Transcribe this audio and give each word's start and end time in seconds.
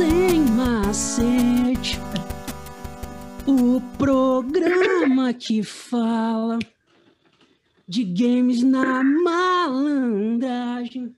Sem 0.00 0.40
macete. 0.56 2.00
O 3.46 3.82
programa 3.98 5.34
que 5.34 5.62
fala 5.62 6.58
de 7.86 8.04
games 8.04 8.62
na 8.62 9.04
malandragem. 9.04 11.14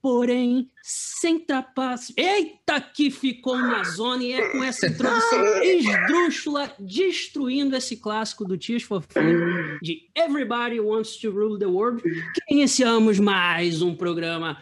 Porém, 0.00 0.70
sem 0.82 1.38
trapaço. 1.38 2.14
Eita, 2.16 2.80
que 2.80 3.10
ficou 3.10 3.58
na 3.58 3.84
zona! 3.84 4.24
E 4.24 4.32
é 4.32 4.48
com 4.48 4.64
essa 4.64 4.86
introdução 4.86 5.62
esdrúxula 5.62 6.74
destruindo 6.78 7.76
esse 7.76 7.98
clássico 7.98 8.46
do 8.46 8.56
Tears 8.56 8.84
for 8.84 9.02
Fears 9.02 9.78
de 9.82 10.08
Everybody 10.16 10.80
Wants 10.80 11.18
to 11.18 11.30
Rule 11.30 11.58
the 11.58 11.66
World 11.66 12.00
que 12.00 12.10
iniciamos 12.48 13.18
mais 13.18 13.82
um 13.82 13.94
programa 13.94 14.56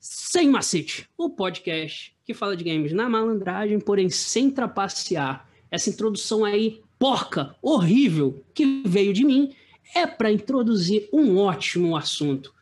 sem 0.00 0.48
macete, 0.48 1.06
o 1.16 1.28
podcast 1.28 2.16
que 2.24 2.32
fala 2.32 2.56
de 2.56 2.64
games 2.64 2.92
na 2.92 3.08
malandragem, 3.08 3.78
porém 3.78 4.08
sem 4.08 4.50
trapacear. 4.50 5.46
Essa 5.70 5.90
introdução 5.90 6.44
aí, 6.44 6.80
porca, 6.98 7.54
horrível, 7.60 8.42
que 8.54 8.82
veio 8.86 9.12
de 9.12 9.24
mim, 9.24 9.54
é 9.94 10.06
para 10.06 10.32
introduzir 10.32 11.08
um 11.12 11.36
ótimo 11.36 11.96
assunto. 11.96 12.54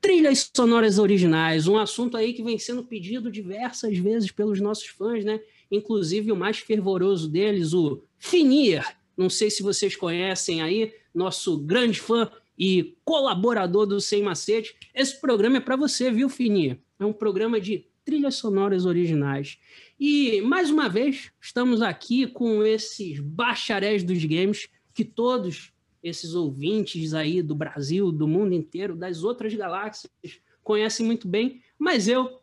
Trilhas 0.00 0.50
sonoras 0.54 0.98
originais, 0.98 1.68
um 1.68 1.78
assunto 1.78 2.16
aí 2.16 2.32
que 2.32 2.42
vem 2.42 2.58
sendo 2.58 2.82
pedido 2.82 3.30
diversas 3.30 3.96
vezes 3.98 4.32
pelos 4.32 4.60
nossos 4.60 4.86
fãs, 4.86 5.24
né? 5.24 5.40
Inclusive 5.70 6.32
o 6.32 6.36
mais 6.36 6.58
fervoroso 6.58 7.28
deles, 7.28 7.72
o 7.72 8.02
Finir. 8.18 8.84
Não 9.16 9.30
sei 9.30 9.50
se 9.50 9.62
vocês 9.62 9.94
conhecem 9.94 10.62
aí, 10.62 10.92
nosso 11.14 11.58
grande 11.58 12.00
fã 12.00 12.30
e 12.60 12.94
colaborador 13.06 13.86
do 13.86 13.98
Sem 14.02 14.22
Macete. 14.22 14.76
Esse 14.94 15.18
programa 15.18 15.56
é 15.56 15.60
para 15.60 15.76
você, 15.76 16.10
viu, 16.10 16.28
Finir? 16.28 16.78
É 16.98 17.06
um 17.06 17.12
programa 17.12 17.58
de 17.58 17.86
trilhas 18.04 18.34
sonoras 18.34 18.84
originais. 18.84 19.58
E, 19.98 20.42
mais 20.42 20.70
uma 20.70 20.86
vez, 20.86 21.32
estamos 21.40 21.80
aqui 21.80 22.26
com 22.26 22.62
esses 22.62 23.18
bacharéis 23.18 24.04
dos 24.04 24.22
games 24.26 24.68
que 24.92 25.06
todos 25.06 25.72
esses 26.02 26.34
ouvintes 26.34 27.14
aí 27.14 27.40
do 27.40 27.54
Brasil, 27.54 28.12
do 28.12 28.28
mundo 28.28 28.52
inteiro, 28.52 28.94
das 28.94 29.24
outras 29.24 29.54
galáxias, 29.54 30.12
conhecem 30.62 31.06
muito 31.06 31.26
bem, 31.26 31.62
mas 31.78 32.08
eu 32.08 32.40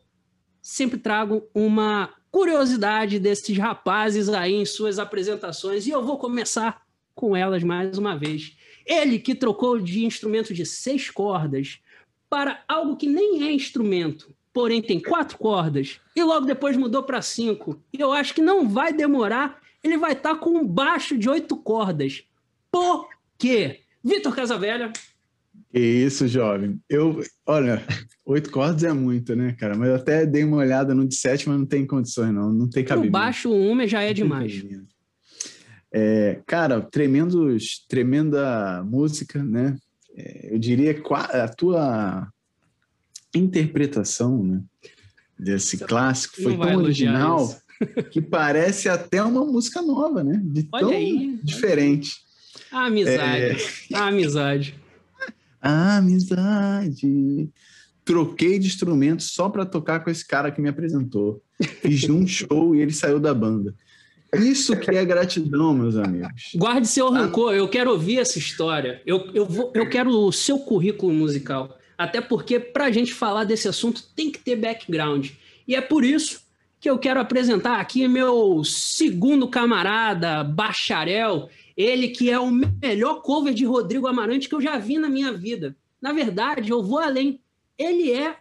sempre 0.60 0.98
trago 0.98 1.48
uma 1.54 2.12
curiosidade 2.28 3.20
desses 3.20 3.56
rapazes 3.56 4.28
aí 4.28 4.54
em 4.54 4.66
suas 4.66 4.98
apresentações 4.98 5.86
e 5.86 5.90
eu 5.90 6.04
vou 6.04 6.18
começar 6.18 6.82
com 7.14 7.36
elas 7.36 7.62
mais 7.62 7.98
uma 7.98 8.16
vez. 8.16 8.56
Ele 8.88 9.18
que 9.18 9.34
trocou 9.34 9.78
de 9.78 10.04
instrumento 10.04 10.54
de 10.54 10.64
seis 10.64 11.10
cordas 11.10 11.78
para 12.30 12.64
algo 12.66 12.96
que 12.96 13.06
nem 13.06 13.46
é 13.46 13.52
instrumento, 13.52 14.34
porém 14.52 14.80
tem 14.80 14.98
quatro 14.98 15.36
cordas, 15.36 16.00
e 16.16 16.22
logo 16.22 16.46
depois 16.46 16.76
mudou 16.76 17.02
para 17.02 17.22
cinco. 17.22 17.80
E 17.92 18.00
eu 18.00 18.12
acho 18.12 18.34
que 18.34 18.40
não 18.40 18.68
vai 18.68 18.92
demorar, 18.92 19.60
ele 19.84 19.98
vai 19.98 20.12
estar 20.12 20.34
tá 20.34 20.40
com 20.40 20.50
um 20.50 20.66
baixo 20.66 21.16
de 21.18 21.28
oito 21.28 21.56
cordas. 21.56 22.24
Por 22.70 23.08
que 23.38 23.80
Vitor 24.02 24.34
Casavelha. 24.34 24.92
Que 25.70 25.78
isso, 25.78 26.26
jovem. 26.26 26.80
Eu, 26.88 27.22
olha, 27.46 27.82
oito 28.24 28.50
cordas 28.50 28.84
é 28.84 28.92
muito, 28.92 29.36
né, 29.36 29.54
cara? 29.58 29.76
Mas 29.76 29.88
eu 29.88 29.96
até 29.96 30.24
dei 30.24 30.44
uma 30.44 30.56
olhada 30.56 30.94
no 30.94 31.06
de 31.06 31.14
sétima, 31.14 31.56
não 31.56 31.66
tem 31.66 31.86
condições, 31.86 32.32
não. 32.32 32.52
Não 32.52 32.68
tem 32.70 32.84
cabimento. 32.84 33.10
O 33.10 33.12
baixo 33.12 33.52
uma 33.52 33.86
já 33.86 34.02
é 34.02 34.14
demais. 34.14 34.64
É, 35.92 36.40
cara, 36.46 36.80
tremendos, 36.80 37.84
tremenda 37.88 38.82
música, 38.84 39.42
né? 39.42 39.76
É, 40.14 40.54
eu 40.54 40.58
diria 40.58 41.00
a 41.10 41.48
tua 41.48 42.28
interpretação, 43.34 44.42
né? 44.42 44.62
Desse 45.38 45.76
Você 45.76 45.84
clássico 45.84 46.42
foi 46.42 46.56
tão 46.56 46.76
original 46.76 47.56
que 48.10 48.20
parece 48.20 48.88
até 48.88 49.22
uma 49.22 49.44
música 49.44 49.80
nova, 49.80 50.24
né? 50.24 50.40
De 50.44 50.68
Olha 50.72 50.86
tão 50.86 50.90
aí. 50.90 51.38
diferente. 51.42 52.16
A 52.70 52.86
amizade. 52.86 53.56
É... 53.92 53.96
A 53.96 54.06
amizade. 54.08 54.74
A 55.62 55.96
amizade. 55.98 57.48
Troquei 58.04 58.58
de 58.58 58.66
instrumento 58.66 59.22
só 59.22 59.48
para 59.48 59.66
tocar 59.66 60.00
com 60.00 60.10
esse 60.10 60.26
cara 60.26 60.50
que 60.50 60.60
me 60.60 60.68
apresentou. 60.68 61.42
Fiz 61.82 62.08
um 62.08 62.26
show 62.26 62.74
e 62.74 62.80
ele 62.80 62.92
saiu 62.92 63.20
da 63.20 63.34
banda. 63.34 63.74
Isso 64.34 64.76
que 64.78 64.90
é 64.90 65.04
gratidão, 65.04 65.72
meus 65.72 65.96
amigos. 65.96 66.52
Guarde 66.54 66.86
seu 66.86 67.10
rancor, 67.10 67.54
eu 67.54 67.68
quero 67.68 67.90
ouvir 67.90 68.18
essa 68.18 68.38
história. 68.38 69.00
Eu, 69.06 69.30
eu, 69.32 69.46
vou, 69.46 69.72
eu 69.74 69.88
quero 69.88 70.10
o 70.10 70.32
seu 70.32 70.58
currículo 70.58 71.12
musical. 71.12 71.78
Até 71.96 72.20
porque, 72.20 72.60
para 72.60 72.84
a 72.84 72.90
gente 72.90 73.12
falar 73.12 73.44
desse 73.44 73.66
assunto, 73.66 74.02
tem 74.14 74.30
que 74.30 74.38
ter 74.38 74.56
background. 74.56 75.30
E 75.66 75.74
é 75.74 75.80
por 75.80 76.04
isso 76.04 76.42
que 76.80 76.88
eu 76.88 76.98
quero 76.98 77.18
apresentar 77.18 77.80
aqui 77.80 78.06
meu 78.06 78.62
segundo 78.64 79.48
camarada, 79.48 80.44
bacharel, 80.44 81.48
ele 81.76 82.08
que 82.08 82.30
é 82.30 82.38
o 82.38 82.50
melhor 82.50 83.22
cover 83.22 83.54
de 83.54 83.64
Rodrigo 83.64 84.06
Amarante 84.06 84.48
que 84.48 84.54
eu 84.54 84.60
já 84.60 84.78
vi 84.78 84.98
na 84.98 85.08
minha 85.08 85.32
vida. 85.32 85.76
Na 86.00 86.12
verdade, 86.12 86.70
eu 86.70 86.82
vou 86.82 86.98
além. 86.98 87.40
Ele 87.76 88.12
é 88.12 88.36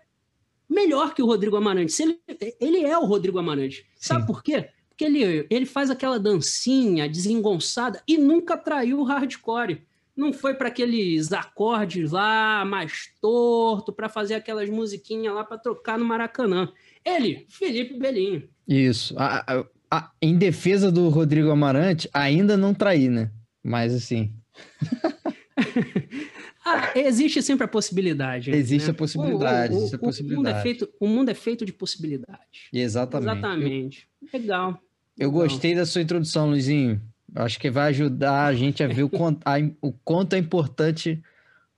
melhor 0.69 1.13
que 1.13 1.21
o 1.21 1.25
Rodrigo 1.25 1.55
Amarante. 1.55 1.93
Ele, 2.01 2.19
ele 2.59 2.85
é 2.85 2.97
o 2.97 3.05
Rodrigo 3.05 3.39
Amarante. 3.39 3.85
Sabe 3.95 4.21
Sim. 4.21 4.27
por 4.27 4.43
quê? 4.43 4.69
Porque 4.97 5.05
ele, 5.05 5.45
ele 5.51 5.65
faz 5.67 5.91
aquela 5.91 6.19
dancinha 6.19 7.07
desengonçada 7.07 8.01
e 8.07 8.17
nunca 8.17 8.57
traiu 8.57 8.99
o 8.99 9.03
hardcore. 9.03 9.83
Não 10.15 10.33
foi 10.33 10.55
para 10.55 10.69
aqueles 10.69 11.31
acordes 11.31 12.09
lá 12.09 12.65
mais 12.65 13.11
torto 13.21 13.93
para 13.93 14.09
fazer 14.09 14.33
aquelas 14.33 14.67
musiquinhas 14.67 15.35
lá 15.35 15.43
para 15.43 15.59
trocar 15.59 15.99
no 15.99 16.05
Maracanã. 16.05 16.67
Ele, 17.05 17.45
Felipe 17.47 17.99
Belinho. 17.99 18.49
Isso. 18.67 19.13
A, 19.19 19.59
a, 19.59 19.65
a, 19.91 20.11
em 20.19 20.35
defesa 20.35 20.91
do 20.91 21.09
Rodrigo 21.09 21.51
Amarante, 21.51 22.09
ainda 22.11 22.57
não 22.57 22.73
traí, 22.73 23.07
né? 23.07 23.29
Mas 23.63 23.93
assim. 23.93 24.33
ah, 26.65 26.91
existe 26.95 27.43
sempre 27.43 27.65
a 27.65 27.67
possibilidade. 27.67 28.49
Existe 28.49 28.87
né? 28.87 28.91
a 28.93 28.95
possibilidade. 28.95 29.75
O, 29.75 29.77
o, 29.77 29.79
existe 29.79 29.95
a 29.95 29.99
possibilidade. 29.99 30.33
O, 30.33 30.37
mundo 30.37 30.57
é 30.57 30.61
feito, 30.63 30.89
o 30.99 31.07
mundo 31.07 31.29
é 31.29 31.35
feito 31.35 31.63
de 31.63 31.71
possibilidades. 31.71 32.67
Exatamente. 32.73 33.37
Exatamente. 33.37 34.09
Legal. 34.33 34.81
Eu 35.17 35.31
gostei 35.31 35.73
da 35.73 35.85
sua 35.85 36.01
introdução, 36.01 36.49
Luizinho. 36.49 37.01
Acho 37.35 37.59
que 37.59 37.69
vai 37.69 37.89
ajudar 37.89 38.45
a 38.45 38.53
gente 38.53 38.83
a 38.83 38.87
ver 38.87 39.03
o, 39.03 39.09
quanto, 39.09 39.41
a, 39.45 39.55
o 39.81 39.91
quanto 39.91 40.33
é 40.33 40.37
importante 40.37 41.21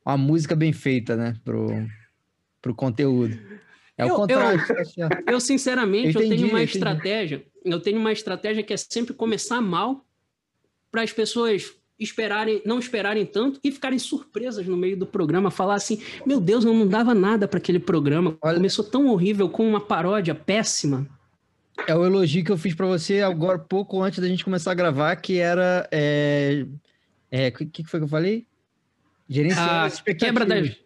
a 0.06 0.18
música 0.18 0.56
bem 0.56 0.74
feita, 0.74 1.16
né? 1.16 1.36
Pro, 1.44 1.70
pro 2.62 2.76
conteúdo. 2.76 3.38
É 3.98 4.06
o 4.06 4.16
contrário. 4.16 4.62
Eu, 4.98 5.34
eu 5.34 5.40
sinceramente, 5.40 6.16
eu, 6.16 6.22
entendi, 6.22 6.34
eu 6.34 6.38
tenho 6.38 6.50
uma 6.50 6.64
estratégia. 6.64 7.46
Eu 7.66 7.80
tenho 7.80 8.00
uma 8.00 8.12
estratégia 8.12 8.64
que 8.64 8.74
é 8.74 8.78
sempre 8.78 9.14
começar 9.14 9.60
mal 9.62 10.06
para 10.92 11.02
as 11.02 11.12
pessoas 11.12 11.74
esperarem, 12.00 12.62
não 12.66 12.80
esperarem 12.80 13.26
tanto 13.26 13.60
e 13.64 13.72
ficarem 13.72 14.00
surpresas 14.00 14.66
no 14.66 14.78
meio 14.78 14.96
do 14.96 15.06
programa, 15.06 15.52
falar 15.52 15.76
assim: 15.76 16.02
"Meu 16.26 16.40
Deus, 16.40 16.64
não, 16.64 16.74
não 16.74 16.88
dava 16.88 17.14
nada 17.14 17.48
para 17.48 17.58
aquele 17.58 17.80
programa. 17.80 18.38
Olha, 18.42 18.56
Começou 18.56 18.86
tão 18.86 19.08
horrível 19.08 19.50
com 19.50 19.68
uma 19.68 19.82
paródia 19.82 20.34
péssima". 20.34 21.08
É 21.88 21.95
o 21.95 22.06
elogio 22.06 22.44
que 22.44 22.51
eu 22.51 22.57
fiz 22.57 22.75
para 22.75 22.85
você 22.85 23.22
agora 23.22 23.57
pouco 23.57 24.01
antes 24.01 24.19
da 24.19 24.28
gente 24.28 24.44
começar 24.44 24.72
a 24.72 24.75
gravar, 24.75 25.16
que 25.16 25.40
era 25.40 25.88
é, 25.91 26.66
é 27.31 27.51
que 27.51 27.66
que 27.66 27.84
foi 27.84 28.00
que 28.00 28.03
eu 28.06 28.09
falei? 28.09 28.45
Gerenciar 29.28 29.88
expectativas. 29.88 30.44
Quebra 30.44 30.45
das 30.45 30.78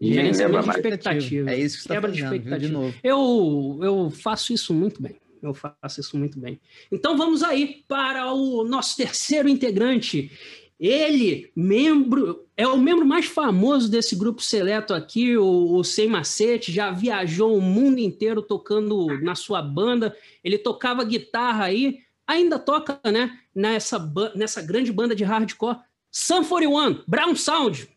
Gerenciamento 0.00 0.62
de 0.62 0.70
expectativa. 0.70 1.50
É 1.50 1.58
isso 1.58 1.76
que 1.76 1.82
você 1.82 1.88
tá 1.88 1.94
Quebra 1.94 2.10
tá 2.10 2.16
fazendo, 2.16 2.30
de 2.30 2.36
expectativa. 2.36 2.66
De 2.68 2.72
novo. 2.72 2.94
Eu, 3.02 3.80
eu 3.82 4.10
faço 4.10 4.52
isso 4.52 4.72
muito 4.72 5.02
bem. 5.02 5.16
Eu 5.42 5.54
faço 5.54 6.00
isso 6.00 6.16
muito 6.16 6.38
bem. 6.38 6.60
Então 6.90 7.16
vamos 7.16 7.42
aí 7.42 7.84
para 7.88 8.32
o 8.32 8.64
nosso 8.64 8.96
terceiro 8.96 9.48
integrante. 9.48 10.30
Ele, 10.78 11.50
membro, 11.56 12.46
é 12.56 12.66
o 12.66 12.78
membro 12.78 13.04
mais 13.04 13.26
famoso 13.26 13.90
desse 13.90 14.14
grupo 14.14 14.40
seleto 14.40 14.94
aqui, 14.94 15.36
o, 15.36 15.74
o 15.74 15.82
Sem 15.82 16.08
Macete, 16.08 16.70
já 16.70 16.92
viajou 16.92 17.56
o 17.56 17.60
mundo 17.60 17.98
inteiro 17.98 18.40
tocando 18.40 19.06
na 19.20 19.34
sua 19.34 19.60
banda. 19.60 20.16
Ele 20.44 20.56
tocava 20.56 21.04
guitarra 21.04 21.64
aí, 21.64 21.98
ainda 22.24 22.60
toca, 22.60 23.00
né, 23.10 23.38
nessa, 23.52 23.98
nessa 24.36 24.62
grande 24.62 24.92
banda 24.92 25.16
de 25.16 25.24
hardcore. 25.24 25.78
Sun 26.12 26.44
41, 26.44 27.02
Brown 27.08 27.34
Sound. 27.34 27.88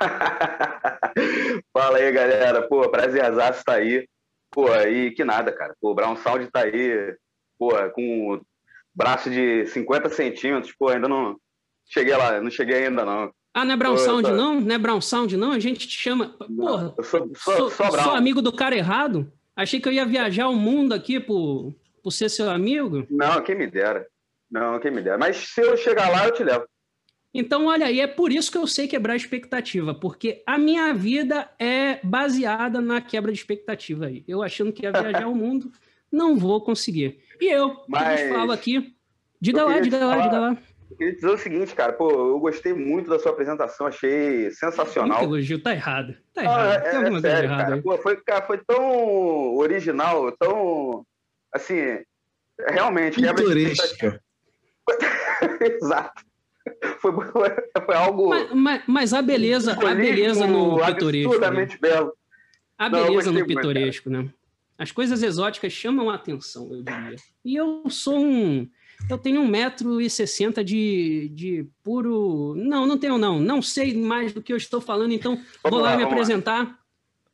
Fala 1.72 1.98
aí, 1.98 2.10
galera. 2.10 2.66
Pô, 2.66 2.88
prazerzaço 2.88 3.62
tá 3.64 3.74
aí. 3.74 4.08
Pô, 4.50 4.72
aí 4.72 5.10
que 5.10 5.24
nada, 5.24 5.52
cara. 5.52 5.76
Pô, 5.78 5.94
Brown 5.94 6.16
Sound 6.16 6.50
tá 6.50 6.60
aí, 6.64 7.14
pô, 7.58 7.70
com 7.94 8.40
braço 8.94 9.30
de 9.30 9.66
50 9.66 10.08
centímetros, 10.08 10.74
pô, 10.76 10.88
ainda 10.88 11.06
não 11.06 11.38
cheguei 11.90 12.16
lá, 12.16 12.40
não 12.40 12.50
cheguei 12.50 12.86
ainda 12.86 13.04
não. 13.04 13.32
Ah, 13.52 13.64
não 13.64 13.74
é 13.74 13.76
Brown 13.76 13.96
pô, 13.96 13.98
Sound 13.98 14.22
tô... 14.22 14.34
não? 14.34 14.60
Não 14.60 14.74
é 14.74 14.78
Brown 14.78 15.00
Sound 15.00 15.36
não? 15.36 15.52
A 15.52 15.58
gente 15.58 15.86
te 15.88 15.98
chama... 15.98 16.28
Porra, 16.56 16.94
eu 16.96 17.04
sou, 17.04 17.30
sou, 17.36 17.70
sou, 17.70 17.90
sou, 17.90 18.12
amigo 18.12 18.40
do 18.40 18.52
cara 18.52 18.76
errado? 18.76 19.30
Achei 19.56 19.80
que 19.80 19.88
eu 19.88 19.92
ia 19.92 20.06
viajar 20.06 20.48
o 20.48 20.54
mundo 20.54 20.94
aqui 20.94 21.18
por, 21.18 21.74
por 22.02 22.12
ser 22.12 22.28
seu 22.28 22.48
amigo. 22.48 23.06
Não, 23.10 23.42
quem 23.42 23.56
me 23.56 23.66
dera. 23.66 24.06
Não, 24.50 24.78
quem 24.78 24.90
me 24.90 25.02
dera. 25.02 25.18
Mas 25.18 25.36
se 25.36 25.60
eu 25.60 25.76
chegar 25.76 26.10
lá, 26.10 26.26
eu 26.26 26.32
te 26.32 26.44
levo. 26.44 26.64
Então, 27.32 27.66
olha 27.66 27.86
aí, 27.86 28.00
é 28.00 28.06
por 28.06 28.32
isso 28.32 28.50
que 28.50 28.58
eu 28.58 28.66
sei 28.66 28.88
quebrar 28.88 29.12
a 29.12 29.16
expectativa, 29.16 29.94
porque 29.94 30.42
a 30.46 30.58
minha 30.58 30.92
vida 30.92 31.48
é 31.60 32.00
baseada 32.02 32.80
na 32.80 33.00
quebra 33.00 33.32
de 33.32 33.38
expectativa 33.38 34.06
aí. 34.06 34.24
Eu 34.26 34.42
achando 34.42 34.72
que 34.72 34.82
ia 34.82 34.90
viajar 34.90 35.28
o 35.28 35.34
mundo, 35.34 35.70
não 36.10 36.36
vou 36.36 36.60
conseguir. 36.60 37.20
E 37.40 37.48
eu, 37.48 37.84
Mas- 37.88 38.20
eu 38.20 38.34
falo 38.34 38.52
aqui. 38.52 38.94
Diga 39.40 39.64
lá, 39.64 39.78
diga 39.80 40.04
lá, 40.04 40.12
falar- 40.14 40.24
diga 40.24 40.38
lá. 40.40 40.58
Eu 41.00 41.06
queria 41.06 41.14
dizer 41.14 41.28
o 41.30 41.38
seguinte, 41.38 41.74
cara, 41.74 41.94
pô, 41.94 42.10
eu 42.10 42.38
gostei 42.38 42.74
muito 42.74 43.08
da 43.08 43.18
sua 43.18 43.32
apresentação, 43.32 43.86
achei 43.86 44.50
sensacional. 44.50 45.22
elogio, 45.22 45.58
tá 45.62 45.72
errado. 45.72 46.14
Tá 46.34 46.42
Ah, 46.42 46.44
errado. 46.44 46.72
é, 46.72 46.80
Tem 46.80 46.90
é 46.90 46.96
alguma 46.96 47.10
coisa 47.22 47.28
sério, 47.30 47.44
errada 47.48 47.62
cara. 47.62 47.74
aí. 47.76 47.82
Pô, 47.82 47.96
foi, 47.96 48.16
cara, 48.22 48.46
foi 48.46 48.58
tão 48.58 49.56
original, 49.56 50.30
tão 50.32 51.06
assim, 51.54 51.74
realmente. 52.68 53.18
Pitoresca. 53.18 54.20
Exato. 55.82 56.22
Foi, 56.98 57.12
foi 57.86 57.94
algo 57.96 58.28
Mas, 58.28 58.52
mas- 58.52 58.82
mas 58.86 59.12
a 59.14 59.22
beleza, 59.22 59.72
a 59.72 59.94
beleza 59.94 60.46
no 60.46 60.84
pitoresco. 60.84 61.30
né? 61.30 61.36
absurdamente 61.36 61.80
belo. 61.80 62.12
A 62.76 62.90
Não, 62.90 62.98
beleza 63.06 63.32
no 63.32 63.38
gostei 63.38 63.54
muito, 63.54 63.56
pitoresco, 63.56 64.10
né? 64.10 64.28
As 64.76 64.92
coisas 64.92 65.22
exóticas 65.22 65.72
chamam 65.72 66.10
a 66.10 66.14
atenção, 66.16 66.68
eu 66.72 66.82
diria. 66.82 67.16
E 67.42 67.56
eu 67.56 67.88
sou 67.88 68.18
um. 68.18 68.68
Eu 69.08 69.18
tenho 69.18 69.42
1,60m 69.42 70.62
de, 70.62 71.30
de 71.34 71.66
puro. 71.82 72.54
Não, 72.56 72.86
não 72.86 72.96
tenho, 72.98 73.18
não. 73.18 73.40
Não 73.40 73.60
sei 73.60 73.94
mais 73.96 74.32
do 74.32 74.42
que 74.42 74.52
eu 74.52 74.56
estou 74.56 74.80
falando, 74.80 75.12
então 75.12 75.36
vou 75.36 75.44
Vamos 75.64 75.82
lá, 75.82 75.90
lá, 75.90 75.96
me 75.96 76.02
vamos 76.04 76.16
lá. 76.16 76.22
apresentar. 76.22 76.78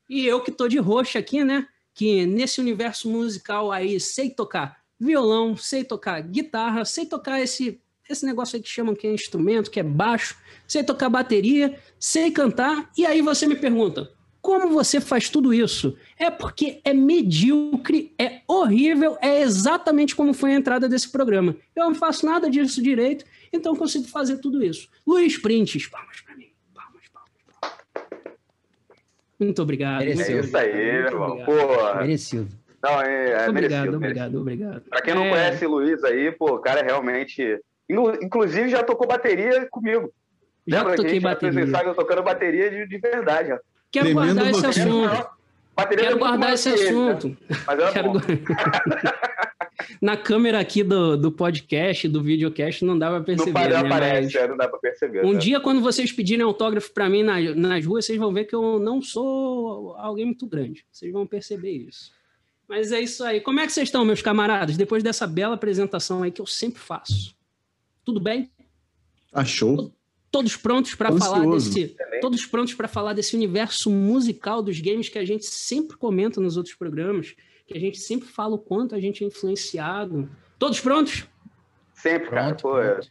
E 0.08 0.24
eu 0.26 0.40
que 0.40 0.50
tô 0.50 0.68
de 0.68 0.78
roxo 0.78 1.18
aqui, 1.18 1.44
né? 1.44 1.66
Que 1.94 2.24
nesse 2.26 2.60
universo 2.60 3.08
musical 3.10 3.72
aí 3.72 3.98
sei 4.00 4.30
tocar 4.30 4.78
violão, 4.98 5.56
sei 5.56 5.84
tocar 5.84 6.20
guitarra, 6.22 6.84
sei 6.84 7.04
tocar 7.04 7.40
esse, 7.40 7.80
esse 8.08 8.24
negócio 8.24 8.56
aí 8.56 8.62
que 8.62 8.68
chamam 8.68 8.94
que 8.94 9.06
é 9.06 9.12
instrumento, 9.12 9.70
que 9.70 9.80
é 9.80 9.82
baixo, 9.82 10.36
sei 10.66 10.82
tocar 10.82 11.08
bateria, 11.08 11.78
sei 11.98 12.30
cantar. 12.30 12.90
E 12.96 13.04
aí 13.04 13.20
você 13.20 13.46
me 13.46 13.56
pergunta, 13.56 14.10
como 14.46 14.68
você 14.68 15.00
faz 15.00 15.28
tudo 15.28 15.52
isso? 15.52 15.96
É 16.16 16.30
porque 16.30 16.80
é 16.84 16.94
medíocre, 16.94 18.14
é 18.16 18.42
horrível, 18.46 19.18
é 19.20 19.40
exatamente 19.40 20.14
como 20.14 20.32
foi 20.32 20.52
a 20.52 20.54
entrada 20.54 20.88
desse 20.88 21.10
programa. 21.10 21.56
Eu 21.74 21.86
não 21.86 21.94
faço 21.96 22.24
nada 22.24 22.48
disso 22.48 22.80
direito, 22.80 23.24
então 23.52 23.74
consigo 23.74 24.06
fazer 24.06 24.36
tudo 24.38 24.62
isso. 24.62 24.88
Luiz 25.04 25.36
Printes, 25.36 25.88
palmas 25.88 26.20
pra 26.20 26.36
mim. 26.36 26.46
Palmas, 26.72 27.02
palmas, 27.12 27.30
palmas. 27.60 28.36
Muito 29.40 29.60
obrigado. 29.60 29.98
Mereceu. 30.04 30.36
É 30.36 30.40
isso 30.42 30.56
aí, 30.56 30.72
meu 30.74 31.06
irmão. 31.06 31.36
Merecido. 31.96 32.48
não, 32.80 33.02
é, 33.02 33.30
é 33.30 33.48
Obrigado, 33.48 33.52
merecido, 33.52 33.96
obrigado, 33.96 33.98
merecido. 33.98 34.40
obrigado. 34.40 34.80
Pra 34.88 35.02
quem 35.02 35.14
não 35.14 35.24
É, 35.24 35.30
conhece 35.30 35.66
o 35.66 35.70
Luiz 35.70 36.04
aí, 36.04 36.30
pô, 36.30 36.54
o 36.54 36.58
cara 36.60 36.80
é 36.80 36.84
realmente. 36.84 37.58
Inclusive 37.90 38.68
já 38.68 38.84
tocou 38.84 39.08
bateria 39.08 39.66
comigo. 39.68 40.12
Já 40.68 40.78
Lembra 40.78 40.94
que 40.94 41.00
a 41.00 41.04
toquei 41.04 41.14
gente 41.14 41.22
já 41.22 41.36
fez 41.36 41.54
bateria. 41.54 41.68
ensaio 41.68 41.94
tocando 41.96 42.22
bateria 42.22 42.70
de, 42.70 42.86
de 42.88 42.98
verdade. 42.98 43.52
ó. 43.52 43.58
Quero 44.02 44.14
Tremendo 44.14 44.34
guardar 44.34 44.50
esse 44.50 44.66
assunto. 44.66 45.36
Quero 45.98 46.18
guardar 46.18 46.52
esse 46.54 46.68
né? 46.68 46.74
assunto. 46.74 47.36
Na 50.00 50.16
câmera 50.16 50.58
aqui 50.58 50.82
do, 50.82 51.16
do 51.16 51.30
podcast, 51.30 52.08
do 52.08 52.22
videocast, 52.22 52.82
não 52.84 52.98
dá 52.98 53.08
pra 53.10 53.20
perceber, 53.20 53.52
padrão 53.52 53.82
né? 53.82 53.86
aparece, 53.86 54.22
Mas 54.22 54.34
é, 54.34 54.48
não 54.48 54.56
dá 54.56 54.68
pra 54.68 54.78
perceber. 54.78 55.24
um 55.24 55.32
né? 55.32 55.38
dia, 55.38 55.60
quando 55.60 55.80
vocês 55.80 56.10
pedirem 56.12 56.44
autógrafo 56.44 56.92
pra 56.92 57.08
mim 57.08 57.22
na- 57.22 57.54
nas 57.54 57.84
ruas, 57.84 58.04
vocês 58.06 58.18
vão 58.18 58.32
ver 58.32 58.44
que 58.46 58.54
eu 58.54 58.78
não 58.78 59.00
sou 59.02 59.94
alguém 59.96 60.24
muito 60.26 60.46
grande. 60.46 60.84
Vocês 60.90 61.12
vão 61.12 61.26
perceber 61.26 61.70
isso. 61.72 62.10
Mas 62.68 62.90
é 62.90 63.00
isso 63.00 63.22
aí. 63.22 63.40
Como 63.40 63.60
é 63.60 63.66
que 63.66 63.72
vocês 63.72 63.88
estão, 63.88 64.04
meus 64.04 64.22
camaradas? 64.22 64.76
Depois 64.76 65.02
dessa 65.02 65.26
bela 65.26 65.54
apresentação 65.54 66.22
aí 66.22 66.30
que 66.30 66.40
eu 66.40 66.46
sempre 66.46 66.80
faço. 66.80 67.34
Tudo 68.04 68.18
bem? 68.18 68.50
Achou? 69.32 69.92
Todos 70.36 70.56
prontos 70.56 70.94
para 70.94 71.10
falar 71.16 71.46
desse, 71.50 71.96
todos 72.20 72.44
prontos 72.44 72.74
para 72.74 72.86
falar 72.88 73.12
desse 73.14 73.34
universo 73.34 73.90
musical 73.90 74.62
dos 74.62 74.78
games 74.80 75.08
que 75.08 75.18
a 75.18 75.24
gente 75.24 75.46
sempre 75.46 75.96
comenta 75.96 76.40
nos 76.40 76.56
outros 76.58 76.74
programas, 76.74 77.34
que 77.66 77.76
a 77.76 77.80
gente 77.80 77.98
sempre 77.98 78.28
fala 78.28 78.54
o 78.54 78.58
quanto 78.58 78.94
a 78.94 79.00
gente 79.00 79.24
é 79.24 79.26
influenciado. 79.26 80.28
Todos 80.58 80.78
prontos? 80.80 81.24
Sempre, 81.94 82.28
cara. 82.30 82.54
Pronto, 82.54 82.62
Pô, 82.62 82.72
pronto. 82.74 83.08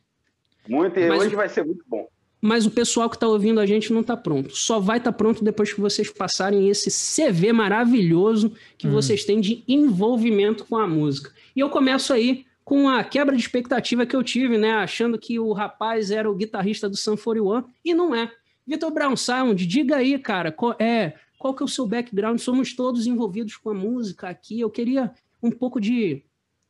muito, 0.70 1.00
e 1.00 1.08
Mas 1.10 1.22
hoje 1.24 1.34
o- 1.34 1.38
vai 1.38 1.50
ser 1.50 1.66
muito 1.66 1.84
bom. 1.88 2.08
Mas 2.40 2.66
o 2.68 2.70
pessoal 2.72 3.10
que 3.10 3.16
está 3.16 3.28
ouvindo 3.28 3.60
a 3.60 3.66
gente 3.66 3.92
não 3.92 4.02
está 4.02 4.16
pronto. 4.16 4.56
Só 4.56 4.80
vai 4.80 5.00
estar 5.00 5.12
pronto 5.14 5.44
depois 5.44 5.74
que 5.74 5.82
vocês 5.82 6.12
passarem 6.12 6.70
esse 6.70 6.92
CV 6.92 7.52
maravilhoso 7.52 8.52
que 8.78 8.88
Hum. 8.88 8.92
vocês 8.92 9.26
têm 9.26 9.42
de 9.42 9.64
envolvimento 9.68 10.64
com 10.66 10.78
a 10.78 10.86
música. 10.88 11.32
E 11.56 11.60
eu 11.60 11.70
começo 11.72 12.14
aí 12.14 12.46
com 12.66 12.90
a 12.90 13.04
quebra 13.04 13.36
de 13.36 13.42
expectativa 13.42 14.08
que 14.08 14.16
eu 14.16 14.24
tive, 14.24 14.58
né? 14.58 14.72
Achando 14.74 15.20
que 15.20 15.40
o 15.40 15.54
rapaz 15.54 16.10
era 16.10 16.30
o 16.30 16.36
guitarrista 16.36 16.90
do 16.90 16.98
Sun 16.98 17.16
41 17.16 17.64
e 17.86 17.94
não 17.94 18.14
é. 18.14 18.32
Vitor 18.66 18.92
Brown 18.92 19.16
Sound, 19.16 19.64
diga 19.68 19.98
aí, 19.98 20.18
cara, 20.18 20.52
qual 20.52 20.76
é, 20.80 21.14
qual 21.38 21.54
que 21.54 21.62
é 21.62 21.66
o 21.66 21.70
seu 21.70 21.86
background? 21.86 22.40
Somos 22.40 22.76
todos 22.76 23.06
envolvidos 23.06 23.56
com 23.56 23.70
a 23.70 23.74
música 23.74 24.28
aqui. 24.28 24.60
Eu 24.60 24.72
queria 24.72 25.14
um 25.44 25.52
pouco 25.52 25.80
de 25.80 26.24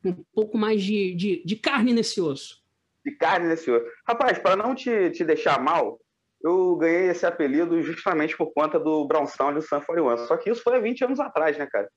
um 0.03 0.13
pouco 0.33 0.57
mais 0.57 0.83
de, 0.83 1.15
de, 1.15 1.41
de 1.45 1.55
carne 1.55 1.93
nesse 1.93 2.19
osso. 2.19 2.61
De 3.03 3.11
carne 3.11 3.47
nesse 3.47 3.71
outro. 3.71 3.89
Rapaz, 4.05 4.37
para 4.37 4.57
não 4.57 4.75
te, 4.75 5.09
te 5.11 5.23
deixar 5.23 5.59
mal, 5.61 5.99
eu 6.43 6.75
ganhei 6.75 7.09
esse 7.09 7.25
apelido 7.25 7.81
justamente 7.81 8.35
por 8.35 8.51
conta 8.53 8.77
do 8.77 9.07
Brown 9.07 9.25
Sound 9.25 9.55
do 9.55 9.61
Sun 9.61 9.81
41. 9.81 10.27
Só 10.27 10.35
que 10.35 10.49
isso 10.49 10.61
foi 10.61 10.75
há 10.75 10.79
20 10.79 11.05
anos 11.05 11.19
atrás, 11.21 11.57
né, 11.57 11.65
cara? 11.65 11.89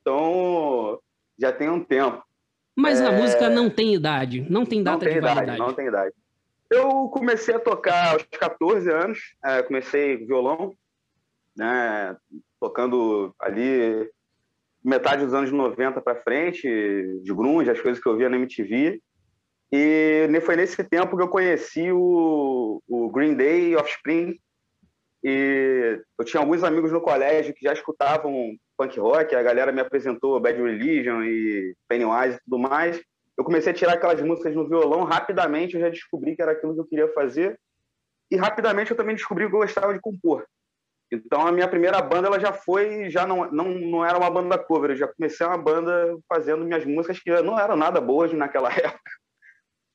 Então, 0.00 0.98
já 1.38 1.52
tem 1.52 1.70
um 1.70 1.82
tempo. 1.82 2.22
Mas 2.76 3.00
a 3.00 3.12
É. 3.12 3.20
música 3.20 3.48
não 3.48 3.70
tem 3.70 3.94
idade, 3.94 4.46
não 4.50 4.64
tem 4.66 4.78
Não 4.78 4.84
data 4.84 5.04
tem 5.04 5.12
de 5.14 5.18
idade, 5.18 5.34
validade. 5.34 5.58
não 5.58 5.72
tem 5.74 5.86
idade. 5.86 6.14
Eu 6.70 7.08
comecei 7.08 7.54
a 7.54 7.60
tocar 7.60 8.12
aos 8.14 8.22
14 8.24 8.90
anos, 8.90 9.18
é, 9.44 9.62
comecei 9.62 10.16
violão, 10.16 10.74
né, 11.56 12.16
tocando 12.60 13.34
ali 13.38 14.10
metade 14.82 15.24
dos 15.24 15.32
anos 15.34 15.52
90 15.52 16.00
para 16.00 16.20
frente, 16.20 16.62
de 17.22 17.32
grunge, 17.34 17.70
as 17.70 17.80
coisas 17.80 18.02
que 18.02 18.08
eu 18.08 18.16
via 18.16 18.28
na 18.28 18.36
MTV. 18.36 19.00
E 19.72 20.28
foi 20.42 20.56
nesse 20.56 20.82
tempo 20.84 21.16
que 21.16 21.22
eu 21.22 21.28
conheci 21.28 21.90
o, 21.92 22.82
o 22.88 23.08
Green 23.10 23.34
Day, 23.34 23.74
Offspring. 23.76 24.38
E 25.24 26.00
eu 26.18 26.24
tinha 26.24 26.40
alguns 26.40 26.62
amigos 26.62 26.92
no 26.92 27.00
colégio 27.00 27.54
que 27.54 27.64
já 27.64 27.72
escutavam 27.72 28.54
punk 28.76 29.00
rock, 29.00 29.34
a 29.34 29.42
galera 29.42 29.72
me 29.72 29.80
apresentou 29.80 30.38
Bad 30.38 30.60
Religion 30.60 31.22
e 31.22 31.74
Pennywise 31.88 32.36
e 32.36 32.40
tudo 32.44 32.58
mais 32.58 33.00
eu 33.36 33.44
comecei 33.44 33.72
a 33.72 33.74
tirar 33.74 33.94
aquelas 33.94 34.20
músicas 34.22 34.54
no 34.54 34.68
violão, 34.68 35.04
rapidamente 35.04 35.74
eu 35.74 35.80
já 35.80 35.88
descobri 35.88 36.36
que 36.36 36.42
era 36.42 36.52
aquilo 36.52 36.74
que 36.74 36.80
eu 36.80 36.86
queria 36.86 37.12
fazer, 37.12 37.58
e 38.30 38.36
rapidamente 38.36 38.90
eu 38.90 38.96
também 38.96 39.14
descobri 39.14 39.48
que 39.48 39.54
eu 39.54 39.60
gostava 39.60 39.92
de 39.92 40.00
compor. 40.00 40.46
Então 41.12 41.46
a 41.46 41.52
minha 41.52 41.68
primeira 41.68 42.00
banda 42.00 42.28
ela 42.28 42.40
já 42.40 42.52
foi, 42.52 43.10
já 43.10 43.26
não, 43.26 43.50
não, 43.50 43.68
não 43.68 44.04
era 44.04 44.16
uma 44.16 44.30
banda 44.30 44.58
cover, 44.58 44.90
eu 44.90 44.96
já 44.96 45.08
comecei 45.08 45.46
uma 45.46 45.58
banda 45.58 46.16
fazendo 46.28 46.64
minhas 46.64 46.84
músicas 46.84 47.20
que 47.20 47.30
não 47.42 47.58
eram 47.58 47.76
nada 47.76 48.00
boas 48.00 48.32
naquela 48.32 48.70
época. 48.72 49.10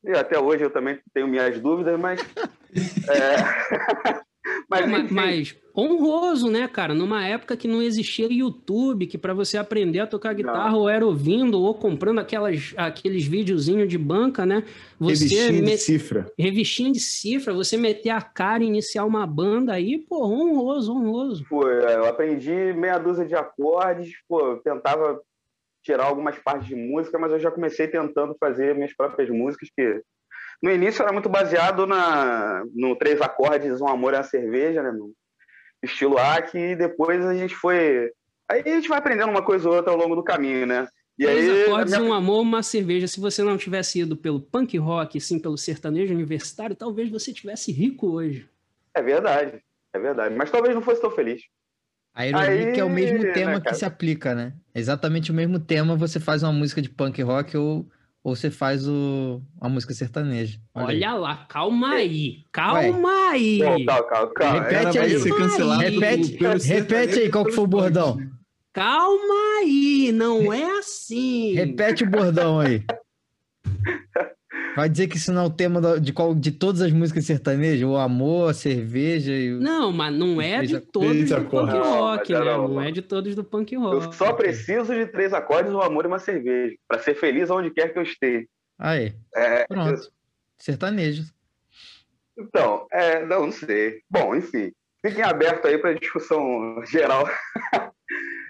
E 0.04 0.12
até 0.12 0.40
hoje 0.40 0.64
eu 0.64 0.70
também 0.70 1.02
tenho 1.14 1.28
minhas 1.28 1.60
dúvidas, 1.60 2.00
mas. 2.00 2.22
é, 3.10 4.22
mas, 4.70 4.90
Mas, 4.90 5.12
mas 5.12 5.56
honroso, 5.76 6.50
né, 6.50 6.68
cara? 6.68 6.94
Numa 6.94 7.26
época 7.26 7.56
que 7.56 7.68
não 7.68 7.82
existia 7.82 8.28
YouTube, 8.32 9.08
que 9.08 9.18
para 9.18 9.34
você 9.34 9.58
aprender 9.58 10.00
a 10.00 10.08
tocar 10.08 10.34
guitarra, 10.34 10.76
ou 10.76 10.90
era 10.90 11.06
ouvindo, 11.06 11.60
ou 11.62 11.74
comprando 11.74 12.20
aquelas, 12.20 12.74
aqueles 12.76 13.26
videozinhos 13.26 13.88
de 13.88 13.98
banca, 13.98 14.46
né? 14.46 14.64
Você 15.00 15.24
Revistinha 15.24 15.54
de 15.54 15.62
me- 15.62 15.78
cifra. 15.78 16.32
revistinha 16.38 16.92
de 16.92 17.00
cifra, 17.00 17.54
você 17.54 17.78
meter 17.78 18.10
a 18.10 18.22
cara 18.22 18.64
e 18.64 18.68
iniciar 18.68 19.06
uma 19.06 19.26
banda 19.26 19.74
aí, 19.74 19.98
pô, 19.98 20.26
honroso, 20.26 20.94
honroso. 20.94 21.46
Pô, 21.50 21.68
eu 21.68 22.06
aprendi 22.06 22.52
meia 22.74 22.98
dúzia 22.98 23.26
de 23.26 23.36
acordes, 23.36 24.12
pô, 24.28 24.58
tentava 24.58 25.22
tirar 25.82 26.06
algumas 26.06 26.38
partes 26.38 26.68
de 26.68 26.76
música, 26.76 27.18
mas 27.18 27.32
eu 27.32 27.40
já 27.40 27.50
comecei 27.50 27.88
tentando 27.88 28.36
fazer 28.38 28.76
minhas 28.76 28.94
próprias 28.94 29.30
músicas, 29.30 29.70
que 29.76 30.02
no 30.62 30.72
início 30.72 31.02
era 31.02 31.12
muito 31.14 31.30
baseado 31.30 31.86
na, 31.88 32.64
no 32.74 32.96
três 32.96 33.22
acordes, 33.22 33.82
um 33.82 33.88
amor 33.88 34.14
é 34.14 34.18
a 34.18 34.24
cerveja, 34.24 34.84
né, 34.84 34.92
no 34.92 35.14
estilo 35.82 36.18
AC, 36.18 36.56
e 36.56 36.76
depois 36.76 37.26
a 37.26 37.34
gente 37.34 37.56
foi... 37.56 38.12
Aí 38.50 38.62
a 38.66 38.70
gente 38.70 38.90
vai 38.90 38.98
aprendendo 38.98 39.30
uma 39.30 39.44
coisa 39.44 39.70
ou 39.70 39.76
outra 39.76 39.92
ao 39.92 39.98
longo 39.98 40.16
do 40.16 40.24
caminho, 40.24 40.66
né? 40.66 40.88
E 41.18 41.24
Três 41.26 41.50
aí, 41.50 41.64
acordes, 41.66 41.94
a 41.94 42.00
minha- 42.00 42.10
um 42.10 42.14
amor, 42.14 42.42
uma 42.42 42.64
cerveja. 42.64 43.08
Se 43.08 43.20
você 43.20 43.44
não 43.44 43.58
tivesse 43.58 44.00
ido 44.00 44.16
pelo 44.18 44.40
punk 44.40 44.78
rock, 44.78 45.20
sim, 45.20 45.38
pelo 45.38 45.58
sertanejo 45.58 46.14
universitário, 46.14 46.76
talvez 46.76 47.10
você 47.12 47.32
tivesse 47.34 47.72
rico 47.72 48.08
hoje. 48.08 48.50
É 48.94 49.02
verdade, 49.02 49.62
é 49.94 50.00
verdade. 50.00 50.34
Mas 50.36 50.50
talvez 50.50 50.74
não 50.74 50.82
fosse 50.82 51.02
tão 51.02 51.12
feliz. 51.12 51.42
A 52.14 52.26
ironia 52.26 52.70
é 52.70 52.72
que 52.72 52.80
é 52.80 52.84
o 52.84 52.90
mesmo 52.90 53.22
tema 53.34 53.54
né, 53.54 53.62
que 53.62 53.76
se 53.76 53.86
aplica, 53.86 54.34
né? 54.34 54.54
Exatamente 54.74 55.32
o 55.32 55.34
mesmo 55.36 55.60
tema, 55.60 55.96
você 55.96 56.20
faz 56.20 56.42
uma 56.42 56.52
música 56.52 56.82
de 56.82 56.90
punk 56.90 57.22
rock 57.22 57.56
ou, 57.56 57.86
ou 58.30 58.36
você 58.36 58.50
faz 58.52 58.88
o, 58.88 59.42
uma 59.60 59.70
música 59.70 59.94
sertaneja. 59.94 60.60
Olha, 60.74 61.12
aí. 61.12 61.20
lá, 61.20 61.36
calma 61.50 61.94
aí, 61.96 62.44
calma 62.52 63.30
aí. 63.32 63.60
Pô, 63.60 63.86
calma, 63.86 64.04
calma, 64.10 64.34
calma. 64.34 64.60
Repete 64.62 64.98
Ela 64.98 65.06
aí. 65.06 65.20
ser 65.20 65.34
Repete- 65.78 66.38
pelo 66.38 66.60
repete 66.62 67.20
aí 67.20 67.30
qual 67.32 67.46
que 67.46 67.52
foi 67.52 67.64
o 67.64 67.68
bordão. 67.68 68.18
Calma 68.72 69.60
aí, 69.62 70.12
não 70.14 70.54
é 70.54 70.78
assim. 70.78 71.54
Repete 71.54 72.04
o 72.04 72.10
bordão 72.10 72.60
aí. 72.60 72.84
Vai 74.80 74.88
dizer 74.88 75.08
que 75.08 75.18
isso 75.18 75.34
não 75.34 75.44
é 75.44 75.46
o 75.46 75.50
tema 75.50 75.82
da- 75.82 75.98
de, 75.98 76.14
qual, 76.14 76.34
de 76.34 76.52
todas 76.54 76.82
as 76.82 76.92
músicas 76.94 77.26
sertanejas? 77.26 77.84
O 77.86 77.98
amor, 77.98 78.50
a 78.50 78.54
cerveja 78.54 79.34
e 79.34 79.54
o... 79.54 79.60
Não, 79.60 79.92
mas 79.92 80.14
não 80.16 80.42
é 80.42 80.62
de 80.62 80.80
todos 80.80 81.10
três 81.10 81.30
do 81.30 81.46
punk 81.50 81.72
rock, 81.74 82.32
né? 82.32 82.40
Não 82.40 82.82
é 82.82 82.90
de 82.90 83.02
todos 83.02 83.36
do 83.36 83.44
punk 83.44 83.76
rock. 83.76 84.06
Eu 84.06 84.14
só 84.14 84.32
preciso 84.32 84.94
de 84.94 85.06
três 85.08 85.34
acordes, 85.34 85.74
um 85.74 85.82
amor 85.82 86.06
e 86.06 86.08
uma 86.08 86.18
cerveja. 86.18 86.78
Pra 86.88 86.98
ser 87.00 87.14
feliz 87.16 87.50
onde 87.50 87.72
quer 87.72 87.92
que 87.92 88.00
eu 88.00 88.04
esteja. 88.04 88.46
Aí, 88.80 89.14
É, 89.36 89.66
pronto. 89.68 90.10
Sertanejo. 90.58 91.24
Então, 92.38 92.88
é, 92.94 93.26
não, 93.26 93.48
não 93.48 93.52
sei. 93.52 94.00
Bom, 94.10 94.34
enfim. 94.34 94.72
Fiquem 95.06 95.24
abertos 95.24 95.66
aí 95.70 95.78
para 95.78 95.94
discussão 95.94 96.82
geral. 96.86 97.28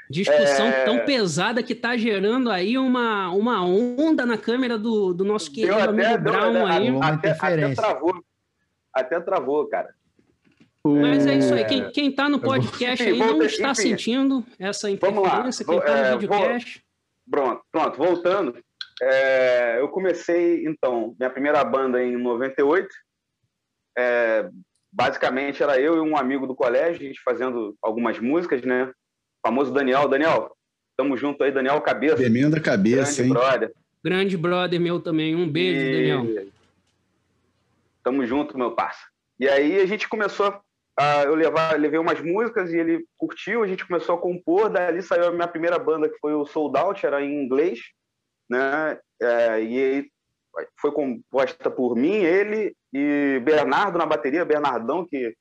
Discussão 0.09 0.65
É. 0.67 0.85
tão 0.85 1.05
pesada 1.05 1.61
que 1.61 1.75
tá 1.75 1.95
gerando 1.95 2.49
aí 2.49 2.77
uma, 2.77 3.29
uma 3.31 3.63
onda 3.63 4.25
na 4.25 4.37
câmera 4.37 4.77
do, 4.77 5.13
do 5.13 5.23
nosso 5.23 5.51
querido 5.51 5.75
Deu 5.75 5.83
amigo 5.89 6.01
até, 6.07 6.17
deu, 6.17 6.31
Brown 6.33 6.65
até, 6.65 6.73
aí. 6.77 6.89
Uma 6.91 7.07
até, 7.09 7.29
até 7.31 7.75
travou. 7.75 8.23
Até 8.93 9.19
travou, 9.19 9.67
cara. 9.67 9.93
Mas 10.83 11.27
é 11.27 11.35
isso 11.35 11.53
aí. 11.53 11.61
É. 11.61 11.65
Quem, 11.65 11.91
quem 11.91 12.11
tá 12.11 12.27
no 12.27 12.39
podcast 12.39 13.03
Enfim, 13.03 13.21
aí 13.21 13.27
não 13.29 13.41
está 13.43 13.71
enfim. 13.71 13.81
sentindo 13.81 14.43
essa 14.57 14.87
Vamos 14.95 15.21
lá. 15.21 15.27
interferência. 15.29 15.65
Quem 15.65 15.75
Vou- 15.75 15.85
tá 15.85 15.97
é, 15.97 16.11
no 16.11 16.19
videocast. 16.19 16.81
Pronto, 17.29 17.61
pronto. 17.71 17.97
Voltando. 17.97 18.57
é, 19.01 19.79
eu 19.79 19.87
comecei, 19.89 20.65
então, 20.65 21.15
minha 21.19 21.29
primeira 21.29 21.63
banda 21.63 22.03
em 22.03 22.17
98. 22.17 22.87
É, 23.97 24.49
basicamente 24.91 25.61
era 25.61 25.79
eu 25.79 25.97
e 25.97 25.99
um 25.99 26.17
amigo 26.17 26.47
do 26.47 26.55
colégio, 26.55 27.01
a 27.01 27.05
gente 27.05 27.21
fazendo 27.21 27.75
algumas 27.81 28.17
músicas, 28.19 28.61
né? 28.63 28.91
Famoso 29.45 29.71
Daniel. 29.71 30.07
Daniel, 30.07 30.51
tamo 30.97 31.15
junto 31.17 31.43
aí, 31.43 31.51
Daniel 31.51 31.79
Cabeça. 31.81 32.17
Tremenda 32.17 32.59
cabeça, 32.59 33.21
grande 33.21 33.21
hein? 33.21 33.29
brother. 33.29 33.73
Grande 34.03 34.37
brother 34.37 34.79
meu 34.79 34.99
também. 34.99 35.35
Um 35.35 35.49
beijo, 35.49 35.81
E- 35.81 35.91
Daniel. 35.91 36.47
Tamo 38.03 38.25
junto, 38.25 38.57
meu 38.57 38.71
parça. 38.71 39.05
E 39.39 39.47
aí 39.47 39.79
a 39.79 39.85
gente 39.85 40.07
começou 40.07 40.59
a 40.97 41.23
eu 41.23 41.35
levar, 41.35 41.79
levei 41.79 41.99
umas 41.99 42.19
músicas 42.21 42.71
e 42.73 42.77
ele 42.77 43.05
curtiu, 43.17 43.63
a 43.63 43.67
gente 43.67 43.85
começou 43.85 44.15
a 44.15 44.17
compor, 44.17 44.69
dali 44.69 45.01
saiu 45.01 45.27
a 45.27 45.31
minha 45.31 45.47
primeira 45.47 45.79
banda 45.79 46.09
que 46.09 46.17
foi 46.19 46.33
o 46.33 46.45
Sold 46.45 46.77
Out, 46.77 47.05
era 47.05 47.21
em 47.23 47.41
inglês, 47.43 47.79
né? 48.49 48.97
É, 49.21 49.63
e 49.63 49.79
aí 49.83 50.11
foi 50.81 50.91
composta 50.91 51.69
por 51.69 51.95
mim, 51.95 52.15
ele 52.15 52.75
e 52.91 53.39
Bernardo 53.43 53.97
na 53.97 54.05
bateria, 54.05 54.43
Bernardão 54.43 55.05
que 55.05 55.33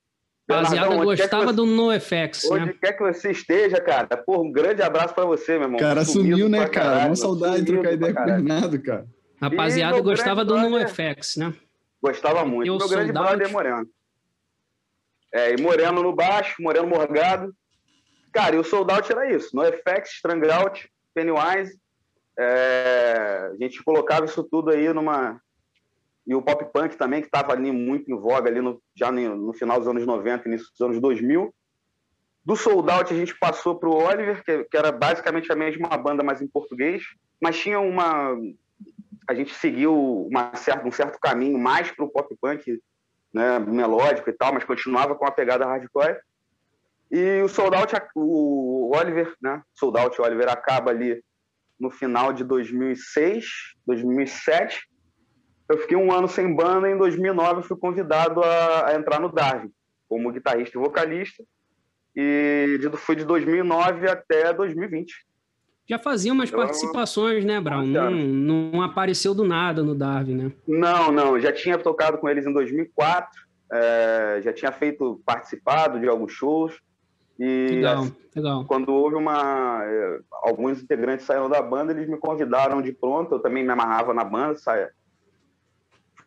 Rapaziada 0.48 0.96
gostava 1.04 1.44
você- 1.46 1.52
do 1.52 1.66
NoFX, 1.66 2.50
Onde 2.50 2.66
né? 2.66 2.74
quer 2.80 2.92
que 2.94 3.02
você 3.02 3.30
esteja, 3.30 3.80
cara, 3.80 4.16
pô, 4.16 4.40
um 4.42 4.50
grande 4.50 4.80
abraço 4.82 5.14
pra 5.14 5.24
você, 5.26 5.52
meu 5.52 5.64
irmão. 5.64 5.78
Cara, 5.78 6.04
sumiu, 6.04 6.48
né, 6.48 6.60
cara? 6.68 6.70
caralho, 6.70 7.06
Uma 7.08 7.16
saudade 7.16 7.62
de 7.62 7.72
trocar 7.72 7.92
ideia 7.92 8.14
com 8.14 8.22
o. 8.22 8.24
Bernardo, 8.24 8.82
cara. 8.82 9.06
Rapaziada 9.40 10.00
gostava 10.00 10.44
do 10.44 10.56
NoFX, 10.56 11.36
né? 11.36 11.54
Gostava 12.02 12.44
muito. 12.44 12.66
Eu 12.66 12.74
Meu 12.76 12.80
sou 12.80 12.88
grande 12.88 13.12
brother 13.12 13.46
é 13.46 13.50
Moreno. 13.50 13.86
É, 15.34 15.52
e 15.52 15.60
Moreno 15.60 16.02
no 16.02 16.14
baixo, 16.14 16.62
Moreno 16.62 16.86
morgado. 16.86 17.54
Cara, 18.32 18.56
e 18.56 18.58
o 18.58 18.64
Sold 18.64 18.90
Out 18.92 19.10
era 19.12 19.30
isso. 19.30 19.54
No 19.54 19.62
FX, 19.64 20.14
Strangout, 20.14 20.88
Pennywise. 21.14 21.78
É, 22.38 23.50
a 23.52 23.56
gente 23.62 23.82
colocava 23.82 24.24
isso 24.24 24.42
tudo 24.44 24.70
aí 24.70 24.92
numa... 24.92 25.40
E 26.28 26.34
o 26.34 26.42
pop 26.42 26.62
punk 26.66 26.94
também, 26.98 27.22
que 27.22 27.26
estava 27.26 27.54
ali 27.54 27.72
muito 27.72 28.12
em 28.12 28.14
voga, 28.14 28.50
ali 28.50 28.60
no, 28.60 28.82
já 28.94 29.10
no, 29.10 29.50
final 29.54 29.78
dos 29.78 29.88
anos 29.88 30.04
90, 30.04 30.46
início 30.46 30.70
dos 30.70 30.80
anos 30.82 31.00
2000. 31.00 31.54
Do 32.44 32.54
Sold 32.54 32.90
Out 32.90 33.14
a 33.14 33.16
gente 33.16 33.34
passou 33.38 33.78
para 33.78 33.88
o 33.88 33.96
Oliver, 33.96 34.44
que, 34.44 34.64
que 34.64 34.76
era 34.76 34.92
basicamente 34.92 35.50
a 35.50 35.56
mesma 35.56 35.88
banda, 35.96 36.22
mas 36.22 36.42
em 36.42 36.46
português. 36.46 37.02
Mas 37.40 37.58
tinha 37.58 37.80
uma... 37.80 38.36
A 39.26 39.32
gente 39.32 39.54
seguiu 39.54 40.26
uma 40.30 40.54
certa, 40.54 40.86
um 40.86 40.92
certo 40.92 41.18
caminho 41.18 41.58
mais 41.58 41.90
para 41.90 42.04
o 42.04 42.10
pop 42.10 42.36
punk, 42.38 42.78
né, 43.32 43.58
melódico 43.58 44.28
e 44.28 44.32
tal, 44.34 44.52
mas 44.52 44.64
continuava 44.64 45.14
com 45.14 45.26
a 45.26 45.30
pegada 45.30 45.64
hardcore. 45.64 46.18
E 47.10 47.40
o 47.40 47.48
Sold 47.48 47.74
Out, 47.74 47.94
o 48.14 48.94
Oliver, 48.94 49.34
né, 49.40 49.62
Sold 49.72 49.98
Out 49.98 50.20
Oliver 50.20 50.50
acaba 50.50 50.90
ali 50.90 51.22
no 51.80 51.90
final 51.90 52.34
de 52.34 52.44
2006, 52.44 53.46
2007. 53.86 54.88
Eu 55.68 55.78
fiquei 55.78 55.96
um 55.96 56.10
ano 56.12 56.26
sem 56.28 56.54
banda 56.54 56.88
e 56.88 56.92
em 56.94 56.96
2009 56.98 57.60
eu 57.60 57.62
fui 57.62 57.76
convidado 57.76 58.42
a, 58.42 58.88
a 58.88 58.94
entrar 58.94 59.20
no 59.20 59.30
Darwin 59.30 59.70
como 60.08 60.32
guitarrista 60.32 60.78
e 60.78 60.80
vocalista. 60.80 61.44
E 62.16 62.80
fui 62.96 63.14
de 63.14 63.24
2009 63.24 64.08
até 64.08 64.52
2020. 64.52 65.26
Já 65.88 65.98
fazia 65.98 66.32
umas 66.32 66.50
Eu- 66.50 66.58
participações, 66.58 67.44
né, 67.44 67.60
Brown? 67.60 67.86
Não, 67.86 68.10
não 68.10 68.82
apareceu 68.82 69.34
do 69.34 69.44
nada 69.44 69.82
no 69.82 69.94
Darwin, 69.94 70.34
né? 70.36 70.52
Não, 70.66 71.12
não, 71.12 71.38
já 71.40 71.52
tinha 71.52 71.78
tocado 71.78 72.18
com 72.18 72.28
eles 72.28 72.46
em 72.46 72.52
2004, 72.52 73.28
é, 73.72 74.40
já 74.42 74.52
tinha 74.52 74.72
feito, 74.72 75.20
participado 75.24 76.00
de 76.00 76.08
alguns 76.08 76.32
shows. 76.32 76.80
E 77.38 77.68
Legal, 77.76 78.00
assim, 78.02 78.16
legal. 78.34 78.64
quando 78.64 78.92
houve 78.92 79.14
uma. 79.14 79.80
é, 79.84 80.18
Alguns 80.42 80.82
integrantes 80.82 81.24
saíram 81.24 81.48
da 81.48 81.62
banda, 81.62 81.92
eles 81.92 82.08
me 82.08 82.16
convidaram 82.16 82.82
de 82.82 82.92
pronto, 82.92 83.36
eu 83.36 83.38
também 83.38 83.62
me 83.62 83.70
amarrava 83.70 84.12
na 84.12 84.24
banda, 84.24 84.56
saia. 84.56 84.90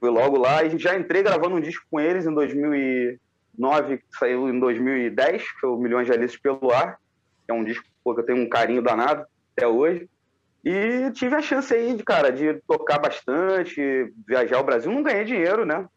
Fui 0.01 0.09
logo 0.09 0.35
lá 0.35 0.63
e 0.63 0.79
já 0.79 0.97
entrei 0.97 1.21
gravando 1.21 1.55
um 1.55 1.61
disco 1.61 1.85
com 1.91 1.99
eles 1.99 2.25
em 2.25 2.33
2009, 2.33 3.97
que 3.99 4.03
saiu 4.17 4.49
em 4.49 4.59
2010, 4.59 5.43
que 5.43 5.59
foi 5.59 5.69
o 5.69 5.77
Milhões 5.77 6.07
de 6.07 6.11
Alices 6.11 6.37
pelo 6.37 6.71
Ar, 6.71 6.97
é 7.47 7.53
um 7.53 7.63
disco 7.63 7.85
pô, 8.03 8.15
que 8.15 8.21
eu 8.21 8.25
tenho 8.25 8.39
um 8.39 8.49
carinho 8.49 8.81
danado 8.81 9.23
até 9.55 9.67
hoje. 9.67 10.09
E 10.65 11.11
tive 11.11 11.35
a 11.35 11.41
chance 11.41 11.71
aí, 11.71 11.93
de, 11.95 12.03
cara, 12.03 12.31
de 12.31 12.55
tocar 12.67 12.97
bastante, 12.97 14.11
viajar 14.27 14.57
ao 14.57 14.63
Brasil. 14.63 14.91
Não 14.91 15.03
ganhei 15.03 15.23
dinheiro, 15.23 15.65
né? 15.65 15.87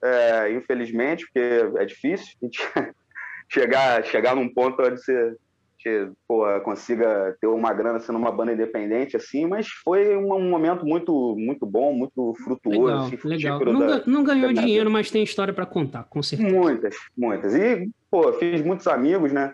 É, 0.00 0.52
infelizmente, 0.52 1.24
porque 1.24 1.80
é 1.80 1.84
difícil 1.84 2.36
chegar, 3.50 4.04
chegar 4.04 4.36
num 4.36 4.48
ponto 4.48 4.80
onde 4.80 5.02
você 5.02 5.36
que, 5.84 6.10
pô, 6.26 6.44
consiga 6.62 7.36
ter 7.38 7.46
uma 7.46 7.70
grana 7.74 8.00
sendo 8.00 8.18
uma 8.18 8.32
banda 8.32 8.54
independente, 8.54 9.18
assim, 9.18 9.44
mas 9.46 9.68
foi 9.84 10.16
um, 10.16 10.32
um 10.32 10.48
momento 10.48 10.86
muito, 10.86 11.36
muito 11.38 11.66
bom, 11.66 11.92
muito 11.92 12.34
frutuoso. 12.42 12.80
Legal, 12.86 13.06
assim, 13.06 13.18
legal. 13.28 13.64
Não, 13.66 13.80
da- 13.86 14.02
não 14.06 14.24
ganhou 14.24 14.54
da 14.54 14.62
dinheiro, 14.62 14.86
vida. 14.86 14.90
mas 14.90 15.10
tem 15.10 15.22
história 15.22 15.52
para 15.52 15.66
contar, 15.66 16.04
com 16.04 16.22
certeza. 16.22 16.50
Muitas, 16.50 16.96
muitas. 17.14 17.54
E, 17.54 17.90
pô, 18.10 18.32
fiz 18.32 18.62
muitos 18.62 18.86
amigos, 18.86 19.30
né? 19.30 19.52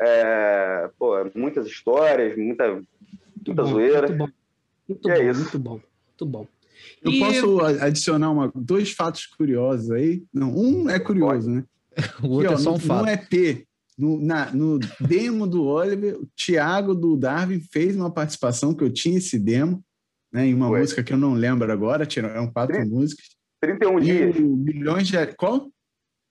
É, 0.00 0.90
pô, 0.98 1.14
muitas 1.34 1.66
histórias, 1.68 2.36
muita, 2.36 2.72
Muito 2.74 2.84
muita 3.46 3.62
bom, 3.62 3.68
zoeira. 3.70 4.08
Muito 4.08 4.18
bom, 4.18 4.28
muito 4.88 5.08
E 5.08 5.12
é 5.12 5.18
bom, 5.22 5.30
isso. 5.30 5.40
muito 5.42 5.58
bom, 5.60 5.80
muito 6.08 6.26
bom. 6.26 6.46
Eu 7.02 7.12
E- 7.12 7.18
posso 7.20 7.60
adicionar 7.60 8.30
uma, 8.32 8.50
dois 8.52 8.90
fatos 8.92 9.26
curiosos 9.26 9.92
aí? 9.92 10.24
Não, 10.34 10.52
um 10.56 10.90
é 10.90 10.98
curioso, 10.98 11.48
né? 11.50 11.64
O 12.22 12.30
outro 12.30 12.46
Aqui, 12.46 12.54
ó, 12.54 12.58
é 12.58 12.62
só 12.62 12.72
um 12.74 12.78
fato. 12.80 13.04
no 13.04 13.10
EP, 13.10 13.67
no, 13.98 14.20
na- 14.20 14.52
no 14.52 14.78
demo 15.00 15.46
do 15.46 15.64
Oliver, 15.66 16.16
o 16.20 16.28
Thiago 16.36 16.94
do 16.94 17.16
Darwin 17.16 17.60
fez 17.72 17.96
uma 17.96 18.10
participação 18.12 18.72
que 18.72 18.84
eu 18.84 18.90
tinha 18.92 19.18
esse 19.18 19.38
demo, 19.38 19.82
né, 20.32 20.46
em 20.46 20.54
uma 20.54 20.68
Ué. 20.70 20.80
música 20.80 21.02
que 21.02 21.12
eu 21.12 21.18
não 21.18 21.34
lembro 21.34 21.70
agora, 21.72 22.06
eram 22.16 22.50
quatro 22.52 22.76
Tri- 22.76 22.88
músicas. 22.88 23.26
31 23.60 23.98
E 23.98 24.02
dias. 24.04 24.36
Milhões 24.38 25.08
de. 25.08 25.26
Qual? 25.34 25.68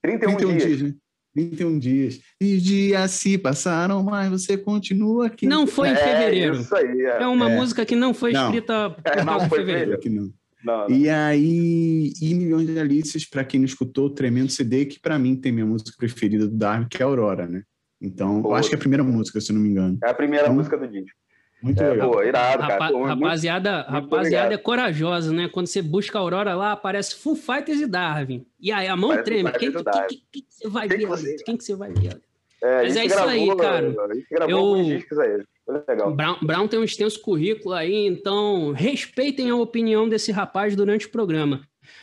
31, 0.01 0.37
dias. 0.57 0.81
né? 0.81 0.93
31 1.35 1.77
dias. 1.77 2.19
E 2.41 2.55
os 2.55 2.63
dias 2.63 3.11
se 3.11 3.37
passaram, 3.37 4.01
mas 4.01 4.29
você 4.29 4.57
continua 4.57 5.27
aqui. 5.27 5.45
Não 5.45 5.67
foi 5.67 5.89
em 5.89 5.91
É, 5.91 5.95
fevereiro. 5.97 6.55
isso 6.61 6.73
aí. 6.75 7.01
É. 7.01 7.23
É 7.23 7.27
uma 7.27 7.51
É. 7.51 7.55
música 7.55 7.85
que 7.85 7.95
não 7.95 8.13
foi 8.13 8.31
Não. 8.31 8.45
escrita 8.45 8.89
por 8.91 9.01
É, 9.11 9.17
não 9.17 9.25
causa 9.25 9.43
de 9.43 9.49
foi 9.49 9.59
fevereiro. 9.59 9.93
Aqui 9.95 10.09
não. 10.09 10.31
Não, 10.63 10.87
não. 10.87 10.95
E 10.95 11.09
aí, 11.09 12.11
e 12.21 12.33
Milhões 12.33 12.65
de 12.67 12.79
Alices, 12.79 13.29
para 13.29 13.43
quem 13.43 13.59
não 13.59 13.65
escutou, 13.65 14.09
tremendo 14.09 14.51
CD, 14.51 14.85
que 14.85 14.99
para 14.99 15.17
mim 15.19 15.35
tem 15.35 15.51
minha 15.51 15.65
música 15.65 15.91
preferida 15.97 16.47
do 16.47 16.55
Darwin, 16.57 16.87
que 16.89 17.01
é 17.01 17.05
Aurora, 17.05 17.45
né? 17.47 17.63
Então, 18.01 18.37
eu 18.37 18.43
Pô. 18.43 18.53
acho 18.55 18.69
que 18.69 18.75
é 18.75 18.77
a 18.77 18.79
primeira 18.79 19.03
música, 19.03 19.39
se 19.41 19.51
eu 19.51 19.55
não 19.55 19.61
me 19.61 19.69
engano. 19.69 19.97
É 20.03 20.09
a 20.09 20.13
primeira 20.13 20.45
Então, 20.45 20.55
música 20.55 20.77
do 20.77 20.87
disco. 20.87 21.15
Muito 21.61 21.81
É, 21.81 21.89
legal. 21.89 22.11
pô, 22.11 22.21
irado, 22.21 22.59
cara. 22.61 22.73
Rapa- 22.73 22.87
Pô, 22.91 22.99
muito- 22.99 23.23
rapaziada, 23.23 23.77
muito 23.77 23.89
rapaziada 23.91 24.53
é 24.53 24.57
corajosa, 24.57 25.33
né? 25.33 25.49
Quando 25.51 25.65
você 25.65 25.81
busca 25.81 26.17
a 26.17 26.21
Aurora 26.21 26.53
lá, 26.53 26.71
aparece 26.73 27.15
Full 27.15 27.35
Fighters 27.35 27.81
e 27.81 27.87
Darwin. 27.87 28.45
E 28.59 28.71
aí 28.71 28.87
a 28.87 28.95
mão 28.95 29.09
Parece 29.09 29.25
treme. 29.25 29.51
Quem, 29.53 29.71
quem, 29.71 29.83
Darwin. 29.83 30.07
quem- 30.07 30.21
quem 30.31 30.41
que 30.43 30.47
você 30.53 30.69
vai 30.69 30.87
Quem 30.87 30.97
ver? 30.97 31.03
que 31.03 31.09
você-? 31.09 31.35
Quem 31.43 31.57
que 31.57 31.63
você 31.63 31.75
vai 31.75 31.91
ver? 31.93 32.21
É, 32.63 32.83
Mas 32.83 32.95
é 32.95 33.05
isso 33.05 33.19
aí, 33.19 33.45
gravou, 33.45 33.57
cara. 33.57 33.87
A 34.11 34.13
gente 34.15 34.27
gravou 34.29 34.77
Eu- 34.77 34.83
discos 34.97 35.17
aí. 35.19 35.43
Legal. 35.67 36.13
Brown, 36.15 36.37
Brown 36.41 36.67
tem 36.67 36.79
um 36.79 36.83
extenso 36.83 37.19
currículo 37.21 37.73
aí, 37.73 38.07
então 38.07 38.71
respeitem 38.71 39.49
a 39.49 39.55
opinião 39.55 40.07
desse 40.07 40.31
rapaz 40.31 40.75
durante 40.75 41.07
o 41.07 41.09
programa. 41.09 41.61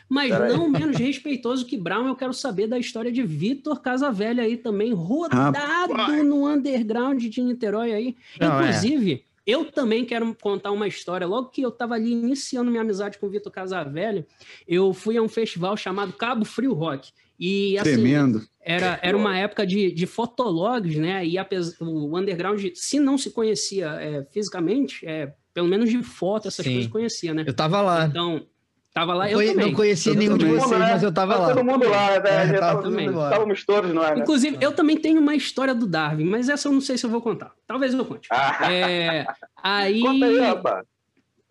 Mas 0.08 0.30
Pera 0.30 0.46
aí. 0.46 0.52
não 0.52 0.68
menos 0.68 0.96
respeitoso 0.96 1.66
que 1.66 1.76
Brown, 1.76 2.06
eu 2.06 2.16
quero 2.16 2.32
saber 2.32 2.66
da 2.66 2.78
história 2.78 3.10
de 3.10 3.22
Vitor 3.22 3.80
Casavelli 3.80 4.40
aí 4.40 4.56
também, 4.56 4.92
rodado 4.92 5.58
Rapaz. 5.92 6.24
no 6.24 6.46
underground 6.46 7.22
de 7.22 7.42
Niterói 7.42 7.92
aí. 7.92 8.16
Não, 8.40 8.60
é. 8.60 8.68
Inclusive, 8.68 9.24
eu 9.46 9.70
também 9.70 10.04
quero 10.04 10.34
contar 10.40 10.70
uma 10.70 10.88
história. 10.88 11.26
Logo 11.26 11.48
que 11.48 11.62
eu 11.62 11.68
estava 11.68 11.94
ali 11.94 12.12
iniciando 12.12 12.70
minha 12.70 12.82
amizade 12.82 13.18
com 13.18 13.26
o 13.26 13.30
Vitor 13.30 13.52
Casavelli, 13.52 14.26
eu 14.66 14.92
fui 14.94 15.16
a 15.16 15.22
um 15.22 15.28
festival 15.28 15.76
chamado 15.76 16.12
Cabo 16.12 16.44
Frio 16.44 16.72
Rock. 16.72 17.12
E 17.38 17.76
assim, 17.78 17.92
Tremendo. 17.94 18.42
era, 18.60 18.98
era 19.02 19.16
uma 19.16 19.36
época 19.36 19.66
de, 19.66 19.90
de 19.92 20.06
fotologs, 20.06 20.96
né? 20.96 21.24
E 21.26 21.36
apes- 21.36 21.78
o 21.80 22.16
underground, 22.16 22.64
se 22.74 23.00
não 23.00 23.18
se 23.18 23.30
conhecia 23.30 23.88
é, 24.00 24.24
fisicamente, 24.32 25.04
é, 25.06 25.32
pelo 25.52 25.66
menos 25.68 25.90
de 25.90 26.02
foto, 26.02 26.48
essas 26.48 26.64
Sim. 26.64 26.72
coisas 26.74 26.90
conhecia, 26.92 27.34
né? 27.34 27.44
Eu 27.46 27.54
tava 27.54 27.80
lá. 27.82 28.06
Então, 28.06 28.46
Tava 28.92 29.12
lá, 29.12 29.28
eu 29.28 29.38
Foi- 29.38 29.48
também. 29.48 29.66
não 29.66 29.72
conhecia 29.74 30.12
Eu 30.12 30.16
nenhum 30.16 30.38
de 30.38 30.44
também. 30.44 30.54
vocês, 30.60 30.70
mundo, 30.70 30.78
mas 30.88 31.02
né? 31.02 31.08
eu 31.08 31.12
tava 31.12 31.34
Tá 31.34 31.40
lá. 31.40 31.48
Todo 31.52 31.64
mundo 31.64 31.88
lá, 31.88 32.10
né? 32.10 32.16
É, 32.16 32.20
tava 32.60 32.80
tava- 32.82 32.88
lá. 33.10 33.24
Estávamos 33.28 33.64
todos, 33.66 33.92
não 33.92 34.04
é? 34.04 34.14
né? 34.14 34.20
Inclusive, 34.20 34.56
eu 34.60 34.70
também 34.70 34.96
tenho 34.96 35.20
uma 35.20 35.34
história 35.34 35.74
do 35.74 35.84
Darwin, 35.84 36.26
mas 36.26 36.48
essa 36.48 36.68
eu 36.68 36.72
não 36.72 36.80
sei 36.80 36.96
se 36.96 37.04
eu 37.04 37.10
vou 37.10 37.20
contar. 37.20 37.50
Talvez 37.66 37.92
eu 37.92 38.04
conte. 38.04 38.28
Ah, 38.30 38.72
É, 38.72 39.26
aí. 39.60 39.98
Conta 40.00 40.26
aí, 40.26 40.38
rapaz. 40.38 40.86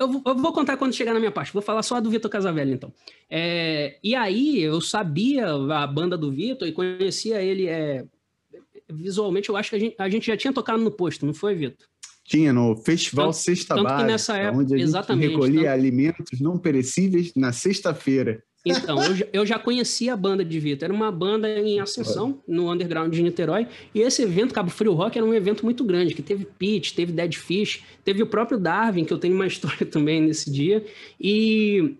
Eu 0.03 0.11
vou, 0.11 0.21
eu 0.25 0.35
vou 0.35 0.51
contar 0.53 0.77
quando 0.77 0.93
chegar 0.93 1.13
na 1.13 1.19
minha 1.19 1.31
parte. 1.31 1.53
Vou 1.53 1.61
falar 1.61 1.81
só 1.83 1.99
do 2.01 2.09
Vitor 2.09 2.29
Casavelli, 2.29 2.73
então. 2.73 2.93
É, 3.29 3.97
e 4.03 4.13
aí, 4.15 4.61
eu 4.61 4.79
sabia 4.81 5.47
a 5.51 5.87
banda 5.87 6.17
do 6.17 6.31
Vitor 6.31 6.67
e 6.67 6.71
conhecia 6.71 7.41
ele 7.41 7.67
é, 7.67 8.03
visualmente. 8.91 9.49
Eu 9.49 9.57
acho 9.57 9.69
que 9.69 9.75
a 9.75 9.79
gente, 9.79 9.95
a 9.97 10.09
gente 10.09 10.27
já 10.27 10.37
tinha 10.37 10.53
tocado 10.53 10.81
no 10.83 10.91
posto, 10.91 11.25
não 11.25 11.33
foi, 11.33 11.55
Vitor? 11.55 11.87
Tinha 12.25 12.53
no 12.53 12.75
Festival 12.77 13.27
Tanto- 13.27 13.37
Sexta 13.37 13.75
tanto 13.75 13.85
que 13.85 13.91
Básica, 13.91 14.07
nessa 14.11 14.37
época- 14.37 14.57
onde 14.59 14.73
a 14.75 14.77
gente 14.77 15.27
recolhia 15.27 15.61
tanto- 15.61 15.69
alimentos 15.73 16.39
não 16.39 16.57
perecíveis 16.57 17.33
na 17.35 17.51
sexta-feira. 17.51 18.41
Então, 18.65 19.03
eu, 19.03 19.15
já- 19.15 19.25
eu 19.33 19.45
já 19.45 19.59
conhecia 19.59 20.13
a 20.13 20.17
banda 20.17 20.43
de 20.45 20.57
Vitor. 20.59 20.85
Era 20.85 20.93
uma 20.93 21.11
banda 21.11 21.49
em 21.49 21.79
ascensão, 21.81 22.41
no 22.47 22.71
underground 22.71 23.13
de 23.13 23.21
Niterói. 23.21 23.67
E 23.93 23.99
esse 24.01 24.21
evento, 24.21 24.53
Cabo 24.53 24.69
Frio 24.69 24.93
Rock, 24.93 25.17
era 25.17 25.27
um 25.27 25.33
evento 25.33 25.65
muito 25.65 25.83
grande, 25.83 26.13
que 26.15 26.21
teve 26.21 26.45
Pitch, 26.45 26.93
teve 26.93 27.11
Dead 27.11 27.33
Fish, 27.35 27.83
teve 28.05 28.23
o 28.23 28.27
próprio 28.27 28.57
Darwin, 28.57 29.03
que 29.03 29.11
eu 29.11 29.17
tenho 29.17 29.35
uma 29.35 29.45
história 29.47 29.85
também 29.85 30.21
nesse 30.21 30.49
dia. 30.49 30.85
E 31.19 31.95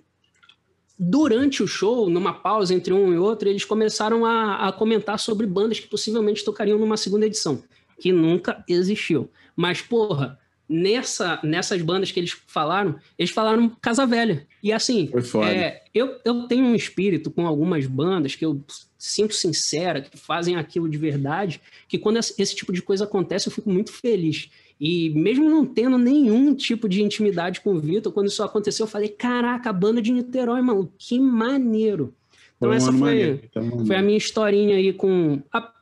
durante 0.98 1.62
o 1.62 1.67
show, 1.67 2.10
numa 2.10 2.34
pausa 2.34 2.74
entre 2.74 2.93
um 2.93 3.13
e 3.13 3.17
outro, 3.17 3.50
eles 3.50 3.65
começaram 3.65 4.25
a, 4.25 4.67
a 4.67 4.72
comentar 4.72 5.20
sobre 5.20 5.46
bandas 5.46 5.79
que 5.79 5.88
possivelmente 5.88 6.46
tocariam 6.46 6.79
numa 6.79 6.96
segunda 6.98 7.25
edição, 7.25 7.62
que 8.00 8.12
nunca 8.12 8.63
existiu. 8.70 9.29
Mas, 9.55 9.82
porra, 9.82 10.39
nessa, 10.74 11.39
nessas 11.44 11.82
bandas 11.82 12.12
que 12.12 12.20
eles 12.20 12.36
falaram, 12.48 12.96
eles 13.18 13.32
falaram 13.32 13.70
Casa 13.82 14.06
Velha. 14.06 14.48
E 14.62 14.72
assim, 14.72 15.10
é, 15.56 15.84
eu, 15.94 16.18
eu 16.25 16.48
tenho 16.48 16.65
um 16.65 16.75
espírito 16.75 17.30
com 17.30 17.46
algumas 17.46 17.86
bandas 17.86 18.36
que 18.36 18.44
eu 18.44 18.60
sinto 18.98 19.36
sincera, 19.36 20.01
que 20.01 20.18
fazem 20.18 20.56
aquilo 20.56 20.89
de 20.89 20.98
verdade, 20.98 21.62
que 21.88 21.98
quando 22.00 22.18
esse, 22.18 22.56
tipo 22.56 22.74
de 22.74 22.82
coisa 22.82 23.03
acontece, 23.03 23.48
eu 23.48 23.51
fico 23.53 23.70
muito 23.70 23.92
feliz. 23.92 24.50
E 24.80 25.12
mesmo 25.12 25.50
não 25.50 25.65
tendo 25.65 25.98
nenhum 25.98 26.56
tipo 26.56 26.89
de 26.89 27.03
intimidade 27.03 27.62
com 27.62 27.74
o 27.75 27.80
Vitor, 27.80 28.12
quando 28.12 28.27
isso 28.27 28.42
aconteceu, 28.42 28.86
eu 28.86 28.89
falei: 28.89 29.10
caraca, 29.10 29.70
a 29.70 29.74
banda 29.74 30.01
de 30.01 30.12
Niterói, 30.12 30.62
mano, 30.62 30.92
que 30.98 31.20
maneiro. 31.20 32.13
Então, 32.58 32.72
essa 32.72 32.92
foi, 32.94 33.42
foi 33.86 33.96
a 33.96 34.01
minha 34.01 34.18
historinha 34.18 34.77
aí 34.77 34.94
com. 34.94 35.42
a- 35.51 35.73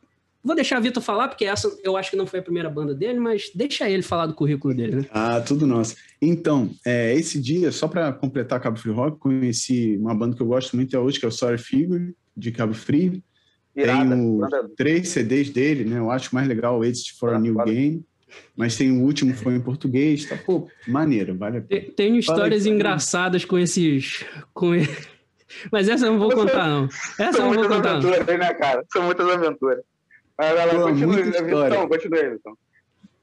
Vou 0.43 0.55
deixar 0.55 0.79
o 0.79 0.81
Vitor 0.81 1.03
falar, 1.03 1.27
porque 1.27 1.45
essa 1.45 1.71
eu 1.83 1.95
acho 1.95 2.09
que 2.11 2.17
não 2.17 2.25
foi 2.25 2.39
a 2.39 2.43
primeira 2.43 2.69
banda 2.69 2.95
dele, 2.95 3.19
mas 3.19 3.51
deixa 3.53 3.89
ele 3.89 4.01
falar 4.01 4.25
do 4.25 4.33
currículo 4.33 4.73
dele, 4.73 4.95
né? 4.97 5.05
Ah, 5.11 5.39
tudo 5.39 5.67
nosso. 5.67 5.95
Então, 6.21 6.71
é, 6.85 7.13
esse 7.15 7.39
dia, 7.39 7.71
só 7.71 7.87
para 7.87 8.11
completar 8.11 8.59
Cabo 8.59 8.79
Frio 8.79 8.93
Rock, 8.95 9.19
conheci 9.19 9.97
uma 9.97 10.15
banda 10.15 10.35
que 10.35 10.41
eu 10.41 10.47
gosto 10.47 10.75
muito 10.75 10.89
até 10.89 10.99
hoje, 10.99 11.19
que 11.19 11.25
é 11.25 11.27
o 11.27 11.31
Sorry 11.31 11.57
Figure, 11.59 12.15
de 12.35 12.51
Cabo 12.51 12.73
Frio. 12.73 13.21
Irada. 13.75 14.09
Tem 14.15 14.19
o- 14.19 14.41
Três 14.75 15.09
CDs 15.09 15.49
dele, 15.49 15.85
né? 15.85 15.97
Eu 15.99 16.09
acho 16.11 16.33
mais 16.33 16.47
legal 16.47 16.79
o 16.79 16.83
Exit 16.83 17.13
for 17.19 17.33
a 17.33 17.39
New. 17.39 17.55
Game. 17.63 18.03
Mas 18.55 18.75
tem 18.77 18.91
o 18.91 19.03
último, 19.03 19.33
foi 19.35 19.53
em 19.55 19.61
português. 19.61 20.25
Tá, 20.25 20.37
pô, 20.37 20.67
maneiro, 20.87 21.37
vale 21.37 21.57
a 21.57 21.61
pena. 21.61 21.81
Te- 21.81 21.91
Tenho 21.91 22.17
histórias 22.17 22.65
aí. 22.65 22.71
engraçadas 22.71 23.45
com 23.45 23.57
esses. 23.59 24.25
Com... 24.53 24.71
Mas 25.71 25.87
essa 25.89 26.05
eu 26.05 26.13
não 26.13 26.19
vou 26.19 26.31
contar, 26.31 26.67
não. 26.67 26.85
Essa 26.85 27.23
eu 27.23 27.33
São 27.33 27.45
não 27.45 27.53
vou 27.53 27.59
muitas 27.59 27.77
contar. 27.77 27.99
não. 28.01 28.09
aventuras, 28.09 28.39
né, 28.39 28.53
cara? 28.53 28.85
São 28.91 29.03
muitas 29.03 29.27
aventuras. 29.29 29.83
Vai 30.41 30.55
lá, 30.55 30.73
Pô, 30.73 30.81
continue. 30.89 31.23
Vitão, 31.23 31.87
continue, 31.87 32.29
Vitão. 32.31 32.57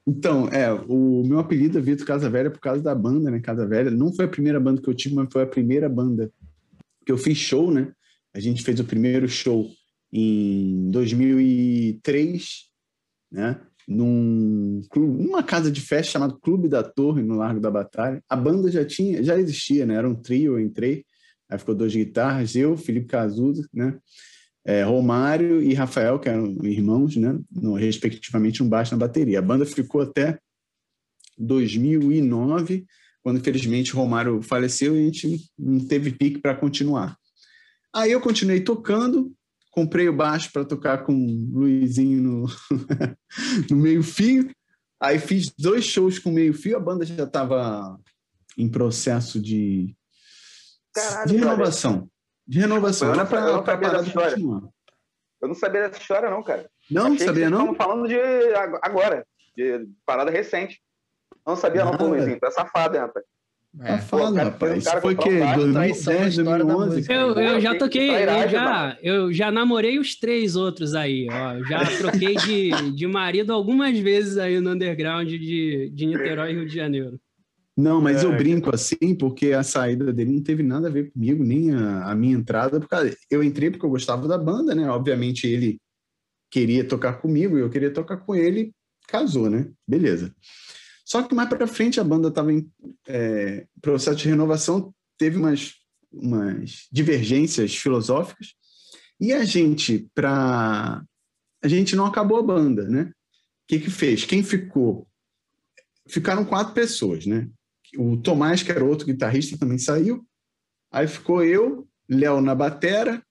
Então, 0.07 0.47
é, 0.49 0.71
o 0.71 1.23
meu 1.25 1.37
apelido 1.39 1.77
é 1.77 1.81
Vitor 1.81 2.07
Casa 2.07 2.29
Velha 2.29 2.49
por 2.49 2.59
causa 2.59 2.81
da 2.81 2.95
banda, 2.95 3.29
né? 3.29 3.39
Casa 3.39 3.67
Velha. 3.67 3.91
Não 3.91 4.13
foi 4.13 4.25
a 4.25 4.29
primeira 4.29 4.59
banda 4.59 4.81
que 4.81 4.89
eu 4.89 4.93
tive, 4.93 5.15
mas 5.15 5.27
foi 5.31 5.43
a 5.43 5.47
primeira 5.47 5.89
banda 5.89 6.31
que 7.05 7.11
eu 7.11 7.17
fiz 7.17 7.37
show, 7.37 7.69
né? 7.69 7.91
A 8.33 8.39
gente 8.39 8.63
fez 8.63 8.79
o 8.79 8.85
primeiro 8.85 9.27
show 9.27 9.69
em 10.11 10.89
2003, 10.89 12.69
né? 13.31 13.59
Num, 13.87 14.81
clube- 14.89 15.23
numa 15.23 15.43
casa 15.43 15.69
de 15.71 15.81
festa 15.81 16.13
chamada 16.13 16.37
Clube 16.41 16.69
da 16.69 16.83
Torre, 16.83 17.21
no 17.21 17.35
Largo 17.35 17.59
da 17.59 17.69
Batalha. 17.69 18.23
A 18.29 18.35
banda 18.35 18.71
já 18.71 18.85
tinha, 18.85 19.21
já 19.23 19.37
existia, 19.37 19.85
né? 19.85 19.95
Era 19.95 20.07
um 20.07 20.15
trio, 20.15 20.53
eu 20.53 20.59
entrei. 20.59 21.03
Aí 21.49 21.57
ficou 21.57 21.75
duas 21.75 21.93
guitarras, 21.93 22.55
eu, 22.55 22.77
Felipe 22.77 23.07
Cazuza, 23.07 23.67
né? 23.73 23.97
É, 24.69 24.83
Romário 24.83 25.63
e 25.63 25.73
Rafael, 25.73 26.19
que 26.19 26.29
eram 26.29 26.55
irmãos, 26.63 27.15
né? 27.15 27.39
No, 27.51 27.73
respectivamente, 27.73 28.61
um 28.61 28.69
baixo 28.69 28.91
na 28.91 28.99
bateria. 28.99 29.39
A 29.39 29.41
banda 29.41 29.65
ficou 29.65 29.99
até 29.99 30.37
2009, 31.39 32.85
quando 33.23 33.39
infelizmente 33.39 33.93
Romário 33.93 34.43
faleceu 34.43 34.95
e 34.95 34.99
a 34.99 35.05
gente 35.05 35.49
não 35.57 35.79
teve 35.87 36.11
pique 36.11 36.37
para 36.37 36.53
continuar. 36.53 37.17
Aí 37.91 38.11
eu 38.11 38.21
continuei 38.21 38.61
tocando, 38.61 39.33
comprei 39.71 40.07
o 40.07 40.15
baixo 40.15 40.51
para 40.53 40.63
tocar 40.63 41.03
com 41.03 41.15
o 41.15 41.61
Luizinho 41.61 42.21
no, 42.21 42.45
no 43.71 43.75
meio-fio. 43.75 44.51
Aí 45.01 45.17
fiz 45.17 45.51
dois 45.57 45.83
shows 45.83 46.19
com 46.19 46.29
meio-fio, 46.29 46.77
a 46.77 46.79
banda 46.79 47.03
já 47.03 47.23
estava 47.23 47.99
em 48.55 48.69
processo 48.69 49.41
de, 49.41 49.95
Caralho, 50.93 51.27
de 51.27 51.37
renovação. 51.37 52.07
De 52.49 52.59
renovação. 52.59 53.09
Não 53.09 53.25
sabia- 53.27 53.39
eu 53.39 53.53
não 53.53 53.63
para 53.63 53.73
sabia 53.73 53.87
parar 53.89 53.91
dessa 53.99 54.03
de 54.03 54.09
história. 54.09 54.31
continuar. 54.35 54.61
Eu 55.41 55.47
não 55.47 55.55
sabia 55.55 55.81
dessa 55.87 56.01
história, 56.01 56.29
não, 56.29 56.43
cara. 56.43 56.69
Não, 56.91 57.13
Achei 57.13 57.25
sabia 57.27 57.49
não? 57.49 57.71
estavam 57.71 57.75
falando 57.75 58.07
de 58.07 58.15
ag- 58.19 58.79
agora, 58.81 59.25
de 59.55 59.87
parada 60.05 60.31
recente. 60.31 60.81
Não 61.45 61.55
sabia, 61.55 61.85
não, 61.85 61.91
pô, 61.91 62.03
Nada. 62.05 62.15
Luizinho. 62.15 62.39
Tu 62.39 62.45
é 62.47 62.51
safado, 62.51 62.95
hein, 62.95 63.01
rapaz. 63.03 63.25
É. 63.81 63.97
Safado, 63.99 64.35
rapaz. 64.35 64.71
um 64.73 64.75
Isso 64.77 65.01
foi 65.01 65.15
traição 65.15 65.39
na 65.39 65.55
2010, 65.55 65.97
história 65.99 66.65
da 66.65 66.73
2011. 66.73 66.95
música. 66.95 67.13
Eu, 67.13 67.33
eu 67.35 67.59
já 67.61 67.71
que 67.73 67.77
toquei, 67.79 68.09
eu 68.09 68.49
já, 68.49 68.97
eu 69.03 69.31
já 69.33 69.51
namorei 69.51 69.99
os 69.99 70.15
três 70.19 70.55
outros 70.55 70.95
aí, 70.95 71.27
ó. 71.31 71.63
Já 71.69 71.85
troquei 71.99 72.35
de, 72.35 72.91
de 72.95 73.07
marido 73.07 73.53
algumas 73.53 73.97
vezes 73.99 74.37
aí 74.39 74.59
no 74.59 74.71
underground 74.71 75.27
de, 75.29 75.91
de 75.93 76.05
Niterói 76.07 76.49
e 76.51 76.55
Rio 76.55 76.65
de 76.67 76.75
Janeiro. 76.75 77.19
Não, 77.79 78.01
mas 78.01 78.23
eu 78.23 78.33
É. 78.33 78.37
brinco 78.37 78.75
assim, 78.75 79.15
porque 79.17 79.53
a 79.53 79.63
saída 79.63 80.11
dele 80.11 80.33
não 80.33 80.43
teve 80.43 80.61
nada 80.61 80.87
a 80.87 80.91
ver 80.91 81.11
comigo, 81.11 81.43
nem 81.43 81.73
a, 81.73 82.11
a 82.11 82.15
minha 82.15 82.35
entrada. 82.35 82.79
Porque 82.79 83.17
eu 83.31 83.41
entrei 83.41 83.71
porque 83.71 83.85
eu 83.85 83.89
gostava 83.89 84.27
da 84.27 84.37
banda, 84.37 84.75
né? 84.75 84.89
Obviamente 84.89 85.47
ele 85.47 85.79
queria 86.51 86.83
tocar 86.83 87.13
comigo 87.13 87.57
e 87.57 87.61
eu 87.61 87.69
queria 87.69 87.91
tocar 87.91 88.17
com 88.17 88.35
ele, 88.35 88.73
casou, 89.07 89.49
né? 89.49 89.71
Beleza. 89.87 90.35
Só 91.05 91.23
que 91.23 91.33
mais 91.33 91.47
para 91.47 91.65
frente 91.67 91.99
a 91.99 92.03
banda 92.03 92.27
estava 92.27 92.51
em 92.51 92.69
é, 93.07 93.65
processo 93.81 94.17
de 94.17 94.27
renovação, 94.27 94.93
teve 95.17 95.37
umas, 95.37 95.75
umas 96.11 96.87
divergências 96.91 97.75
filosóficas 97.75 98.55
e 99.19 99.31
a 99.31 99.45
gente, 99.45 100.09
para 100.13 101.01
a 101.63 101.67
gente 101.67 101.95
não 101.95 102.05
acabou 102.05 102.37
a 102.37 102.43
banda, 102.43 102.87
né? 102.89 103.03
O 103.03 103.13
que 103.69 103.79
que 103.79 103.89
fez? 103.89 104.25
Quem 104.25 104.43
ficou? 104.43 105.07
Ficaram 106.07 106.43
quatro 106.43 106.73
pessoas, 106.73 107.25
né? 107.25 107.49
O 107.97 108.17
Tomás, 108.17 108.63
que 108.63 108.71
era 108.71 108.83
outro 108.83 109.05
guitarrista, 109.05 109.57
também 109.57 109.77
saiu. 109.77 110.25
Aí 110.91 111.07
ficou 111.07 111.43
eu, 111.43 111.87
Léo 112.09 112.41
na 112.41 112.55
batera 112.55 113.23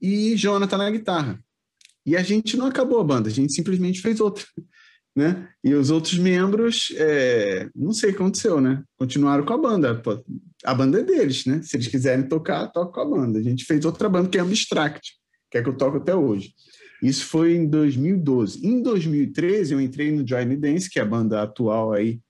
e 0.00 0.36
Jonathan 0.36 0.76
na 0.76 0.90
guitarra. 0.90 1.42
E 2.04 2.16
a 2.16 2.22
gente 2.22 2.56
não 2.56 2.66
acabou 2.66 3.00
a 3.00 3.04
banda, 3.04 3.28
a 3.28 3.32
gente 3.32 3.54
simplesmente 3.54 4.00
fez 4.00 4.20
outra. 4.20 4.44
Né? 5.16 5.48
E 5.62 5.72
os 5.72 5.92
outros 5.92 6.18
membros, 6.18 6.92
é, 6.96 7.70
não 7.72 7.92
sei 7.92 8.10
o 8.10 8.12
que 8.12 8.18
aconteceu, 8.18 8.60
né? 8.60 8.82
Continuaram 8.98 9.44
com 9.44 9.52
a 9.52 9.58
banda. 9.58 10.02
A 10.64 10.74
banda 10.74 10.98
é 10.98 11.04
deles, 11.04 11.46
né? 11.46 11.62
Se 11.62 11.76
eles 11.76 11.86
quiserem 11.86 12.26
tocar, 12.26 12.66
toca 12.66 12.90
com 12.90 13.00
a 13.00 13.04
banda. 13.04 13.38
A 13.38 13.42
gente 13.42 13.64
fez 13.64 13.84
outra 13.84 14.08
banda 14.08 14.28
que 14.28 14.38
é 14.38 14.40
Abstract, 14.40 15.12
que 15.48 15.58
é 15.58 15.62
que 15.62 15.68
eu 15.68 15.76
toco 15.76 15.98
até 15.98 16.16
hoje. 16.16 16.52
Isso 17.00 17.26
foi 17.26 17.54
em 17.54 17.64
2012. 17.64 18.66
Em 18.66 18.82
2013, 18.82 19.74
eu 19.74 19.80
entrei 19.80 20.10
no 20.10 20.24
Johnny 20.24 20.56
Dance, 20.56 20.90
que 20.90 20.98
é 20.98 21.02
a 21.02 21.06
banda 21.06 21.42
atual 21.42 21.92
aí 21.92 22.20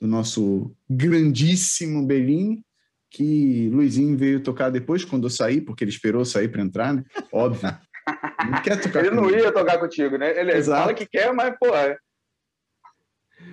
do 0.00 0.06
nosso 0.06 0.74
grandíssimo 0.88 2.06
Bellini, 2.06 2.64
que 3.10 3.68
Luizinho 3.70 4.16
veio 4.16 4.42
tocar 4.42 4.70
depois, 4.70 5.04
quando 5.04 5.24
eu 5.24 5.30
saí, 5.30 5.60
porque 5.60 5.84
ele 5.84 5.90
esperou 5.90 6.22
eu 6.22 6.24
sair 6.24 6.48
para 6.48 6.62
entrar, 6.62 6.94
né? 6.94 7.02
Óbvio. 7.32 7.68
Não 8.50 8.62
quer 8.62 8.80
tocar 8.80 9.00
Ele 9.04 9.10
não 9.14 9.24
comigo. 9.24 9.38
ia 9.38 9.52
tocar 9.52 9.78
contigo, 9.78 10.16
né? 10.16 10.40
Ele 10.40 10.52
Exato. 10.52 10.80
fala 10.80 10.94
que 10.94 11.06
quer, 11.06 11.32
mas, 11.34 11.54
pô. 11.60 11.66
é. 11.76 11.96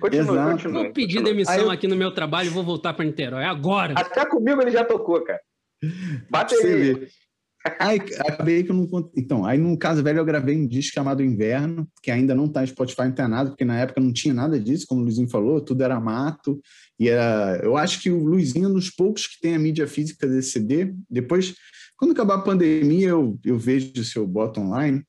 Continua, 0.00 0.32
Exato. 0.34 0.50
continua. 0.52 0.82
Vou 0.84 0.92
pedir 0.92 1.22
demissão 1.22 1.54
eu- 1.56 1.70
aqui 1.70 1.86
no 1.86 1.94
meu 1.96 2.12
trabalho 2.12 2.46
e 2.46 2.50
vou 2.50 2.64
voltar 2.64 2.94
para 2.94 3.04
Niterói 3.04 3.44
agora. 3.44 3.94
Até 3.96 4.24
comigo 4.24 4.60
ele 4.62 4.70
já 4.70 4.84
tocou, 4.84 5.22
cara. 5.22 5.40
Bateria. 6.30 7.06
Aí 7.78 8.00
acabei 8.20 8.62
que 8.62 8.70
eu 8.70 8.76
não 8.76 9.10
Então, 9.16 9.44
aí 9.44 9.58
no 9.58 9.76
caso 9.76 10.02
velho 10.02 10.18
eu 10.18 10.24
gravei 10.24 10.56
um 10.56 10.66
disco 10.66 10.94
chamado 10.94 11.22
Inverno, 11.22 11.88
que 12.02 12.10
ainda 12.10 12.34
não 12.34 12.48
tá 12.48 12.62
em 12.62 12.66
Spotify, 12.66 13.04
não 13.04 13.12
tem 13.12 13.28
nada, 13.28 13.50
porque 13.50 13.64
na 13.64 13.78
época 13.78 14.00
não 14.00 14.12
tinha 14.12 14.34
nada 14.34 14.58
disso, 14.58 14.86
como 14.88 15.00
o 15.00 15.04
Luizinho 15.04 15.28
falou, 15.28 15.60
tudo 15.60 15.82
era 15.82 16.00
mato. 16.00 16.60
E 16.98 17.08
era... 17.08 17.60
eu 17.62 17.76
acho 17.76 18.00
que 18.00 18.10
o 18.10 18.24
Luizinho 18.24 18.66
é 18.66 18.68
um 18.68 18.74
dos 18.74 18.90
poucos 18.90 19.26
que 19.26 19.40
tem 19.40 19.54
a 19.54 19.58
mídia 19.58 19.86
física 19.86 20.26
desse 20.26 20.52
CD. 20.52 20.94
Depois, 21.10 21.54
quando 21.96 22.12
acabar 22.12 22.36
a 22.36 22.42
pandemia, 22.42 23.08
eu, 23.08 23.38
eu 23.44 23.58
vejo 23.58 24.04
se 24.04 24.16
eu 24.16 24.26
boto 24.26 24.60
online. 24.60 25.02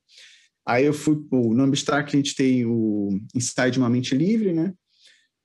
Aí 0.67 0.85
eu 0.85 0.93
fui 0.93 1.15
pro, 1.15 1.53
no 1.53 1.63
Abstract, 1.63 2.15
a 2.15 2.19
gente 2.19 2.35
tem 2.35 2.65
o 2.65 3.19
Inside 3.35 3.79
Uma 3.79 3.89
Mente 3.89 4.15
Livre, 4.15 4.53
né? 4.53 4.73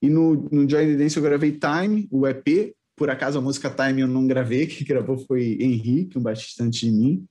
E 0.02 0.10
no, 0.10 0.48
no 0.52 0.68
Joy 0.68 0.96
Dance 0.96 1.16
eu 1.16 1.22
gravei 1.22 1.58
Time, 1.58 2.06
o 2.10 2.26
EP, 2.26 2.74
por 2.96 3.10
acaso 3.10 3.38
a 3.38 3.42
música 3.42 3.70
Time 3.70 4.02
eu 4.02 4.08
não 4.08 4.26
gravei, 4.26 4.66
quem 4.68 4.86
gravou 4.86 5.18
foi 5.18 5.56
Henrique, 5.60 6.18
um 6.18 6.22
baixista 6.22 6.64
antes 6.64 6.80
de 6.80 6.90
mim. 6.90 7.26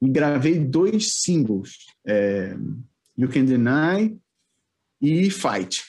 E 0.00 0.08
gravei 0.08 0.58
dois 0.58 1.14
singles, 1.14 1.86
é, 2.06 2.56
You 3.16 3.28
Can 3.28 3.44
Deny 3.44 4.16
e 5.00 5.30
Fight. 5.30 5.82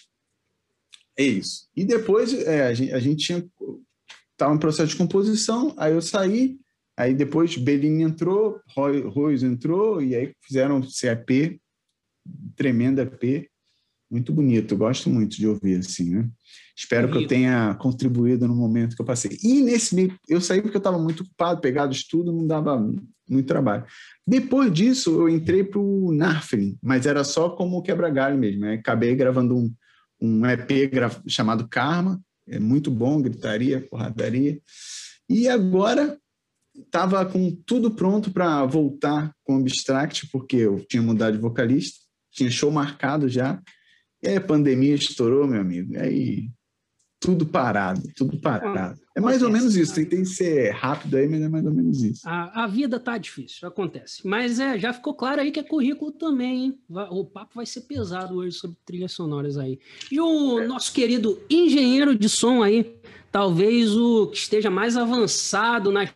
É 1.15 1.23
isso. 1.23 1.67
E 1.75 1.83
depois 1.83 2.33
é, 2.33 2.67
a, 2.67 2.73
gente, 2.73 2.93
a 2.93 2.99
gente 2.99 3.25
tinha 3.25 3.45
estava 4.39 4.55
em 4.55 4.57
processo 4.57 4.91
de 4.91 4.95
composição, 4.95 5.73
aí 5.77 5.91
eu 5.91 6.01
saí, 6.01 6.57
aí 6.95 7.13
depois 7.13 7.57
Bellini 7.57 8.03
entrou, 8.03 8.61
Roy, 8.73 9.01
Royce 9.01 9.45
entrou, 9.45 10.01
e 10.01 10.15
aí 10.15 10.33
fizeram 10.41 10.81
CAP, 10.81 11.59
tremenda 12.55 13.01
EP, 13.01 13.49
muito 14.09 14.31
bonito, 14.31 14.77
gosto 14.77 15.09
muito 15.09 15.35
de 15.35 15.45
ouvir 15.45 15.79
assim, 15.79 16.09
né? 16.09 16.29
Espero 16.79 17.11
que 17.11 17.17
eu 17.17 17.27
tenha 17.27 17.75
contribuído 17.75 18.47
no 18.47 18.55
momento 18.55 18.95
que 18.95 19.01
eu 19.01 19.05
passei. 19.05 19.37
E 19.43 19.61
nesse 19.61 19.93
meio, 19.93 20.17
eu 20.29 20.39
saí 20.39 20.61
porque 20.61 20.77
eu 20.77 20.79
estava 20.79 20.97
muito 20.97 21.23
ocupado, 21.23 21.59
pegado 21.59 21.91
estudo, 21.91 22.31
não 22.31 22.47
dava 22.47 22.79
muito 23.29 23.45
trabalho. 23.45 23.83
Depois 24.25 24.71
disso, 24.71 25.11
eu 25.19 25.27
entrei 25.27 25.61
para 25.61 25.77
o 25.77 26.13
Narfling, 26.13 26.77
mas 26.81 27.05
era 27.05 27.25
só 27.25 27.49
como 27.49 27.81
quebra-galho 27.81 28.37
mesmo. 28.37 28.61
Né? 28.61 28.75
Acabei 28.75 29.13
gravando 29.13 29.57
um, 29.57 29.75
um 30.21 30.45
EP 30.45 30.89
chamado 31.27 31.67
Karma, 31.67 32.17
é 32.47 32.59
muito 32.59 32.89
bom, 32.89 33.21
gritaria, 33.21 33.85
porradaria. 33.89 34.57
E 35.29 35.49
agora 35.49 36.17
estava 36.73 37.25
com 37.25 37.51
tudo 37.65 37.91
pronto 37.91 38.31
para 38.31 38.65
voltar 38.65 39.33
com 39.43 39.57
o 39.57 39.59
Abstract, 39.59 40.29
porque 40.31 40.55
eu 40.55 40.79
tinha 40.87 41.03
mudado 41.03 41.33
de 41.33 41.41
vocalista, 41.41 41.99
tinha 42.31 42.49
show 42.49 42.71
marcado 42.71 43.27
já. 43.27 43.61
E 44.23 44.29
aí 44.29 44.37
a 44.37 44.41
pandemia 44.41 44.95
estourou, 44.95 45.45
meu 45.45 45.59
amigo. 45.59 45.93
E 45.95 45.97
aí 45.97 46.49
tudo 47.19 47.45
parado, 47.45 48.01
tudo 48.15 48.39
parado. 48.39 48.99
É 49.15 49.19
mais 49.19 49.41
ou 49.43 49.49
menos 49.49 49.75
isso. 49.75 49.93
Tentei 49.93 50.23
ser 50.23 50.71
rápido 50.71 51.17
aí, 51.17 51.27
mas 51.27 51.41
é 51.41 51.49
mais 51.49 51.65
ou 51.65 51.73
menos 51.73 52.01
isso. 52.01 52.21
A, 52.25 52.63
a 52.63 52.67
vida 52.67 52.97
tá 52.97 53.17
difícil, 53.17 53.67
acontece. 53.67 54.25
Mas 54.25 54.59
é, 54.59 54.79
já 54.79 54.93
ficou 54.93 55.13
claro 55.13 55.41
aí 55.41 55.51
que 55.51 55.59
é 55.59 55.63
currículo 55.63 56.11
também, 56.11 56.65
hein? 56.65 56.79
O 57.11 57.25
papo 57.25 57.55
vai 57.55 57.65
ser 57.65 57.81
pesado 57.81 58.35
hoje 58.35 58.55
sobre 58.55 58.77
trilhas 58.85 59.11
sonoras 59.11 59.57
aí. 59.57 59.77
E 60.09 60.19
o 60.19 60.65
nosso 60.65 60.93
querido 60.93 61.41
engenheiro 61.49 62.17
de 62.17 62.29
som 62.29 62.63
aí, 62.63 62.95
talvez 63.29 63.95
o 63.97 64.27
que 64.27 64.37
esteja 64.37 64.69
mais 64.69 64.95
avançado 64.95 65.91
na 65.91 66.09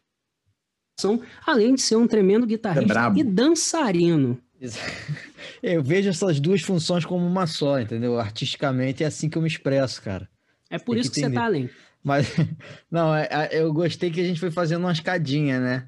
ação, 0.97 1.21
além 1.45 1.75
de 1.75 1.81
ser 1.81 1.97
um 1.97 2.07
tremendo 2.07 2.47
guitarrista 2.47 3.11
é 3.13 3.19
e 3.19 3.23
dançarino. 3.25 4.39
Eu 5.61 5.83
vejo 5.83 6.09
essas 6.09 6.39
duas 6.39 6.61
funções 6.61 7.03
como 7.03 7.25
uma 7.25 7.45
só, 7.45 7.79
entendeu? 7.79 8.17
Artisticamente 8.17 9.03
é 9.03 9.07
assim 9.07 9.29
que 9.29 9.37
eu 9.37 9.41
me 9.41 9.47
expresso, 9.47 10.01
cara. 10.01 10.29
É 10.73 10.79
por 10.79 10.97
isso 10.97 11.11
que, 11.11 11.21
que 11.21 11.27
você 11.27 11.31
tá 11.31 11.45
além. 11.45 11.69
Mas, 12.03 12.27
não, 12.89 13.15
é, 13.15 13.27
é, 13.29 13.61
eu 13.61 13.71
gostei 13.71 14.09
que 14.09 14.19
a 14.19 14.23
gente 14.23 14.39
foi 14.39 14.49
fazendo 14.49 14.81
uma 14.81 14.91
escadinha, 14.91 15.59
né? 15.59 15.87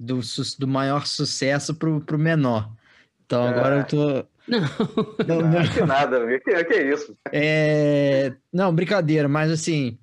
Do, 0.00 0.20
do 0.58 0.66
maior 0.66 1.06
sucesso 1.06 1.74
pro, 1.74 2.00
pro 2.00 2.18
menor. 2.18 2.72
Então 3.26 3.46
agora 3.46 3.78
eu 3.78 3.84
tô. 3.84 4.32
Não, 4.48 4.58
não, 4.58 5.40
não. 5.40 5.50
não 5.62 5.72
que 5.72 5.80
nada, 5.82 6.26
que, 6.40 6.64
que 6.64 6.74
é 6.74 6.92
isso? 6.92 7.16
É... 7.30 8.34
Não, 8.52 8.74
brincadeira, 8.74 9.28
mas 9.28 9.52
assim, 9.52 9.96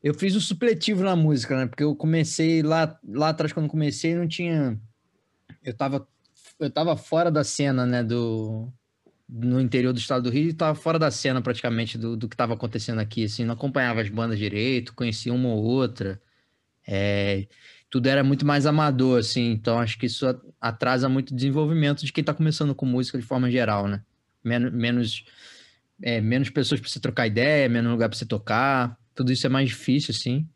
eu 0.00 0.14
fiz 0.14 0.36
um 0.36 0.40
supletivo 0.40 1.02
na 1.02 1.16
música, 1.16 1.56
né? 1.56 1.66
Porque 1.66 1.82
eu 1.82 1.96
comecei 1.96 2.62
lá, 2.62 2.96
lá 3.04 3.30
atrás, 3.30 3.52
quando 3.52 3.68
comecei, 3.68 4.14
não 4.14 4.28
tinha. 4.28 4.78
Eu 5.60 5.74
tava, 5.74 6.06
eu 6.60 6.70
tava 6.70 6.96
fora 6.96 7.32
da 7.32 7.42
cena, 7.42 7.84
né? 7.84 8.04
Do, 8.04 8.72
no 9.28 9.60
interior 9.60 9.92
do 9.92 9.98
estado 9.98 10.24
do 10.24 10.30
Rio 10.30 10.46
e 10.46 10.50
estava 10.50 10.74
fora 10.74 10.98
da 10.98 11.10
cena 11.10 11.40
praticamente 11.40 11.96
do, 11.96 12.16
do 12.16 12.28
que 12.28 12.34
estava 12.34 12.54
acontecendo 12.54 13.00
aqui, 13.00 13.24
assim, 13.24 13.44
não 13.44 13.54
acompanhava 13.54 14.00
as 14.00 14.08
bandas 14.08 14.38
direito, 14.38 14.94
conhecia 14.94 15.32
uma 15.32 15.48
ou 15.48 15.62
outra, 15.62 16.20
é, 16.86 17.46
tudo 17.88 18.06
era 18.06 18.22
muito 18.22 18.44
mais 18.44 18.66
amador, 18.66 19.20
assim, 19.20 19.52
então 19.52 19.78
acho 19.78 19.98
que 19.98 20.06
isso 20.06 20.26
atrasa 20.60 21.08
muito 21.08 21.30
o 21.30 21.34
desenvolvimento 21.34 22.04
de 22.04 22.12
quem 22.12 22.22
está 22.22 22.34
começando 22.34 22.74
com 22.74 22.84
música 22.84 23.18
de 23.18 23.24
forma 23.24 23.50
geral, 23.50 23.88
né? 23.88 24.02
Men 24.42 24.70
menos, 24.70 25.24
é, 26.02 26.20
menos 26.20 26.50
pessoas 26.50 26.80
para 26.80 26.90
você 26.90 27.00
trocar 27.00 27.26
ideia, 27.26 27.68
menos 27.68 27.90
lugar 27.90 28.08
para 28.08 28.18
você 28.18 28.26
tocar, 28.26 28.98
tudo 29.14 29.32
isso 29.32 29.46
é 29.46 29.50
mais 29.50 29.68
difícil, 29.68 30.12
assim. 30.12 30.46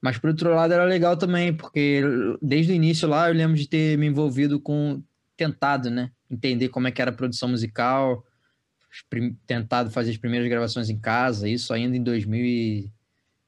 Mas 0.00 0.18
por 0.18 0.30
outro 0.30 0.52
lado 0.52 0.74
era 0.74 0.84
legal 0.84 1.16
também, 1.16 1.54
porque 1.54 2.02
desde 2.42 2.72
o 2.72 2.74
início 2.74 3.08
lá 3.08 3.28
eu 3.28 3.34
lembro 3.34 3.56
de 3.56 3.68
ter 3.68 3.96
me 3.96 4.06
envolvido 4.06 4.60
com 4.60 5.02
tentado, 5.36 5.88
né? 5.88 6.10
Entender 6.32 6.68
como 6.70 6.88
é 6.88 6.90
que 6.90 7.02
era 7.02 7.10
a 7.10 7.14
produção 7.14 7.48
musical, 7.50 8.24
tentado 9.46 9.90
fazer 9.90 10.10
as 10.10 10.16
primeiras 10.16 10.48
gravações 10.48 10.88
em 10.88 10.98
casa, 10.98 11.48
isso 11.48 11.72
ainda 11.72 11.96
em 11.96 12.02
2000 12.02 12.44
e 12.44 12.90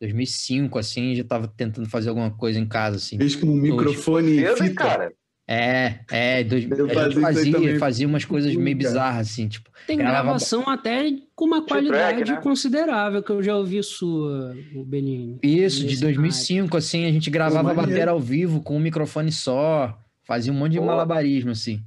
2005, 0.01 0.79
assim, 0.79 1.15
já 1.15 1.23
estava 1.23 1.49
tentando 1.49 1.89
fazer 1.89 2.11
alguma 2.11 2.31
coisa 2.31 2.59
em 2.59 2.67
casa, 2.67 2.97
assim. 2.97 3.17
Fez 3.17 3.35
com 3.35 3.47
um 3.47 3.55
microfone 3.55 4.39
e 4.39 4.57
fita. 4.57 4.75
Cara. 4.75 5.13
É, 5.47 6.01
é, 6.11 6.45
dois, 6.45 6.65
a 6.73 7.11
gente 7.11 7.21
fazia, 7.21 7.79
fazia 7.79 8.07
umas 8.07 8.25
coisas 8.25 8.55
meio 8.55 8.77
bizarras, 8.77 9.31
assim, 9.31 9.47
tipo... 9.47 9.71
Tem 9.87 9.97
gravava... 9.97 10.23
gravação 10.23 10.69
até 10.69 11.11
com 11.35 11.45
uma 11.45 11.67
qualidade 11.67 12.25
track, 12.25 12.31
né? 12.31 12.41
considerável, 12.41 13.23
que 13.23 13.31
eu 13.31 13.43
já 13.43 13.57
ouvi 13.57 13.83
sua, 13.83 14.55
o 14.75 14.85
Benini. 14.85 15.39
Isso, 15.43 15.87
de 15.87 16.01
2005, 16.01 16.77
assim, 16.77 17.05
a 17.05 17.13
gente 17.13 17.31
gravava 17.31 17.71
a 17.71 17.75
bateria 17.75 18.11
ao 18.11 18.21
vivo 18.21 18.63
com 18.63 18.77
um 18.77 18.81
microfone 18.81 19.31
só, 19.31 19.99
Fazia 20.25 20.53
um 20.53 20.57
monte 20.57 20.73
de 20.73 20.79
Pô. 20.79 20.87
malabarismo, 20.87 21.51
assim. 21.51 21.83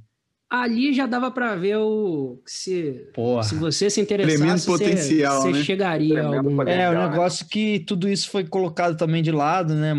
Ali 0.50 0.94
já 0.94 1.06
dava 1.06 1.30
para 1.30 1.54
ver 1.56 1.76
o 1.76 2.40
se, 2.46 3.06
Porra. 3.12 3.42
se 3.42 3.54
você 3.54 3.90
se 3.90 4.00
interessasse, 4.00 4.66
potencial, 4.66 5.42
você, 5.42 5.52
né? 5.52 5.62
chegaria 5.62 6.22
a 6.22 6.26
algum... 6.26 6.62
É, 6.62 6.88
o 6.88 6.94
né? 6.94 7.08
negócio 7.10 7.44
né? 7.44 7.50
que 7.50 7.80
tudo 7.80 8.08
isso 8.08 8.30
foi 8.30 8.44
colocado 8.44 8.96
também 8.96 9.22
de 9.22 9.30
lado, 9.30 9.74
né? 9.74 9.92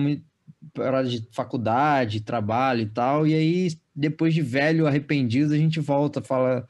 Para 0.73 1.03
de 1.03 1.27
faculdade, 1.31 2.21
trabalho 2.21 2.81
e 2.81 2.85
tal. 2.87 3.27
E 3.27 3.35
aí, 3.35 3.71
depois 3.95 4.33
de 4.33 4.41
velho, 4.41 4.87
arrependido, 4.87 5.53
a 5.53 5.57
gente 5.57 5.79
volta, 5.79 6.19
fala 6.19 6.67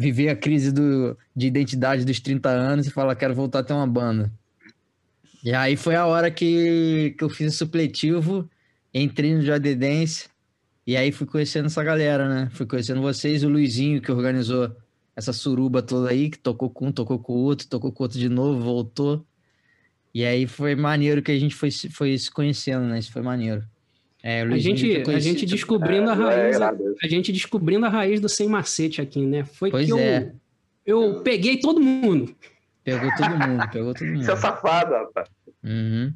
viver 0.00 0.30
a 0.30 0.36
crise 0.36 0.72
do, 0.72 1.14
de 1.36 1.46
identidade 1.46 2.06
dos 2.06 2.20
30 2.20 2.48
anos 2.48 2.86
e 2.86 2.90
fala, 2.90 3.14
quero 3.14 3.34
voltar 3.34 3.58
a 3.58 3.62
ter 3.62 3.74
uma 3.74 3.86
banda. 3.86 4.32
E 5.44 5.52
aí 5.52 5.76
foi 5.76 5.94
a 5.94 6.06
hora 6.06 6.30
que, 6.30 7.14
que 7.18 7.22
eu 7.22 7.28
fiz 7.28 7.54
o 7.54 7.58
supletivo, 7.58 8.48
entrei 8.94 9.34
no 9.34 9.42
Dance, 9.42 10.29
e 10.86 10.96
aí 10.96 11.12
fui 11.12 11.26
conhecendo 11.26 11.66
essa 11.66 11.82
galera, 11.82 12.28
né? 12.28 12.48
Fui 12.52 12.66
conhecendo 12.66 13.00
vocês, 13.00 13.44
o 13.44 13.48
Luizinho, 13.48 14.00
que 14.00 14.10
organizou 14.10 14.74
essa 15.14 15.32
suruba 15.32 15.82
toda 15.82 16.10
aí, 16.10 16.30
que 16.30 16.38
tocou 16.38 16.70
com 16.70 16.88
um, 16.88 16.92
tocou 16.92 17.18
com 17.18 17.32
o 17.32 17.36
outro, 17.36 17.68
tocou 17.68 17.92
com 17.92 18.02
o 18.02 18.04
outro 18.04 18.18
de 18.18 18.28
novo, 18.28 18.60
voltou. 18.60 19.24
E 20.12 20.24
aí 20.24 20.46
foi 20.46 20.74
maneiro 20.74 21.22
que 21.22 21.30
a 21.30 21.38
gente 21.38 21.54
foi, 21.54 21.70
foi 21.70 22.18
se 22.18 22.30
conhecendo, 22.30 22.86
né? 22.86 22.98
Isso 22.98 23.12
foi 23.12 23.22
maneiro. 23.22 23.62
É, 24.22 24.42
a 24.42 24.58
gente, 24.58 25.02
a 25.08 25.18
gente 25.18 25.46
descobrindo 25.46 26.10
é, 26.10 26.12
a 26.12 26.14
raiz, 26.14 26.60
é, 26.60 26.70
a 27.02 27.08
gente 27.08 27.32
descobrindo 27.32 27.86
a 27.86 27.88
raiz 27.88 28.20
do 28.20 28.28
sem 28.28 28.48
macete 28.48 29.00
aqui, 29.00 29.24
né? 29.24 29.44
Foi 29.44 29.70
pois 29.70 29.86
que 29.86 29.98
é. 29.98 30.32
eu, 30.84 31.02
eu 31.14 31.22
peguei 31.22 31.58
todo 31.58 31.80
mundo. 31.80 32.34
Pegou 32.84 33.10
todo 33.16 33.30
mundo, 33.30 33.70
pegou 33.70 33.94
todo 33.94 34.08
mundo. 34.08 34.24
Você 34.24 34.32
é 34.32 34.36
safado, 34.36 34.92
rapaz. 34.92 35.28
Uhum. 35.62 36.12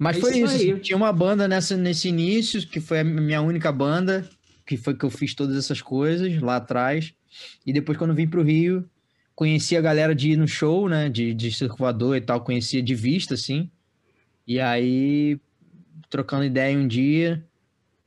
Mas 0.00 0.16
é 0.16 0.20
foi 0.20 0.38
isso. 0.38 0.56
isso. 0.56 0.78
Tinha 0.78 0.96
uma 0.96 1.12
banda 1.12 1.46
nessa, 1.46 1.76
nesse 1.76 2.08
início, 2.08 2.66
que 2.66 2.80
foi 2.80 3.00
a 3.00 3.04
minha 3.04 3.42
única 3.42 3.70
banda, 3.70 4.26
que 4.64 4.78
foi 4.78 4.94
que 4.94 5.04
eu 5.04 5.10
fiz 5.10 5.34
todas 5.34 5.54
essas 5.54 5.82
coisas 5.82 6.40
lá 6.40 6.56
atrás. 6.56 7.12
E 7.66 7.72
depois, 7.72 7.98
quando 7.98 8.14
vim 8.14 8.26
pro 8.26 8.42
Rio, 8.42 8.88
conheci 9.34 9.76
a 9.76 9.80
galera 9.82 10.14
de 10.14 10.30
ir 10.30 10.36
no 10.38 10.48
show, 10.48 10.88
né? 10.88 11.10
De, 11.10 11.34
de 11.34 11.52
circulador 11.52 12.16
e 12.16 12.20
tal, 12.22 12.40
conhecia 12.40 12.82
de 12.82 12.94
vista, 12.94 13.34
assim. 13.34 13.70
E 14.46 14.58
aí, 14.58 15.38
trocando 16.08 16.44
ideia 16.44 16.78
um 16.78 16.88
dia, 16.88 17.44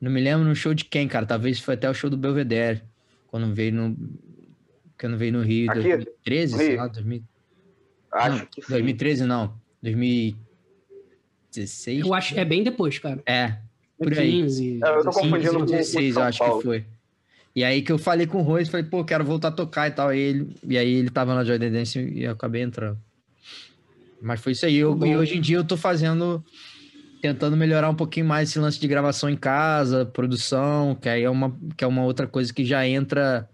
não 0.01 0.09
me 0.09 0.19
lembro 0.19 0.47
no 0.47 0.55
show 0.55 0.73
de 0.73 0.85
quem, 0.85 1.07
cara. 1.07 1.27
Talvez 1.27 1.59
foi 1.59 1.75
até 1.75 1.87
o 1.87 1.93
show 1.93 2.09
do 2.09 2.17
Belvedere, 2.17 2.81
quando 3.27 3.53
veio 3.53 3.71
no. 3.71 3.95
Quando 4.99 5.15
veio 5.15 5.33
no 5.33 5.43
Rio, 5.43 5.69
Aqui? 5.69 5.81
2013, 5.83 6.55
Rio. 6.55 6.65
sei 6.65 6.75
lá, 6.75 6.87
2000... 6.87 7.23
Acho 8.11 8.37
não, 8.37 8.47
2013 8.69 9.25
não, 9.25 9.53
2015. 9.83 10.52
16? 11.53 12.05
Eu 12.05 12.13
acho 12.13 12.37
é 12.37 12.45
bem 12.45 12.63
depois, 12.63 12.99
cara. 12.99 13.21
É, 13.25 13.57
por 13.97 14.13
15, 14.13 14.63
aí. 14.63 14.79
É, 14.83 14.97
eu 14.97 15.03
tô 15.03 15.11
confundindo 15.11 15.59
com 15.59 15.65
16, 15.65 16.15
eu 16.15 16.21
acho 16.21 16.39
Paulo. 16.39 16.57
que 16.57 16.63
foi. 16.63 16.85
E 17.55 17.63
aí 17.63 17.81
que 17.81 17.91
eu 17.91 17.99
falei 17.99 18.25
com 18.25 18.39
o 18.39 18.41
Rose, 18.41 18.69
falei, 18.69 18.85
pô, 18.85 19.03
quero 19.05 19.23
voltar 19.23 19.49
a 19.49 19.51
tocar 19.51 19.87
e 19.87 19.91
tal. 19.91 20.13
E, 20.13 20.19
ele, 20.19 20.55
e 20.67 20.77
aí 20.77 20.93
ele 20.95 21.09
tava 21.09 21.35
na 21.35 21.43
Joy 21.43 21.59
Dance 21.59 21.99
e 21.99 22.23
eu 22.23 22.31
acabei 22.31 22.63
entrando. 22.63 22.97
Mas 24.21 24.39
foi 24.41 24.53
isso 24.53 24.65
aí. 24.65 24.77
Eu, 24.77 24.97
e 25.05 25.15
hoje 25.15 25.37
em 25.37 25.41
dia 25.41 25.57
eu 25.57 25.63
tô 25.63 25.77
fazendo, 25.77 26.43
tentando 27.21 27.55
melhorar 27.55 27.89
um 27.89 27.95
pouquinho 27.95 28.25
mais 28.25 28.49
esse 28.49 28.57
lance 28.57 28.79
de 28.79 28.87
gravação 28.87 29.29
em 29.29 29.35
casa, 29.35 30.05
produção, 30.05 30.95
que 30.95 31.07
aí 31.07 31.23
é 31.23 31.29
uma, 31.29 31.55
que 31.77 31.83
é 31.83 31.87
uma 31.87 32.03
outra 32.03 32.25
coisa 32.25 32.51
que 32.51 32.65
já 32.65 32.87
entra. 32.87 33.47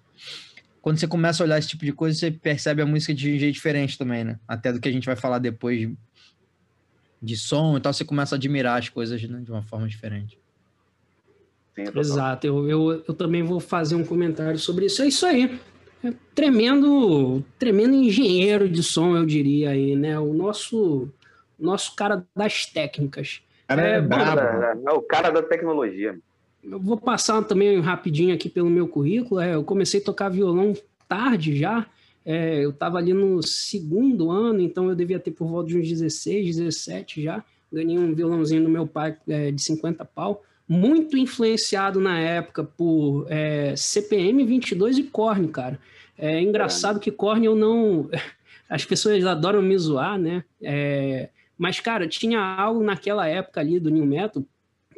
Quando 0.81 0.97
você 0.97 1.07
começa 1.07 1.43
a 1.43 1.45
olhar 1.45 1.59
esse 1.59 1.67
tipo 1.67 1.83
de 1.83 1.91
coisa, 1.91 2.17
você 2.17 2.31
percebe 2.31 2.81
a 2.81 2.85
música 2.85 3.13
de 3.13 3.33
um 3.33 3.38
jeito 3.38 3.55
diferente 3.55 3.97
também, 3.97 4.23
né? 4.23 4.39
Até 4.47 4.71
do 4.71 4.79
que 4.79 4.88
a 4.88 4.91
gente 4.91 5.05
vai 5.05 5.15
falar 5.17 5.39
depois 5.39 5.89
de 7.21 7.36
som 7.38 7.77
e 7.77 7.82
tal, 7.82 7.93
você 7.93 8.05
começa 8.05 8.36
a 8.36 8.38
admirar 8.38 8.79
as 8.79 8.89
coisas 8.89 9.21
né, 9.23 9.41
de 9.41 9.51
uma 9.51 9.63
forma 9.63 9.88
diferente. 9.88 10.38
Sim, 11.75 11.84
Exato, 11.97 12.47
eu, 12.47 12.69
eu, 12.69 13.03
eu 13.08 13.13
também 13.13 13.43
vou 13.43 13.60
fazer 13.60 13.95
um 13.95 14.05
comentário 14.05 14.60
sobre 14.60 14.86
isso. 14.86 15.01
É 15.01 15.08
isso 15.08 15.25
aí. 15.25 15.60
É 16.03 16.13
tremendo, 16.34 17.43
tremendo 17.58 17.93
engenheiro 17.93 18.69
de 18.69 18.82
som, 18.82 19.17
eu 19.17 19.25
diria 19.25 19.71
aí, 19.71 19.95
né? 19.95 20.17
O 20.17 20.34
nosso, 20.34 21.10
nosso 21.60 21.95
cara 21.95 22.25
das 22.36 22.65
técnicas. 22.65 23.41
Cara, 23.67 23.82
É, 23.82 23.93
é, 23.95 24.01
brabo. 24.01 24.39
É, 24.39 24.77
é 24.88 24.91
o 24.91 25.01
cara 25.01 25.29
da 25.29 25.43
tecnologia. 25.43 26.17
Eu 26.63 26.79
vou 26.79 26.97
passar 26.97 27.41
também 27.43 27.79
rapidinho 27.82 28.34
aqui 28.34 28.49
pelo 28.49 28.69
meu 28.69 28.88
currículo. 28.88 29.39
É, 29.41 29.55
eu 29.55 29.63
comecei 29.63 29.99
a 30.01 30.03
tocar 30.03 30.29
violão 30.29 30.73
tarde 31.08 31.58
já. 31.58 31.86
É, 32.31 32.63
eu 32.63 32.69
estava 32.69 32.99
ali 32.99 33.11
no 33.11 33.41
segundo 33.41 34.29
ano, 34.29 34.61
então 34.61 34.87
eu 34.87 34.93
devia 34.93 35.19
ter 35.19 35.31
por 35.31 35.47
volta 35.47 35.69
de 35.69 35.79
uns 35.79 35.89
16, 35.89 36.57
17 36.57 37.23
já. 37.23 37.43
Ganhei 37.73 37.97
um 37.97 38.13
violãozinho 38.13 38.61
do 38.61 38.69
meu 38.69 38.85
pai 38.85 39.17
é, 39.27 39.49
de 39.49 39.59
50 39.59 40.05
pau. 40.05 40.43
Muito 40.67 41.17
influenciado 41.17 41.99
na 41.99 42.19
época 42.19 42.63
por 42.63 43.25
é, 43.29 43.75
CPM 43.75 44.45
22 44.45 44.99
e 44.99 45.03
Korn, 45.05 45.47
cara. 45.47 45.79
É 46.15 46.39
engraçado 46.39 46.99
que 46.99 47.09
Korn 47.09 47.43
eu 47.43 47.55
não. 47.55 48.07
As 48.69 48.85
pessoas 48.85 49.25
adoram 49.25 49.63
me 49.63 49.75
zoar, 49.75 50.19
né? 50.19 50.43
É, 50.61 51.29
Mas, 51.57 51.79
cara, 51.79 52.07
tinha 52.07 52.39
algo 52.39 52.83
naquela 52.83 53.27
época 53.27 53.59
ali 53.59 53.79
do 53.79 53.89
New 53.89 54.05
Metal 54.05 54.45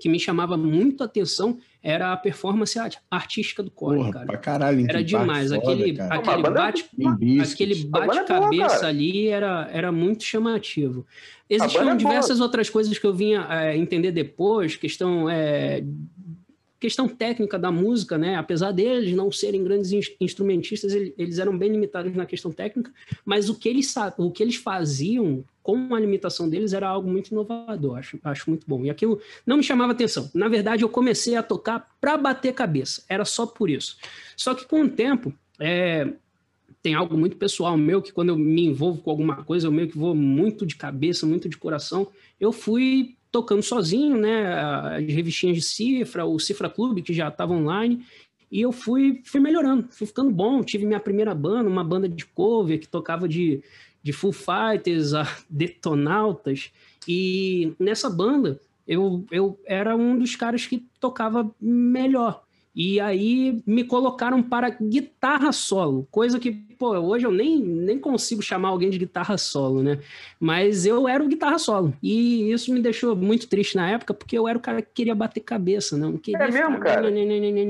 que 0.02 0.10
me 0.10 0.20
chamava 0.20 0.58
muito 0.58 1.04
a 1.04 1.06
atenção, 1.06 1.60
era 1.84 2.12
a 2.12 2.18
performance 2.18 2.78
art- 2.80 2.98
artística 3.10 3.62
do 3.62 3.70
Korn, 3.70 3.98
Porra, 4.00 4.12
cara. 4.12 4.26
pra 4.26 4.38
caralho. 4.38 4.86
Era 4.90 5.04
demais. 5.04 5.50
foda, 5.52 5.58
aquele 5.62 5.94
cara. 5.94 6.16
aquele 6.16 6.42
bate, 6.42 6.84
é 7.84 7.88
bate-cabeça 8.08 8.68
cara. 8.80 8.88
ali 8.88 9.28
era, 9.28 9.70
era 9.72 9.92
muito 9.92 10.24
chamativo. 10.24 11.06
Existiam 11.48 11.92
é 11.92 11.96
diversas 11.96 12.40
outras 12.40 12.68
coisas 12.70 12.98
que 12.98 13.06
eu 13.06 13.14
vinha 13.14 13.46
é, 13.50 13.78
entender 13.78 14.12
depois, 14.12 14.76
questão 14.76 15.30
é, 15.30 15.84
questão 16.80 17.08
técnica 17.08 17.60
da 17.60 17.72
música, 17.72 18.18
né? 18.18 18.36
Apesar 18.38 18.72
deles 18.72 19.14
não 19.14 19.32
serem 19.32 19.64
grandes 19.64 19.92
ins- 19.92 20.12
instrumentistas, 20.20 20.92
ele- 20.94 21.14
eles 21.16 21.38
eram 21.38 21.56
bem 21.56 21.72
limitados 21.72 22.16
na 22.16 22.26
questão 22.26 22.52
técnica, 22.52 22.92
mas 23.24 23.50
o 23.50 23.56
que 23.56 23.70
eles 23.70 23.94
o 24.18 24.32
que 24.32 24.42
eles 24.42 24.56
faziam 24.56 25.44
com 25.64 25.94
a 25.94 26.00
limitação 26.00 26.50
deles 26.50 26.74
era 26.74 26.88
algo 26.88 27.10
muito 27.10 27.30
inovador, 27.30 27.98
acho, 27.98 28.20
acho 28.24 28.50
muito 28.50 28.66
bom. 28.68 28.84
E 28.84 28.90
aquilo 28.90 29.20
não 29.46 29.58
me 29.58 29.64
chamava 29.64 29.92
atenção. 29.92 30.30
Na 30.34 30.48
verdade, 30.48 30.84
eu 30.84 30.90
comecei 30.90 31.36
a 31.36 31.44
tocar 31.44 31.96
para 32.00 32.18
bater 32.18 32.54
cabeça, 32.54 33.04
era 33.08 33.26
só 33.26 33.46
por 33.46 33.70
isso. 33.70 33.98
Só 34.36 34.54
que 34.54 34.66
com 34.66 34.84
o 34.84 34.90
tempo, 34.90 35.34
é, 35.60 36.12
tem 36.82 36.96
algo 36.96 37.18
muito 37.18 37.38
pessoal 37.38 37.78
meu, 37.78 38.02
que 38.02 38.12
quando 38.12 38.30
eu 38.30 38.38
me 38.38 38.66
envolvo 38.66 39.02
com 39.02 39.12
alguma 39.12 39.44
coisa, 39.44 39.68
eu 39.68 39.72
meio 39.72 39.88
que 39.88 39.98
vou 39.98 40.16
muito 40.16 40.66
de 40.66 40.76
cabeça, 40.76 41.26
muito 41.26 41.48
de 41.48 41.58
coração. 41.58 42.08
Eu 42.40 42.52
fui 42.52 43.16
tocando 43.32 43.62
sozinho, 43.62 44.18
né? 44.18 44.54
As 44.54 45.06
revistinhas 45.06 45.58
de 45.58 45.62
cifra, 45.62 46.26
o 46.26 46.40
Cifra 46.40 46.70
Clube, 46.70 47.02
que 47.02 47.14
já 47.14 47.28
estava 47.28 47.54
online, 47.54 48.04
e 48.52 48.60
eu 48.62 48.72
fui, 48.72 49.22
fui 49.24 49.40
melhorando, 49.40 49.88
fui 49.92 50.06
ficando 50.06 50.30
bom. 50.30 50.62
Tive 50.62 50.86
minha 50.86 51.00
primeira 51.00 51.34
banda, 51.34 51.70
uma 51.70 51.84
banda 51.84 52.10
de 52.10 52.26
cover 52.26 52.80
que 52.80 52.88
tocava 52.88 53.28
de, 53.28 53.64
de 54.04 54.12
Full 54.12 54.34
Fighters 54.34 55.14
a 55.14 55.28
Detonautas, 55.50 56.72
e 57.08 57.74
nessa 57.80 58.10
banda 58.10 58.60
eu, 58.88 59.26
eu 59.32 59.60
era 59.66 59.96
um 59.96 60.18
dos 60.18 60.36
caras 60.36 60.66
que 60.66 60.86
tocava 61.00 61.50
melhor. 61.60 62.44
E 62.74 63.00
aí 63.02 63.62
me 63.68 63.84
colocaram 63.84 64.42
para 64.42 64.70
guitarra 64.70 65.52
solo, 65.52 66.08
coisa 66.10 66.40
que, 66.40 66.52
pô, 66.52 66.98
hoje 66.98 67.26
eu 67.26 67.32
nem, 67.32 67.60
nem 67.60 68.00
consigo 68.00 68.42
chamar 68.42 68.70
alguém 68.70 68.90
de 68.90 68.98
guitarra 68.98 69.38
solo, 69.38 69.84
né? 69.84 70.00
Mas 70.40 70.86
eu 70.86 71.06
era 71.06 71.22
o 71.22 71.28
guitarra 71.28 71.60
solo. 71.60 71.94
E 72.02 72.50
isso 72.50 72.74
me 72.74 72.82
deixou 72.82 73.14
muito 73.14 73.50
triste 73.50 73.76
na 73.76 73.90
época, 73.90 74.14
porque 74.14 74.38
eu 74.38 74.48
era 74.48 74.58
o 74.58 74.62
cara 74.62 74.82
que 74.82 74.92
queria 74.94 75.14
bater 75.14 75.42
cabeça, 75.42 75.98
não 75.98 76.18
queria 76.18 76.46
É 76.46 76.52
mesmo, 76.52 76.80
cara? 76.80 77.12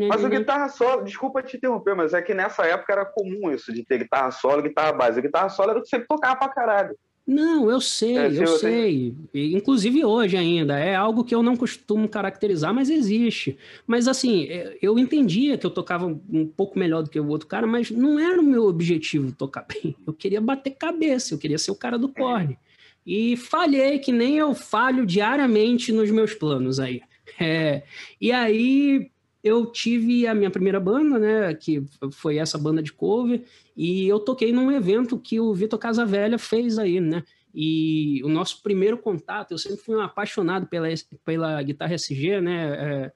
Mas 0.08 0.24
o 0.24 0.30
guitarra 0.30 0.70
solo, 0.70 1.04
desculpa 1.04 1.42
te 1.42 1.58
interromper, 1.58 1.96
mas 1.96 2.14
é 2.14 2.22
que 2.22 2.34
nessa 2.34 2.64
época 2.66 2.94
era 2.94 3.06
comum 3.06 3.52
isso, 3.52 3.74
de 3.74 3.84
ter 3.84 3.98
guitarra 3.98 4.30
solo 4.30 4.62
guitarra 4.62 4.94
base. 4.94 5.18
A 5.18 5.22
guitarra 5.24 5.50
solo 5.50 5.72
era 5.72 5.80
o 5.80 5.82
que 5.82 5.90
você 5.90 6.00
tocava 6.00 6.36
pra 6.36 6.50
caralho. 6.50 6.96
Não, 7.26 7.70
eu 7.70 7.80
sei, 7.80 8.18
É, 8.18 8.28
eu 8.28 8.32
se 8.32 8.42
eu 8.42 8.48
sei. 8.48 9.16
Inclusive 9.34 10.04
hoje 10.04 10.36
ainda. 10.36 10.78
É 10.78 10.96
algo 10.96 11.24
que 11.24 11.34
eu 11.34 11.44
não 11.44 11.56
costumo 11.56 12.10
caracterizar, 12.10 12.74
mas 12.74 12.90
existe. 12.90 13.58
Mas 13.86 14.08
assim, 14.08 14.46
é, 14.46 14.78
eu 14.82 14.98
entendia 14.98 15.58
que 15.58 15.66
eu 15.66 15.72
tocava 15.72 16.06
um 16.06 16.46
pouco 16.46 16.78
melhor 16.78 17.04
do 17.04 17.10
que 17.10 17.20
o 17.20 17.28
outro 17.28 17.48
cara, 17.48 17.68
mas 17.68 17.92
não 17.92 18.20
era 18.20 18.40
o 18.40 18.44
meu 18.44 18.66
objetivo 18.66 19.32
tocar 19.32 19.66
bem. 19.70 19.96
Eu 20.06 20.14
queria 20.14 20.42
bater 20.42 20.72
cabeça, 20.72 21.34
eu 21.34 21.38
queria 21.38 21.58
ser 21.58 21.72
o 21.72 21.76
cara 21.76 21.98
do 21.98 22.10
corne. 22.10 22.58
E 23.06 23.36
falhei, 23.38 24.00
que 24.00 24.12
nem 24.12 24.38
eu 24.38 24.54
falho 24.54 25.06
diariamente 25.06 25.92
nos 25.92 26.12
meus 26.12 26.34
planos 26.34 26.80
aí. 26.80 27.02
É, 27.40 27.84
e 28.20 28.32
aí 28.32 29.10
eu 29.44 29.66
tive 29.66 30.28
a 30.28 30.36
minha 30.36 30.50
primeira 30.50 30.80
banda, 30.80 31.18
né? 31.18 31.54
Que 31.54 31.84
foi 32.12 32.38
essa 32.38 32.58
banda 32.58 32.82
de 32.82 32.94
cover. 32.94 33.44
E 33.76 34.08
eu 34.08 34.20
toquei 34.20 34.52
num 34.52 34.72
evento 34.72 35.18
que 35.18 35.40
o 35.40 35.54
Vitor 35.54 35.80
Casavelha 35.80 36.38
fez 36.38 36.78
aí, 36.78 37.00
né? 37.00 37.24
E 37.54 38.22
o 38.24 38.30
nosso 38.30 38.62
primeiro 38.62 38.98
contato, 38.98 39.52
eu 39.52 39.58
sempre 39.58 39.78
fui 39.78 39.96
um 39.96 40.02
apaixonado 40.02 40.68
pela, 40.68 40.88
pela 41.26 41.62
guitarra 41.62 41.96
SG, 41.96 42.40
né? 42.40 42.66
É, 42.66 43.12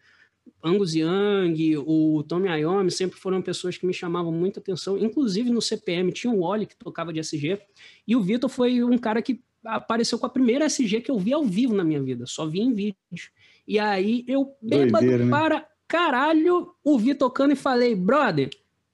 Angus 0.63 0.95
Young, 0.95 1.77
o 1.77 2.23
Tommy 2.27 2.49
Iommi, 2.49 2.91
sempre 2.91 3.17
foram 3.17 3.41
pessoas 3.41 3.77
que 3.77 3.85
me 3.85 3.93
chamavam 3.93 4.31
muita 4.31 4.59
atenção. 4.59 4.97
Inclusive 4.97 5.49
no 5.49 5.61
CPM 5.61 6.11
tinha 6.11 6.31
o 6.33 6.41
Wally 6.41 6.65
que 6.65 6.75
tocava 6.75 7.13
de 7.13 7.19
SG. 7.19 7.59
E 8.07 8.15
o 8.15 8.21
Vitor 8.21 8.49
foi 8.49 8.83
um 8.83 8.97
cara 8.97 9.21
que 9.21 9.41
apareceu 9.63 10.19
com 10.19 10.25
a 10.25 10.29
primeira 10.29 10.65
SG 10.65 11.01
que 11.01 11.09
eu 11.09 11.17
vi 11.17 11.33
ao 11.33 11.43
vivo 11.43 11.73
na 11.73 11.83
minha 11.83 12.01
vida, 12.01 12.25
só 12.25 12.45
vi 12.45 12.61
em 12.61 12.73
vídeos. 12.73 13.31
E 13.67 13.79
aí 13.79 14.23
eu, 14.27 14.55
bêbado 14.61 15.05
Doideira, 15.05 15.25
né? 15.25 15.65
Caralho, 15.87 16.73
o 16.83 16.97
vi 16.97 17.13
tocando 17.15 17.51
e 17.53 17.55
falei, 17.55 17.95
brother, 17.95 18.49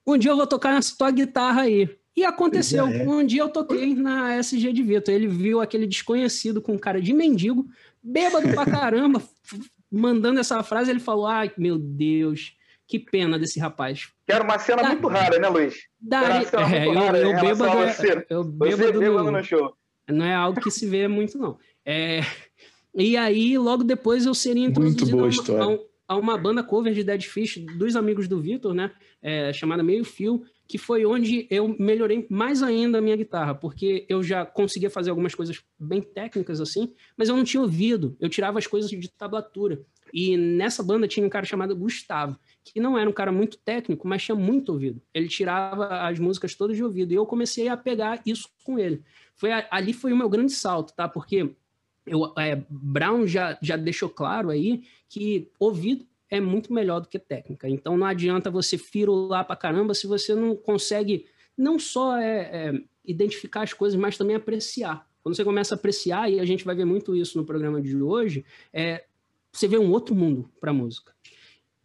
um 0.06 0.17
dia 0.17 0.32
eu 0.32 0.36
vou 0.38 0.47
tocar 0.47 0.73
nessa 0.73 0.95
tua 0.97 1.12
guitarra 1.12 1.62
aí. 1.63 1.89
E 2.15 2.25
aconteceu. 2.25 2.89
Já 2.89 2.97
é. 2.97 3.08
Um 3.08 3.25
dia 3.25 3.41
eu 3.41 3.49
toquei 3.49 3.95
na 3.95 4.36
SG 4.38 4.73
de 4.73 4.84
Vitor. 4.84 5.13
Ele 5.13 5.27
viu 5.27 5.62
aquele 5.62 5.88
desconhecido 5.88 6.62
com 6.62 6.77
cara 6.77 7.01
de 7.01 7.13
mendigo, 7.13 7.65
bêbado 8.04 8.49
pra 8.49 8.65
caramba, 8.69 9.21
mandando 9.89 10.39
essa 10.39 10.62
frase. 10.62 10.91
Ele 10.91 10.99
falou: 10.99 11.25
Ai, 11.25 11.51
meu 11.58 11.77
Deus, 11.80 12.54
que 12.86 12.99
pena 12.99 13.39
desse 13.39 13.60
rapaz. 13.60 14.10
Que 14.25 14.34
era 14.34 14.43
uma 14.43 14.60
cena 14.60 14.82
Tá. 14.82 14.89
muito 14.89 15.08
rara, 15.08 15.39
né, 15.39 15.47
Luiz? 15.47 15.75
Daí, 16.01 16.45
é, 16.45 16.86
muito 16.86 16.99
eu, 16.99 17.06
rara 17.06 17.17
eu 17.19 17.34
bêbado, 17.41 17.63
é- 17.80 17.93
você. 17.93 18.25
eu 18.30 18.43
bêbado 18.43 18.99
bêbado 18.99 19.23
no- 19.23 19.32
no 19.32 19.43
show. 19.43 19.73
não 20.10 20.25
é 20.25 20.36
algo 20.36 20.60
que 20.60 20.69
se 20.69 20.86
vê 20.86 21.08
muito, 21.08 21.38
não. 21.38 21.58
É, 21.86 22.19
E 22.93 23.15
aí, 23.15 23.58
logo 23.58 23.86
depois, 23.86 24.25
eu 24.25 24.34
seria 24.34 24.63
Muito 24.65 24.82
introduzido 24.82 25.12
boa 25.12 25.21
a, 25.21 25.25
uma, 25.27 25.30
história. 25.32 25.63
a 25.63 25.67
um- 25.69 25.80
a 26.12 26.17
uma 26.17 26.38
banda 26.38 26.62
cover 26.62 26.93
de 26.93 27.06
Dead 27.06 27.24
Fish 27.24 27.58
dos 27.78 27.95
amigos 27.95 28.28
do 28.28 28.41
Vitor, 28.41 28.74
né? 28.74 28.91
É, 29.21 29.54
chamada 29.54 29.82
Meio 29.82 30.04
Fio, 30.04 30.43
que 30.67 30.78
foi 30.78 31.06
onde 31.06 31.47
eu 31.50 31.74
melhorei 31.80 32.28
mais 32.30 32.62
ainda 32.62 32.97
a 32.97 33.02
minha 33.02 33.15
guitarra, 33.15 33.56
porque 33.56 34.06
eu 34.10 34.21
já 34.21 34.45
conseguia 34.45 34.89
fazer 34.89 35.10
algumas 35.10 35.34
coisas 35.34 35.63
bem 35.80 36.02
técnicas 36.02 36.60
assim, 36.60 36.93
mas 37.15 37.30
eu 37.30 37.38
não 37.38 37.45
tinha 37.45 37.62
ouvido. 37.62 38.17
Eu 38.19 38.28
tirava 38.28 38.60
as 38.60 38.67
coisas 38.67 38.91
de 38.91 39.10
tablatura. 39.10 39.82
E 40.13 40.36
nessa 40.36 40.84
banda 40.84 41.08
tinha 41.08 41.26
um 41.26 41.30
cara 41.30 41.45
chamado 41.45 41.74
Gustavo, 41.78 42.38
que 42.62 42.82
não 42.82 42.97
era 42.97 43.10
um 43.10 43.13
cara 43.13 43.32
muito 43.32 43.58
técnico, 43.58 44.06
mas 44.06 44.21
tinha 44.21 44.36
muito 44.36 44.74
ouvido. 44.74 45.02
Ele 45.13 45.30
tirava 45.30 45.88
as 46.02 46.19
músicas 46.19 46.56
todas 46.56 46.76
de 46.76 46.84
ouvido. 46.84 47.13
E 47.13 47.15
eu 47.15 47.26
comecei 47.26 47.69
a 47.69 47.78
pegar 47.78 48.21
isso 48.26 48.50
com 48.65 48.78
ele. 48.78 49.02
Foi 49.38 49.50
ali 49.71 49.93
foi 49.93 50.12
o 50.12 50.17
meu 50.17 50.28
grande 50.28 50.52
salto, 50.52 50.93
tá? 50.93 51.08
Porque 51.08 51.56
eu, 52.05 52.33
é, 52.37 52.61
Brown 52.69 53.27
já, 53.27 53.57
já 53.61 53.75
deixou 53.77 54.09
claro 54.09 54.49
aí 54.49 54.83
que 55.07 55.49
ouvido 55.59 56.05
é 56.29 56.39
muito 56.39 56.73
melhor 56.73 57.01
do 57.01 57.07
que 57.07 57.19
técnica. 57.19 57.67
Então 57.67 57.97
não 57.97 58.07
adianta 58.07 58.49
você 58.49 58.77
firular 58.77 59.45
pra 59.45 59.55
caramba 59.55 59.93
se 59.93 60.07
você 60.07 60.33
não 60.33 60.55
consegue 60.55 61.25
não 61.57 61.77
só 61.77 62.17
é, 62.17 62.39
é, 62.39 62.81
identificar 63.05 63.63
as 63.63 63.73
coisas, 63.73 63.99
mas 63.99 64.17
também 64.17 64.35
apreciar. 64.35 65.05
Quando 65.21 65.35
você 65.35 65.43
começa 65.43 65.75
a 65.75 65.77
apreciar, 65.77 66.31
e 66.31 66.39
a 66.39 66.45
gente 66.45 66.65
vai 66.65 66.75
ver 66.75 66.85
muito 66.85 67.15
isso 67.15 67.37
no 67.37 67.45
programa 67.45 67.81
de 67.81 67.95
hoje, 67.95 68.43
é, 68.73 69.03
você 69.51 69.67
vê 69.67 69.77
um 69.77 69.91
outro 69.91 70.15
mundo 70.15 70.49
para 70.59 70.73
música. 70.73 71.13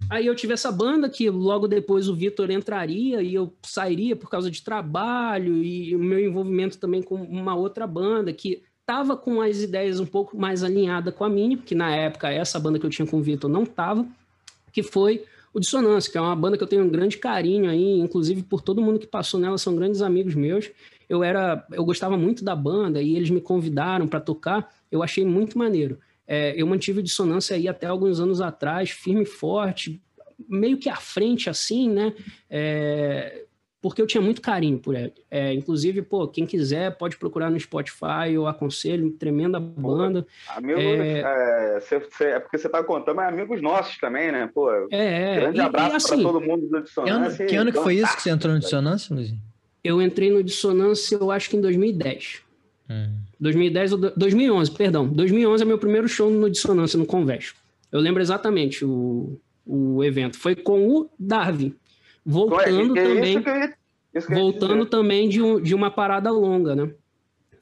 Aí 0.09 0.27
eu 0.27 0.35
tive 0.35 0.53
essa 0.53 0.71
banda 0.71 1.09
que 1.09 1.29
logo 1.29 1.67
depois 1.67 2.09
o 2.09 2.15
Vitor 2.15 2.51
entraria 2.51 3.23
e 3.23 3.35
eu 3.35 3.55
sairia 3.63 4.15
por 4.15 4.31
causa 4.31 4.51
de 4.51 4.63
trabalho 4.63 5.63
e 5.63 5.97
o 5.97 5.99
meu 5.99 6.21
envolvimento 6.21 6.79
também 6.79 7.03
com 7.03 7.17
uma 7.17 7.55
outra 7.55 7.87
banda 7.87 8.33
que 8.33 8.63
estava 8.87 9.17
com 9.17 9.41
as 9.41 9.61
ideias 9.61 9.99
um 9.99 10.07
pouco 10.07 10.39
mais 10.39 10.63
alinhada 10.63 11.11
com 11.11 11.25
a 11.25 11.29
minha, 11.29 11.57
que 11.57 11.75
na 11.75 11.93
época 11.93 12.31
essa 12.31 12.61
banda 12.61 12.79
que 12.79 12.87
eu 12.87 12.91
tinha 12.91 13.05
com 13.05 13.19
o 13.19 13.23
Vitor 13.23 13.51
não 13.51 13.65
estava, 13.65 14.07
que 14.73 14.81
foi 14.81 15.25
o 15.53 15.59
Dissonância, 15.59 16.13
que 16.13 16.17
é 16.17 16.21
uma 16.21 16.37
banda 16.37 16.57
que 16.57 16.63
eu 16.63 16.69
tenho 16.69 16.85
um 16.85 16.89
grande 16.89 17.19
carinho 17.19 17.69
aí, 17.69 17.99
inclusive 17.99 18.45
por 18.45 18.61
todo 18.61 18.81
mundo 18.81 19.01
que 19.01 19.07
passou 19.07 19.41
nela, 19.41 19.59
são 19.59 19.75
grandes 19.75 20.03
amigos 20.03 20.37
meus. 20.37 20.71
Eu 21.09 21.25
era, 21.25 21.67
eu 21.73 21.85
gostava 21.85 22.17
muito 22.17 22.45
da 22.45 22.55
banda 22.55 23.03
e 23.03 23.17
eles 23.17 23.29
me 23.29 23.41
convidaram 23.41 24.07
para 24.07 24.21
tocar, 24.21 24.73
eu 24.93 25.03
achei 25.03 25.25
muito 25.25 25.59
maneiro. 25.59 25.99
É, 26.25 26.55
eu 26.57 26.67
mantive 26.67 27.01
o 27.01 27.03
Dissonância 27.03 27.57
aí 27.57 27.67
até 27.67 27.87
alguns 27.87 28.21
anos 28.21 28.41
atrás, 28.41 28.91
firme 28.91 29.23
e 29.23 29.27
forte, 29.27 30.01
meio 30.49 30.79
que 30.79 30.89
à 30.89 30.97
frente 30.97 31.51
assim, 31.51 31.91
né? 31.91 32.13
É, 32.49 33.47
porque 33.83 34.01
eu 34.03 34.07
tinha 34.07 34.21
muito 34.21 34.41
carinho 34.41 34.79
por 34.79 34.95
ele. 34.95 35.13
É, 35.31 35.53
inclusive, 35.53 36.03
pô, 36.03 36.27
quem 36.27 36.45
quiser 36.47 36.97
pode 36.97 37.17
procurar 37.17 37.51
no 37.51 37.61
Spotify, 37.61 38.33
eu 38.33 38.47
aconselho, 38.47 39.11
tremenda 39.13 39.61
banda. 39.61 40.27
Amigos, 40.49 40.83
É. 40.83 41.77
é... 41.77 41.81
cê- 41.81 42.03
cê- 42.11 42.25
é 42.25 42.41
porque 42.41 42.59
você 42.59 42.69
tá 42.69 42.83
contando, 42.83 43.17
mas 43.17 43.29
amigos 43.33 43.61
nossos 43.63 43.97
também, 43.99 44.33
né? 44.33 44.51
Pô, 44.53 44.71
É, 44.71 44.87
é. 44.91 45.35
grande 45.41 45.59
E- 45.59 45.63
e, 45.63 45.65
abraço 45.65 45.97
assim, 46.13 46.23
pra 46.23 46.33
todo 46.33 46.41
mundo 46.41 46.63
do 46.63 46.69
Que 46.69 46.75
ano, 46.77 46.85
Dissonância. 46.85 47.47
que 47.47 47.57
ano 47.57 47.73
que 47.73 47.79
foi 47.81 47.95
isso 47.97 48.17
que 48.17 48.23
você 48.23 48.31
entrou 48.31 48.53
no. 48.55 48.59
Dissonância, 48.61 49.15
Luizinho? 49.15 49.41
Eu 49.85 50.03
entrei 50.03 50.33
no 50.33 50.43
Dissonância, 50.43 51.15
eu 51.17 51.31
acho 51.31 51.49
que 51.49 51.57
em 51.57 51.61
2010. 51.61 52.43
Hum. 52.91 53.19
2010 53.39 53.93
ou 53.93 53.99
2011, 53.99 54.71
perdão. 54.73 55.07
2011 55.07 55.63
é 55.63 55.67
meu 55.67 55.79
primeiro 55.79 56.09
show 56.09 56.31
no 56.31 56.49
Dissonância, 56.51 56.99
no 56.99 57.05
Convés. 57.07 57.55
Eu 57.93 58.01
lembro 58.01 58.21
exatamente 58.23 58.85
o, 58.85 59.39
o 59.65 60.03
evento. 60.03 60.37
Foi 60.39 60.57
com 60.57 60.89
o 60.89 61.11
Darwin. 61.19 61.75
Voltando 62.27 62.99
é, 62.99 63.01
é 63.01 63.15
também. 63.15 63.39
Isso 64.13 64.27
que 64.27 64.33
eu, 64.33 64.37
voltando 64.37 64.87
também 64.87 65.29
de, 65.29 65.41
um, 65.41 65.61
de 65.61 65.75
uma 65.75 65.91
parada 65.91 66.31
longa, 66.31 66.75
né? 66.75 66.91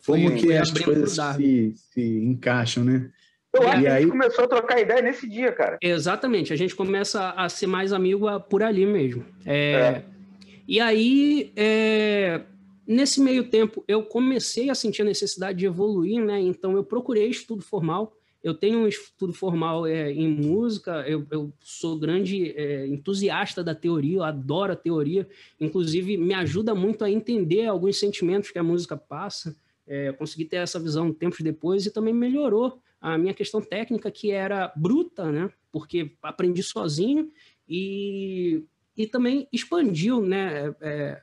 Como 0.06 0.34
que 0.36 0.52
as 0.54 0.70
coisas 0.70 1.12
se, 1.36 1.74
se 1.76 2.00
encaixam, 2.00 2.84
né? 2.84 3.10
Eu 3.52 3.68
acho 3.68 3.80
que 3.82 3.86
a 3.86 4.00
gente 4.00 4.10
começou 4.10 4.44
a 4.44 4.48
trocar 4.48 4.80
ideia 4.80 5.00
nesse 5.00 5.28
dia, 5.28 5.52
cara. 5.52 5.78
Exatamente, 5.80 6.52
a 6.52 6.56
gente 6.56 6.74
começa 6.74 7.30
a 7.30 7.48
ser 7.48 7.66
mais 7.66 7.92
amigo 7.92 8.26
por 8.40 8.62
ali 8.62 8.84
mesmo. 8.84 9.24
É, 9.46 9.72
é. 9.72 10.04
E 10.66 10.80
aí, 10.80 11.52
é, 11.54 12.40
nesse 12.86 13.20
meio 13.20 13.44
tempo, 13.44 13.84
eu 13.86 14.02
comecei 14.02 14.70
a 14.70 14.74
sentir 14.74 15.02
a 15.02 15.04
necessidade 15.04 15.58
de 15.58 15.66
evoluir, 15.66 16.24
né? 16.24 16.40
Então, 16.40 16.74
eu 16.74 16.82
procurei 16.82 17.28
estudo 17.28 17.62
formal. 17.62 18.16
Eu 18.44 18.52
tenho 18.52 18.80
um 18.80 18.86
estudo 18.86 19.32
formal 19.32 19.86
é, 19.86 20.12
em 20.12 20.28
música, 20.28 21.02
eu, 21.08 21.26
eu 21.30 21.50
sou 21.60 21.98
grande 21.98 22.50
é, 22.50 22.86
entusiasta 22.86 23.64
da 23.64 23.74
teoria, 23.74 24.18
eu 24.18 24.22
adoro 24.22 24.74
a 24.74 24.76
teoria, 24.76 25.26
inclusive 25.58 26.18
me 26.18 26.34
ajuda 26.34 26.74
muito 26.74 27.02
a 27.02 27.10
entender 27.10 27.66
alguns 27.66 27.98
sentimentos 27.98 28.50
que 28.50 28.58
a 28.58 28.62
música 28.62 28.98
passa. 28.98 29.56
É, 29.86 30.12
consegui 30.12 30.44
ter 30.44 30.56
essa 30.56 30.78
visão 30.78 31.10
tempos 31.10 31.40
depois 31.40 31.86
e 31.86 31.90
também 31.90 32.12
melhorou 32.12 32.82
a 33.00 33.16
minha 33.16 33.32
questão 33.32 33.62
técnica, 33.62 34.10
que 34.10 34.30
era 34.30 34.70
bruta, 34.76 35.32
né? 35.32 35.50
Porque 35.72 36.12
aprendi 36.22 36.62
sozinho 36.62 37.30
e, 37.66 38.62
e 38.94 39.06
também 39.06 39.48
expandiu, 39.50 40.20
né? 40.20 40.74
É, 40.82 41.18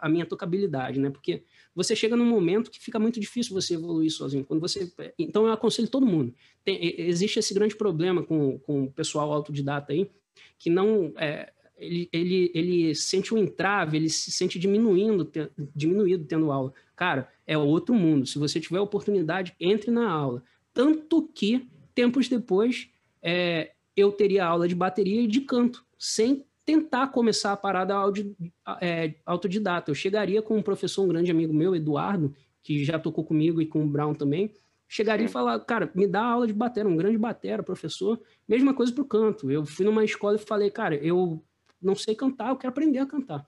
a 0.00 0.08
minha 0.08 0.24
tocabilidade, 0.24 0.98
né? 0.98 1.10
Porque 1.10 1.44
você 1.74 1.94
chega 1.94 2.16
num 2.16 2.26
momento 2.26 2.70
que 2.70 2.80
fica 2.80 2.98
muito 2.98 3.20
difícil 3.20 3.54
você 3.54 3.74
evoluir 3.74 4.10
sozinho. 4.10 4.44
Quando 4.44 4.60
você, 4.60 4.92
então 5.18 5.46
eu 5.46 5.52
aconselho 5.52 5.88
todo 5.88 6.06
mundo. 6.06 6.34
Tem, 6.64 6.78
existe 7.00 7.38
esse 7.38 7.54
grande 7.54 7.76
problema 7.76 8.22
com, 8.22 8.58
com 8.58 8.84
o 8.84 8.92
pessoal 8.92 9.32
autodidata 9.32 9.92
aí, 9.92 10.10
que 10.58 10.70
não 10.70 11.12
é, 11.16 11.52
ele, 11.78 12.08
ele, 12.12 12.50
ele 12.54 12.94
sente 12.94 13.32
um 13.32 13.38
entrave, 13.38 13.96
ele 13.96 14.10
se 14.10 14.30
sente 14.32 14.58
diminuindo, 14.58 15.24
te, 15.24 15.48
diminuído 15.74 16.24
tendo 16.24 16.50
aula. 16.50 16.72
Cara, 16.96 17.30
é 17.46 17.56
outro 17.56 17.94
mundo. 17.94 18.26
Se 18.26 18.38
você 18.38 18.60
tiver 18.60 18.80
oportunidade, 18.80 19.54
entre 19.60 19.90
na 19.90 20.10
aula. 20.10 20.42
Tanto 20.74 21.22
que, 21.22 21.66
tempos 21.94 22.28
depois, 22.28 22.88
é, 23.22 23.72
eu 23.96 24.12
teria 24.12 24.44
aula 24.44 24.68
de 24.68 24.74
bateria 24.74 25.22
e 25.22 25.26
de 25.26 25.40
canto, 25.40 25.84
sem 25.98 26.44
tentar 26.68 27.06
começar 27.08 27.52
a 27.52 27.56
parada 27.56 27.94
audi, 27.94 28.36
é, 28.82 29.14
autodidata. 29.24 29.90
Eu 29.90 29.94
chegaria 29.94 30.42
com 30.42 30.54
um 30.54 30.62
professor, 30.62 31.02
um 31.02 31.08
grande 31.08 31.30
amigo 31.30 31.54
meu, 31.54 31.74
Eduardo, 31.74 32.34
que 32.62 32.84
já 32.84 32.98
tocou 32.98 33.24
comigo 33.24 33.62
e 33.62 33.64
com 33.64 33.82
o 33.82 33.86
Brown 33.86 34.12
também, 34.12 34.52
chegaria 34.86 35.24
e 35.24 35.30
falar, 35.30 35.58
cara, 35.60 35.90
me 35.94 36.06
dá 36.06 36.22
aula 36.22 36.46
de 36.46 36.52
batera, 36.52 36.86
um 36.86 36.94
grande 36.94 37.16
batera, 37.16 37.62
professor. 37.62 38.20
Mesma 38.46 38.74
coisa 38.74 38.92
para 38.92 39.00
o 39.00 39.06
canto. 39.06 39.50
Eu 39.50 39.64
fui 39.64 39.86
numa 39.86 40.04
escola 40.04 40.36
e 40.36 40.38
falei, 40.38 40.70
cara, 40.70 40.94
eu 40.96 41.42
não 41.80 41.94
sei 41.94 42.14
cantar, 42.14 42.50
eu 42.50 42.56
quero 42.56 42.68
aprender 42.68 42.98
a 42.98 43.06
cantar. 43.06 43.46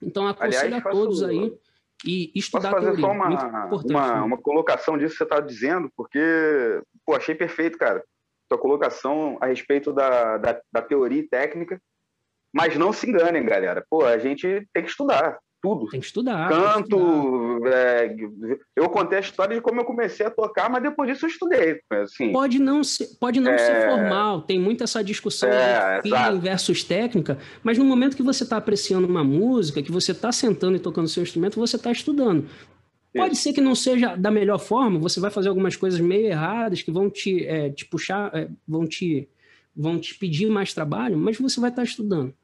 Então, 0.00 0.26
aconselho 0.26 0.74
Aliás, 0.74 0.86
a 0.86 0.90
todos 0.90 1.22
aí 1.22 1.52
e 2.06 2.32
estudar 2.34 2.70
Posso 2.70 2.86
fazer 2.86 3.00
só 3.02 3.12
uma, 3.12 3.28
uma, 3.28 4.14
né? 4.14 4.20
uma, 4.22 4.38
colocação 4.38 4.96
disso 4.96 5.12
que 5.12 5.18
você 5.18 5.24
está 5.24 5.40
dizendo, 5.40 5.92
porque 5.94 6.18
pô, 7.04 7.14
achei 7.14 7.34
perfeito, 7.34 7.76
cara. 7.76 8.02
Sua 8.50 8.58
colocação 8.58 9.36
a 9.42 9.46
respeito 9.46 9.92
da, 9.92 10.38
da, 10.38 10.58
da 10.72 10.80
teoria 10.80 11.20
e 11.20 11.28
técnica. 11.28 11.78
Mas 12.52 12.76
não 12.76 12.92
se 12.92 13.08
enganem, 13.08 13.44
galera. 13.44 13.84
Pô, 13.88 14.04
a 14.04 14.18
gente 14.18 14.68
tem 14.72 14.82
que 14.82 14.90
estudar 14.90 15.38
tudo. 15.62 15.86
Tem 15.86 16.00
que 16.00 16.06
estudar. 16.06 16.48
Canto. 16.48 16.96
Que 16.96 16.96
estudar. 16.96 17.72
É, 17.72 18.16
eu 18.74 18.88
contei 18.90 19.18
a 19.18 19.20
história 19.20 19.54
de 19.54 19.62
como 19.62 19.80
eu 19.80 19.84
comecei 19.84 20.26
a 20.26 20.30
tocar, 20.30 20.68
mas 20.68 20.82
depois 20.82 21.08
disso 21.08 21.24
eu 21.24 21.30
estudei. 21.30 21.80
Assim, 21.90 22.32
pode 22.32 22.58
não 22.58 22.82
ser, 22.82 23.06
pode 23.20 23.38
não 23.38 23.52
é... 23.52 23.58
ser 23.58 23.88
formal, 23.88 24.42
tem 24.42 24.58
muita 24.58 24.84
essa 24.84 25.02
discussão 25.04 25.48
é, 25.48 26.00
de 26.02 26.10
versus 26.40 26.82
técnica, 26.82 27.38
mas 27.62 27.78
no 27.78 27.84
momento 27.84 28.16
que 28.16 28.22
você 28.22 28.42
está 28.42 28.56
apreciando 28.56 29.06
uma 29.06 29.22
música, 29.22 29.82
que 29.82 29.92
você 29.92 30.10
está 30.10 30.32
sentando 30.32 30.76
e 30.76 30.80
tocando 30.80 31.06
seu 31.06 31.22
instrumento, 31.22 31.60
você 31.60 31.76
está 31.76 31.92
estudando. 31.92 32.48
Pode 33.14 33.36
ser 33.36 33.52
que 33.52 33.60
não 33.60 33.74
seja 33.74 34.16
da 34.16 34.30
melhor 34.30 34.58
forma, 34.58 34.98
você 34.98 35.20
vai 35.20 35.30
fazer 35.30 35.50
algumas 35.50 35.76
coisas 35.76 36.00
meio 36.00 36.26
erradas 36.26 36.82
que 36.82 36.90
vão 36.90 37.10
te, 37.10 37.46
é, 37.46 37.68
te 37.68 37.84
puxar, 37.84 38.34
é, 38.34 38.48
vão, 38.66 38.86
te, 38.86 39.28
vão 39.76 40.00
te 40.00 40.18
pedir 40.18 40.48
mais 40.48 40.72
trabalho, 40.72 41.18
mas 41.18 41.38
você 41.38 41.60
vai 41.60 41.68
estar 41.68 41.82
tá 41.82 41.86
estudando. 41.86 42.34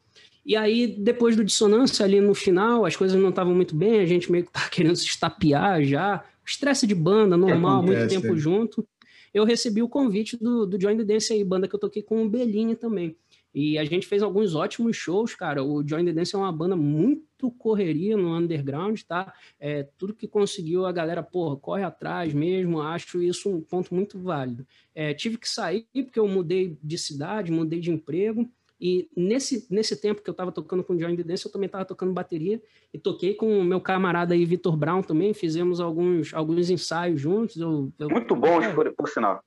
E 0.49 0.57
aí, 0.57 0.87
depois 0.87 1.37
do 1.37 1.45
dissonância, 1.45 2.07
ali 2.07 2.23
no 2.23 2.35
final, 2.35 2.87
as 2.87 2.97
coisas 2.97 3.21
não 3.21 3.29
estavam 3.29 3.55
muito 3.55 3.77
bem, 3.77 4.01
a 4.01 4.07
gente 4.07 4.33
meio 4.33 4.47
que 4.47 4.51
tá 4.51 4.67
querendo 4.73 4.97
se 4.97 5.05
estapear 5.05 5.85
já. 5.85 6.25
Estresse 6.43 6.87
de 6.87 6.95
banda, 6.95 7.37
normal, 7.37 7.83
Acontece, 7.83 7.99
muito 7.99 8.23
tempo 8.23 8.35
é. 8.35 8.39
junto. 8.39 8.89
Eu 9.35 9.45
recebi 9.45 9.83
o 9.83 9.89
convite 9.91 10.39
do, 10.39 10.65
do 10.65 10.81
Join 10.81 10.97
the 10.97 11.05
Dance 11.05 11.31
aí, 11.35 11.45
banda 11.45 11.69
que 11.69 11.75
eu 11.75 11.79
toquei 11.79 12.03
com 12.03 12.25
o 12.25 12.29
Bellini 12.31 12.75
também. 12.75 13.15
E 13.55 13.77
a 13.77 13.85
gente 13.85 14.07
fez 14.07 14.23
alguns 14.23 14.55
ótimos 14.55 14.97
shows, 14.97 15.35
cara. 15.35 15.63
O 15.63 15.87
Join 15.87 16.07
the 16.07 16.15
Dance 16.15 16.35
é 16.35 16.39
uma 16.39 16.51
banda 16.51 16.75
muito 16.75 17.51
correria 17.59 18.17
no 18.17 18.35
underground, 18.35 18.99
tá? 19.03 19.31
É, 19.61 19.87
tudo 19.99 20.15
que 20.15 20.27
conseguiu, 20.27 20.87
a 20.87 20.93
galera, 20.93 21.23
porra, 21.23 21.57
corre 21.57 21.83
atrás 21.83 22.33
mesmo. 22.33 22.81
Acho 22.81 23.23
isso 23.23 23.51
um 23.51 23.61
ponto 23.61 23.95
muito 23.95 24.19
válido. 24.19 24.67
É, 24.95 25.13
tive 25.13 25.37
que 25.37 25.49
sair 25.49 25.87
porque 25.93 26.19
eu 26.19 26.27
mudei 26.27 26.79
de 26.83 26.97
cidade, 26.97 27.53
mudei 27.53 27.81
de 27.81 27.91
emprego. 27.91 28.49
E 28.81 29.09
nesse, 29.17 29.67
nesse 29.71 30.01
tempo 30.01 30.23
que 30.23 30.31
eu 30.31 30.33
estava 30.33 30.53
tocando 30.53 30.85
com 30.85 30.93
o 30.93 30.97
Johnny 30.97 31.17
Dance, 31.23 31.45
eu 31.45 31.51
também 31.51 31.67
estava 31.67 31.85
tocando 31.85 32.13
bateria 32.13 32.63
e 32.95 32.99
toquei 32.99 33.35
com 33.35 33.59
o 33.59 33.65
meu 33.65 33.81
camarada 33.81 34.35
aí, 34.35 34.45
Vitor 34.45 34.77
Brown, 34.77 35.03
também. 35.03 35.35
Fizemos 35.35 35.81
alguns, 35.81 36.33
alguns 36.33 36.71
ensaios 36.71 37.21
juntos. 37.21 37.57
Eu, 37.57 37.93
eu 37.99 38.09
muito 38.09 38.37
bom, 38.37 38.63
é, 38.63 38.73
por, 38.73 38.93
por 38.93 39.09
sinal. 39.09 39.43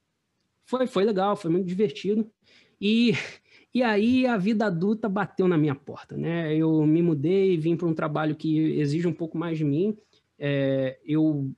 Foi, 0.65 0.85
foi 0.85 1.05
legal, 1.05 1.35
foi 1.35 1.49
muito 1.49 1.65
divertido. 1.65 2.29
E, 2.79 3.13
e 3.73 3.81
aí 3.81 4.25
a 4.25 4.37
vida 4.37 4.65
adulta 4.65 5.07
bateu 5.07 5.47
na 5.47 5.57
minha 5.57 5.75
porta, 5.75 6.17
né? 6.17 6.53
Eu 6.53 6.85
me 6.85 7.01
mudei, 7.01 7.57
vim 7.57 7.77
para 7.77 7.87
um 7.87 7.93
trabalho 7.93 8.35
que 8.35 8.79
exige 8.79 9.07
um 9.07 9.13
pouco 9.13 9.37
mais 9.37 9.57
de 9.57 9.63
mim. 9.63 9.97
É, 10.37 10.99
eu 11.05 11.49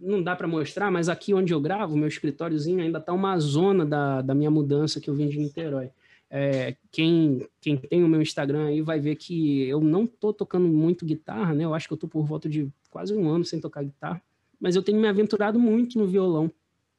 não 0.00 0.20
dá 0.20 0.34
para 0.34 0.48
mostrar, 0.48 0.90
mas 0.90 1.08
aqui 1.08 1.32
onde 1.32 1.52
eu 1.54 1.60
gravo, 1.60 1.96
meu 1.96 2.08
escritóriozinho 2.08 2.82
ainda 2.82 2.98
está 2.98 3.12
uma 3.12 3.38
zona 3.38 3.86
da, 3.86 4.22
da 4.22 4.34
minha 4.34 4.50
mudança 4.50 5.00
que 5.00 5.08
eu 5.08 5.14
vim 5.14 5.28
de 5.28 5.38
Niterói. 5.38 5.90
É, 6.28 6.76
quem, 6.90 7.46
quem 7.60 7.76
tem 7.76 8.02
o 8.02 8.08
meu 8.08 8.20
Instagram 8.20 8.66
aí 8.66 8.80
vai 8.80 8.98
ver 8.98 9.16
que 9.16 9.62
eu 9.68 9.80
não 9.80 10.06
tô 10.06 10.32
tocando 10.32 10.66
muito 10.66 11.04
guitarra, 11.04 11.54
né? 11.54 11.64
Eu 11.64 11.74
acho 11.74 11.86
que 11.86 11.94
eu 11.94 11.98
tô 11.98 12.08
por 12.08 12.24
volta 12.24 12.48
de 12.48 12.68
quase 12.90 13.14
um 13.14 13.28
ano 13.28 13.44
sem 13.44 13.60
tocar 13.60 13.84
guitarra, 13.84 14.20
mas 14.60 14.74
eu 14.74 14.82
tenho 14.82 15.00
me 15.00 15.06
aventurado 15.06 15.58
muito 15.58 15.98
no 15.98 16.06
violão. 16.06 16.50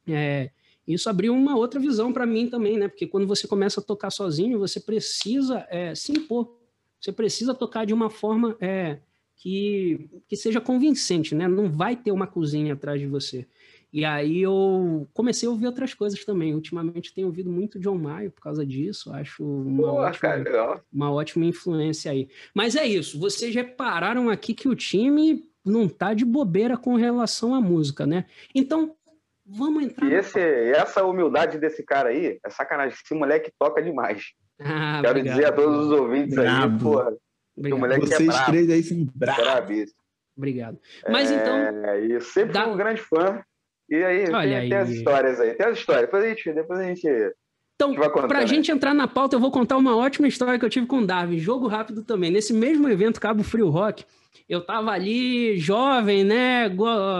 É, 0.06 0.50
isso 0.86 1.10
abriu 1.10 1.34
uma 1.34 1.54
outra 1.54 1.78
visão 1.78 2.12
para 2.12 2.24
mim 2.24 2.48
também, 2.48 2.78
né? 2.78 2.88
Porque 2.88 3.06
quando 3.06 3.26
você 3.26 3.46
começa 3.46 3.80
a 3.80 3.82
tocar 3.82 4.10
sozinho, 4.10 4.58
você 4.58 4.80
precisa 4.80 5.66
é, 5.68 5.94
se 5.94 6.12
impor. 6.12 6.56
Você 6.98 7.12
precisa 7.12 7.54
tocar 7.54 7.84
de 7.84 7.92
uma 7.92 8.08
forma 8.08 8.56
é, 8.58 8.98
que, 9.36 10.08
que 10.26 10.36
seja 10.36 10.60
convincente, 10.60 11.34
né? 11.34 11.46
Não 11.46 11.70
vai 11.70 11.94
ter 11.94 12.10
uma 12.10 12.26
cozinha 12.26 12.72
atrás 12.72 12.98
de 12.98 13.06
você. 13.06 13.46
E 13.92 14.04
aí 14.04 14.42
eu 14.42 15.08
comecei 15.14 15.48
a 15.48 15.50
ouvir 15.50 15.66
outras 15.66 15.94
coisas 15.94 16.24
também. 16.24 16.54
Ultimamente 16.54 17.14
tenho 17.14 17.26
ouvido 17.26 17.50
muito 17.50 17.78
John 17.78 17.96
Mayer 17.96 18.30
por 18.30 18.42
causa 18.42 18.64
disso. 18.64 19.12
Acho 19.12 19.42
uma, 19.42 19.82
Pô, 19.82 19.88
ótima, 19.94 20.20
cara, 20.20 20.82
uma 20.92 21.10
ótima 21.10 21.46
influência 21.46 22.12
aí. 22.12 22.28
Mas 22.54 22.76
é 22.76 22.86
isso. 22.86 23.18
Vocês 23.18 23.54
repararam 23.54 24.28
aqui 24.28 24.52
que 24.52 24.68
o 24.68 24.74
time 24.74 25.42
não 25.64 25.88
tá 25.88 26.12
de 26.12 26.24
bobeira 26.24 26.76
com 26.76 26.96
relação 26.96 27.54
à 27.54 27.60
música, 27.60 28.06
né? 28.06 28.26
Então, 28.54 28.94
vamos 29.46 29.84
entrar. 29.84 30.06
E 30.06 30.14
esse, 30.14 30.38
essa 30.38 31.04
humildade 31.04 31.58
desse 31.58 31.82
cara 31.82 32.10
aí, 32.10 32.38
é 32.44 32.50
sacanagem. 32.50 32.96
Esse 33.02 33.14
moleque 33.14 33.52
toca 33.58 33.82
demais. 33.82 34.32
Ah, 34.60 34.98
Quero 35.00 35.20
obrigado. 35.20 35.36
dizer 35.36 35.46
a 35.46 35.52
todos 35.52 35.86
os 35.86 35.92
ouvintes 35.92 36.34
bravo. 36.34 36.74
aí, 36.74 36.82
porra. 36.82 37.16
Obrigado. 37.56 38.00
Vocês 38.00 38.34
é 38.34 38.44
três 38.44 38.70
aí 38.70 38.82
são 38.82 39.06
bravos. 39.14 39.94
Obrigado. 40.36 40.80
Mas 41.08 41.30
então. 41.30 41.56
É, 41.56 42.04
eu 42.04 42.20
sempre 42.20 42.54
dá... 42.54 42.64
fui 42.64 42.72
um 42.72 42.76
grande 42.76 43.00
fã. 43.00 43.40
E 43.88 43.96
aí, 43.96 44.24
tem, 44.26 44.34
aí. 44.34 44.68
tem 44.68 44.78
as 44.78 44.90
histórias 44.90 45.40
aí. 45.40 45.54
Tem 45.54 45.66
as 45.66 45.78
histórias. 45.78 46.04
Depois 46.04 46.24
a 46.24 46.28
gente, 46.28 46.52
depois 46.52 46.80
a 46.80 46.84
gente 46.84 47.08
então, 47.78 47.94
para 47.94 48.40
a 48.40 48.46
gente 48.46 48.72
entrar 48.72 48.92
na 48.92 49.06
pauta, 49.06 49.36
eu 49.36 49.40
vou 49.40 49.52
contar 49.52 49.76
uma 49.76 49.96
ótima 49.96 50.26
história 50.26 50.58
que 50.58 50.64
eu 50.64 50.68
tive 50.68 50.86
com 50.86 50.98
o 50.98 51.06
Darwin. 51.06 51.38
Jogo 51.38 51.68
rápido 51.68 52.02
também. 52.02 52.28
Nesse 52.28 52.52
mesmo 52.52 52.88
evento, 52.88 53.20
Cabo 53.20 53.44
Frio 53.44 53.68
Rock, 53.68 54.04
eu 54.48 54.60
tava 54.60 54.90
ali, 54.90 55.56
jovem, 55.58 56.24
né? 56.24 56.66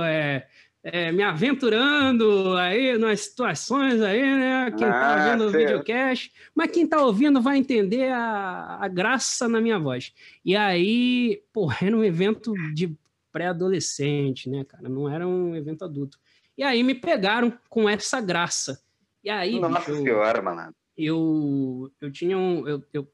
É, 0.04 0.46
é, 0.82 1.12
me 1.12 1.22
aventurando 1.22 2.56
aí 2.56 2.98
nas 2.98 3.20
situações 3.20 4.02
aí, 4.02 4.20
né? 4.20 4.74
Quem 4.76 4.88
tá 4.88 5.14
ah, 5.14 5.30
vendo 5.30 5.44
o 5.44 5.50
videocast. 5.52 6.32
Mas 6.52 6.72
quem 6.72 6.88
tá 6.88 7.00
ouvindo 7.02 7.40
vai 7.40 7.56
entender 7.56 8.10
a, 8.10 8.78
a 8.80 8.88
graça 8.88 9.48
na 9.48 9.60
minha 9.60 9.78
voz. 9.78 10.12
E 10.44 10.56
aí, 10.56 11.40
pô, 11.52 11.70
era 11.80 11.96
um 11.96 12.02
evento 12.02 12.52
de 12.74 12.92
pré-adolescente, 13.30 14.50
né, 14.50 14.64
cara? 14.64 14.88
Não 14.88 15.08
era 15.08 15.24
um 15.24 15.54
evento 15.54 15.84
adulto. 15.84 16.18
E 16.58 16.62
aí 16.64 16.82
me 16.82 16.94
pegaram 16.94 17.56
com 17.70 17.88
essa 17.88 18.20
graça. 18.20 18.82
E 19.22 19.30
aí. 19.30 19.58
Nossa 19.60 19.90
bicho, 19.90 20.02
senhora, 20.02 20.42
mano. 20.42 20.74
Eu, 20.96 21.90
eu 22.00 22.10
tinha 22.10 22.36
um. 22.36 22.66
Eu, 22.66 22.84
eu, 22.92 23.08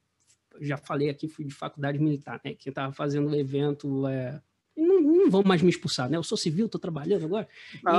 já 0.61 0.79
falei 0.79 1.11
aqui, 1.11 1.29
fui 1.29 1.45
de 1.45 1.55
faculdade 1.55 1.99
militar, 1.99 2.41
né? 2.43 2.55
Que 2.55 2.73
tava 2.73 2.93
fazendo 2.93 3.29
o 3.29 3.35
evento 3.35 4.07
é, 4.07 4.41
não, 4.77 5.01
não 5.01 5.31
vão 5.31 5.43
mais 5.45 5.63
me 5.63 5.71
expulsar, 5.71 6.11
né? 6.11 6.17
Eu 6.17 6.23
sou 6.23 6.37
civil, 6.37 6.69
tô 6.69 6.79
trabalhando 6.79 7.25
agora. 7.25 7.49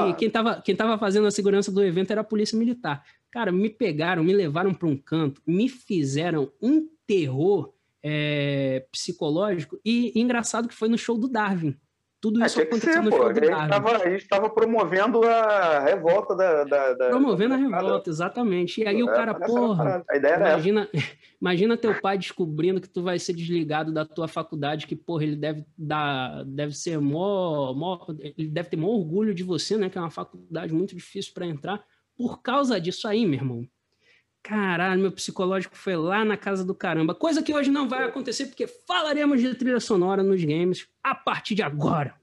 E 0.10 0.14
quem 0.16 0.30
tava, 0.30 0.62
quem 0.62 0.76
tava 0.76 0.98
fazendo 0.98 1.28
a 1.28 1.32
segurança 1.32 1.72
do 1.72 1.84
evento 1.84 2.12
era 2.12 2.22
a 2.22 2.26
polícia 2.26 2.58
militar. 2.58 3.06
Cara, 3.32 3.52
me 3.52 3.70
pegaram, 3.70 4.24
me 4.24 4.34
levaram 4.34 4.74
para 4.74 4.88
um 4.88 4.98
canto, 4.98 5.42
me 5.46 5.70
fizeram 5.70 6.52
um 6.62 6.88
terror 7.08 7.74
é, 8.04 8.86
psicológico. 8.92 9.80
E 9.86 10.12
engraçado 10.20 10.68
que 10.68 10.76
foi 10.76 10.90
no 10.90 10.98
show 10.98 11.18
do 11.18 11.28
Darwin. 11.28 11.78
Tudo 12.26 12.42
Ah, 12.42 12.48
isso 12.48 12.56
que 12.56 12.62
aconteceu 12.64 12.94
ser, 12.94 13.02
no 13.04 13.10
pô. 13.12 13.18
show 13.18 13.28
A 13.28 13.34
gente, 13.36 13.46
Darwin. 13.48 13.70
tava, 13.70 13.98
a 13.98 14.10
gente 14.10 14.28
tava 14.28 14.50
promovendo 14.50 15.22
a 15.24 15.80
revolta 15.80 16.36
da. 16.36 16.64
da, 16.64 16.94
da 16.94 17.10
Promovendo 17.10 17.54
a 17.54 17.58
da 17.58 17.64
parada. 17.70 17.86
revolta, 17.86 18.10
exatamente. 18.10 18.82
E 18.82 18.88
aí 18.88 19.04
o 19.04 19.10
É, 19.12 19.14
cara, 19.14 19.32
essa 19.34 19.44
era 19.44 19.46
a 19.46 19.48
porra. 19.48 20.04
A 20.10 20.18
ideia 20.18 20.34
era 20.34 20.44
essa. 20.48 20.54
Imagina, 20.56 20.90
imagina 21.40 21.78
teu 21.78 22.02
pai 22.02 22.18
descobrindo 22.18 22.82
que 22.82 22.90
tu 22.90 23.04
vai 23.04 23.20
ser 23.20 23.34
desligado 23.34 23.94
da 23.94 24.04
tua 24.06 24.28
faculdade, 24.28 24.88
que, 24.88 24.96
porra, 24.96 25.24
ele 25.24 25.36
deve 25.36 25.66
dar, 25.78 26.44
deve 26.46 26.76
ser 26.76 27.00
mó, 27.00 27.72
mó- 27.76 28.04
ele 28.36 28.48
deve 28.50 28.70
ter 28.70 28.76
maior 28.78 28.94
orgulho 28.96 29.36
de 29.36 29.44
você, 29.44 29.78
né? 29.78 29.88
Que 29.88 30.00
é 30.00 30.02
uma 30.02 30.10
faculdade 30.10 30.74
muito 30.74 30.96
difícil 30.96 31.32
para 31.32 31.46
entrar, 31.46 31.84
por 32.18 32.42
causa 32.42 32.82
disso 32.82 33.08
aí, 33.08 33.24
meu 33.24 33.36
irmão. 33.36 33.68
Caralho, 34.48 35.02
meu 35.02 35.12
psicológico 35.12 35.76
foi 35.76 35.96
lá 35.96 36.24
na 36.24 36.38
casa 36.38 36.64
do 36.64 36.76
caramba. 36.76 37.16
Coisa 37.16 37.42
que 37.42 37.52
hoje 37.52 37.72
não 37.72 37.90
vai 37.90 38.04
acontecer, 38.04 38.46
porque 38.46 38.68
falaremos 38.68 39.42
de 39.42 39.56
trilha 39.56 39.80
sonora 39.80 40.22
nos 40.22 40.44
games 40.44 40.88
a 41.04 41.16
partir 41.16 41.56
de 41.56 41.64
agora. 41.64 42.14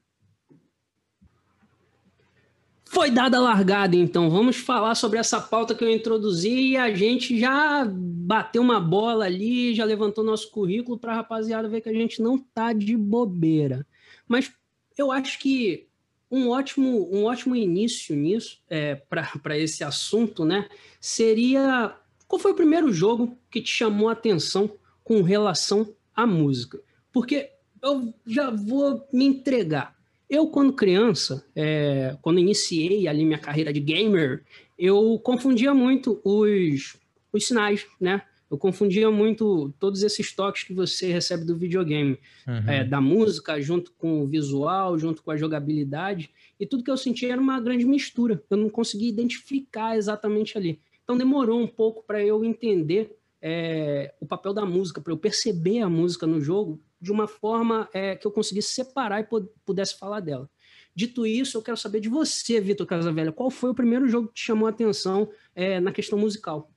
Foi 2.85 3.11
dada 3.11 3.35
a 3.35 3.41
largada, 3.41 3.97
então. 3.97 4.29
Vamos 4.29 4.55
falar 4.55 4.95
sobre 4.95 5.19
essa 5.19 5.41
pauta 5.41 5.75
que 5.75 5.83
eu 5.83 5.91
introduzi 5.91 6.69
e 6.69 6.77
a 6.77 6.93
gente 6.95 7.37
já 7.37 7.85
bateu 7.85 8.61
uma 8.61 8.79
bola 8.79 9.25
ali, 9.25 9.75
já 9.75 9.83
levantou 9.83 10.23
nosso 10.23 10.49
currículo 10.49 10.97
para 10.97 11.11
a 11.11 11.15
rapaziada 11.15 11.67
ver 11.67 11.81
que 11.81 11.89
a 11.89 11.93
gente 11.93 12.21
não 12.21 12.39
tá 12.39 12.71
de 12.71 12.95
bobeira. 12.95 13.85
Mas 14.25 14.49
eu 14.97 15.11
acho 15.11 15.37
que 15.39 15.89
um 16.31 16.47
ótimo, 16.47 17.13
um 17.13 17.25
ótimo 17.25 17.53
início 17.53 18.15
nisso, 18.15 18.63
é, 18.69 18.95
para 18.95 19.57
esse 19.57 19.83
assunto, 19.83 20.45
né? 20.45 20.69
Seria 21.01 21.97
qual 22.33 22.39
foi 22.39 22.51
o 22.51 22.55
primeiro 22.55 22.91
jogo 22.91 23.37
que 23.51 23.61
te 23.61 23.69
chamou 23.69 24.09
a 24.09 24.13
atenção 24.13 24.67
com 25.03 25.21
relação 25.21 25.93
à 26.15 26.25
música? 26.25 26.79
Porque 27.11 27.51
eu 27.79 28.11
já 28.25 28.49
vou 28.49 29.07
me 29.13 29.23
entregar. 29.23 29.95
Eu, 30.27 30.47
quando 30.47 30.73
criança, 30.73 31.45
é, 31.55 32.17
quando 32.23 32.39
iniciei 32.39 33.07
ali 33.07 33.23
minha 33.23 33.37
carreira 33.37 33.71
de 33.71 33.79
gamer, 33.79 34.43
eu 34.79 35.19
confundia 35.23 35.75
muito 35.75 36.19
os, 36.23 36.97
os 37.31 37.45
sinais, 37.45 37.85
né? 38.01 38.23
Eu 38.49 38.57
confundia 38.57 39.11
muito 39.11 39.71
todos 39.79 40.01
esses 40.01 40.31
toques 40.35 40.63
que 40.63 40.73
você 40.73 41.11
recebe 41.11 41.45
do 41.45 41.55
videogame, 41.55 42.17
Uhum. 42.47 42.67
é, 42.67 42.83
da 42.83 42.99
música, 42.99 43.61
junto 43.61 43.91
com 43.91 44.23
o 44.23 44.27
visual, 44.27 44.97
junto 44.97 45.21
com 45.21 45.29
a 45.29 45.37
jogabilidade, 45.37 46.31
e 46.59 46.65
tudo 46.65 46.83
que 46.83 46.89
eu 46.89 46.97
sentia 46.97 47.31
era 47.33 47.39
uma 47.41 47.59
grande 47.59 47.85
mistura. 47.85 48.41
Eu 48.49 48.57
não 48.57 48.69
conseguia 48.69 49.09
identificar 49.09 49.95
exatamente 49.95 50.57
ali. 50.57 50.79
Então 51.03 51.17
demorou 51.17 51.59
um 51.59 51.67
pouco 51.67 52.03
para 52.03 52.23
eu 52.23 52.43
entender 52.43 53.15
é, 53.41 54.13
o 54.19 54.25
papel 54.25 54.53
da 54.53 54.65
música, 54.65 55.01
para 55.01 55.11
eu 55.11 55.17
perceber 55.17 55.81
a 55.81 55.89
música 55.89 56.25
no 56.25 56.39
jogo 56.39 56.81
de 56.99 57.11
uma 57.11 57.27
forma 57.27 57.89
é, 57.93 58.15
que 58.15 58.25
eu 58.25 58.31
conseguisse 58.31 58.69
separar 58.69 59.19
e 59.19 59.25
pu- 59.25 59.49
pudesse 59.65 59.99
falar 59.99 60.21
dela. 60.21 60.49
Dito 60.95 61.25
isso, 61.25 61.57
eu 61.57 61.61
quero 61.61 61.75
saber 61.75 61.99
de 61.99 62.07
você, 62.07 62.61
Vitor 62.61 62.85
Casavelha, 62.85 63.31
qual 63.31 63.51
foi 63.51 63.71
o 63.71 63.75
primeiro 63.75 64.07
jogo 64.07 64.29
que 64.29 64.35
te 64.35 64.45
chamou 64.45 64.67
a 64.67 64.69
atenção 64.69 65.29
é, 65.53 65.79
na 65.79 65.91
questão 65.91 66.17
musical? 66.17 66.71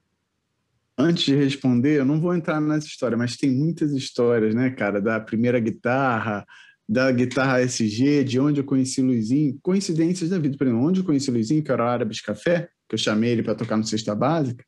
Antes 0.98 1.24
de 1.24 1.36
responder, 1.36 1.98
eu 1.98 2.04
não 2.04 2.20
vou 2.20 2.34
entrar 2.34 2.60
nessa 2.60 2.86
história, 2.86 3.16
mas 3.16 3.36
tem 3.36 3.50
muitas 3.50 3.92
histórias, 3.92 4.54
né, 4.54 4.70
cara? 4.70 5.00
Da 5.00 5.20
primeira 5.20 5.60
guitarra, 5.60 6.46
da 6.88 7.12
guitarra 7.12 7.60
SG, 7.60 8.24
de 8.24 8.40
onde 8.40 8.60
eu 8.60 8.64
conheci 8.64 9.02
o 9.02 9.06
Luizinho. 9.06 9.58
Coincidências 9.62 10.30
da 10.30 10.38
vida. 10.38 10.56
Por 10.56 10.66
exemplo, 10.66 10.82
onde 10.82 11.00
eu 11.00 11.04
conheci 11.04 11.28
o 11.28 11.34
Luizinho, 11.34 11.62
que 11.62 11.70
era 11.70 11.84
o 11.84 11.86
Árabes 11.86 12.22
Café, 12.22 12.70
que 12.88 12.94
eu 12.94 12.98
chamei 12.98 13.30
ele 13.30 13.42
para 13.42 13.54
tocar 13.54 13.76
no 13.76 13.84
Sexta 13.84 14.14
Básica. 14.14 14.64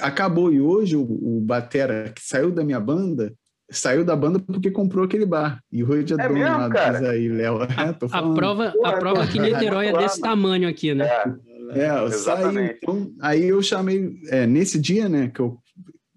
Acabou, 0.00 0.52
e 0.52 0.60
hoje 0.60 0.96
o, 0.96 1.02
o 1.02 1.40
Batera, 1.40 2.10
que 2.14 2.22
saiu 2.22 2.50
da 2.50 2.64
minha 2.64 2.80
banda, 2.80 3.34
saiu 3.70 4.04
da 4.04 4.16
banda 4.16 4.38
porque 4.38 4.70
comprou 4.70 5.04
aquele 5.04 5.26
bar. 5.26 5.62
E 5.70 5.84
hoje 5.84 6.12
é, 6.12 6.14
É 6.14 6.28
dono 6.28 6.34
mesmo, 6.34 6.70
cara? 6.70 7.10
aí, 7.10 7.28
Léo. 7.28 7.62
É, 7.62 7.92
tô 7.98 8.06
A 8.06 8.08
falando. 8.08 8.34
prova, 8.34 8.68
a 8.68 8.72
Porra, 8.72 8.98
prova 8.98 9.26
que 9.26 9.38
Niterói 9.38 9.88
é 9.88 9.96
desse 9.98 10.20
tamanho 10.20 10.68
aqui, 10.68 10.94
né? 10.94 11.06
É, 11.06 11.80
É, 11.86 11.90
eu 11.90 12.10
saí, 12.10 12.76
então, 12.82 13.12
aí 13.20 13.44
eu 13.44 13.62
chamei, 13.62 14.18
é, 14.28 14.46
nesse 14.46 14.78
dia, 14.78 15.08
né, 15.08 15.28
que 15.28 15.40
eu, 15.40 15.58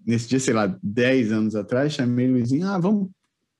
nesse 0.06 0.28
dia, 0.28 0.40
sei 0.40 0.54
lá, 0.54 0.74
10 0.82 1.32
anos 1.32 1.54
atrás, 1.56 1.92
chamei 1.92 2.28
o 2.28 2.32
Luizinho, 2.32 2.66
ah, 2.66 2.78
vamos, 2.78 3.08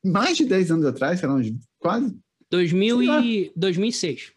mais 0.05 0.37
de 0.37 0.45
10 0.47 0.71
anos 0.73 0.87
atrás, 0.87 1.19
sei 1.21 1.29
lá, 1.29 1.35
uns 1.35 1.53
quase 1.79 2.15
2000 2.51 2.99
Sei 2.99 3.07
lá. 3.09 3.21
e 3.23 3.53
2006. 3.57 4.33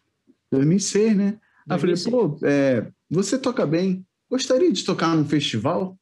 2006, 0.50 1.16
né? 1.16 1.38
Aí 1.68 1.76
eu 1.76 1.78
falei, 1.78 1.94
2006. 1.94 2.10
pô, 2.10 2.38
é, 2.46 2.86
você 3.10 3.38
toca 3.38 3.66
bem, 3.66 4.04
gostaria 4.30 4.72
de 4.72 4.84
tocar 4.84 5.14
num 5.16 5.24
festival? 5.24 5.96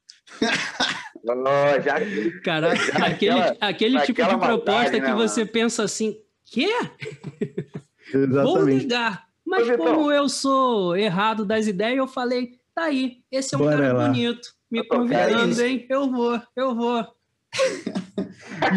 Já, 1.85 2.01
Cara, 2.45 2.75
Já 2.75 3.07
aquele, 3.07 3.35
naquela- 3.35 3.57
aquele 3.61 4.01
tipo 4.03 4.23
de 4.23 4.29
proposta 4.29 4.47
maldade, 4.47 4.91
que 4.93 5.01
né, 5.01 5.15
você 5.15 5.45
pensa 5.45 5.83
assim, 5.83 6.17
quê? 6.45 6.69
Vou 8.13 8.23
Exatamente. 8.23 8.83
negar. 8.85 9.27
Mas 9.45 9.67
Ô, 9.67 9.71
Vitão. 9.73 9.87
como 9.87 10.13
eu 10.13 10.29
sou 10.29 10.97
errado 10.97 11.45
das 11.45 11.67
ideias, 11.67 11.99
eu 11.99 12.07
falei, 12.07 12.59
tá 12.75 12.85
aí, 12.85 13.19
esse 13.31 13.55
é 13.55 13.59
um 13.59 13.63
Bora 13.63 13.77
cara 13.77 13.93
lá. 13.93 14.07
bonito, 14.09 14.49
me 14.71 14.83
convidando, 14.85 15.61
hein? 15.63 15.87
Eu 15.91 16.11
vou, 16.11 16.41
eu 16.57 16.75
vou. 16.75 17.07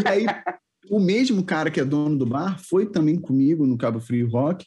E 0.04 0.08
aí, 0.08 0.26
o 0.90 1.00
mesmo 1.00 1.44
cara 1.44 1.70
que 1.72 1.80
é 1.80 1.86
dono 1.86 2.18
do 2.18 2.26
bar 2.26 2.60
foi 2.60 2.86
também 2.86 3.20
comigo 3.20 3.66
no 3.66 3.78
Cabo 3.78 4.00
Frio 4.00 4.30
Rock, 4.30 4.66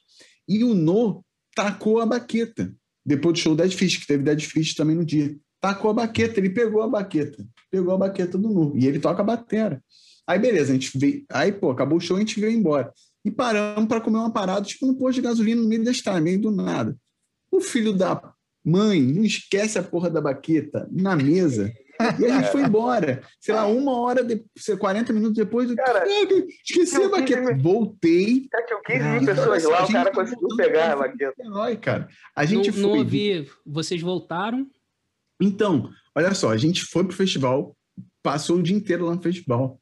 e 0.49 0.63
o 0.65 0.75
No 0.75 1.25
tacou 1.55 2.01
a 2.01 2.07
baqueta. 2.07 2.75
Depois 3.05 3.35
do 3.35 3.39
show 3.39 3.55
Dead 3.55 3.73
Fish, 3.73 3.99
que 3.99 4.07
teve 4.07 4.23
Dead 4.23 4.41
Fish 4.41 4.75
também 4.75 4.97
no 4.97 5.05
dia. 5.05 5.37
Tacou 5.61 5.91
a 5.91 5.95
baqueta, 5.95 6.41
ele 6.41 6.51
pegou 6.51 6.83
a 6.83 6.89
baqueta. 6.89 7.47
Pegou 7.71 7.95
a 7.95 7.99
baqueta 7.99 8.37
do 8.39 8.49
No. 8.49 8.77
E 8.77 8.87
ele 8.87 8.99
toca 8.99 9.23
a 9.23 9.25
batera. 9.25 9.83
Aí, 10.27 10.39
beleza, 10.39 10.73
a 10.73 10.75
gente 10.75 10.97
veio. 10.99 11.25
Aí, 11.31 11.53
pô, 11.53 11.71
acabou 11.71 11.99
o 11.99 12.01
show, 12.01 12.17
a 12.17 12.21
gente 12.21 12.41
veio 12.41 12.57
embora. 12.57 12.93
E 13.25 13.31
paramos 13.31 13.87
para 13.87 14.01
comer 14.01 14.19
uma 14.19 14.33
parada, 14.33 14.65
tipo, 14.65 14.87
no 14.87 14.97
posto 14.97 15.17
de 15.17 15.23
gasolina, 15.23 15.61
no 15.61 15.69
meio 15.69 15.85
da 15.85 15.91
estrada, 15.91 16.21
meio 16.21 16.41
do 16.41 16.51
nada. 16.51 16.97
O 17.51 17.61
filho 17.61 17.93
da 17.93 18.33
mãe 18.65 19.03
não 19.03 19.25
esquece 19.25 19.79
a 19.79 19.83
porra 19.83 20.11
da 20.11 20.21
baqueta 20.21 20.89
na 20.91 21.15
mesa. 21.15 21.73
E 22.21 22.25
a 22.27 22.41
gente 22.41 22.51
foi 22.53 22.63
embora. 22.63 23.23
Sei 23.41 23.55
lá, 23.55 23.67
uma 23.67 23.99
hora, 24.01 24.25
de, 24.25 24.45
sei, 24.57 24.77
40 24.77 25.13
minutos 25.13 25.37
depois. 25.37 25.71
eu- 25.71 25.77
Cara, 25.77 26.01
Caraca, 26.01 26.47
esqueci 26.65 26.97
a 26.97 27.01
eu 27.03 27.11
baqueta. 27.11 27.55
quis- 27.55 27.63
Voltei. 27.63 28.49
já 28.53 28.67
tinham 28.67 28.83
15 28.83 29.01
Ah, 29.03 29.13
mil 29.13 29.25
pessoas 29.27 29.65
lá, 29.65 29.85
o 29.85 29.93
cara 29.93 30.11
conseguiu 30.13 30.49
pegar 30.57 30.93
a 30.93 30.97
baqueta. 30.97 31.35
Herói, 31.39 31.77
cara. 31.77 32.09
A 32.35 32.45
gente 32.45 32.67
não, 32.67 32.73
foi. 32.75 32.83
não 32.83 32.91
ouvi, 32.99 33.49
vocês 33.65 34.01
voltaram, 34.03 34.67
Então, 35.41 35.91
olha 36.15 36.33
só, 36.35 36.51
a 36.51 36.57
gente 36.57 36.85
foi 36.85 37.05
pro 37.05 37.17
festival, 37.17 37.77
passou 38.23 38.57
o 38.59 38.63
dia 38.63 38.75
inteiro 38.77 39.05
lá 39.07 39.15
no 39.15 39.23
festival. 39.23 39.79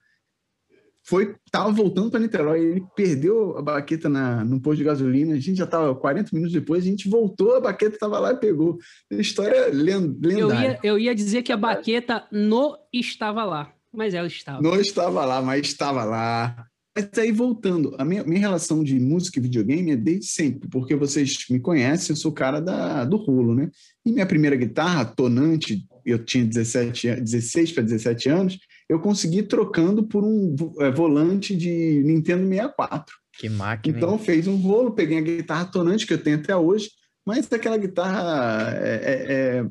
Foi, 1.04 1.34
tava 1.50 1.72
voltando 1.72 2.10
para 2.10 2.20
Niterói, 2.20 2.60
ele 2.60 2.82
perdeu 2.94 3.58
a 3.58 3.62
baqueta 3.62 4.08
na, 4.08 4.44
no 4.44 4.60
posto 4.60 4.78
de 4.78 4.84
gasolina, 4.84 5.34
a 5.34 5.40
gente 5.40 5.56
já 5.58 5.66
tava 5.66 5.94
40 5.94 6.30
minutos 6.32 6.52
depois, 6.52 6.84
a 6.84 6.86
gente 6.86 7.08
voltou, 7.08 7.56
a 7.56 7.60
baqueta 7.60 7.98
tava 7.98 8.18
lá 8.20 8.32
e 8.32 8.36
pegou. 8.36 8.78
História 9.10 9.68
len- 9.72 10.16
eu 10.22 10.46
lendária. 10.46 10.68
ia, 10.70 10.80
eu 10.84 10.98
ia 10.98 11.14
dizer 11.14 11.42
que 11.42 11.52
a 11.52 11.56
baqueta 11.56 12.26
no 12.30 12.76
estava 12.92 13.44
lá, 13.44 13.72
mas 13.92 14.14
ela 14.14 14.28
estava. 14.28 14.62
Não 14.62 14.80
estava 14.80 15.24
lá, 15.24 15.42
mas 15.42 15.66
estava 15.66 16.04
lá. 16.04 16.66
Mas 16.94 17.08
aí, 17.18 17.32
voltando, 17.32 17.96
a 17.98 18.04
minha, 18.04 18.22
minha 18.22 18.38
relação 18.38 18.84
de 18.84 19.00
música 19.00 19.38
e 19.38 19.42
videogame 19.42 19.92
é 19.92 19.96
desde 19.96 20.26
sempre, 20.26 20.68
porque 20.68 20.94
vocês 20.94 21.36
me 21.50 21.58
conhecem, 21.58 22.12
eu 22.12 22.16
sou 22.16 22.30
o 22.30 22.34
cara 22.34 22.60
da, 22.60 23.04
do 23.04 23.16
rolo, 23.16 23.54
né? 23.54 23.70
E 24.04 24.12
minha 24.12 24.26
primeira 24.26 24.54
guitarra, 24.56 25.04
tonante, 25.06 25.84
eu 26.04 26.22
tinha 26.24 26.44
17, 26.44 27.08
an- 27.08 27.20
16 27.22 27.72
para 27.72 27.82
17 27.82 28.28
anos, 28.28 28.58
eu 28.92 29.00
consegui 29.00 29.42
trocando 29.42 30.02
por 30.02 30.22
um 30.22 30.54
é, 30.80 30.90
volante 30.90 31.56
de 31.56 32.02
Nintendo 32.04 32.46
64. 32.46 33.16
Que 33.38 33.48
máquina. 33.48 33.96
Então 33.96 34.18
fez 34.18 34.46
um 34.46 34.56
rolo, 34.56 34.92
peguei 34.92 35.16
a 35.16 35.22
guitarra 35.22 35.64
tonante 35.64 36.06
que 36.06 36.12
eu 36.12 36.22
tenho 36.22 36.36
até 36.36 36.54
hoje, 36.54 36.90
mas 37.26 37.50
aquela 37.50 37.78
guitarra 37.78 38.70
é, 38.76 39.64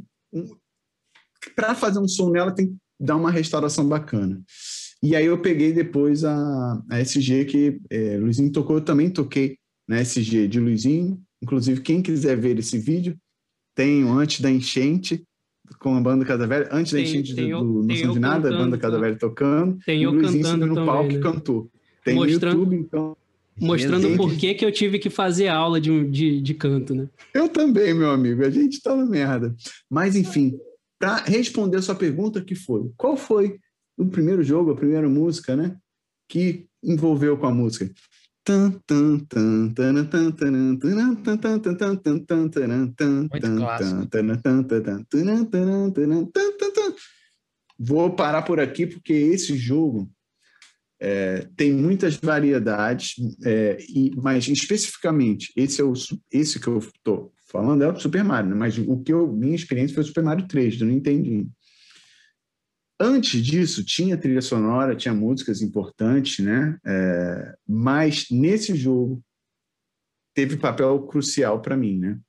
para 1.56 1.76
fazer 1.76 2.00
um 2.00 2.08
som 2.08 2.32
nela 2.32 2.52
tem 2.52 2.70
que 2.70 2.76
dar 3.00 3.16
uma 3.16 3.30
restauração 3.30 3.88
bacana. 3.88 4.42
E 5.04 5.16
aí 5.16 5.26
eu 5.26 5.40
peguei 5.40 5.72
depois 5.72 6.24
a, 6.24 6.82
a 6.90 7.00
SG 7.00 7.46
que 7.46 7.80
é, 7.92 8.18
Luizinho 8.18 8.52
tocou, 8.52 8.78
eu 8.78 8.86
também 8.86 9.10
toquei 9.12 9.58
na 9.88 10.02
SG 10.02 10.48
de 10.48 10.60
Luizinho. 10.60 11.22
Inclusive, 11.44 11.82
quem 11.82 12.02
quiser 12.02 12.38
ver 12.38 12.58
esse 12.58 12.78
vídeo, 12.80 13.16
tem 13.76 14.04
o 14.04 14.12
antes 14.12 14.42
da 14.42 14.50
enchente 14.50 15.24
com 15.80 15.96
a 15.96 16.02
banda 16.02 16.26
Casa 16.26 16.46
Velha, 16.48 16.70
antes 16.72 16.92
da 16.92 16.98
Tem- 17.00 17.08
enchente 17.08 17.36
tem 17.36 17.50
do, 17.52 17.60
do 17.82 17.84
Não 17.88 17.96
São 17.96 18.14
de 18.14 18.20
Nada, 18.20 18.50
a 18.50 18.58
banda 18.58 18.78
Casa 18.78 18.96
tá? 18.96 19.02
Velha 19.02 19.16
tocando. 19.18 19.78
Tem 19.86 20.02
e 20.02 20.08
o 20.08 20.12
Luizinho 20.12 20.44
cantando 20.44 20.68
no 20.68 20.86
palco 20.86 21.12
né? 21.12 21.20
e 21.20 21.22
cantou. 21.22 21.70
Tem 22.04 22.16
Mostrando- 22.16 22.56
no 22.58 22.64
YouTube, 22.64 22.76
então 22.76 23.18
Mostrando 23.60 24.02
Jesus. 24.04 24.18
por 24.18 24.34
que 24.36 24.54
que 24.56 24.66
eu 24.66 24.72
tive 24.72 24.98
que 24.98 25.10
fazer 25.10 25.48
aula 25.50 25.80
de, 25.80 26.06
de, 26.10 26.42
de 26.42 26.54
canto, 26.54 26.96
né? 26.96 27.08
Eu 27.34 27.48
também, 27.50 27.94
meu 27.94 28.10
amigo. 28.10 28.44
A 28.44 28.50
gente 28.50 28.82
tá 28.82 28.96
na 28.96 29.06
merda. 29.06 29.54
Mas, 29.90 30.16
enfim, 30.16 30.58
para 30.98 31.18
responder 31.18 31.78
a 31.78 31.82
sua 31.82 31.94
pergunta, 31.94 32.42
que 32.42 32.56
foi? 32.56 32.90
Qual 32.98 33.16
foi 33.18 33.58
o 33.98 34.06
primeiro 34.06 34.42
jogo, 34.42 34.72
a 34.72 34.76
primeira 34.76 35.08
música, 35.08 35.56
né? 35.56 35.76
Que 36.28 36.66
envolveu 36.82 37.38
com 37.38 37.46
a 37.46 37.54
música? 37.54 37.92
Vou 47.80 48.16
parar 48.16 48.42
por 48.44 48.60
aqui 48.60 48.86
porque 48.86 49.14
esse 49.14 49.56
jogo 49.56 50.10
é, 51.00 51.48
tem 51.58 51.74
muitas 51.74 52.16
variedades, 52.16 53.16
é, 53.44 53.78
e, 53.90 54.12
mas 54.18 54.48
especificamente 54.48 55.52
esse 55.56 55.82
é 55.82 55.84
o 55.84 55.94
esse 56.32 56.60
que 56.60 56.68
eu 56.68 56.78
estou 56.78 57.34
falando 57.52 57.84
é 57.84 57.92
o 57.92 58.00
Super 58.00 58.24
Mario, 58.24 58.52
né? 58.52 58.56
mas 58.56 58.78
o 58.78 59.02
que 59.02 59.12
eu 59.12 59.32
minha 59.32 59.56
experiência 59.56 59.96
foi 59.96 60.04
o 60.04 60.08
Super 60.08 60.24
Mario 60.24 60.48
3, 60.48 60.80
eu 60.80 60.88
não 60.88 60.94
entendi. 60.94 61.48
Antes 63.04 63.44
disso, 63.44 63.84
tinha 63.84 64.16
trilha 64.16 64.44
sonora, 64.44 64.96
tinha 64.96 65.12
músicas 65.12 65.60
importantes, 65.64 66.46
né? 66.46 66.78
É, 66.86 67.56
mas 67.68 68.28
nesse 68.30 68.76
jogo 68.76 69.20
teve 70.36 70.56
papel 70.56 71.02
crucial 71.08 71.60
para 71.64 71.76
mim, 71.76 71.98
né? 71.98 72.20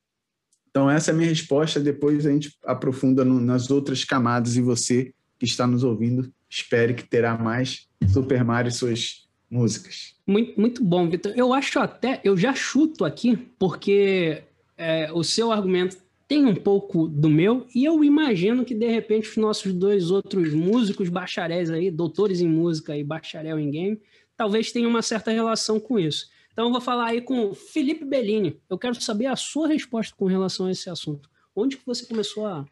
Então, 0.71 0.91
essa 0.91 1.11
é 1.11 1.13
a 1.13 1.15
minha 1.15 1.29
resposta. 1.29 1.79
Depois 1.79 2.25
a 2.25 2.33
gente 2.33 2.57
aprofunda 2.65 3.23
no, 3.23 3.39
nas 3.39 3.71
outras 3.71 4.03
camadas 4.03 4.57
e 4.57 4.63
você 4.63 5.13
que 5.39 5.45
está 5.45 5.67
nos 5.67 5.85
ouvindo, 5.85 6.33
espere 6.49 6.95
que 6.95 7.05
terá 7.05 7.37
mais 7.37 7.87
Super 8.11 8.43
Mario 8.43 8.71
e 8.71 8.73
suas 8.73 9.29
músicas. 9.51 10.15
Muito, 10.27 10.59
muito 10.59 10.83
bom, 10.83 11.07
Vitor. 11.11 11.35
Eu 11.37 11.53
acho 11.53 11.79
até, 11.81 12.19
eu 12.25 12.35
já 12.35 12.55
chuto 12.55 13.05
aqui, 13.05 13.37
porque 13.59 14.43
é, 14.79 15.13
o 15.13 15.23
seu 15.23 15.53
argumento 15.53 15.99
tem 16.27 16.47
um 16.47 16.55
pouco 16.55 17.07
do 17.09 17.29
meu, 17.29 17.67
e 17.75 17.85
eu 17.85 18.03
imagino 18.03 18.65
que 18.65 18.75
de 18.75 18.87
repente 18.87 19.29
os 19.29 19.37
nossos 19.37 19.73
dois 19.73 20.11
outros 20.11 20.53
músicos 20.55 21.09
bacharéis 21.09 21.71
aí, 21.71 21.91
doutores 21.91 22.41
em 22.41 22.49
música 22.49 22.97
e 22.97 23.05
bacharel 23.05 23.59
em 23.59 23.71
game, 23.71 24.01
talvez 24.37 24.73
tenham 24.73 24.91
uma 24.91 25.03
certa 25.03 25.31
relação 25.31 25.79
com 25.79 25.99
isso. 25.99 26.27
Então 26.53 26.67
eu 26.67 26.73
vou 26.73 26.81
falar 26.81 27.09
aí 27.09 27.21
com 27.21 27.55
Felipe 27.55 28.05
Bellini. 28.05 28.61
Eu 28.69 28.79
quero 28.79 28.95
saber 29.01 29.27
a 29.27 29.37
sua 29.37 29.69
resposta 29.69 30.15
com 30.17 30.27
relação 30.27 30.67
a 30.67 30.71
esse 30.71 30.91
assunto. 30.91 31.29
Onde 31.55 31.77
que 31.77 31.87
você 31.87 32.07
começou 32.07 32.47
a, 32.47 32.65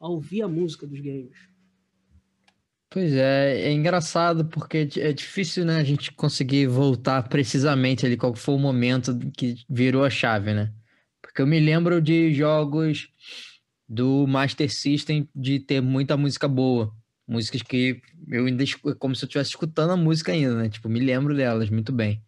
a 0.00 0.08
ouvir 0.08 0.42
a 0.42 0.48
música 0.48 0.86
dos 0.86 1.00
games? 1.00 1.36
Pois 2.90 3.12
é, 3.12 3.60
é 3.62 3.72
engraçado 3.72 4.46
porque 4.46 4.88
é 4.96 5.12
difícil, 5.12 5.64
né, 5.64 5.76
a 5.76 5.84
gente 5.84 6.10
conseguir 6.12 6.66
voltar 6.66 7.28
precisamente 7.28 8.06
ali 8.06 8.16
qual 8.16 8.34
foi 8.34 8.54
o 8.54 8.58
momento 8.58 9.18
que 9.36 9.56
virou 9.68 10.04
a 10.04 10.10
chave, 10.10 10.54
né? 10.54 10.72
Porque 11.38 11.42
eu 11.44 11.46
me 11.46 11.60
lembro 11.60 12.02
de 12.02 12.34
jogos 12.34 13.08
do 13.88 14.26
Master 14.26 14.68
System 14.68 15.28
de 15.32 15.60
ter 15.60 15.80
muita 15.80 16.16
música 16.16 16.48
boa. 16.48 16.92
Músicas 17.28 17.62
que 17.62 18.02
eu 18.26 18.46
ainda 18.46 18.64
como 18.98 19.14
se 19.14 19.24
eu 19.24 19.28
estivesse 19.28 19.50
escutando 19.50 19.92
a 19.92 19.96
música 19.96 20.32
ainda, 20.32 20.56
né? 20.56 20.68
Tipo, 20.68 20.88
me 20.88 20.98
lembro 20.98 21.36
delas 21.36 21.70
muito 21.70 21.92
bem. 21.92 22.20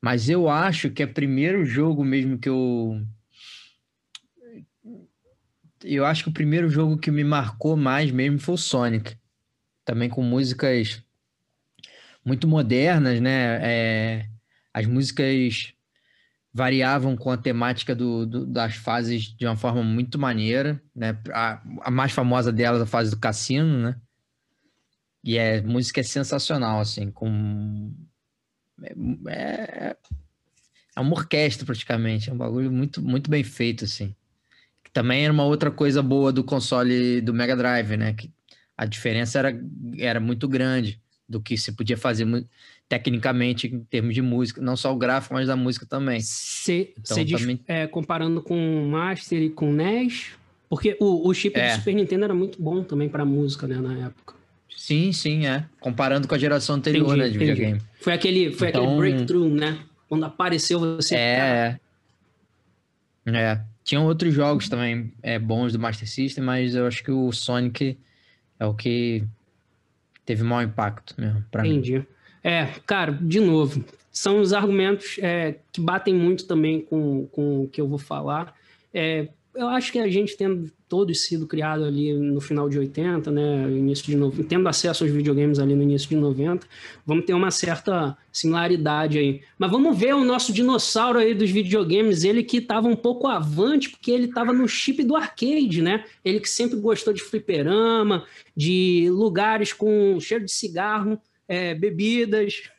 Mas 0.00 0.30
eu 0.30 0.48
acho 0.48 0.88
que 0.88 1.02
é 1.02 1.04
o 1.04 1.12
primeiro 1.12 1.62
jogo 1.66 2.02
mesmo 2.02 2.38
que 2.38 2.48
eu 2.48 3.06
eu 5.84 6.06
acho 6.06 6.22
que 6.22 6.30
o 6.30 6.32
primeiro 6.32 6.70
jogo 6.70 6.96
que 6.96 7.10
me 7.10 7.24
marcou 7.24 7.76
mais 7.76 8.10
mesmo 8.10 8.38
foi 8.38 8.54
o 8.54 8.56
Sonic. 8.56 9.14
Também 9.84 10.08
com 10.08 10.22
músicas 10.22 11.02
muito 12.24 12.48
modernas, 12.48 13.20
né? 13.20 13.58
É, 13.60 14.26
as 14.72 14.86
músicas 14.86 15.74
variavam 16.58 17.16
com 17.16 17.30
a 17.30 17.36
temática 17.36 17.94
do, 17.94 18.26
do, 18.26 18.44
das 18.44 18.74
fases 18.74 19.32
de 19.32 19.46
uma 19.46 19.54
forma 19.54 19.80
muito 19.80 20.18
maneira, 20.18 20.82
né? 20.92 21.16
A, 21.32 21.62
a, 21.82 21.90
mais 21.90 22.10
famosa 22.10 22.50
delas, 22.52 22.82
a 22.82 22.86
fase 22.86 23.12
do 23.12 23.16
cassino, 23.16 23.78
né? 23.78 23.96
E 25.22 25.38
é 25.38 25.62
música 25.62 26.00
é 26.00 26.02
sensacional, 26.02 26.80
assim, 26.80 27.12
com 27.12 27.94
é, 28.82 28.92
é, 29.28 29.96
é 30.96 31.00
uma 31.00 31.12
orquestra 31.12 31.64
praticamente, 31.64 32.28
é 32.28 32.32
um 32.32 32.36
bagulho 32.36 32.72
muito 32.72 33.00
muito 33.00 33.30
bem 33.30 33.44
feito, 33.44 33.84
assim. 33.84 34.12
Também 34.92 35.22
era 35.22 35.32
uma 35.32 35.44
outra 35.44 35.70
coisa 35.70 36.02
boa 36.02 36.32
do 36.32 36.42
console 36.42 37.20
do 37.20 37.32
Mega 37.32 37.54
Drive, 37.54 37.96
né? 37.96 38.14
Que 38.14 38.32
a 38.76 38.84
diferença 38.84 39.38
era, 39.38 39.56
era 39.96 40.18
muito 40.18 40.48
grande 40.48 41.00
do 41.28 41.40
que 41.40 41.56
se 41.56 41.70
podia 41.70 41.96
fazer 41.96 42.24
tecnicamente 42.88 43.66
em 43.66 43.80
termos 43.80 44.14
de 44.14 44.22
música, 44.22 44.60
não 44.62 44.76
só 44.76 44.92
o 44.92 44.96
gráfico, 44.96 45.34
mas 45.34 45.46
da 45.46 45.56
música 45.56 45.84
também. 45.84 46.20
Você 46.20 46.94
então, 46.98 47.38
também... 47.38 47.60
é, 47.68 47.86
comparando 47.86 48.40
com 48.40 48.82
o 48.82 48.88
Master 48.88 49.42
e 49.42 49.50
com 49.50 49.70
o 49.70 49.72
NES, 49.74 50.30
porque 50.68 50.96
o, 50.98 51.28
o 51.28 51.34
chip 51.34 51.58
é. 51.58 51.72
do 51.72 51.78
Super 51.78 51.94
Nintendo 51.94 52.24
era 52.24 52.34
muito 52.34 52.60
bom 52.60 52.82
também 52.82 53.08
para 53.08 53.24
música, 53.24 53.66
né, 53.66 53.76
na 53.76 54.06
época. 54.06 54.34
Sim, 54.74 55.12
sim, 55.12 55.46
é. 55.46 55.66
Comparando 55.80 56.26
com 56.26 56.34
a 56.34 56.38
geração 56.38 56.76
anterior, 56.76 57.08
entendi, 57.08 57.18
né, 57.18 57.28
de 57.28 57.36
entendi. 57.36 57.50
videogame. 57.52 57.82
Foi 58.00 58.12
aquele, 58.14 58.52
foi 58.52 58.68
então... 58.68 58.84
aquele 58.84 58.96
breakthrough, 58.96 59.48
né? 59.48 59.78
Quando 60.08 60.24
apareceu 60.24 60.80
você. 60.80 61.14
É. 61.14 61.78
É. 63.26 63.36
é. 63.36 63.60
Tinham 63.84 64.06
outros 64.06 64.32
jogos 64.32 64.68
também 64.68 65.12
é, 65.22 65.38
bons 65.38 65.72
do 65.72 65.78
Master 65.78 66.08
System, 66.08 66.44
mas 66.44 66.74
eu 66.74 66.86
acho 66.86 67.02
que 67.02 67.10
o 67.10 67.32
Sonic 67.32 67.98
é 68.58 68.66
o 68.66 68.74
que 68.74 69.24
teve 70.24 70.42
maior 70.42 70.62
impacto 70.62 71.14
mesmo 71.18 71.44
pra 71.50 71.66
Entendi. 71.66 71.98
mim. 71.98 72.06
É, 72.42 72.66
cara, 72.86 73.12
de 73.20 73.40
novo, 73.40 73.84
são 74.10 74.40
os 74.40 74.52
argumentos 74.52 75.18
é, 75.20 75.56
que 75.72 75.80
batem 75.80 76.14
muito 76.14 76.46
também 76.46 76.80
com, 76.80 77.26
com 77.26 77.64
o 77.64 77.68
que 77.68 77.80
eu 77.80 77.88
vou 77.88 77.98
falar. 77.98 78.54
É, 78.92 79.28
eu 79.54 79.66
acho 79.66 79.90
que 79.90 79.98
a 79.98 80.08
gente 80.08 80.36
tendo 80.36 80.70
todos 80.88 81.20
sido 81.20 81.46
criados 81.46 81.86
ali 81.86 82.12
no 82.14 82.40
final 82.40 82.68
de 82.68 82.78
80, 82.78 83.30
né, 83.30 83.68
início 83.70 84.06
de 84.06 84.16
90, 84.16 84.48
tendo 84.48 84.68
acesso 84.68 85.04
aos 85.04 85.12
videogames 85.12 85.58
ali 85.58 85.74
no 85.74 85.82
início 85.82 86.08
de 86.08 86.16
90, 86.16 86.66
vamos 87.04 87.24
ter 87.24 87.34
uma 87.34 87.50
certa 87.50 88.16
similaridade 88.32 89.18
aí. 89.18 89.42
Mas 89.58 89.70
vamos 89.70 89.98
ver 89.98 90.14
o 90.14 90.24
nosso 90.24 90.52
dinossauro 90.52 91.18
aí 91.18 91.34
dos 91.34 91.50
videogames, 91.50 92.24
ele 92.24 92.42
que 92.42 92.58
estava 92.58 92.86
um 92.86 92.96
pouco 92.96 93.26
avante, 93.26 93.90
porque 93.90 94.10
ele 94.10 94.26
estava 94.26 94.52
no 94.52 94.68
chip 94.68 95.02
do 95.02 95.16
arcade, 95.16 95.82
né? 95.82 96.04
Ele 96.24 96.40
que 96.40 96.48
sempre 96.48 96.78
gostou 96.78 97.12
de 97.12 97.22
fliperama, 97.22 98.24
de 98.56 99.08
lugares 99.10 99.72
com 99.72 100.18
cheiro 100.20 100.44
de 100.44 100.52
cigarro, 100.52 101.20
é, 101.48 101.74
bebidas. 101.74 102.70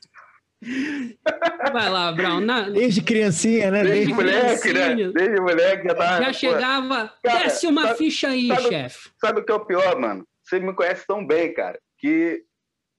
Vai 1.72 1.89
lá, 1.89 2.11
Brown. 2.11 2.41
Na... 2.41 2.70
Desde 2.70 3.01
criancinha, 3.01 3.72
né? 3.72 3.84
Desde, 3.84 3.97
Desde 3.97 4.13
moleque, 4.13 4.74
né? 4.74 5.11
Desde 5.11 5.41
moleque 5.41 5.88
já 5.88 5.95
tava. 5.95 6.24
Já 6.24 6.34
chegava. 6.34 7.13
Cara, 7.24 7.43
desce 7.43 7.67
uma 7.67 7.88
sabe, 7.88 7.97
ficha 7.97 8.28
aí, 8.30 8.47
chefe. 8.47 9.09
Sabe 9.20 9.39
o 9.39 9.45
que 9.45 9.51
é 9.51 9.55
o 9.55 9.65
pior, 9.65 9.97
mano? 9.97 10.28
Você 10.43 10.59
me 10.59 10.74
conhece 10.74 11.05
tão 11.07 11.26
bem, 11.26 11.53
cara, 11.53 11.80
que 11.97 12.43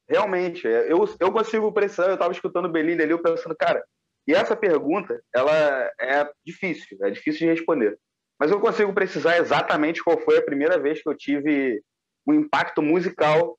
realmente, 0.09 0.67
é, 0.67 0.91
eu, 0.91 1.05
eu 1.19 1.33
consigo 1.33 1.71
precisar. 1.73 2.09
Eu 2.09 2.17
tava 2.17 2.33
escutando 2.33 2.67
o 2.67 2.73
Belinda 2.73 3.03
ali, 3.03 3.13
eu 3.13 3.23
pensando, 3.23 3.55
cara, 3.57 3.85
e 4.27 4.33
essa 4.33 4.57
pergunta, 4.57 5.21
ela 5.35 5.53
é 6.01 6.29
difícil, 6.45 6.97
é 7.03 7.11
difícil 7.11 7.41
de 7.41 7.55
responder. 7.55 7.99
Mas 8.39 8.51
eu 8.51 8.61
consigo 8.61 8.93
precisar 8.95 9.37
exatamente 9.39 10.03
qual 10.03 10.19
foi 10.19 10.39
a 10.39 10.45
primeira 10.45 10.79
vez 10.79 11.03
que 11.03 11.09
eu 11.09 11.17
tive 11.17 11.83
um 12.27 12.33
impacto 12.33 12.81
musical 12.81 13.59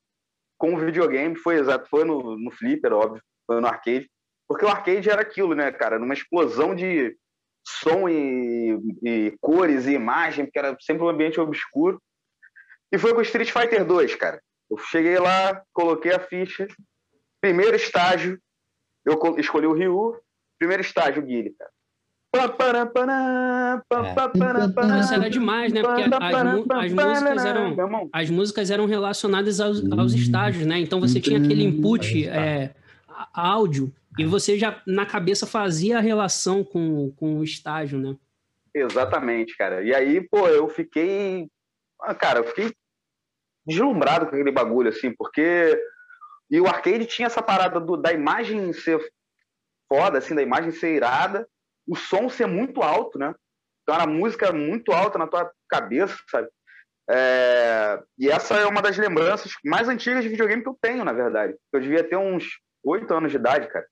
com 0.61 0.75
o 0.75 0.77
videogame 0.77 1.35
foi 1.35 1.55
exato, 1.55 1.89
foi 1.89 2.05
no, 2.05 2.37
no 2.37 2.51
Flipper, 2.51 2.93
óbvio, 2.93 3.23
foi 3.47 3.59
no 3.59 3.65
arcade, 3.65 4.07
porque 4.47 4.63
o 4.63 4.67
arcade 4.67 5.09
era 5.09 5.19
aquilo, 5.19 5.55
né, 5.55 5.71
cara, 5.71 5.97
numa 5.97 6.13
explosão 6.13 6.75
de 6.75 7.17
som 7.67 8.07
e, 8.07 8.77
e 9.03 9.35
cores 9.41 9.87
e 9.87 9.93
imagem, 9.93 10.45
porque 10.45 10.59
era 10.59 10.77
sempre 10.79 11.03
um 11.03 11.09
ambiente 11.09 11.39
obscuro. 11.39 11.99
E 12.91 12.99
foi 12.99 13.11
com 13.11 13.21
o 13.21 13.23
Street 13.23 13.51
Fighter 13.51 13.83
2, 13.83 14.13
cara. 14.15 14.39
Eu 14.69 14.77
cheguei 14.77 15.17
lá, 15.17 15.63
coloquei 15.73 16.13
a 16.13 16.19
ficha, 16.19 16.67
primeiro 17.41 17.75
estágio, 17.75 18.39
eu 19.03 19.17
escolhi 19.39 19.65
o 19.65 19.73
Ryu, 19.73 20.15
primeiro 20.59 20.83
estágio, 20.83 21.23
Guile, 21.23 21.55
cara. 21.57 21.70
Isso 25.01 25.13
era 25.13 25.29
demais, 25.29 25.73
né? 25.73 25.81
Porque 25.81 26.03
as, 26.03 26.11
as, 26.85 26.93
músicas 26.93 27.45
eram, 27.45 28.09
as 28.13 28.29
músicas 28.29 28.71
eram 28.71 28.85
relacionadas 28.85 29.59
aos, 29.59 29.91
aos 29.91 30.13
estágios, 30.13 30.65
né? 30.65 30.79
Então 30.79 31.01
você 31.01 31.19
tinha 31.19 31.37
aquele 31.37 31.63
input 31.63 32.27
é, 32.29 32.73
áudio 33.33 33.93
e 34.17 34.25
você 34.25 34.57
já 34.57 34.81
na 34.87 35.05
cabeça 35.05 35.45
fazia 35.45 35.97
a 35.97 36.01
relação 36.01 36.63
com, 36.63 37.11
com 37.17 37.39
o 37.39 37.43
estágio, 37.43 37.99
né? 37.99 38.15
Exatamente, 38.73 39.57
cara. 39.57 39.83
E 39.83 39.93
aí, 39.93 40.21
pô, 40.21 40.47
eu 40.47 40.69
fiquei. 40.69 41.49
Ah, 42.01 42.15
cara, 42.15 42.39
eu 42.39 42.45
fiquei 42.45 42.71
deslumbrado 43.67 44.25
com 44.27 44.35
aquele 44.35 44.51
bagulho, 44.51 44.87
assim, 44.87 45.13
porque. 45.13 45.77
E 46.49 46.61
o 46.61 46.67
arcade 46.67 47.05
tinha 47.05 47.25
essa 47.25 47.41
parada 47.41 47.79
do, 47.79 47.97
da 47.97 48.13
imagem 48.13 48.71
ser 48.71 49.01
foda, 49.89 50.17
assim, 50.17 50.33
da 50.33 50.41
imagem 50.41 50.71
ser 50.71 50.95
irada 50.95 51.45
o 51.87 51.95
som 51.95 52.29
ser 52.29 52.47
muito 52.47 52.81
alto, 52.81 53.17
né? 53.17 53.33
Então 53.83 53.95
era 53.95 54.07
música 54.07 54.51
muito 54.51 54.91
alta 54.91 55.17
na 55.17 55.27
tua 55.27 55.51
cabeça, 55.69 56.15
sabe? 56.29 56.47
É... 57.09 58.01
E 58.17 58.29
essa 58.29 58.55
é 58.55 58.65
uma 58.65 58.81
das 58.81 58.97
lembranças 58.97 59.51
mais 59.65 59.89
antigas 59.89 60.23
de 60.23 60.29
videogame 60.29 60.63
que 60.63 60.69
eu 60.69 60.77
tenho, 60.81 61.03
na 61.03 61.13
verdade. 61.13 61.55
Eu 61.73 61.79
devia 61.79 62.03
ter 62.03 62.15
uns 62.15 62.45
oito 62.83 63.13
anos 63.13 63.31
de 63.31 63.37
idade, 63.37 63.67
cara. 63.67 63.85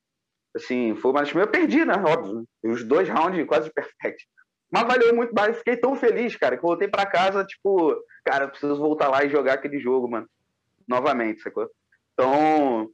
Assim, 0.55 0.95
foi 0.95 1.11
uma 1.11 1.21
das 1.21 1.29
primeiras. 1.29 1.53
Eu 1.53 1.59
perdi, 1.59 1.85
né? 1.85 1.95
Óbvio. 1.95 2.45
Os 2.63 2.83
dois 2.83 3.09
rounds 3.09 3.45
quase 3.47 3.71
perfect. 3.71 4.25
Mas 4.71 4.83
valeu 4.83 5.15
muito 5.15 5.33
mais. 5.33 5.57
Fiquei 5.57 5.77
tão 5.77 5.95
feliz, 5.95 6.35
cara, 6.35 6.55
que 6.55 6.61
voltei 6.61 6.87
para 6.87 7.05
casa, 7.05 7.43
tipo, 7.43 7.95
cara, 8.23 8.47
preciso 8.47 8.77
voltar 8.77 9.09
lá 9.09 9.23
e 9.23 9.29
jogar 9.29 9.53
aquele 9.53 9.79
jogo, 9.79 10.09
mano. 10.09 10.27
Novamente, 10.87 11.41
sacou? 11.41 11.69
Então, 12.13 12.89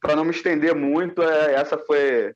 para 0.00 0.16
não 0.16 0.24
me 0.24 0.30
estender 0.30 0.74
muito, 0.74 1.22
é, 1.22 1.54
essa 1.54 1.78
foi 1.78 2.34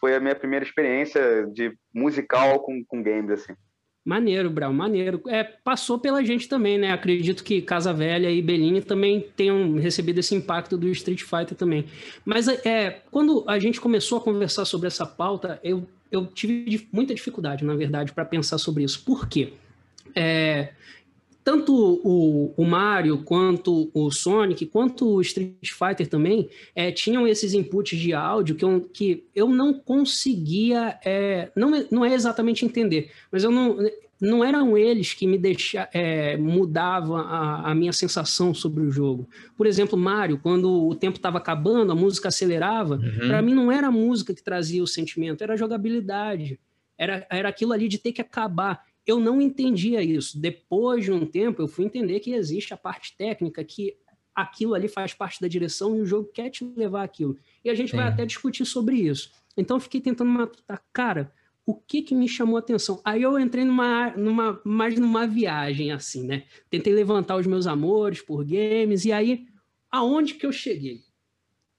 foi 0.00 0.14
a 0.14 0.20
minha 0.20 0.34
primeira 0.34 0.64
experiência 0.64 1.46
de 1.52 1.72
musical 1.94 2.60
com, 2.60 2.82
com 2.84 3.02
games, 3.02 3.30
assim. 3.30 3.52
Maneiro, 4.04 4.48
Brau, 4.48 4.72
maneiro. 4.72 5.22
É, 5.28 5.44
passou 5.44 5.98
pela 5.98 6.24
gente 6.24 6.48
também, 6.48 6.78
né? 6.78 6.90
Acredito 6.90 7.44
que 7.44 7.60
Casa 7.60 7.92
Velha 7.92 8.30
e 8.30 8.40
Bellini 8.40 8.80
também 8.80 9.26
tenham 9.36 9.76
recebido 9.76 10.18
esse 10.18 10.34
impacto 10.34 10.78
do 10.78 10.88
Street 10.88 11.22
Fighter 11.22 11.54
também. 11.54 11.84
Mas 12.24 12.48
é, 12.48 13.02
quando 13.10 13.44
a 13.46 13.58
gente 13.58 13.78
começou 13.78 14.18
a 14.18 14.20
conversar 14.22 14.64
sobre 14.64 14.86
essa 14.86 15.04
pauta, 15.04 15.60
eu, 15.62 15.86
eu 16.10 16.26
tive 16.26 16.88
muita 16.90 17.14
dificuldade, 17.14 17.62
na 17.62 17.76
verdade, 17.76 18.12
para 18.12 18.24
pensar 18.24 18.56
sobre 18.56 18.84
isso. 18.84 19.04
Por 19.04 19.28
quê? 19.28 19.52
É, 20.16 20.72
tanto 21.50 21.74
o, 21.74 22.54
o, 22.56 22.64
Mario, 22.64 23.24
quanto 23.24 23.90
o 23.92 24.08
Sonic, 24.12 24.66
quanto 24.66 25.16
o 25.16 25.20
Street 25.20 25.72
Fighter 25.72 26.06
também, 26.06 26.48
é, 26.76 26.92
tinham 26.92 27.26
esses 27.26 27.54
inputs 27.54 27.98
de 27.98 28.12
áudio 28.12 28.54
que 28.54 28.64
eu, 28.64 28.80
que 28.82 29.24
eu 29.34 29.48
não 29.48 29.74
conseguia, 29.74 30.96
é, 31.04 31.50
não, 31.56 31.84
não 31.90 32.04
é 32.04 32.14
exatamente 32.14 32.64
entender, 32.64 33.10
mas 33.32 33.42
eu 33.42 33.50
não, 33.50 33.78
não 34.20 34.44
eram 34.44 34.78
eles 34.78 35.12
que 35.12 35.26
me 35.26 35.36
deixavam, 35.36 35.90
é, 35.92 36.36
mudavam 36.36 37.16
a, 37.16 37.72
a, 37.72 37.74
minha 37.74 37.92
sensação 37.92 38.54
sobre 38.54 38.84
o 38.84 38.90
jogo. 38.92 39.28
Por 39.56 39.66
exemplo, 39.66 39.98
Mario, 39.98 40.38
quando 40.40 40.86
o 40.86 40.94
tempo 40.94 41.16
estava 41.16 41.38
acabando, 41.38 41.90
a 41.90 41.96
música 41.96 42.28
acelerava, 42.28 42.94
uhum. 42.94 43.26
para 43.26 43.42
mim 43.42 43.54
não 43.54 43.72
era 43.72 43.88
a 43.88 43.92
música 43.92 44.32
que 44.32 44.42
trazia 44.42 44.84
o 44.84 44.86
sentimento, 44.86 45.42
era 45.42 45.54
a 45.54 45.56
jogabilidade. 45.56 46.60
Era, 46.96 47.26
era 47.28 47.48
aquilo 47.48 47.72
ali 47.72 47.88
de 47.88 47.98
ter 47.98 48.12
que 48.12 48.20
acabar 48.20 48.84
eu 49.06 49.18
não 49.18 49.40
entendia 49.40 50.02
isso. 50.02 50.38
Depois 50.38 51.04
de 51.04 51.12
um 51.12 51.26
tempo, 51.26 51.62
eu 51.62 51.68
fui 51.68 51.84
entender 51.84 52.20
que 52.20 52.32
existe 52.32 52.72
a 52.74 52.76
parte 52.76 53.16
técnica, 53.16 53.64
que 53.64 53.96
aquilo 54.34 54.74
ali 54.74 54.88
faz 54.88 55.12
parte 55.12 55.40
da 55.40 55.48
direção 55.48 55.96
e 55.96 56.00
o 56.00 56.06
jogo 56.06 56.30
quer 56.32 56.50
te 56.50 56.64
levar 56.76 57.02
aquilo. 57.02 57.36
E 57.64 57.70
a 57.70 57.74
gente 57.74 57.90
Sim. 57.90 57.96
vai 57.96 58.06
até 58.06 58.24
discutir 58.24 58.64
sobre 58.64 58.96
isso. 58.96 59.30
Então, 59.56 59.76
eu 59.76 59.80
fiquei 59.80 60.00
tentando 60.00 60.30
matar, 60.30 60.82
cara, 60.92 61.32
o 61.66 61.74
que 61.74 62.02
que 62.02 62.14
me 62.14 62.28
chamou 62.28 62.56
a 62.56 62.60
atenção? 62.60 63.00
Aí 63.04 63.22
eu 63.22 63.38
entrei 63.38 63.64
numa, 63.64 64.10
numa, 64.16 64.60
mais 64.64 64.98
numa 64.98 65.26
viagem, 65.26 65.92
assim, 65.92 66.26
né? 66.26 66.44
Tentei 66.68 66.92
levantar 66.92 67.36
os 67.36 67.46
meus 67.46 67.66
amores 67.66 68.22
por 68.22 68.44
games, 68.44 69.04
e 69.04 69.12
aí, 69.12 69.46
aonde 69.90 70.34
que 70.34 70.46
eu 70.46 70.52
cheguei? 70.52 71.02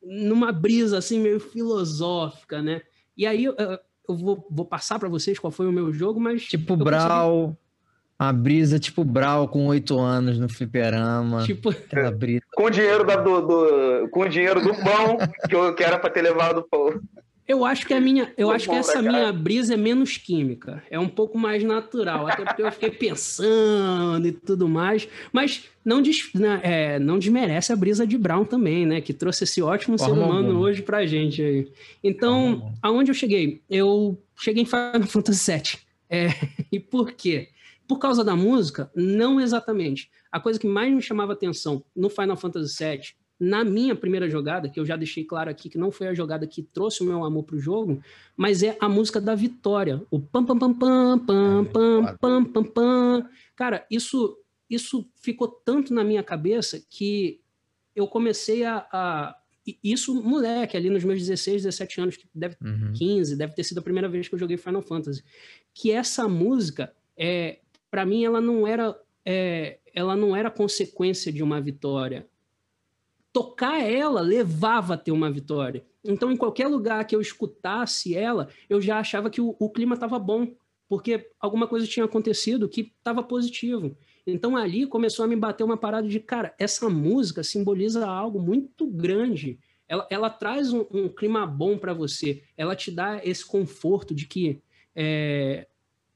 Numa 0.02 0.52
brisa, 0.52 0.98
assim, 0.98 1.20
meio 1.20 1.40
filosófica, 1.40 2.62
né? 2.62 2.82
E 3.16 3.26
aí, 3.26 3.46
eu 4.12 4.26
vou, 4.26 4.48
vou 4.50 4.66
passar 4.66 5.00
para 5.00 5.10
vocês 5.10 5.40
qual 5.40 5.52
foi 5.52 5.68
o 5.68 5.72
meu 5.72 5.92
jogo, 5.92 6.20
mas. 6.20 6.44
Tipo 6.44 6.76
Brawl. 6.76 7.42
Consegui... 7.42 7.62
Uma 8.20 8.34
brisa 8.34 8.78
tipo 8.78 9.04
Brawl 9.04 9.48
com 9.48 9.66
oito 9.66 10.00
anos 10.00 10.38
no 10.38 10.48
fliperama. 10.48 11.44
Tipo... 11.44 11.70
Aquela 11.70 12.12
brisa. 12.12 12.44
Com 12.54 12.66
o 12.66 12.70
dinheiro, 12.70 13.04
da, 13.04 13.16
do, 13.16 13.42
do, 13.42 14.10
com 14.10 14.20
o 14.20 14.30
dinheiro 14.30 14.62
do 14.62 14.76
pão, 14.76 15.18
que, 15.50 15.56
eu, 15.56 15.74
que 15.74 15.84
era 15.84 15.98
para 15.98 16.12
ter 16.12 16.22
levado 16.22 16.60
o 16.60 16.64
pão. 16.64 17.02
Eu 17.52 17.66
acho 17.66 17.86
que 17.86 17.94
a 17.94 18.00
minha, 18.00 18.32
eu 18.38 18.50
acho 18.50 18.70
que 18.70 18.76
essa 18.76 19.02
minha 19.02 19.30
brisa 19.34 19.74
é 19.74 19.78
menos 19.78 20.16
química, 20.16 20.82
é 20.90 20.98
um 20.98 21.10
pouco 21.10 21.38
mais 21.38 21.62
natural, 21.66 22.26
até 22.26 22.46
porque 22.46 22.64
eu 22.64 22.72
fiquei 22.72 22.92
pensando 22.92 24.26
e 24.26 24.32
tudo 24.32 24.70
mais, 24.70 25.06
mas 25.34 25.66
não, 25.84 26.02
des, 26.02 26.32
né, 26.34 26.62
é, 26.64 26.98
não 27.00 27.20
desmerece 27.20 27.74
a 27.74 27.76
brisa 27.76 28.08
de 28.08 28.18
Brown 28.18 28.46
também, 28.46 28.86
né, 28.86 29.02
que 29.02 29.14
trouxe 29.14 29.44
esse 29.44 29.62
ótimo 29.62 29.98
Forma 29.98 30.16
ser 30.16 30.22
humano 30.22 30.48
alguma. 30.48 30.60
hoje 30.62 30.82
pra 30.82 31.06
gente 31.06 31.42
aí. 31.42 31.70
Então, 32.02 32.74
aonde 32.82 33.12
eu 33.12 33.16
cheguei? 33.16 33.62
Eu 33.70 34.18
cheguei 34.38 34.64
em 34.64 34.66
Final 34.66 35.04
Fantasy 35.04 35.52
VII. 35.52 35.80
É, 36.10 36.28
e 36.72 36.80
por 36.80 37.12
quê? 37.12 37.50
Por 37.86 38.00
causa 38.00 38.24
da 38.24 38.34
música? 38.34 38.90
Não 38.96 39.42
exatamente. 39.42 40.10
A 40.32 40.40
coisa 40.40 40.58
que 40.58 40.68
mais 40.68 40.94
me 40.94 41.02
chamava 41.02 41.34
atenção 41.34 41.84
no 41.94 42.10
Final 42.10 42.38
Fantasy 42.38 42.82
VII 42.82 43.21
na 43.42 43.64
minha 43.64 43.96
primeira 43.96 44.30
jogada, 44.30 44.70
que 44.70 44.80
eu 44.80 44.86
já 44.86 44.96
deixei 44.96 45.24
claro 45.24 45.50
aqui 45.50 45.68
que 45.68 45.78
não 45.78 45.92
foi 45.92 46.08
a 46.08 46.14
jogada 46.14 46.46
que 46.46 46.62
trouxe 46.62 47.02
o 47.02 47.06
meu 47.08 47.24
amor 47.24 47.42
pro 47.42 47.58
jogo, 47.58 48.00
mas 48.38 48.62
é 48.62 48.78
a 48.80 48.88
música 48.88 49.20
da 49.20 49.34
vitória. 49.34 50.00
O 50.12 50.20
pam 50.20 50.46
pam 50.46 50.60
pam 50.60 50.74
pam 50.76 51.20
pam 51.26 51.66
pam 51.66 52.18
pam 52.22 52.46
pam 52.46 52.64
pam. 52.64 53.30
Cara, 53.56 53.84
isso 53.90 54.38
isso 54.70 55.10
ficou 55.16 55.48
tanto 55.48 55.92
na 55.92 56.04
minha 56.04 56.22
cabeça 56.22 56.86
que 56.88 57.42
eu 57.96 58.08
comecei 58.08 58.64
a, 58.64 58.86
a 58.92 59.36
isso 59.84 60.14
moleque 60.22 60.78
ali 60.78 60.92
nos 60.92 61.04
meus 61.04 61.20
16, 61.20 61.64
17 61.64 62.00
anos, 62.00 62.18
que 62.18 62.28
deve 62.34 62.56
uhum. 62.62 62.94
15, 62.94 63.36
deve 63.36 63.56
ter 63.56 63.64
sido 63.64 63.80
a 63.80 63.82
primeira 63.82 64.08
vez 64.08 64.28
que 64.30 64.36
eu 64.36 64.40
joguei 64.40 64.56
Final 64.56 64.84
Fantasy, 64.84 65.24
que 65.74 65.92
essa 65.92 66.28
música 66.28 66.94
é 67.18 67.58
para 67.90 68.06
mim 68.06 68.24
ela 68.24 68.40
não 68.40 68.68
era 68.68 68.96
é, 69.26 69.80
ela 69.96 70.16
não 70.16 70.36
era 70.36 70.52
consequência 70.52 71.34
de 71.34 71.42
uma 71.42 71.60
vitória 71.60 72.30
tocar 73.34 73.80
ela 73.80 74.22
levava 74.22 74.96
a 74.96 74.98
ter 74.98 75.12
uma 75.12 75.32
vitória. 75.32 75.84
Então, 76.04 76.32
em 76.32 76.38
qualquer 76.38 76.68
lugar 76.68 77.06
que 77.06 77.16
eu 77.16 77.22
escutasse 77.22 78.16
ela, 78.16 78.50
eu 78.70 78.82
já 78.82 79.00
achava 79.00 79.30
que 79.30 79.40
o, 79.40 79.56
o 79.60 79.70
clima 79.70 79.94
estava 79.94 80.18
bom, 80.18 80.54
porque 80.90 81.30
alguma 81.40 81.68
coisa 81.68 81.88
tinha 81.88 82.06
acontecido 82.06 82.68
que 82.68 82.94
estava 82.98 83.24
positivo. 83.24 83.96
Então, 84.26 84.58
ali 84.58 84.86
começou 84.86 85.26
a 85.26 85.28
me 85.28 85.36
bater 85.36 85.64
uma 85.64 85.78
parada 85.78 86.08
de, 86.08 86.20
cara, 86.20 86.54
essa 86.60 86.90
música 86.90 87.44
simboliza 87.44 88.06
algo 88.06 88.40
muito 88.42 88.86
grande. 88.88 89.60
Ela, 89.88 90.08
ela 90.10 90.30
traz 90.30 90.74
um, 90.74 90.86
um 90.92 91.10
clima 91.10 91.46
bom 91.46 91.78
para 91.78 91.94
você. 91.94 92.44
Ela 92.58 92.76
te 92.76 92.92
dá 92.92 93.22
esse 93.24 93.46
conforto 93.46 94.14
de 94.14 94.28
que 94.28 94.62
é, 94.96 95.68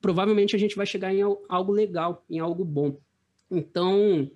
provavelmente 0.02 0.56
a 0.56 0.60
gente 0.60 0.76
vai 0.76 0.86
chegar 0.86 1.14
em 1.14 1.22
algo 1.22 1.72
legal, 1.72 2.24
em 2.30 2.40
algo 2.40 2.64
bom. 2.64 2.98
Então, 3.50 4.30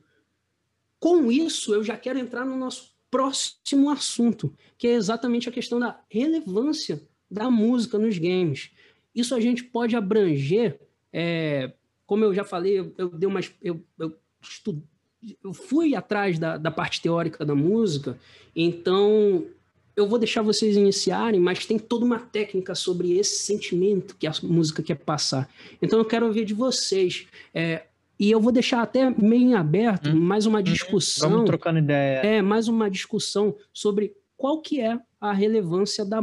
com 0.99 1.31
isso, 1.31 1.73
eu 1.73 1.83
já 1.83 1.95
quero 1.95 2.19
entrar 2.19 2.45
no 2.45 2.57
nosso 2.57 2.93
próximo 3.09 3.89
assunto, 3.89 4.53
que 4.77 4.87
é 4.87 4.93
exatamente 4.93 5.49
a 5.49 5.51
questão 5.51 5.79
da 5.79 5.99
relevância 6.09 7.01
da 7.29 7.49
música 7.49 7.97
nos 7.97 8.17
games. 8.17 8.71
Isso 9.13 9.33
a 9.33 9.39
gente 9.39 9.63
pode 9.63 9.95
abranger, 9.95 10.79
é, 11.11 11.73
como 12.05 12.23
eu 12.23 12.33
já 12.33 12.43
falei, 12.43 12.79
eu, 12.79 12.93
eu 12.97 13.09
dei 13.09 13.27
umas, 13.27 13.51
eu, 13.61 13.81
eu, 13.97 14.15
eu 15.43 15.53
fui 15.53 15.95
atrás 15.95 16.37
da, 16.37 16.57
da 16.57 16.71
parte 16.71 17.01
teórica 17.01 17.45
da 17.45 17.55
música, 17.55 18.19
então 18.55 19.45
eu 19.95 20.07
vou 20.07 20.17
deixar 20.17 20.41
vocês 20.41 20.77
iniciarem, 20.77 21.41
mas 21.41 21.65
tem 21.65 21.77
toda 21.77 22.05
uma 22.05 22.19
técnica 22.19 22.73
sobre 22.73 23.17
esse 23.17 23.43
sentimento 23.43 24.15
que 24.15 24.25
a 24.25 24.33
música 24.43 24.81
quer 24.81 24.95
passar. 24.95 25.49
Então 25.81 25.99
eu 25.99 26.05
quero 26.05 26.25
ouvir 26.25 26.45
de 26.45 26.53
vocês. 26.53 27.27
É, 27.53 27.83
e 28.19 28.29
eu 28.29 28.41
vou 28.41 28.51
deixar 28.51 28.81
até 28.81 29.09
meio 29.09 29.43
em 29.43 29.53
aberto 29.53 30.09
hum. 30.09 30.19
mais 30.19 30.45
uma 30.45 30.61
discussão. 30.61 31.29
Vamos 31.29 31.45
trocando 31.45 31.79
ideia. 31.79 32.17
É, 32.19 32.41
mais 32.41 32.67
uma 32.67 32.89
discussão 32.89 33.55
sobre 33.73 34.13
qual 34.35 34.61
que 34.61 34.81
é 34.81 34.99
a 35.21 35.31
relevância 35.31 36.03
da 36.03 36.21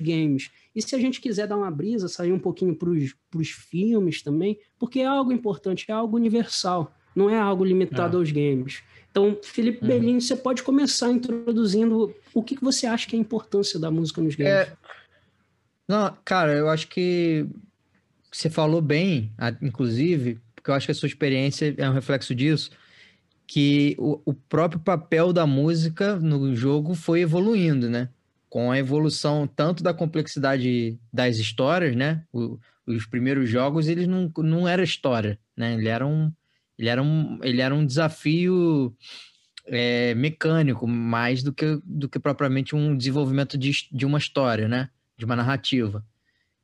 games. 0.00 0.50
E 0.74 0.80
se 0.80 0.94
a 0.94 0.98
gente 0.98 1.20
quiser 1.20 1.48
dar 1.48 1.56
uma 1.56 1.70
brisa, 1.70 2.08
sair 2.08 2.32
um 2.32 2.38
pouquinho 2.38 2.74
para 2.74 2.88
os 2.88 3.48
filmes 3.48 4.22
também, 4.22 4.58
porque 4.78 5.00
é 5.00 5.06
algo 5.06 5.32
importante, 5.32 5.86
é 5.88 5.92
algo 5.92 6.16
universal, 6.16 6.94
não 7.16 7.28
é 7.28 7.36
algo 7.36 7.64
limitado 7.64 8.16
é. 8.16 8.20
aos 8.20 8.30
games. 8.30 8.82
Então, 9.10 9.36
Felipe 9.42 9.82
uhum. 9.82 9.88
Bellini, 9.88 10.20
você 10.20 10.36
pode 10.36 10.62
começar 10.62 11.10
introduzindo 11.10 12.14
o 12.32 12.42
que, 12.42 12.54
que 12.54 12.62
você 12.62 12.86
acha 12.86 13.08
que 13.08 13.16
é 13.16 13.18
a 13.18 13.20
importância 13.20 13.78
da 13.80 13.90
música 13.90 14.20
nos 14.20 14.36
games. 14.36 14.52
É... 14.52 14.72
Não, 15.88 16.16
cara, 16.24 16.54
eu 16.54 16.68
acho 16.68 16.86
que 16.86 17.46
você 18.30 18.48
falou 18.48 18.80
bem, 18.80 19.32
inclusive, 19.60 20.38
porque 20.68 20.70
eu 20.70 20.74
acho 20.74 20.86
que 20.86 20.92
a 20.92 20.94
sua 20.94 21.06
experiência 21.06 21.74
é 21.78 21.88
um 21.88 21.94
reflexo 21.94 22.34
disso, 22.34 22.70
que 23.46 23.96
o, 23.98 24.20
o 24.26 24.34
próprio 24.34 24.78
papel 24.78 25.32
da 25.32 25.46
música 25.46 26.16
no 26.16 26.54
jogo 26.54 26.94
foi 26.94 27.22
evoluindo, 27.22 27.88
né? 27.88 28.10
Com 28.50 28.70
a 28.70 28.78
evolução 28.78 29.46
tanto 29.46 29.82
da 29.82 29.94
complexidade 29.94 30.98
das 31.10 31.38
histórias, 31.38 31.96
né? 31.96 32.22
O, 32.30 32.58
os 32.86 33.06
primeiros 33.06 33.48
jogos, 33.48 33.88
eles 33.88 34.06
não, 34.06 34.30
não 34.38 34.68
era 34.68 34.82
história, 34.82 35.38
né? 35.56 35.74
Ele 35.74 35.88
era 35.88 36.06
um, 36.06 36.30
ele 36.78 36.88
era 36.90 37.02
um, 37.02 37.38
ele 37.42 37.62
era 37.62 37.74
um 37.74 37.86
desafio 37.86 38.94
é, 39.66 40.14
mecânico, 40.14 40.86
mais 40.86 41.42
do 41.42 41.52
que, 41.52 41.80
do 41.82 42.10
que 42.10 42.18
propriamente 42.18 42.76
um 42.76 42.94
desenvolvimento 42.94 43.56
de, 43.56 43.88
de 43.90 44.04
uma 44.04 44.18
história, 44.18 44.68
né? 44.68 44.90
De 45.16 45.24
uma 45.24 45.36
narrativa. 45.36 46.04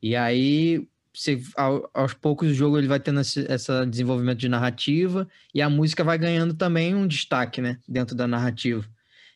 E 0.03 0.15
aí 0.15 0.87
você, 1.15 1.41
ao, 1.57 1.89
aos 1.95 2.13
poucos 2.13 2.51
o 2.51 2.55
jogo 2.55 2.77
ele 2.77 2.89
vai 2.89 2.99
tendo 2.99 3.21
esse, 3.21 3.41
esse, 3.49 3.87
desenvolvimento 3.87 4.39
de 4.39 4.49
narrativa 4.49 5.29
e 5.55 5.63
a 5.63 5.71
música 5.71 6.03
vai 6.03 6.19
ganhando 6.19 6.55
também 6.55 6.95
um 6.95 7.07
destaque, 7.07 7.61
né, 7.61 7.79
dentro 7.89 8.17
da 8.17 8.27
narrativa. 8.27 8.85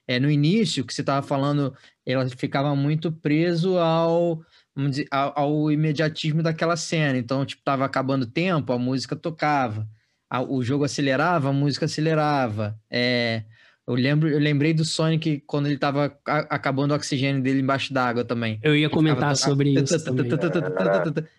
É, 0.06 0.18
no 0.18 0.30
início, 0.30 0.84
que 0.84 0.92
você 0.92 1.02
estava 1.02 1.24
falando, 1.24 1.74
ela 2.04 2.26
ficava 2.30 2.74
muito 2.74 3.12
preso 3.12 3.76
ao, 3.76 4.42
dizer, 4.74 5.06
ao, 5.10 5.38
ao, 5.38 5.70
imediatismo 5.70 6.42
daquela 6.42 6.76
cena. 6.76 7.18
Então, 7.18 7.44
tipo, 7.44 7.62
tava 7.62 7.84
acabando 7.84 8.22
o 8.22 8.30
tempo, 8.30 8.72
a 8.72 8.78
música 8.78 9.14
tocava. 9.14 9.86
A, 10.28 10.42
o 10.42 10.62
jogo 10.62 10.84
acelerava, 10.84 11.50
a 11.50 11.52
música 11.52 11.84
acelerava. 11.84 12.74
É, 12.90 13.44
eu, 13.86 13.94
lembro, 13.94 14.28
eu 14.30 14.38
lembrei 14.38 14.72
do 14.72 14.84
Sonic 14.84 15.42
quando 15.46 15.66
ele 15.66 15.74
estava 15.74 16.18
acabando 16.24 16.92
o 16.92 16.94
oxigênio 16.94 17.42
dele 17.42 17.60
embaixo 17.60 17.92
d'água 17.92 18.24
também. 18.24 18.58
Eu 18.62 18.74
ia 18.74 18.88
comentar 18.88 19.36
sobre 19.36 19.74
isso. 19.74 19.94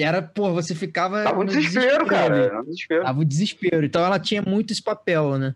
E 0.00 0.02
era, 0.02 0.22
pô, 0.22 0.50
você 0.54 0.74
ficava. 0.74 1.22
Tava 1.22 1.42
um 1.42 1.44
desespero, 1.44 1.84
desespero, 1.84 2.06
cara. 2.06 2.48
Tava 2.48 2.62
um 2.62 2.64
desespero. 2.64 3.04
Tava 3.04 3.20
um 3.20 3.24
desespero. 3.24 3.84
Então 3.84 4.02
ela 4.02 4.18
tinha 4.18 4.40
muito 4.40 4.72
esse 4.72 4.82
papel, 4.82 5.36
né? 5.36 5.54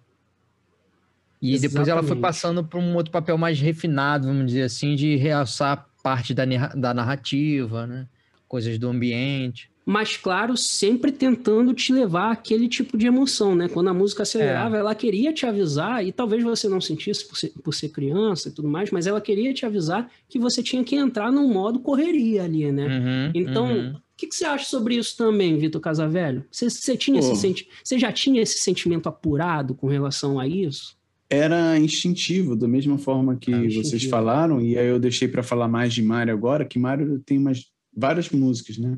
E 1.40 1.54
Exatamente. 1.54 1.72
depois 1.72 1.88
ela 1.88 2.02
foi 2.02 2.16
passando 2.16 2.62
para 2.62 2.78
um 2.78 2.94
outro 2.94 3.10
papel 3.10 3.38
mais 3.38 3.58
refinado, 3.58 4.26
vamos 4.26 4.44
dizer 4.44 4.64
assim, 4.64 4.96
de 4.96 5.16
realçar 5.16 5.88
parte 6.02 6.34
da, 6.34 6.44
da 6.74 6.92
narrativa, 6.92 7.86
né? 7.86 8.06
Coisas 8.46 8.78
do 8.78 8.86
ambiente. 8.86 9.70
Mas, 9.86 10.18
claro, 10.18 10.58
sempre 10.58 11.10
tentando 11.10 11.72
te 11.72 11.90
levar 11.90 12.30
aquele 12.30 12.68
tipo 12.68 12.98
de 12.98 13.06
emoção, 13.06 13.54
né? 13.54 13.66
Quando 13.68 13.88
a 13.88 13.94
música 13.94 14.24
acelerava, 14.24 14.76
é. 14.76 14.80
ela 14.80 14.94
queria 14.94 15.32
te 15.32 15.46
avisar, 15.46 16.04
e 16.04 16.12
talvez 16.12 16.42
você 16.44 16.68
não 16.68 16.82
sentisse 16.82 17.26
por 17.26 17.36
ser, 17.36 17.48
por 17.62 17.72
ser, 17.72 17.88
criança 17.88 18.50
e 18.50 18.52
tudo 18.52 18.68
mais, 18.68 18.90
mas 18.90 19.06
ela 19.06 19.22
queria 19.22 19.54
te 19.54 19.64
avisar 19.64 20.10
que 20.28 20.38
você 20.38 20.62
tinha 20.62 20.84
que 20.84 20.96
entrar 20.96 21.32
num 21.32 21.50
modo 21.50 21.80
correria 21.80 22.44
ali, 22.44 22.70
né? 22.70 22.86
Uhum, 22.86 23.30
então, 23.34 23.66
uhum. 23.66 23.94
O 24.14 24.16
que, 24.16 24.28
que, 24.28 24.36
você 24.36 24.44
acha 24.44 24.64
sobre 24.64 24.94
isso 24.94 25.16
também, 25.16 25.58
Vitor 25.58 25.80
Casavelho? 25.80 26.44
Você, 26.48 26.70
você, 26.70 26.96
tinha 26.96 27.18
esse 27.18 27.34
senti 27.34 27.68
você 27.82 27.98
já 27.98 28.12
tinha 28.12 28.40
esse 28.40 28.58
sentimento 28.60 29.08
apurado 29.08 29.74
com 29.74 29.88
relação 29.88 30.38
a 30.38 30.46
isso? 30.46 30.96
Era 31.28 31.76
instintivo, 31.76 32.54
da 32.54 32.68
mesma 32.68 32.96
forma 32.96 33.34
que 33.34 33.52
ah, 33.52 33.68
vocês 33.74 34.04
falaram, 34.04 34.60
e 34.60 34.78
aí 34.78 34.86
eu 34.86 35.00
deixei 35.00 35.26
para 35.26 35.42
falar 35.42 35.66
mais 35.66 35.92
de 35.92 36.00
Mário 36.00 36.32
agora, 36.32 36.64
que 36.64 36.78
Mário 36.78 37.18
tem 37.26 37.38
umas, 37.38 37.64
várias 37.92 38.30
músicas, 38.30 38.78
né? 38.78 38.96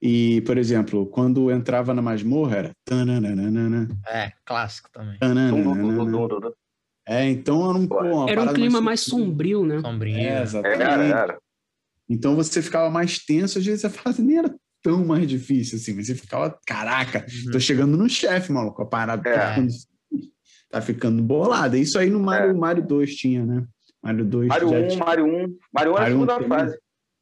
E, 0.00 0.42
por 0.42 0.58
exemplo, 0.58 1.06
quando 1.06 1.50
entrava 1.50 1.94
na 1.94 2.02
masmorra 2.02 2.56
era. 2.56 2.72
É, 4.06 4.32
clássico 4.44 4.90
também. 4.92 5.16
É, 7.06 7.24
então 7.24 7.68
era 7.70 7.78
um, 7.78 7.86
pô, 7.86 8.28
Era 8.28 8.42
um 8.42 8.52
clima 8.52 8.82
mais, 8.82 9.00
sombrio, 9.00 9.64
né? 9.64 9.80
Sombrio. 9.80 10.14
É, 10.14 10.42
exatamente. 10.42 10.82
Era, 10.82 11.04
era. 11.04 11.38
Então 12.08 12.34
você 12.34 12.62
ficava 12.62 12.88
mais 12.90 13.18
tenso, 13.18 13.58
às 13.58 13.66
vezes 13.66 13.84
a 13.84 13.90
fase 13.90 14.22
nem 14.22 14.38
era 14.38 14.54
tão 14.82 15.04
mais 15.04 15.28
difícil 15.28 15.78
assim, 15.78 15.94
mas 15.94 16.06
você 16.06 16.14
ficava, 16.14 16.58
caraca, 16.66 17.26
uhum. 17.28 17.52
tô 17.52 17.60
chegando 17.60 17.96
no 17.96 18.08
chefe, 18.08 18.52
maluco, 18.52 18.80
a 18.82 18.86
parada 18.86 19.28
é. 19.28 19.34
tá, 19.34 19.48
ficando, 19.50 19.72
tá 20.70 20.80
ficando 20.80 21.22
bolada. 21.22 21.76
Isso 21.76 21.98
aí 21.98 22.08
no 22.08 22.20
Mario, 22.20 22.50
é. 22.50 22.54
Mario 22.54 22.86
2 22.86 23.14
tinha, 23.14 23.44
né? 23.44 23.64
Mario 24.02 24.24
2. 24.24 24.48
Mario 24.48 24.68
1, 24.68 24.88
tinha... 24.88 25.04
Mario 25.04 25.26
1. 25.26 25.56
Mario 25.72 25.92
1 25.92 25.96
era 25.96 26.04
a 26.04 26.08
segunda 26.08 26.40
fase. 26.42 26.78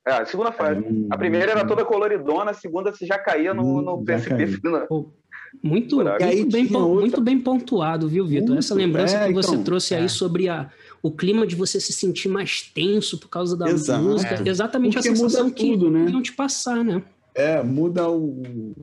É, 0.07 0.13
a 0.13 0.27
segunda 0.27 0.53
fase. 0.53 1.07
A 1.11 1.19
primeira 1.19 1.51
era 1.51 1.67
toda 1.67 1.85
coloridona, 1.85 2.53
a 2.53 2.55
segunda 2.55 2.93
você 2.93 3.05
já 3.05 3.19
caía 3.19 3.53
no, 3.53 3.83
no 3.83 4.05
PSP. 4.05 4.61
Muito, 5.63 5.97
muito, 5.97 6.51
bem, 6.51 6.69
muito 6.69 7.21
bem 7.21 7.41
pontuado, 7.41 8.09
viu, 8.09 8.27
Vitor? 8.27 8.59
Essa 8.59 8.75
lembrança 8.75 9.17
é, 9.17 9.29
que 9.29 9.33
você 9.33 9.53
então, 9.53 9.65
trouxe 9.65 9.95
aí 9.95 10.05
é. 10.05 10.09
sobre 10.09 10.51
a, 10.51 10.69
o 11.07 11.13
clima 11.13 11.47
de 11.47 11.55
você 11.55 11.81
se 11.81 11.93
sentir 11.93 12.29
mais 12.29 12.63
tenso 12.63 13.17
por 13.19 13.29
causa 13.29 13.57
da 13.57 13.69
Exato. 13.69 14.03
música. 14.03 14.43
É. 14.45 14.49
Exatamente 14.49 14.95
Porque 14.95 15.09
a 15.09 15.15
sensação 15.15 15.49
que 15.49 15.71
tudo, 15.71 15.89
né? 15.89 16.11
iam 16.11 16.21
te 16.21 16.33
passar, 16.33 16.85
né? 16.85 17.01
É, 17.33 17.63
muda 17.63 18.11
o, 18.11 18.75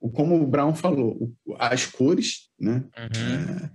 o 0.00 0.08
como 0.08 0.42
o 0.42 0.46
Brown 0.46 0.74
falou, 0.74 1.30
as 1.58 1.84
cores, 1.84 2.48
né? 2.58 2.82
Uhum. 2.96 3.62
É, 3.62 3.70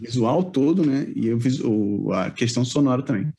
visual 0.00 0.42
todo, 0.42 0.84
né? 0.84 1.06
E 1.14 1.32
o, 1.32 2.12
a 2.12 2.28
questão 2.32 2.64
sonora 2.64 3.02
também. 3.02 3.32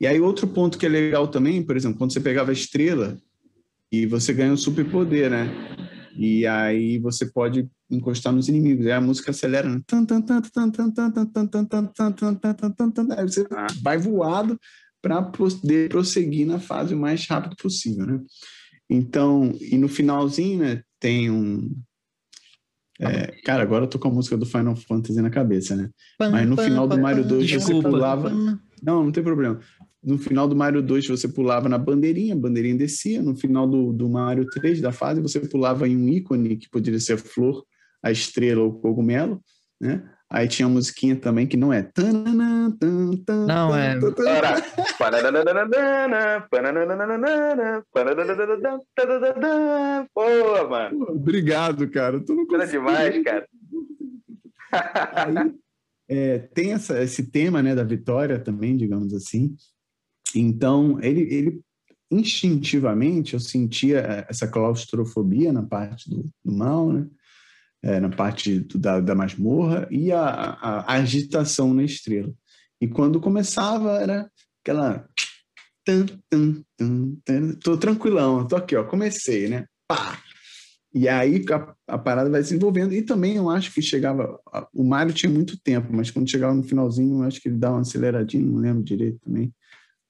E 0.00 0.06
aí, 0.06 0.20
outro 0.20 0.48
ponto 0.48 0.76
que 0.76 0.86
é 0.86 0.88
legal 0.88 1.28
também, 1.28 1.62
por 1.62 1.76
exemplo, 1.76 1.96
quando 1.98 2.12
você 2.12 2.20
pegava 2.20 2.50
a 2.50 2.54
estrela 2.54 3.16
e 3.92 4.04
você 4.04 4.32
ganha 4.32 4.52
um 4.52 4.56
superpoder, 4.56 5.30
né? 5.30 5.48
E 6.16 6.44
aí 6.44 6.98
você 6.98 7.24
pode 7.24 7.68
encostar 7.90 8.32
nos 8.32 8.48
inimigos. 8.48 8.86
Aí 8.86 8.92
a 8.92 9.00
música 9.00 9.30
acelera, 9.30 9.68
né? 9.68 9.80
Aí 13.18 13.28
você 13.28 13.46
vai 13.82 13.98
voado 13.98 14.58
para 15.02 15.22
poder 15.22 15.88
prosseguir 15.88 16.46
na 16.46 16.58
fase 16.58 16.94
o 16.94 16.98
mais 16.98 17.26
rápido 17.26 17.56
possível, 17.56 18.06
né? 18.06 18.20
Então, 18.88 19.52
e 19.60 19.78
no 19.78 19.88
finalzinho, 19.88 20.58
né, 20.58 20.82
tem 20.98 21.30
um. 21.30 21.74
É, 22.98 23.28
cara, 23.44 23.62
agora 23.62 23.84
eu 23.84 23.88
tô 23.88 23.98
com 23.98 24.08
a 24.08 24.12
música 24.12 24.36
do 24.36 24.44
Final 24.44 24.76
Fantasy 24.76 25.22
na 25.22 25.30
cabeça, 25.30 25.74
né? 25.74 25.88
Mas 26.18 26.46
no 26.46 26.56
final 26.56 26.86
do 26.86 26.98
Mario 26.98 27.24
2 27.24 27.50
você 27.50 27.80
pulava. 27.80 28.30
Não, 28.82 29.04
não 29.04 29.12
tem 29.12 29.22
problema. 29.22 29.60
No 30.02 30.18
final 30.18 30.48
do 30.48 30.56
Mario 30.56 30.82
2, 30.82 31.08
você 31.08 31.28
pulava 31.28 31.68
na 31.68 31.76
bandeirinha, 31.76 32.34
a 32.34 32.38
bandeirinha 32.38 32.74
descia. 32.74 33.22
No 33.22 33.36
final 33.36 33.68
do, 33.68 33.92
do 33.92 34.08
Mario 34.08 34.46
3 34.46 34.80
da 34.80 34.92
fase, 34.92 35.20
você 35.20 35.40
pulava 35.40 35.86
em 35.86 35.96
um 35.96 36.08
ícone, 36.08 36.56
que 36.56 36.70
poderia 36.70 36.98
ser 36.98 37.14
a 37.14 37.18
flor, 37.18 37.64
a 38.02 38.10
estrela 38.10 38.62
ou 38.62 38.70
o 38.70 38.80
cogumelo, 38.80 39.42
né? 39.80 40.02
Aí 40.32 40.46
tinha 40.46 40.66
a 40.66 40.68
musiquinha 40.68 41.16
também 41.16 41.44
que 41.44 41.56
não 41.56 41.72
é. 41.72 41.90
Não, 43.48 43.76
é. 43.76 43.98
Pô, 50.14 50.68
mano. 50.68 51.06
Obrigado, 51.10 51.90
cara. 51.90 52.20
Tu 52.20 52.32
não 52.32 52.46
demais, 52.64 53.24
cara. 53.24 53.48
Aí, 54.72 55.52
é, 56.08 56.38
tem 56.38 56.74
essa, 56.74 57.02
esse 57.02 57.28
tema 57.28 57.60
né, 57.60 57.74
da 57.74 57.82
vitória 57.82 58.38
também, 58.38 58.76
digamos 58.76 59.12
assim. 59.12 59.56
Então, 60.34 61.00
ele, 61.02 61.22
ele 61.22 61.60
instintivamente 62.10 63.34
eu 63.34 63.40
sentia 63.40 63.98
eh, 63.98 64.26
essa 64.28 64.46
claustrofobia 64.48 65.52
na 65.52 65.62
parte 65.62 66.10
do, 66.10 66.24
do 66.44 66.52
mal, 66.52 66.92
né? 66.92 67.06
É, 67.82 67.98
na 67.98 68.10
parte 68.10 68.60
do, 68.60 68.78
da, 68.78 69.00
da 69.00 69.14
masmorra 69.14 69.88
e 69.90 70.12
a, 70.12 70.20
a, 70.20 70.80
a, 70.80 70.92
agitação 70.96 71.72
na 71.72 71.82
estrela. 71.82 72.30
E 72.80 72.86
quando 72.86 73.20
começava 73.20 73.92
era 73.98 74.30
aquela. 74.62 75.08
Tum, 75.86 76.62
tô 77.62 77.78
tranquilão, 77.78 78.46
tô 78.46 78.56
aqui, 78.56 78.76
ó, 78.76 78.84
comecei, 78.84 79.48
né? 79.48 79.64
Pá! 79.88 80.18
E 80.92 81.08
aí 81.08 81.42
a, 81.50 81.94
a, 81.94 81.98
parada 81.98 82.28
vai 82.28 82.42
se 82.42 82.50
desenvolvendo. 82.50 82.92
E 82.92 83.00
também 83.00 83.36
eu 83.36 83.48
acho 83.48 83.72
que 83.72 83.80
chegava. 83.80 84.38
O 84.74 84.84
Mario 84.84 85.14
tinha 85.14 85.32
muito 85.32 85.58
tempo, 85.58 85.88
mas 85.90 86.10
quando 86.10 86.30
chegava 86.30 86.52
no 86.52 86.62
finalzinho, 86.62 87.20
eu 87.20 87.22
acho 87.22 87.40
que 87.40 87.48
ele 87.48 87.56
dava 87.56 87.76
uma 87.76 87.82
aceleradinha, 87.82 88.44
não 88.44 88.58
lembro 88.58 88.82
direito 88.82 89.18
também 89.24 89.54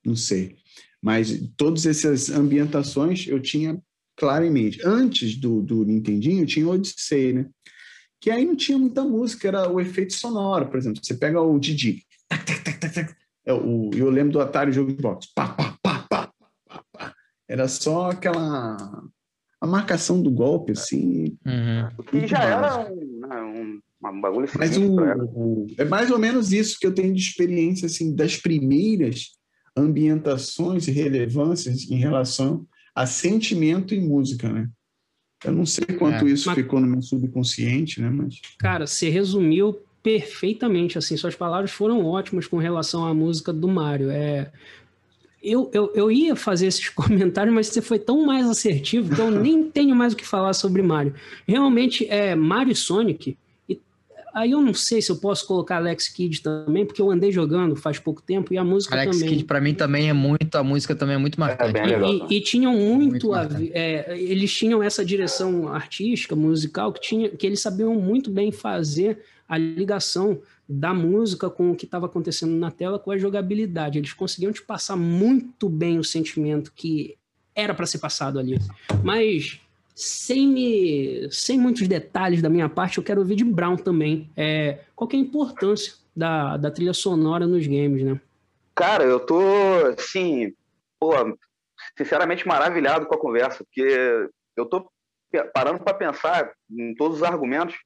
não 0.04 0.16
sei. 0.16 0.56
Mas 1.02 1.40
todas 1.56 1.86
essas 1.86 2.30
ambientações 2.30 3.26
eu 3.26 3.40
tinha 3.40 3.80
claramente. 4.20 4.78
Antes 4.84 5.34
do, 5.34 5.62
do 5.62 5.82
Nintendinho, 5.82 6.44
tinha 6.44 6.66
o 6.68 6.70
Odyssey, 6.70 7.32
né? 7.32 7.46
Que 8.20 8.30
aí 8.30 8.44
não 8.44 8.54
tinha 8.54 8.78
muita 8.78 9.02
música, 9.02 9.48
era 9.48 9.66
o 9.72 9.80
efeito 9.80 10.12
sonoro, 10.12 10.68
por 10.68 10.76
exemplo. 10.76 11.00
Você 11.02 11.14
pega 11.14 11.40
o 11.40 11.58
Didi. 11.58 12.04
É 13.46 13.54
o, 13.54 13.90
eu 13.94 14.10
lembro 14.10 14.34
do 14.34 14.40
Atari 14.40 14.70
Jogo 14.70 14.92
de 14.92 15.00
Box. 15.00 15.28
Pá, 15.34 15.48
pá, 15.48 15.78
pá, 15.82 16.06
pá, 16.10 16.32
pá, 16.68 16.84
pá. 16.92 17.14
Era 17.48 17.66
só 17.66 18.10
aquela 18.10 18.76
a 19.58 19.66
marcação 19.66 20.22
do 20.22 20.30
golpe, 20.30 20.72
assim. 20.72 21.38
Uhum. 21.46 22.26
já 22.26 22.44
era 22.44 22.80
um, 22.80 23.20
né, 23.20 23.42
um, 23.42 23.80
um 24.06 24.20
bagulho 24.20 24.48
Mas 24.58 24.76
o, 24.76 24.94
o, 24.94 25.66
é 25.78 25.84
mais 25.86 26.10
ou 26.10 26.18
menos 26.18 26.52
isso 26.52 26.78
que 26.78 26.86
eu 26.86 26.94
tenho 26.94 27.14
de 27.14 27.20
experiência, 27.20 27.86
assim, 27.86 28.14
das 28.14 28.36
primeiras 28.36 29.30
ambientações 29.74 30.86
e 30.86 30.90
relevâncias 30.90 31.90
em 31.90 31.96
relação 31.96 32.66
a 33.00 33.06
sentimento 33.06 33.94
e 33.94 34.00
música, 34.00 34.48
né? 34.48 34.68
Eu 35.42 35.52
não 35.52 35.64
sei 35.64 35.86
quanto 35.86 36.26
é, 36.26 36.30
isso 36.30 36.48
mas... 36.48 36.54
ficou 36.54 36.80
no 36.80 36.86
meu 36.86 37.00
subconsciente, 37.00 38.00
né? 38.00 38.10
Mas... 38.10 38.40
Cara, 38.58 38.86
você 38.86 39.08
resumiu 39.08 39.78
perfeitamente, 40.02 40.98
assim, 40.98 41.16
suas 41.16 41.34
palavras 41.34 41.70
foram 41.70 42.04
ótimas 42.04 42.46
com 42.46 42.58
relação 42.58 43.06
à 43.06 43.14
música 43.14 43.52
do 43.52 43.66
Mario. 43.68 44.10
É, 44.10 44.52
eu, 45.42 45.70
eu, 45.72 45.90
eu 45.94 46.12
ia 46.12 46.36
fazer 46.36 46.66
esses 46.66 46.88
comentários, 46.90 47.54
mas 47.54 47.68
você 47.68 47.80
foi 47.80 47.98
tão 47.98 48.26
mais 48.26 48.46
assertivo 48.46 49.14
que 49.14 49.20
eu 49.20 49.30
nem 49.30 49.70
tenho 49.70 49.96
mais 49.96 50.12
o 50.12 50.16
que 50.16 50.26
falar 50.26 50.52
sobre 50.52 50.82
Mario. 50.82 51.14
Realmente, 51.48 52.06
é 52.06 52.34
Mario 52.34 52.72
e 52.72 52.76
Sonic 52.76 53.36
Aí 54.34 54.52
eu 54.52 54.60
não 54.60 54.74
sei 54.74 55.02
se 55.02 55.10
eu 55.10 55.16
posso 55.16 55.46
colocar 55.46 55.76
Alex 55.76 56.08
Kidd 56.08 56.42
também, 56.42 56.84
porque 56.84 57.00
eu 57.00 57.10
andei 57.10 57.32
jogando 57.32 57.76
faz 57.76 57.98
pouco 57.98 58.22
tempo 58.22 58.52
e 58.52 58.58
a 58.58 58.64
música 58.64 58.94
Alex 58.94 59.10
também. 59.10 59.20
Alex 59.20 59.38
Kidd 59.38 59.44
para 59.44 59.60
mim 59.60 59.74
também 59.74 60.08
é 60.08 60.12
muito, 60.12 60.54
a 60.56 60.62
música 60.62 60.94
também 60.94 61.16
é 61.16 61.18
muito 61.18 61.36
é 61.36 61.40
marcante. 61.40 61.78
É 61.78 62.32
e, 62.32 62.36
e, 62.38 62.40
tinham 62.40 62.74
muito, 62.74 63.28
muito 63.28 63.34
a, 63.34 63.48
é, 63.72 64.18
eles 64.18 64.52
tinham 64.52 64.82
essa 64.82 65.04
direção 65.04 65.68
artística, 65.68 66.34
musical, 66.36 66.92
que, 66.92 67.00
tinha, 67.00 67.30
que 67.30 67.46
eles 67.46 67.60
sabiam 67.60 67.94
muito 67.94 68.30
bem 68.30 68.52
fazer 68.52 69.22
a 69.48 69.58
ligação 69.58 70.40
da 70.68 70.94
música 70.94 71.50
com 71.50 71.72
o 71.72 71.74
que 71.74 71.84
estava 71.84 72.06
acontecendo 72.06 72.52
na 72.52 72.70
tela 72.70 72.98
com 72.98 73.10
a 73.10 73.18
jogabilidade. 73.18 73.98
Eles 73.98 74.12
conseguiam 74.12 74.52
te 74.52 74.62
passar 74.62 74.96
muito 74.96 75.68
bem 75.68 75.98
o 75.98 76.04
sentimento 76.04 76.72
que 76.74 77.16
era 77.54 77.74
para 77.74 77.86
ser 77.86 77.98
passado 77.98 78.38
ali. 78.38 78.58
Mas 79.02 79.60
sem 80.00 80.48
me, 80.48 81.28
sem 81.30 81.58
muitos 81.58 81.86
detalhes 81.86 82.40
da 82.40 82.48
minha 82.48 82.68
parte, 82.68 82.96
eu 82.96 83.04
quero 83.04 83.20
ouvir 83.20 83.36
de 83.36 83.44
Brown 83.44 83.76
também. 83.76 84.30
É, 84.34 84.80
qual 84.96 85.08
é 85.12 85.16
a 85.16 85.18
importância 85.18 85.92
da, 86.16 86.56
da 86.56 86.70
trilha 86.70 86.94
sonora 86.94 87.46
nos 87.46 87.66
games, 87.66 88.02
né? 88.02 88.18
Cara, 88.74 89.04
eu 89.04 89.20
tô, 89.20 89.42
assim, 89.98 90.54
pô, 90.98 91.12
sinceramente 91.98 92.48
maravilhado 92.48 93.04
com 93.04 93.14
a 93.14 93.20
conversa, 93.20 93.62
porque 93.62 94.28
eu 94.56 94.64
tô 94.64 94.90
parando 95.52 95.80
para 95.80 95.92
pensar 95.92 96.50
em 96.70 96.94
todos 96.94 97.18
os 97.18 97.22
argumentos. 97.22 97.76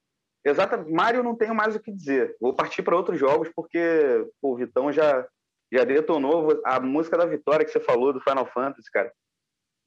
Exatamente, 0.44 0.92
Mario 0.92 1.22
não 1.22 1.34
tenho 1.34 1.54
mais 1.54 1.74
o 1.74 1.80
que 1.80 1.90
dizer. 1.90 2.36
Vou 2.40 2.54
partir 2.54 2.82
para 2.82 2.96
outros 2.96 3.18
jogos, 3.18 3.50
porque 3.56 4.24
pô, 4.40 4.52
o 4.52 4.56
Vitão 4.56 4.92
já, 4.92 5.26
já 5.72 5.82
detonou 5.82 6.60
a 6.64 6.78
música 6.78 7.18
da 7.18 7.26
vitória 7.26 7.64
que 7.64 7.72
você 7.72 7.80
falou 7.80 8.12
do 8.12 8.20
Final 8.20 8.46
Fantasy, 8.46 8.88
cara. 8.92 9.12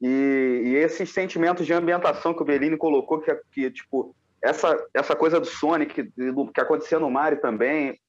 E, 0.01 0.61
e, 0.65 0.75
esses 0.75 1.09
sentimentos 1.11 1.65
de 1.65 1.73
ambientação 1.73 2.33
que 2.33 2.41
o 2.41 2.45
Bellini 2.45 2.77
colocou, 2.77 3.19
que, 3.19 3.33
que 3.51 3.71
tipo, 3.71 4.15
essa, 4.41 4.77
essa 4.93 5.15
coisa 5.15 5.39
do 5.39 5.45
Sonic, 5.45 6.03
do, 6.15 6.51
que 6.51 6.61
acontecia 6.61 6.99
no 6.99 7.09
Mario 7.09 7.41
também, 7.41 7.99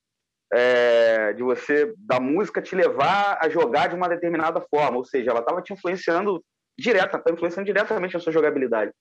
é, 0.52 0.98
é, 1.28 1.32
de 1.32 1.42
você, 1.42 1.94
da 1.98 2.18
música 2.18 2.62
te 2.62 2.74
levar 2.74 3.38
a 3.40 3.48
jogar 3.48 3.88
de 3.88 3.94
uma 3.94 4.08
determinada 4.08 4.60
forma, 4.70 4.96
ou 4.96 5.04
seja, 5.04 5.30
ela 5.30 5.40
estava 5.40 5.62
te 5.62 5.72
influenciando 5.72 6.42
direta, 6.78 7.18
tá 7.18 7.32
influenciando 7.32 7.66
diretamente 7.66 8.16
a 8.16 8.20
sua 8.20 8.32
jogabilidade. 8.32 8.92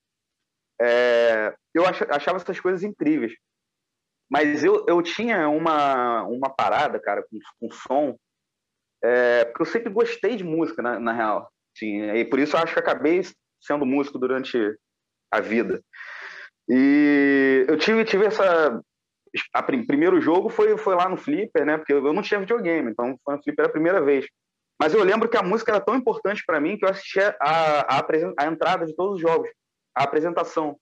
É, 0.82 1.54
eu 1.74 1.86
achava 1.86 2.38
essas 2.38 2.60
coisas 2.60 2.84
incríveis. 2.84 3.34
Mas 4.30 4.64
eu, 4.64 4.86
eu 4.88 5.02
tinha 5.02 5.48
uma, 5.48 6.24
uma 6.24 6.50
parada, 6.50 7.00
cara, 7.00 7.24
com, 7.24 7.40
com 7.60 7.72
som, 7.72 8.18
é, 9.02 9.46
porque 9.46 9.62
eu 9.62 9.66
sempre 9.66 9.90
gostei 9.90 10.36
de 10.36 10.44
música, 10.44 10.82
na, 10.82 11.00
na 11.00 11.14
real. 11.14 11.50
Sim, 11.78 12.02
e 12.12 12.26
por 12.26 12.40
isso 12.40 12.58
acho 12.58 12.74
que 12.74 12.80
acabei 12.80 13.22
sendo 13.62 13.86
músico 13.86 14.18
durante 14.18 14.58
a 15.32 15.40
vida. 15.40 15.82
E 16.70 17.66
eu 17.68 17.78
tive, 17.78 18.04
tive 18.04 18.26
essa. 18.26 18.82
A 19.54 19.62
primeiro 19.62 20.20
jogo 20.20 20.50
foi, 20.50 20.78
foi 20.78 20.96
lá 20.96 21.08
no 21.08 21.18
Flipper, 21.18 21.66
né? 21.66 21.78
Porque 21.78 21.94
eu 21.94 22.14
não 22.14 22.22
tinha 22.22 22.40
videogame, 22.40 22.90
então 22.90 23.18
foi 23.24 23.36
no 23.36 23.44
Flipper 23.44 23.66
a 23.66 23.70
primeira 23.70 24.02
vez. 24.02 24.26
Mas 24.80 24.94
eu 24.94 25.04
lembro 25.04 25.30
que 25.30 25.38
a 25.38 25.44
música 25.44 25.72
era 25.72 25.82
tão 25.82 25.96
importante 25.96 26.44
para 26.46 26.60
mim 26.60 26.78
que 26.78 26.86
eu 26.86 26.90
assistia 26.90 27.36
a, 27.40 27.98
a, 27.98 28.08
a 28.40 28.46
entrada 28.46 28.86
de 28.86 28.96
todos 28.96 29.16
os 29.16 29.22
jogos, 29.22 29.50
a 29.96 30.04
apresentação, 30.04 30.78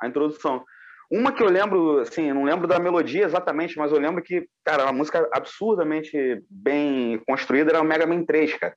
a 0.00 0.06
introdução. 0.06 0.64
Uma 1.10 1.32
que 1.32 1.42
eu 1.42 1.48
lembro, 1.48 2.00
assim, 2.00 2.32
não 2.32 2.44
lembro 2.44 2.66
da 2.66 2.80
melodia 2.80 3.24
exatamente, 3.24 3.78
mas 3.78 3.92
eu 3.92 3.98
lembro 3.98 4.22
que, 4.22 4.48
cara, 4.64 4.84
uma 4.84 4.92
música 4.92 5.28
absurdamente 5.32 6.42
bem 6.50 7.18
construída 7.26 7.70
era 7.70 7.80
o 7.80 7.84
Mega 7.84 8.06
Man 8.06 8.24
3, 8.24 8.54
cara, 8.54 8.76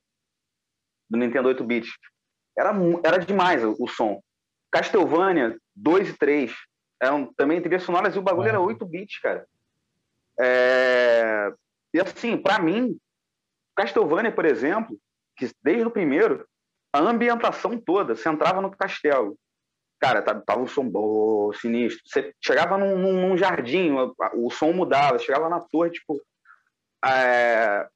do 1.10 1.18
Nintendo 1.18 1.48
8-bit. 1.48 1.90
Era, 2.56 2.72
era 3.04 3.18
demais 3.18 3.64
o, 3.64 3.74
o, 3.78 3.88
som. 3.88 4.20
Castlevania 4.70 5.56
2 5.74 6.10
e 6.10 6.12
3 6.16 6.54
eram 7.02 7.32
também 7.34 7.60
trilhas 7.60 7.82
sonoras 7.82 8.14
e 8.14 8.18
o 8.18 8.22
bagulho 8.22 8.48
era 8.48 8.60
8 8.60 8.84
bits, 8.86 9.18
cara. 9.20 9.46
É... 10.38 11.52
E 11.92 12.00
assim, 12.00 12.36
para 12.36 12.58
mim, 12.58 12.96
Castlevania, 13.74 14.30
por 14.30 14.44
exemplo, 14.44 14.96
que 15.36 15.50
desde 15.62 15.86
o 15.86 15.90
primeiro, 15.90 16.46
a 16.92 17.00
ambientação 17.00 17.78
toda, 17.78 18.14
você 18.14 18.28
entrava 18.28 18.60
no 18.60 18.70
castelo, 18.70 19.36
cara, 20.00 20.22
tava, 20.22 20.40
tava 20.40 20.60
um 20.60 20.66
som 20.66 20.88
bom, 20.88 21.52
sinistro. 21.52 22.02
Você 22.06 22.34
chegava 22.42 22.78
num, 22.78 22.96
num, 22.96 23.36
jardim, 23.36 23.92
o, 23.92 24.14
o, 24.34 24.50
som 24.50 24.72
mudava, 24.72 25.18
chegava 25.18 25.48
na 25.48 25.60
torre, 25.60 25.90
tipo. 25.90 26.20
É, 27.04 27.86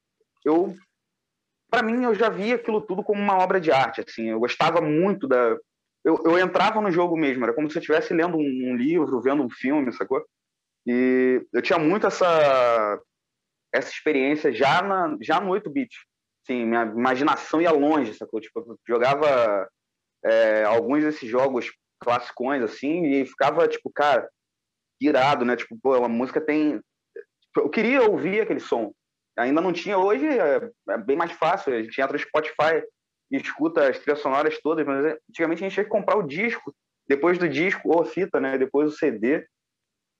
eu. 0.44 0.74
Para 1.74 1.82
mim, 1.82 2.04
eu 2.04 2.14
já 2.14 2.28
via 2.28 2.54
aquilo 2.54 2.80
tudo 2.80 3.02
como 3.02 3.20
uma 3.20 3.36
obra 3.38 3.60
de 3.60 3.72
arte, 3.72 4.00
assim. 4.00 4.30
Eu 4.30 4.38
gostava 4.38 4.80
muito 4.80 5.26
da. 5.26 5.56
Eu, 6.04 6.22
eu 6.24 6.38
entrava 6.38 6.80
no 6.80 6.90
jogo 6.90 7.16
mesmo, 7.16 7.44
era 7.44 7.54
como 7.54 7.68
se 7.68 7.76
eu 7.76 7.80
estivesse 7.80 8.12
lendo 8.14 8.36
um, 8.36 8.40
um 8.40 8.76
livro, 8.76 9.20
vendo 9.20 9.42
um 9.42 9.50
filme, 9.50 9.92
sacou? 9.92 10.24
E 10.86 11.44
eu 11.52 11.62
tinha 11.62 11.78
muito 11.78 12.06
essa 12.06 13.00
essa 13.74 13.90
experiência 13.90 14.52
já 14.52 14.82
na 14.82 15.16
já 15.20 15.40
no 15.40 15.50
8 15.50 15.68
bit. 15.70 15.96
Sim, 16.46 16.66
minha 16.66 16.84
imaginação 16.84 17.60
ia 17.60 17.72
longe, 17.72 18.14
sacou? 18.14 18.40
Tipo, 18.40 18.60
eu 18.60 18.78
jogava 18.86 19.68
é, 20.24 20.62
alguns 20.64 21.02
desses 21.02 21.28
jogos 21.28 21.72
classicões, 21.98 22.62
assim, 22.62 23.06
e 23.06 23.26
ficava, 23.26 23.66
tipo, 23.66 23.90
cara, 23.90 24.28
irado, 25.00 25.44
né? 25.44 25.56
Tipo, 25.56 25.76
pô, 25.82 25.94
a 25.94 26.08
música 26.08 26.40
tem. 26.40 26.80
Eu 27.56 27.70
queria 27.70 28.02
ouvir 28.02 28.42
aquele 28.42 28.60
som. 28.60 28.92
Ainda 29.36 29.60
não 29.60 29.72
tinha, 29.72 29.98
hoje 29.98 30.26
é, 30.26 30.70
é 30.90 30.98
bem 30.98 31.16
mais 31.16 31.32
fácil. 31.32 31.74
A 31.74 31.82
gente 31.82 32.00
entra 32.00 32.12
no 32.12 32.18
Spotify 32.18 32.82
e 33.30 33.36
escuta 33.36 33.88
as 33.88 33.98
trilhas 33.98 34.20
sonoras 34.20 34.60
todas, 34.60 34.86
mas 34.86 35.16
antigamente 35.28 35.62
a 35.62 35.68
gente 35.68 35.74
tinha 35.74 35.84
que 35.84 35.90
comprar 35.90 36.16
o 36.16 36.26
disco, 36.26 36.74
depois 37.08 37.38
do 37.38 37.48
disco, 37.48 37.90
ou 37.92 38.04
fita, 38.04 38.40
né? 38.40 38.56
Depois 38.56 38.92
o 38.92 38.96
CD. 38.96 39.46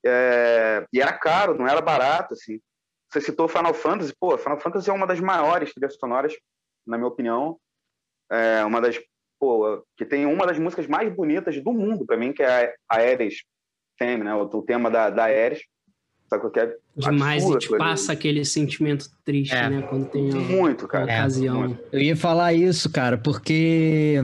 É... 0.05 0.85
E 0.93 1.01
era 1.01 1.13
caro, 1.13 1.57
não 1.57 1.69
era 1.69 1.81
barato, 1.81 2.35
assim. 2.35 2.61
Você 3.11 3.21
citou 3.21 3.47
Final 3.47 3.75
Fantasy, 3.75 4.13
pô, 4.19 4.37
Final 4.37 4.59
Fantasy 4.59 4.91
é 4.91 4.93
uma 4.93 5.07
das 5.07 5.21
maiores 5.21 5.73
trilhas 5.73 5.97
sonoras, 5.97 6.35
na 6.87 6.97
minha 6.97 7.09
opinião. 7.09 7.59
É 8.31 8.65
uma 8.65 8.81
das 8.81 8.99
pô, 9.39 9.87
que 9.97 10.05
tem 10.05 10.27
uma 10.27 10.47
das 10.47 10.59
músicas 10.59 10.87
mais 10.87 11.15
bonitas 11.15 11.63
do 11.63 11.73
mundo 11.73 12.05
para 12.05 12.17
mim, 12.17 12.33
que 12.33 12.43
é 12.43 12.75
a 12.89 12.97
Ares 12.97 13.45
Theme, 13.99 14.25
né? 14.25 14.35
O, 14.35 14.63
tema 14.63 14.91
da, 14.91 15.11
da 15.11 15.25
Ares. 15.25 15.63
Sabe 16.29 16.51
que 16.51 16.61
é 16.61 16.77
Demais, 16.97 17.45
e 17.45 17.59
te 17.59 17.69
passa 17.77 18.13
aquele 18.13 18.45
sentimento 18.45 19.11
triste, 19.25 19.55
é. 19.55 19.69
né? 19.69 19.83
Quando 19.83 20.09
tem 20.09 20.31
a, 20.31 20.37
muito, 20.37 20.87
cara. 20.87 21.05
A 21.05 21.21
ocasião. 21.21 21.79
Eu 21.93 22.01
ia 22.01 22.17
falar 22.17 22.53
isso, 22.55 22.89
cara, 22.91 23.19
porque 23.19 24.23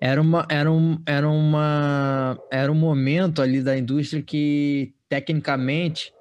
era 0.00 0.20
uma 0.20 0.46
era 0.50 0.70
um 0.70 1.00
era 1.06 1.28
uma 1.28 2.38
era 2.50 2.70
um 2.70 2.74
momento 2.74 3.40
ali 3.40 3.62
da 3.62 3.76
indústria 3.76 4.22
que 4.22 4.92
tecnicamente 5.08 6.12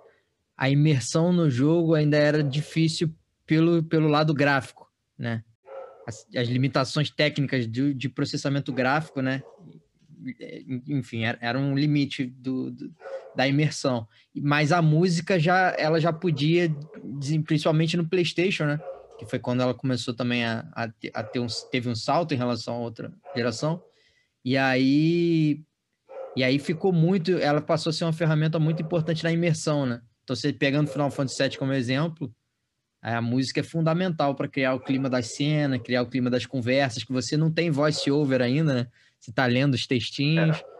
a 0.58 0.70
imersão 0.70 1.34
no 1.34 1.50
jogo 1.50 1.94
ainda 1.94 2.18
era 2.18 2.44
difícil 2.44 3.10
pelo, 3.46 3.84
pelo 3.84 4.08
lado 4.08 4.34
gráfico, 4.34 4.88
né? 5.18 5.44
as, 6.06 6.28
as 6.36 6.48
limitações 6.48 7.10
técnicas 7.10 7.68
de, 7.68 7.94
de, 7.94 8.10
processamento 8.10 8.72
gráfico, 8.72 9.22
né? 9.22 9.42
Enfim, 10.88 11.24
era, 11.24 11.38
era 11.42 11.60
um 11.60 11.76
limite 11.76 12.26
do, 12.26 12.72
do, 12.72 12.94
da 13.36 13.48
imersão. 13.48 14.08
Mas 14.36 14.72
a 14.72 14.82
música 14.82 15.40
já, 15.40 15.76
ela 15.78 16.00
já 16.00 16.12
podia, 16.12 16.74
principalmente 17.46 17.98
no 17.98 18.08
PlayStation, 18.08 18.66
né? 18.66 18.80
Que 19.18 19.26
foi 19.26 19.40
quando 19.40 19.62
ela 19.62 19.74
começou 19.74 20.14
também 20.14 20.46
a, 20.46 20.66
a, 20.74 21.24
ter 21.24 21.40
um, 21.40 21.48
teve 21.72 21.90
um 21.90 21.96
salto 21.96 22.34
em 22.34 22.38
relação 22.38 22.76
a 22.76 22.80
outra 22.80 23.14
geração. 23.36 23.82
E 24.44 24.58
aí, 24.58 25.62
e 26.36 26.44
aí 26.44 26.58
ficou 26.58 26.92
muito, 26.92 27.32
ela 27.38 27.62
passou 27.62 27.92
a 27.92 27.94
ser 27.94 28.06
uma 28.06 28.14
ferramenta 28.14 28.58
muito 28.58 28.82
importante 28.82 29.24
na 29.24 29.32
imersão, 29.32 29.86
né? 29.86 30.02
Então, 30.24 30.36
você 30.36 30.52
pegando 30.52 30.90
Final 30.90 31.12
Fantasy 31.12 31.44
VII 31.44 31.58
como 31.58 31.74
exemplo, 31.74 32.34
a 33.02 33.22
música 33.22 33.60
é 33.60 33.64
fundamental 33.64 34.36
para 34.36 34.48
criar 34.48 34.74
o 34.76 34.80
clima 34.80 35.10
da 35.10 35.22
cena, 35.22 35.80
criar 35.80 36.04
o 36.04 36.08
clima 36.08 36.30
das 36.30 36.46
conversas, 36.46 37.04
que 37.04 37.12
você 37.12 37.36
não 37.36 37.52
tem 37.52 37.72
voice-over 37.72 38.42
ainda, 38.42 38.74
né? 38.74 38.88
Você 39.20 39.32
está 39.32 39.46
lendo 39.46 39.74
os 39.74 39.86
textinhos. 39.86 40.58
É. 40.58 40.72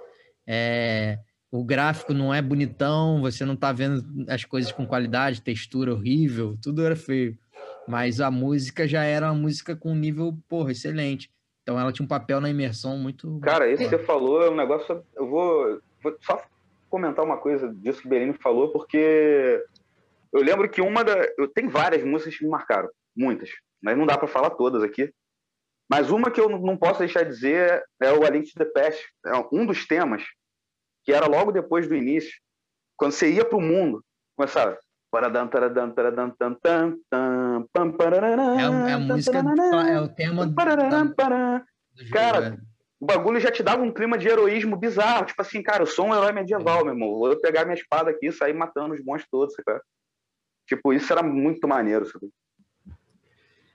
É, 0.48 1.20
o 1.52 1.66
gráfico 1.66 2.14
não 2.14 2.34
é 2.34 2.42
bonitão, 2.42 3.20
você 3.20 3.44
não 3.44 3.56
está 3.56 3.74
vendo 3.74 4.04
as 4.30 4.46
coisas 4.46 4.72
com 4.72 4.88
qualidade, 4.88 5.42
textura 5.42 5.94
horrível, 5.94 6.58
tudo 6.64 6.86
era 6.86 6.96
feio. 6.96 7.38
Mas 7.86 8.22
a 8.22 8.32
música 8.32 8.88
já 8.88 9.04
era 9.04 9.28
uma 9.28 9.42
música 9.42 9.76
com 9.76 9.94
nível, 9.94 10.34
porra, 10.48 10.72
excelente. 10.72 11.30
Então 11.62 11.78
ela 11.78 11.92
tinha 11.92 12.06
um 12.06 12.10
papel 12.10 12.40
na 12.40 12.50
imersão 12.50 12.98
muito. 12.98 13.38
Cara, 13.42 13.70
esse 13.70 13.84
que 13.84 13.90
você 13.90 14.00
falou 14.00 14.44
é 14.44 14.50
um 14.50 14.56
negócio. 14.56 15.04
Eu 15.14 15.28
vou, 15.28 15.82
vou 16.02 16.18
só 16.22 16.42
comentar 16.90 17.26
uma 17.26 17.38
coisa 17.38 17.72
disso 17.74 18.02
que 18.02 18.08
o 18.08 18.10
Berini 18.10 18.34
falou, 18.34 18.72
porque 18.72 19.64
eu 20.32 20.42
lembro 20.42 20.70
que 20.70 20.82
uma 20.82 21.04
da. 21.04 21.16
Eu 21.38 21.50
tenho 21.50 21.70
várias 21.70 22.04
músicas 22.04 22.38
que 22.38 22.46
me 22.46 22.50
marcaram, 22.50 22.90
muitas, 23.16 23.50
mas 23.82 23.98
não 23.98 24.06
dá 24.06 24.18
para 24.18 24.28
falar 24.28 24.52
todas 24.52 24.84
aqui. 24.84 25.14
Mas 25.90 26.10
uma 26.10 26.32
que 26.32 26.40
eu 26.40 26.48
não 26.48 26.78
posso 26.78 27.00
deixar 27.00 27.24
de 27.24 27.32
dizer 27.32 27.84
é 28.02 28.14
o 28.14 28.26
A 28.26 28.30
Link 28.30 28.54
to 28.54 28.58
the 28.58 28.66
Past. 28.66 29.06
É 29.26 29.32
um 29.52 29.66
dos 29.66 29.86
temas 29.86 30.24
que 31.04 31.12
era 31.12 31.28
logo 31.28 31.52
depois 31.52 31.88
do 31.88 31.96
início, 31.96 32.32
quando 32.98 33.12
você 33.12 33.32
ia 33.32 33.46
para 33.46 33.58
o 33.58 33.62
mundo, 33.62 34.04
começava. 34.36 34.78
É, 38.60 38.92
é 38.92 38.94
a 38.94 39.00
música, 39.00 39.38
é 39.38 40.00
o 40.00 40.08
tema. 40.08 40.48
Da... 40.48 41.66
Cara, 42.12 42.58
o 43.00 43.06
bagulho 43.06 43.40
já 43.40 43.52
te 43.52 43.62
dava 43.62 43.84
um 43.84 43.92
clima 43.92 44.18
de 44.18 44.28
heroísmo 44.28 44.78
bizarro. 44.78 45.26
Tipo 45.26 45.42
assim, 45.42 45.62
cara, 45.62 45.82
eu 45.82 45.88
sou 45.88 46.08
um 46.08 46.16
herói 46.16 46.32
medieval, 46.32 46.86
meu 46.86 46.94
irmão. 46.94 47.18
Vou 47.18 47.36
pegar 47.42 47.66
minha 47.66 47.76
espada 47.76 48.12
aqui 48.12 48.28
e 48.28 48.32
sair 48.32 48.54
matando 48.54 48.94
os 48.94 49.04
monstros 49.04 49.30
todos, 49.30 49.54
sabe? 49.56 49.82
Tipo, 50.68 50.94
isso 50.94 51.12
era 51.12 51.22
muito 51.22 51.68
maneiro, 51.68 52.06
sabe? 52.06 52.30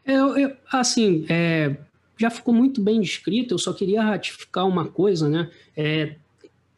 Eu, 0.07 0.39
eu, 0.39 0.57
assim, 0.73 1.27
é, 1.29 1.77
já 2.17 2.31
ficou 2.31 2.55
muito 2.55 2.81
bem 2.81 3.01
descrito, 3.01 3.53
eu 3.53 3.59
só 3.59 3.73
queria 3.73 4.03
ratificar 4.03 4.67
uma 4.67 4.89
coisa, 4.89 5.29
né? 5.29 5.51
É, 5.77 6.17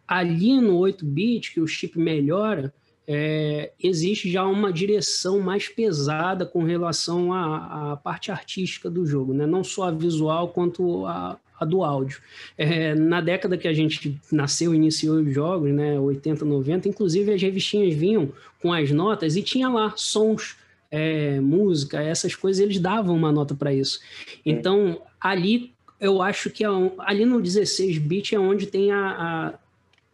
ali 0.09 0.59
no 0.61 0.79
8-bit, 0.79 1.53
que 1.53 1.61
o 1.61 1.67
chip 1.67 1.99
melhora, 1.99 2.73
é, 3.07 3.73
existe 3.83 4.31
já 4.31 4.45
uma 4.47 4.73
direção 4.73 5.41
mais 5.41 5.69
pesada 5.69 6.45
com 6.45 6.63
relação 6.63 7.33
à, 7.33 7.93
à, 7.93 7.97
parte 7.97 8.31
artística 8.31 8.91
do 8.91 9.07
jogo, 9.07 9.33
né? 9.33 9.47
não 9.47 9.63
só 9.63 9.85
a 9.85 9.91
visual 9.91 10.49
quanto 10.49 11.07
a, 11.07 11.39
a 11.59 11.65
do 11.65 11.83
áudio. 11.83 12.21
É, 12.57 12.95
na 12.95 13.21
década 13.21 13.57
que 13.57 13.69
a 13.69 13.73
gente 13.73 14.19
nasceu, 14.31 14.75
iniciou 14.75 15.17
os 15.17 15.35
jogos, 15.35 15.73
né, 15.73 15.99
80, 15.99 16.45
90, 16.45 16.89
inclusive 16.89 17.33
as 17.33 17.41
revistinhas 17.41 17.95
vinham 17.95 18.31
com 18.61 18.73
as 18.73 18.91
notas 18.91 19.37
e 19.37 19.43
tinha 19.43 19.69
lá 19.69 19.95
sons, 19.97 20.57
é, 20.91 21.41
música, 21.41 22.03
essas 22.03 22.35
coisas, 22.35 22.63
eles 22.63 22.79
davam 22.79 23.15
uma 23.15 23.33
nota 23.33 23.55
para 23.55 23.73
isso. 23.73 24.01
Então, 24.45 25.01
ali 25.21 25.73
eu 26.01 26.23
acho 26.23 26.51
que 26.51 26.65
é, 26.65 26.69
ali 26.99 27.25
no 27.25 27.41
16 27.41 27.99
bit 27.99 28.35
é 28.35 28.39
onde 28.39 28.67
tem 28.67 28.93
a, 28.93 29.09
a 29.09 29.55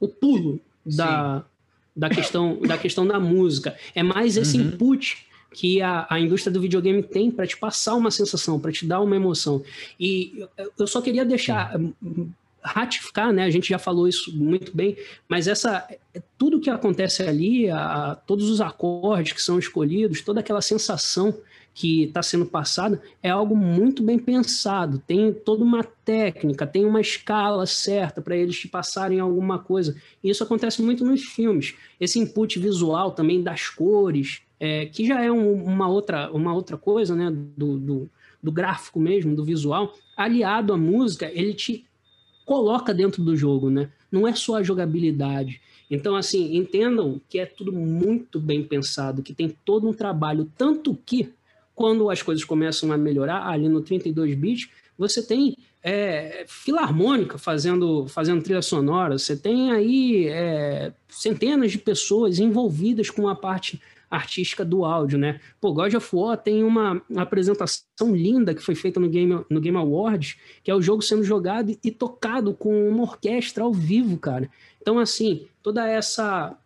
o 0.05 0.09
pulo 0.09 0.61
da, 0.85 1.45
da, 1.97 2.11
questão, 2.11 2.61
da 2.61 2.77
questão 2.77 3.07
da 3.07 3.19
música. 3.19 3.77
É 3.95 4.03
mais 4.03 4.37
esse 4.37 4.59
uhum. 4.59 4.69
input 4.69 5.27
que 5.53 5.81
a, 5.81 6.07
a 6.11 6.21
indústria 6.21 6.53
do 6.53 6.61
videogame 6.61 7.03
tem 7.03 7.31
para 7.31 7.47
te 7.47 7.57
passar 7.57 7.95
uma 7.95 8.11
sensação, 8.11 8.59
para 8.59 8.73
te 8.73 8.85
dar 8.85 9.01
uma 9.01 9.17
emoção. 9.17 9.63
E 9.99 10.45
eu 10.79 10.87
só 10.87 11.01
queria 11.01 11.25
deixar 11.25 11.79
ratificar, 12.65 13.33
né? 13.33 13.45
A 13.45 13.51
gente 13.51 13.69
já 13.69 13.79
falou 13.79 14.09
isso 14.09 14.35
muito 14.37 14.75
bem, 14.75 14.97
mas 15.29 15.47
essa 15.47 15.87
tudo 16.39 16.61
que 16.61 16.71
acontece 16.71 17.23
ali, 17.23 17.69
a, 17.71 18.17
todos 18.27 18.49
os 18.49 18.61
acordes 18.61 19.33
que 19.33 19.43
são 19.43 19.59
escolhidos, 19.59 20.23
toda 20.23 20.41
aquela 20.41 20.63
sensação 20.63 21.37
que 21.75 22.05
está 22.05 22.23
sendo 22.23 22.47
passada 22.47 23.03
é 23.21 23.29
algo 23.29 23.57
muito 23.57 24.03
bem 24.03 24.19
pensado. 24.19 25.03
Tem 25.07 25.33
toda 25.33 25.65
uma 25.65 25.83
técnica, 25.83 26.67
tem 26.67 26.85
uma 26.87 27.01
escala 27.01 27.67
certa 27.67 28.23
para 28.23 28.37
eles 28.37 28.57
te 28.57 28.69
passarem 28.69 29.19
alguma 29.19 29.59
coisa. 29.59 29.97
E 30.23 30.31
isso 30.31 30.45
acontece 30.45 30.81
muito 30.81 31.05
nos 31.05 31.23
filmes. 31.23 31.75
Esse 32.01 32.21
input 32.21 32.59
visual 32.61 33.11
também 33.11 33.43
das 33.43 33.69
cores, 33.69 34.41
é, 34.61 34.87
que 34.87 35.05
já 35.05 35.23
é 35.23 35.31
um, 35.31 35.65
uma, 35.65 35.89
outra, 35.89 36.31
uma 36.31 36.55
outra 36.55 36.77
coisa, 36.77 37.17
né? 37.17 37.29
Do, 37.31 37.77
do, 37.77 38.11
do 38.41 38.53
gráfico 38.53 39.01
mesmo, 39.01 39.35
do 39.35 39.45
visual, 39.45 39.95
aliado 40.17 40.73
à 40.73 40.77
música, 40.77 41.29
ele 41.35 41.55
te 41.55 41.85
coloca 42.45 42.93
dentro 42.93 43.23
do 43.23 43.37
jogo, 43.37 43.71
né? 43.71 43.89
Não 44.11 44.27
é 44.27 44.35
só 44.35 44.57
a 44.57 44.63
jogabilidade. 44.63 45.61
Então, 45.91 46.17
assim, 46.17 46.57
entendam 46.57 47.21
que 47.29 47.39
é 47.39 47.47
tudo 47.47 47.73
muito 47.73 48.41
bem 48.41 48.63
pensado, 48.63 49.23
que 49.23 49.35
tem 49.35 49.55
todo 49.65 49.89
um 49.89 49.93
trabalho, 49.93 50.51
tanto 50.57 50.97
que 51.07 51.33
quando 51.75 52.09
as 52.09 52.23
coisas 52.23 52.45
começam 52.45 52.93
a 52.93 52.97
melhorar, 52.97 53.47
ali 53.49 53.69
no 53.69 53.81
32 53.81 54.35
bits, 54.35 54.69
você 54.97 55.23
tem 55.23 55.57
é, 55.83 56.45
filarmônica 56.49 57.37
fazendo, 57.37 58.07
fazendo 58.09 58.43
trilha 58.43 58.63
sonora, 58.63 59.19
você 59.19 59.37
tem 59.37 59.73
aí 59.73 60.29
é, 60.29 60.93
centenas 61.09 61.73
de 61.73 61.79
pessoas 61.79 62.39
envolvidas 62.39 63.11
com 63.11 63.29
a 63.29 63.35
parte 63.35 63.81
artística 64.11 64.65
do 64.65 64.85
áudio, 64.85 65.19
né? 65.19 65.41
Pô, 65.61 65.73
God 65.73 65.95
of 65.95 66.17
War 66.17 66.37
tem 66.37 66.63
uma 66.63 67.03
apresentação 67.17 68.15
linda 68.15 68.55
que 68.55 68.63
foi 68.63 68.75
feita 68.75 69.01
no 69.01 69.09
Game, 69.09 69.45
no 69.49 69.61
Game 69.61 69.77
Awards, 69.77 70.37
que 70.63 70.71
é 70.71 70.75
o 70.75 70.83
jogo 70.83 71.03
sendo 71.03 71.25
jogado 71.25 71.77
e 71.83 71.91
tocado 71.91 72.55
com 72.55 72.89
uma 72.89 73.03
orquestra 73.03 73.65
ao 73.65 73.73
vivo, 73.73 74.17
cara. 74.19 74.49
Então, 74.81 74.99
assim, 74.99 75.47
toda 75.63 75.89
essa 75.89 76.57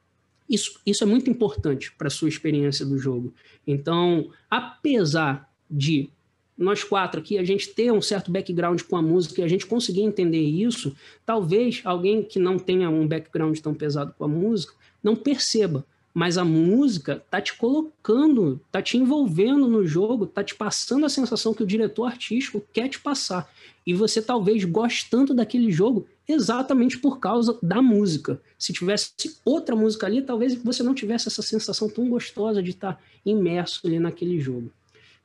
isso, 0.49 0.80
isso 0.86 1.05
é 1.05 1.07
muito 1.07 1.28
importante 1.28 1.93
para 1.93 2.09
a 2.09 2.11
sua 2.11 2.28
experiência 2.28 2.84
do 2.84 2.97
jogo. 2.97 3.32
Então, 3.66 4.30
apesar 4.51 5.49
de 5.70 6.09
nós 6.57 6.82
quatro 6.82 7.20
aqui, 7.20 7.39
a 7.39 7.45
gente 7.45 7.68
ter 7.68 7.93
um 7.93 8.03
certo 8.03 8.32
background 8.32 8.82
com 8.82 8.97
a 8.97 9.03
música 9.03 9.41
e 9.41 9.45
a 9.45 9.49
gente 9.49 9.66
conseguir 9.66 10.03
entender 10.03 10.41
isso, 10.41 10.97
talvez 11.24 11.80
alguém 11.84 12.22
que 12.22 12.39
não 12.39 12.59
tenha 12.59 12.91
um 12.91 13.07
background 13.07 13.57
tão 13.61 13.74
pesado 13.74 14.12
com 14.18 14.24
a 14.24 14.28
música 14.28 14.74
não 15.03 15.14
perceba. 15.14 15.84
Mas 16.13 16.39
a 16.39 16.45
música 16.45 17.23
tá 17.31 17.41
te 17.41 17.57
colocando, 17.57 18.61
tá 18.73 18.83
te 18.83 18.97
envolvendo 18.97 19.69
no 19.69 19.87
jogo, 19.87 20.27
tá 20.27 20.43
te 20.43 20.55
passando 20.55 21.07
a 21.07 21.09
sensação 21.09 21.55
que 21.55 21.63
o 21.63 21.67
diretor 21.67 22.07
artístico 22.07 22.65
quer 22.73 22.89
te 22.89 22.99
passar. 22.99 23.49
E 23.87 23.95
você 23.95 24.21
talvez 24.21 24.65
goste 24.65 25.09
tanto 25.11 25.33
daquele 25.33 25.71
jogo 25.71 26.07
exatamente 26.27 26.99
por 26.99 27.19
causa 27.19 27.59
da 27.63 27.81
música. 27.81 28.41
Se 28.59 28.73
tivesse 28.73 29.13
outra 29.45 29.75
música 29.75 30.07
ali, 30.07 30.21
talvez 30.21 30.55
você 30.55 30.83
não 30.83 30.95
tivesse 30.95 31.29
essa 31.29 31.43
sensação 31.43 31.89
tão 31.89 32.09
gostosa 32.09 32.63
de 32.63 32.71
estar 32.71 33.01
imerso 33.25 33.87
ali 33.87 33.99
naquele 33.99 34.39
jogo. 34.41 34.71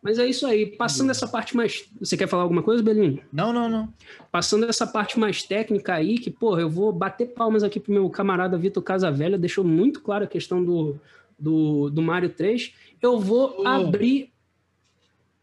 Mas 0.04 0.20
é 0.20 0.26
isso 0.28 0.46
aí. 0.46 0.66
Passando 0.66 1.12
essa 1.12 1.26
parte 1.26 1.56
mais. 1.56 1.86
Você 2.00 2.18
quer 2.18 2.28
falar 2.28 2.44
alguma 2.44 2.62
coisa, 2.62 2.84
Belinho? 2.84 3.22
Não, 3.32 3.54
não, 3.54 3.70
não. 3.70 3.88
Passando 4.30 4.66
essa 4.66 4.86
parte 4.86 5.18
mais 5.18 5.44
técnica 5.44 5.94
aí, 5.94 6.18
que, 6.18 6.30
porra, 6.30 6.60
eu 6.60 6.70
vou 6.70 6.92
bater 6.92 7.28
palmas 7.28 7.64
aqui 7.64 7.80
pro 7.80 7.94
meu 7.94 8.10
camarada 8.10 8.58
Vitor 8.58 8.84
Casavelha, 8.84 9.38
deixou 9.38 9.64
muito 9.64 10.02
claro 10.02 10.26
a 10.26 10.28
questão 10.28 10.62
do, 10.62 10.98
do, 11.40 11.90
do 11.90 12.02
Mario 12.02 12.30
3. 12.30 12.74
Eu 13.02 13.18
vou 13.18 13.56
oh. 13.60 13.68
abrir 13.68 14.34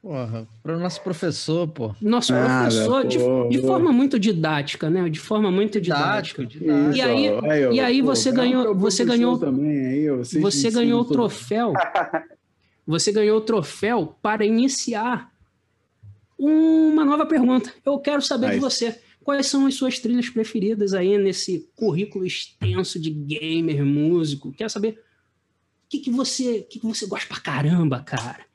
Porra, 0.02 0.48
para 0.62 0.76
o 0.76 0.80
nosso 0.80 1.02
professor, 1.02 1.68
pô. 1.68 1.94
Nosso 2.00 2.32
Nada, 2.32 2.70
professor, 2.70 3.06
de, 3.06 3.18
de, 3.50 3.60
forma 3.60 3.92
muito 3.92 4.18
didática, 4.18 4.88
né? 4.88 5.06
De 5.10 5.20
forma 5.20 5.50
muito 5.50 5.78
didática. 5.78 6.44
didática. 6.44 6.96
E 6.96 7.02
aí, 7.02 7.28
aí, 7.28 7.74
e 7.74 7.80
aí 7.80 8.02
pô, 8.02 8.06
você 8.06 8.32
ganhou, 8.32 8.74
você 8.74 9.04
ganhou, 9.04 9.38
também, 9.38 9.86
aí, 9.86 10.08
você 10.40 10.70
ganhou 10.70 11.02
o 11.02 11.04
troféu. 11.04 11.74
você 12.86 13.12
ganhou 13.12 13.38
o 13.38 13.42
troféu 13.42 14.16
para 14.22 14.44
iniciar 14.44 15.30
uma 16.38 17.04
nova 17.04 17.26
pergunta. 17.26 17.72
Eu 17.84 17.98
quero 17.98 18.22
saber 18.22 18.52
de 18.52 18.58
você. 18.58 18.98
Quais 19.22 19.46
são 19.46 19.66
as 19.66 19.74
suas 19.74 19.98
trilhas 19.98 20.30
preferidas 20.30 20.94
aí 20.94 21.18
nesse 21.18 21.68
currículo 21.76 22.24
extenso 22.24 22.98
de 22.98 23.10
gamer, 23.10 23.84
músico? 23.84 24.52
Quero 24.52 24.70
saber 24.70 24.92
o 24.92 25.88
que, 25.90 25.98
que 25.98 26.10
você, 26.10 26.62
que, 26.62 26.80
que 26.80 26.86
você 26.86 27.06
gosta 27.06 27.28
pra 27.28 27.38
caramba, 27.38 28.02
cara. 28.02 28.46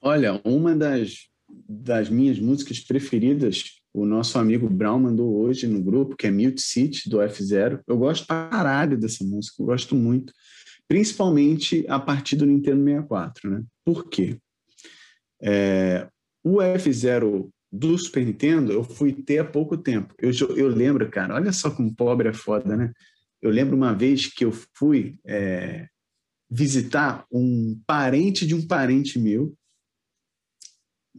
Olha, 0.00 0.40
uma 0.44 0.74
das, 0.74 1.28
das 1.68 2.08
minhas 2.08 2.38
músicas 2.38 2.80
preferidas, 2.80 3.80
o 3.92 4.06
nosso 4.06 4.38
amigo 4.38 4.68
Brown 4.70 5.00
mandou 5.00 5.36
hoje 5.36 5.66
no 5.66 5.82
grupo, 5.82 6.16
que 6.16 6.26
é 6.26 6.30
Mute 6.30 6.62
City, 6.62 7.10
do 7.10 7.18
F0. 7.18 7.80
Eu 7.86 7.98
gosto 7.98 8.26
para 8.26 8.48
caralho 8.48 8.96
dessa 8.96 9.22
música, 9.22 9.60
eu 9.60 9.66
gosto 9.66 9.94
muito. 9.94 10.32
Principalmente 10.88 11.84
a 11.88 12.00
partir 12.00 12.36
do 12.36 12.46
Nintendo 12.46 12.82
64, 12.82 13.50
né? 13.50 13.62
Por 13.84 14.08
quê? 14.08 14.38
É, 15.40 16.08
o 16.42 16.56
F0 16.56 17.48
do 17.70 17.98
Super 17.98 18.24
Nintendo 18.24 18.72
eu 18.72 18.82
fui 18.82 19.12
ter 19.12 19.38
há 19.38 19.44
pouco 19.44 19.76
tempo. 19.76 20.14
Eu, 20.18 20.32
eu 20.56 20.68
lembro, 20.68 21.08
cara, 21.10 21.34
olha 21.34 21.52
só 21.52 21.70
como 21.70 21.94
pobre 21.94 22.28
é 22.28 22.32
foda, 22.32 22.76
né? 22.76 22.92
Eu 23.40 23.50
lembro 23.50 23.76
uma 23.76 23.94
vez 23.94 24.26
que 24.26 24.44
eu 24.44 24.52
fui 24.74 25.18
é, 25.24 25.86
visitar 26.50 27.24
um 27.30 27.80
parente 27.86 28.46
de 28.46 28.54
um 28.54 28.66
parente 28.66 29.18
meu, 29.18 29.54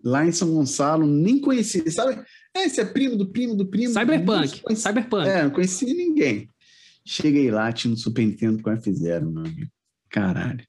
lá 0.04 0.26
em 0.26 0.32
São 0.32 0.52
Gonçalo, 0.52 1.06
nem 1.06 1.40
conhecia, 1.40 1.90
sabe? 1.92 2.24
É, 2.56 2.66
esse 2.66 2.82
é 2.82 2.86
primo 2.86 3.16
do 3.16 3.32
primo 3.32 3.56
do 3.56 3.68
primo. 3.68 3.94
Cyberpunk, 3.94 4.62
Cyberpunk. 4.76 5.28
É, 5.28 5.44
não 5.44 5.52
conhecia 5.52 5.94
ninguém. 5.94 6.50
Cheguei 7.10 7.50
lá, 7.50 7.74
tinha 7.74 7.92
um 7.92 7.98
Super 7.98 8.24
Nintendo 8.24 8.62
com 8.62 8.70
F0, 8.70 9.32
meu 9.32 9.44
amigo. 9.44 9.72
Caralho. 10.12 10.64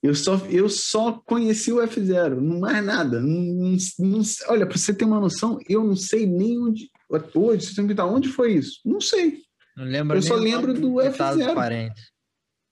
Eu 0.00 0.14
só, 0.14 0.36
eu 0.48 0.68
só 0.68 1.20
conheci 1.26 1.72
o 1.72 1.78
F0, 1.78 2.36
não 2.36 2.60
mais 2.60 2.84
nada. 2.84 3.20
Não, 3.20 3.76
não, 3.98 4.22
olha, 4.46 4.64
para 4.64 4.78
você 4.78 4.94
ter 4.94 5.04
uma 5.04 5.18
noção, 5.18 5.58
eu 5.68 5.82
não 5.82 5.96
sei 5.96 6.24
nem 6.24 6.60
onde. 6.60 6.88
Hoje, 7.34 7.66
você 7.66 7.74
tem 7.74 7.86
que 7.88 8.00
onde 8.00 8.28
foi 8.28 8.52
isso? 8.54 8.80
Não 8.84 9.00
sei. 9.00 9.40
Não 9.76 9.84
lembro 9.84 10.16
eu 10.16 10.22
só 10.22 10.36
lembro 10.36 10.72
do 10.72 10.92
F0. 10.92 11.52
Parentes. 11.52 12.04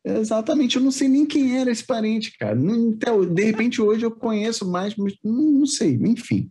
Exatamente, 0.04 0.76
eu 0.76 0.82
não 0.82 0.92
sei 0.92 1.08
nem 1.08 1.26
quem 1.26 1.58
era 1.58 1.70
esse 1.70 1.84
parente, 1.84 2.36
cara. 2.38 2.56
Então, 2.56 3.26
de 3.26 3.42
repente, 3.42 3.82
hoje 3.82 4.04
eu 4.06 4.12
conheço 4.12 4.70
mais, 4.70 4.94
mas 4.94 5.14
não, 5.24 5.32
não 5.32 5.66
sei, 5.66 5.94
enfim. 5.94 6.48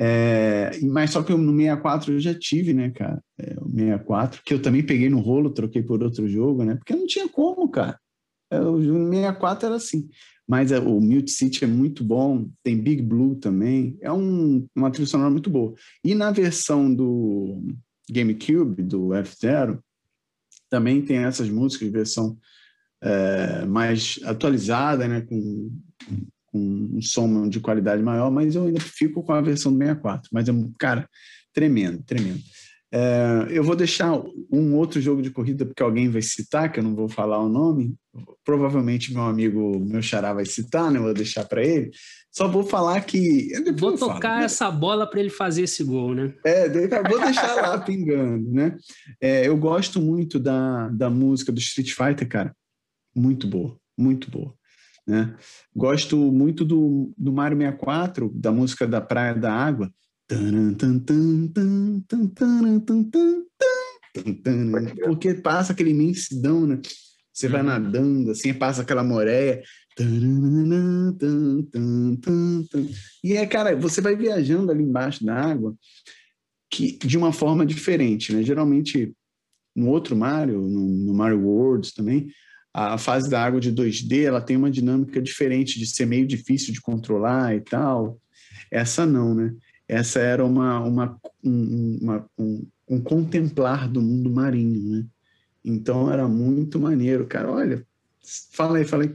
É, 0.00 0.78
mas 0.82 1.10
só 1.10 1.22
que 1.22 1.34
no 1.34 1.56
64 1.56 2.12
eu 2.12 2.20
já 2.20 2.32
tive, 2.32 2.72
né, 2.72 2.90
cara? 2.90 3.20
É, 3.36 3.56
o 3.60 3.68
64, 3.68 4.42
que 4.44 4.54
eu 4.54 4.62
também 4.62 4.82
peguei 4.82 5.10
no 5.10 5.18
rolo, 5.18 5.50
troquei 5.50 5.82
por 5.82 6.02
outro 6.02 6.28
jogo, 6.28 6.64
né? 6.64 6.76
Porque 6.76 6.94
não 6.94 7.06
tinha 7.06 7.28
como, 7.28 7.68
cara. 7.68 7.98
É, 8.50 8.60
o 8.60 8.78
64 8.80 9.66
era 9.66 9.76
assim. 9.76 10.08
Mas 10.46 10.72
é, 10.72 10.78
o 10.78 11.00
Mute 11.00 11.30
City 11.30 11.64
é 11.64 11.66
muito 11.66 12.02
bom, 12.02 12.48
tem 12.62 12.80
Big 12.80 13.02
Blue 13.02 13.34
também, 13.36 13.98
é 14.00 14.10
um, 14.10 14.66
uma 14.74 14.90
trilha 14.90 15.06
sonora 15.06 15.30
muito 15.30 15.50
boa. 15.50 15.74
E 16.02 16.14
na 16.14 16.30
versão 16.30 16.92
do 16.94 17.62
GameCube, 18.10 18.82
do 18.82 19.12
F-Zero, 19.12 19.84
também 20.70 21.02
tem 21.02 21.18
essas 21.18 21.50
músicas 21.50 21.90
versão 21.90 22.38
é, 23.02 23.66
mais 23.66 24.18
atualizada, 24.24 25.06
né, 25.06 25.20
com, 25.20 25.70
com, 26.52 26.58
um 26.58 27.02
som 27.02 27.48
de 27.48 27.60
qualidade 27.60 28.02
maior, 28.02 28.30
mas 28.30 28.54
eu 28.54 28.64
ainda 28.64 28.80
fico 28.80 29.22
com 29.22 29.32
a 29.32 29.40
versão 29.40 29.72
do 29.72 29.78
64. 29.78 30.28
Mas 30.32 30.48
é, 30.48 30.52
cara, 30.78 31.08
tremendo, 31.52 32.02
tremendo. 32.04 32.40
É, 32.90 33.46
eu 33.50 33.62
vou 33.62 33.76
deixar 33.76 34.18
um 34.50 34.74
outro 34.74 34.98
jogo 34.98 35.20
de 35.20 35.30
corrida, 35.30 35.66
porque 35.66 35.82
alguém 35.82 36.08
vai 36.08 36.22
citar, 36.22 36.72
que 36.72 36.80
eu 36.80 36.84
não 36.84 36.94
vou 36.94 37.08
falar 37.08 37.38
o 37.38 37.48
nome. 37.48 37.94
Provavelmente 38.42 39.12
meu 39.12 39.24
amigo, 39.24 39.78
meu 39.78 40.00
xará 40.00 40.32
vai 40.32 40.46
citar, 40.46 40.90
né? 40.90 40.98
Eu 40.98 41.02
vou 41.02 41.14
deixar 41.14 41.44
para 41.44 41.62
ele. 41.62 41.90
Só 42.32 42.48
vou 42.48 42.64
falar 42.64 43.00
que. 43.02 43.52
Vou 43.76 43.96
tocar 43.96 44.20
falo, 44.20 44.38
né? 44.38 44.44
essa 44.44 44.70
bola 44.70 45.06
para 45.08 45.20
ele 45.20 45.28
fazer 45.28 45.62
esse 45.62 45.84
gol, 45.84 46.14
né? 46.14 46.32
É, 46.44 46.68
vou 47.02 47.20
deixar 47.20 47.54
lá 47.56 47.78
pingando, 47.84 48.50
né? 48.50 48.76
É, 49.20 49.46
eu 49.46 49.56
gosto 49.56 50.00
muito 50.00 50.38
da, 50.38 50.88
da 50.88 51.10
música 51.10 51.52
do 51.52 51.58
Street 51.58 51.92
Fighter, 51.92 52.26
cara. 52.26 52.56
Muito 53.14 53.46
boa, 53.46 53.76
muito 53.98 54.30
boa. 54.30 54.54
Né? 55.08 55.34
Gosto 55.74 56.16
muito 56.16 56.64
do, 56.66 57.10
do 57.16 57.32
Mario 57.32 57.56
64, 57.56 58.30
da 58.34 58.52
música 58.52 58.86
da 58.86 59.00
Praia 59.00 59.34
da 59.34 59.50
Água 59.50 59.90
porque 65.04 65.34
passa 65.34 65.72
aquela 65.72 65.88
imensidão, 65.88 66.66
né? 66.66 66.80
Você 67.32 67.48
vai 67.48 67.60
uhum. 67.60 67.66
nadando, 67.68 68.30
assim, 68.32 68.52
passa 68.52 68.82
aquela 68.82 69.02
moreia. 69.02 69.62
E 73.24 73.32
é, 73.34 73.46
cara, 73.46 73.76
você 73.76 74.00
vai 74.00 74.16
viajando 74.16 74.70
ali 74.70 74.82
embaixo 74.82 75.24
da 75.24 75.34
água 75.34 75.74
que, 76.70 76.98
de 76.98 77.16
uma 77.16 77.32
forma 77.32 77.64
diferente, 77.64 78.34
né? 78.34 78.42
Geralmente, 78.42 79.14
no 79.74 79.88
outro 79.88 80.16
Mario, 80.16 80.60
no, 80.60 80.88
no 80.88 81.14
Mario 81.14 81.40
Worlds 81.40 81.92
também, 81.92 82.28
a 82.86 82.98
fase 82.98 83.28
da 83.28 83.42
água 83.42 83.60
de 83.60 83.72
2D, 83.72 84.24
ela 84.24 84.40
tem 84.40 84.56
uma 84.56 84.70
dinâmica 84.70 85.20
diferente 85.20 85.78
de 85.78 85.86
ser 85.86 86.06
meio 86.06 86.26
difícil 86.26 86.72
de 86.72 86.80
controlar 86.80 87.54
e 87.54 87.60
tal. 87.60 88.20
Essa 88.70 89.06
não, 89.06 89.34
né? 89.34 89.54
essa 89.88 90.20
era 90.20 90.44
uma, 90.44 90.80
uma, 90.80 91.20
um, 91.42 91.98
uma 92.02 92.30
um, 92.38 92.66
um 92.88 93.00
contemplar 93.00 93.88
do 93.88 94.02
mundo 94.02 94.28
marinho, 94.28 94.90
né? 94.90 95.06
Então 95.64 96.12
era 96.12 96.28
muito 96.28 96.78
maneiro, 96.78 97.26
cara. 97.26 97.50
Olha, 97.50 97.84
fala 98.52 98.78
aí, 98.78 98.84
fala 98.84 99.04
aí. 99.04 99.14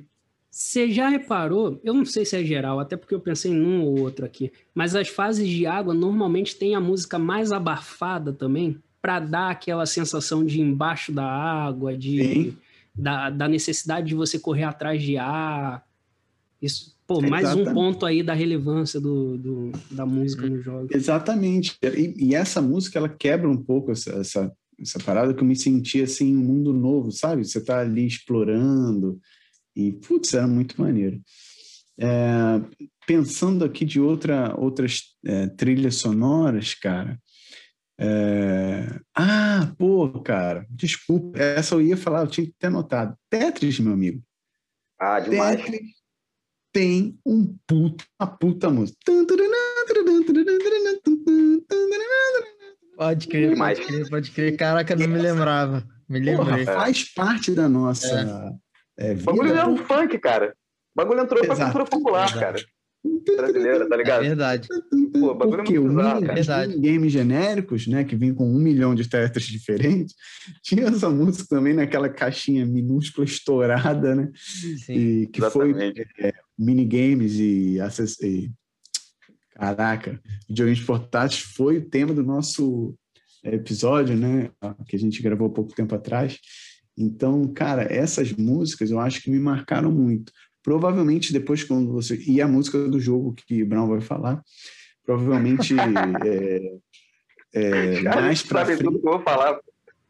Você 0.49 0.91
já 0.91 1.07
reparou? 1.09 1.79
Eu 1.83 1.93
não 1.93 2.05
sei 2.05 2.25
se 2.25 2.35
é 2.35 2.43
geral, 2.43 2.79
até 2.79 2.97
porque 2.97 3.13
eu 3.13 3.19
pensei 3.19 3.51
em 3.51 3.63
um 3.63 3.83
ou 3.83 3.99
outro 3.99 4.25
aqui, 4.25 4.51
mas 4.73 4.95
as 4.95 5.07
fases 5.07 5.47
de 5.47 5.65
água 5.65 5.93
normalmente 5.93 6.55
tem 6.55 6.75
a 6.75 6.79
música 6.79 7.17
mais 7.17 7.51
abafada 7.51 8.33
também, 8.33 8.77
para 9.01 9.19
dar 9.19 9.49
aquela 9.49 9.85
sensação 9.85 10.45
de 10.45 10.61
embaixo 10.61 11.11
da 11.11 11.25
água, 11.25 11.97
de 11.97 12.53
da, 12.95 13.29
da, 13.29 13.47
necessidade 13.47 14.07
de 14.07 14.15
você 14.15 14.37
correr 14.37 14.63
atrás 14.63 15.01
de 15.01 15.17
ar. 15.17 15.85
Isso, 16.61 16.95
pô, 17.07 17.21
mais 17.21 17.45
Exatamente. 17.45 17.69
um 17.69 17.73
ponto 17.73 18.05
aí 18.05 18.23
da 18.23 18.33
relevância 18.33 18.99
do, 18.99 19.37
do 19.37 19.71
da 19.91 20.05
música 20.05 20.47
no 20.47 20.61
jogo. 20.61 20.87
Exatamente. 20.91 21.77
E, 21.81 22.29
e, 22.29 22.35
essa 22.35 22.61
música 22.61 22.99
ela 22.99 23.09
quebra 23.09 23.49
um 23.49 23.57
pouco 23.57 23.91
essa, 23.91 24.11
essa, 24.13 24.51
essa 24.79 24.99
parada 24.99 25.33
que 25.33 25.41
eu 25.41 25.47
me 25.47 25.55
senti 25.55 26.01
assim, 26.01 26.35
um 26.35 26.39
mundo 26.39 26.71
novo, 26.71 27.11
sabe? 27.11 27.43
Você 27.43 27.63
tá 27.63 27.79
ali 27.79 28.05
explorando 28.05 29.19
e, 29.75 29.91
putz, 29.91 30.33
era 30.33 30.47
muito 30.47 30.79
maneiro. 30.79 31.21
É, 31.97 32.61
pensando 33.05 33.65
aqui 33.65 33.85
de 33.85 33.99
outra, 33.99 34.55
outras 34.57 35.15
é, 35.25 35.47
trilhas 35.47 35.95
sonoras, 35.95 36.73
cara, 36.73 37.19
é... 37.99 38.99
Ah, 39.15 39.73
pô, 39.77 40.21
cara, 40.21 40.65
desculpa, 40.69 41.37
essa 41.39 41.75
eu 41.75 41.81
ia 41.81 41.97
falar, 41.97 42.21
eu 42.21 42.27
tinha 42.27 42.47
que 42.47 42.53
ter 42.57 42.67
anotado. 42.67 43.15
Tetris, 43.29 43.79
meu 43.79 43.93
amigo. 43.93 44.21
Ah, 44.99 45.19
demais. 45.19 45.57
Tetris 45.57 46.03
tem 46.71 47.19
um 47.25 47.55
puta, 47.67 48.03
uma 48.19 48.27
puta 48.27 48.69
música. 48.69 48.97
Pode 52.95 53.27
crer, 53.27 53.49
demais. 53.49 53.79
pode 53.79 53.87
crer, 53.87 54.09
pode 54.09 54.31
crer. 54.31 54.57
Caraca, 54.57 54.95
não 54.95 55.07
me 55.07 55.19
lembrava. 55.19 55.83
Me 56.09 56.19
lembrei. 56.19 56.65
Porra, 56.65 56.79
faz 56.79 57.13
parte 57.13 57.51
da 57.51 57.69
nossa 57.69 58.59
é. 58.97 59.11
É, 59.11 59.13
vida. 59.13 59.31
O 59.31 59.35
bagulho 59.35 59.55
é 59.55 59.65
um 59.67 59.77
funk, 59.77 60.17
cara. 60.17 60.55
O 60.95 61.01
bagulho 61.01 61.21
entrou 61.21 61.43
Exato. 61.43 61.57
pra 61.57 61.65
cultura 61.65 61.85
popular, 61.85 62.25
Exato. 62.25 62.39
cara 62.39 62.73
brasileira, 63.35 63.87
tá 63.87 63.97
ligado? 63.97 64.23
É 64.23 64.27
verdade. 64.27 64.67
Pô, 65.11 65.35
Porque 65.35 65.75
é 65.75 65.79
o 65.79 65.87
bizarro, 66.33 66.69
mini, 66.69 66.79
games 66.79 67.11
genéricos, 67.11 67.87
né, 67.87 68.03
que 68.03 68.15
vinham 68.15 68.35
com 68.35 68.49
um 68.49 68.59
milhão 68.59 68.95
de 68.95 69.07
tetras 69.07 69.43
diferentes, 69.45 70.15
tinha 70.61 70.85
essa 70.85 71.09
música 71.09 71.45
também 71.49 71.73
naquela 71.73 72.09
caixinha 72.09 72.65
minúscula 72.65 73.25
estourada, 73.25 74.15
né? 74.15 74.31
Sim, 74.35 74.93
e 74.93 75.27
que 75.27 75.39
exatamente. 75.39 76.07
foi 76.15 76.27
é, 76.27 76.33
minigames 76.57 77.33
e, 77.35 77.77
e 78.21 78.51
caraca, 79.51 80.19
videogames 80.47 80.81
portáteis 80.81 81.41
foi 81.41 81.77
o 81.77 81.89
tema 81.89 82.13
do 82.13 82.23
nosso 82.23 82.95
episódio, 83.43 84.15
né, 84.15 84.49
que 84.87 84.95
a 84.95 84.99
gente 84.99 85.21
gravou 85.21 85.47
há 85.47 85.51
pouco 85.51 85.75
tempo 85.75 85.93
atrás. 85.93 86.39
Então, 86.97 87.45
cara, 87.53 87.83
essas 87.83 88.31
músicas 88.31 88.91
eu 88.91 88.99
acho 88.99 89.21
que 89.21 89.29
me 89.29 89.39
marcaram 89.39 89.91
muito. 89.91 90.31
Provavelmente 90.63 91.33
depois 91.33 91.63
quando 91.63 91.91
você 91.91 92.15
e 92.25 92.41
a 92.41 92.47
música 92.47 92.77
do 92.87 92.99
jogo 92.99 93.33
que 93.33 93.63
Brown 93.63 93.87
vai 93.87 94.01
falar, 94.01 94.41
provavelmente 95.05 95.75
é, 96.25 96.71
é, 97.53 98.01
mais 98.01 98.41
para 98.41 98.65
frente. 98.65 98.83
Tudo 98.83 98.99
que 98.99 99.07
eu 99.07 99.11
vou 99.11 99.21
falar. 99.21 99.59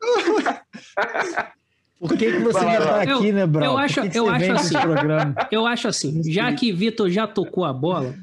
Por 2.00 2.18
que, 2.18 2.32
que 2.34 2.40
você 2.40 2.60
está 2.60 3.02
aqui, 3.02 3.30
eu, 3.30 3.34
né, 3.34 3.48
Brown? 3.48 3.64
Eu 3.64 3.78
acho, 3.78 4.02
eu 4.02 4.30
acho 4.30 4.52
assim. 4.52 4.76
Eu 5.52 5.66
acho 5.66 5.88
assim, 5.88 6.22
já 6.32 6.52
que 6.54 6.72
Vitor 6.72 7.10
já 7.10 7.26
tocou 7.26 7.64
a 7.64 7.72
bola, 7.72 8.14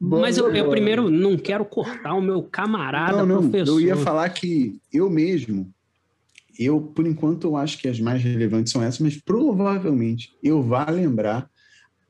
Boa, 0.00 0.22
mas 0.22 0.38
eu, 0.38 0.54
eu, 0.54 0.70
primeiro 0.70 1.10
não 1.10 1.36
quero 1.36 1.64
cortar 1.64 2.14
o 2.14 2.20
meu 2.20 2.42
camarada 2.42 3.18
não, 3.18 3.26
não, 3.26 3.50
professor. 3.50 3.72
Eu 3.72 3.80
ia 3.80 3.96
falar 3.96 4.28
que 4.30 4.78
eu 4.92 5.10
mesmo, 5.10 5.70
eu, 6.58 6.80
por 6.80 7.06
enquanto, 7.06 7.46
eu 7.46 7.56
acho 7.56 7.78
que 7.78 7.88
as 7.88 8.00
mais 8.00 8.22
relevantes 8.22 8.72
são 8.72 8.82
essas, 8.82 9.00
mas 9.00 9.16
provavelmente 9.16 10.30
eu 10.42 10.62
vá 10.62 10.86
lembrar 10.90 11.50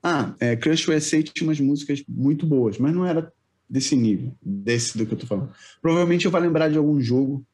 ah, 0.02 0.34
é, 0.38 0.56
Crush 0.56 0.88
USA 0.88 1.22
tinha 1.22 1.48
umas 1.48 1.60
músicas 1.60 2.02
muito 2.08 2.46
boas, 2.46 2.78
mas 2.78 2.94
não 2.94 3.04
era 3.04 3.32
desse 3.68 3.96
nível, 3.96 4.32
desse 4.40 4.96
do 4.96 5.04
que 5.04 5.14
eu 5.14 5.18
tô 5.18 5.26
falando. 5.26 5.50
Provavelmente 5.82 6.24
eu 6.24 6.30
vou 6.30 6.40
lembrar 6.40 6.70
de 6.70 6.78
algum 6.78 7.00
jogo 7.00 7.44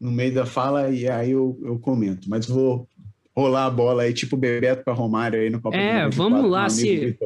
no 0.00 0.10
meio 0.10 0.32
da 0.32 0.46
fala 0.46 0.90
e 0.90 1.08
aí 1.08 1.32
eu, 1.32 1.58
eu 1.62 1.78
comento, 1.78 2.28
mas 2.30 2.46
vou 2.46 2.88
rolar 3.36 3.66
a 3.66 3.70
bola 3.70 4.02
aí, 4.02 4.12
tipo 4.12 4.36
Bebeto 4.36 4.84
para 4.84 4.94
Romário 4.94 5.40
aí 5.40 5.50
no 5.50 5.60
Copa 5.60 5.76
É, 5.76 6.08
vamos 6.08 6.50
lá, 6.50 6.68
se... 6.68 7.16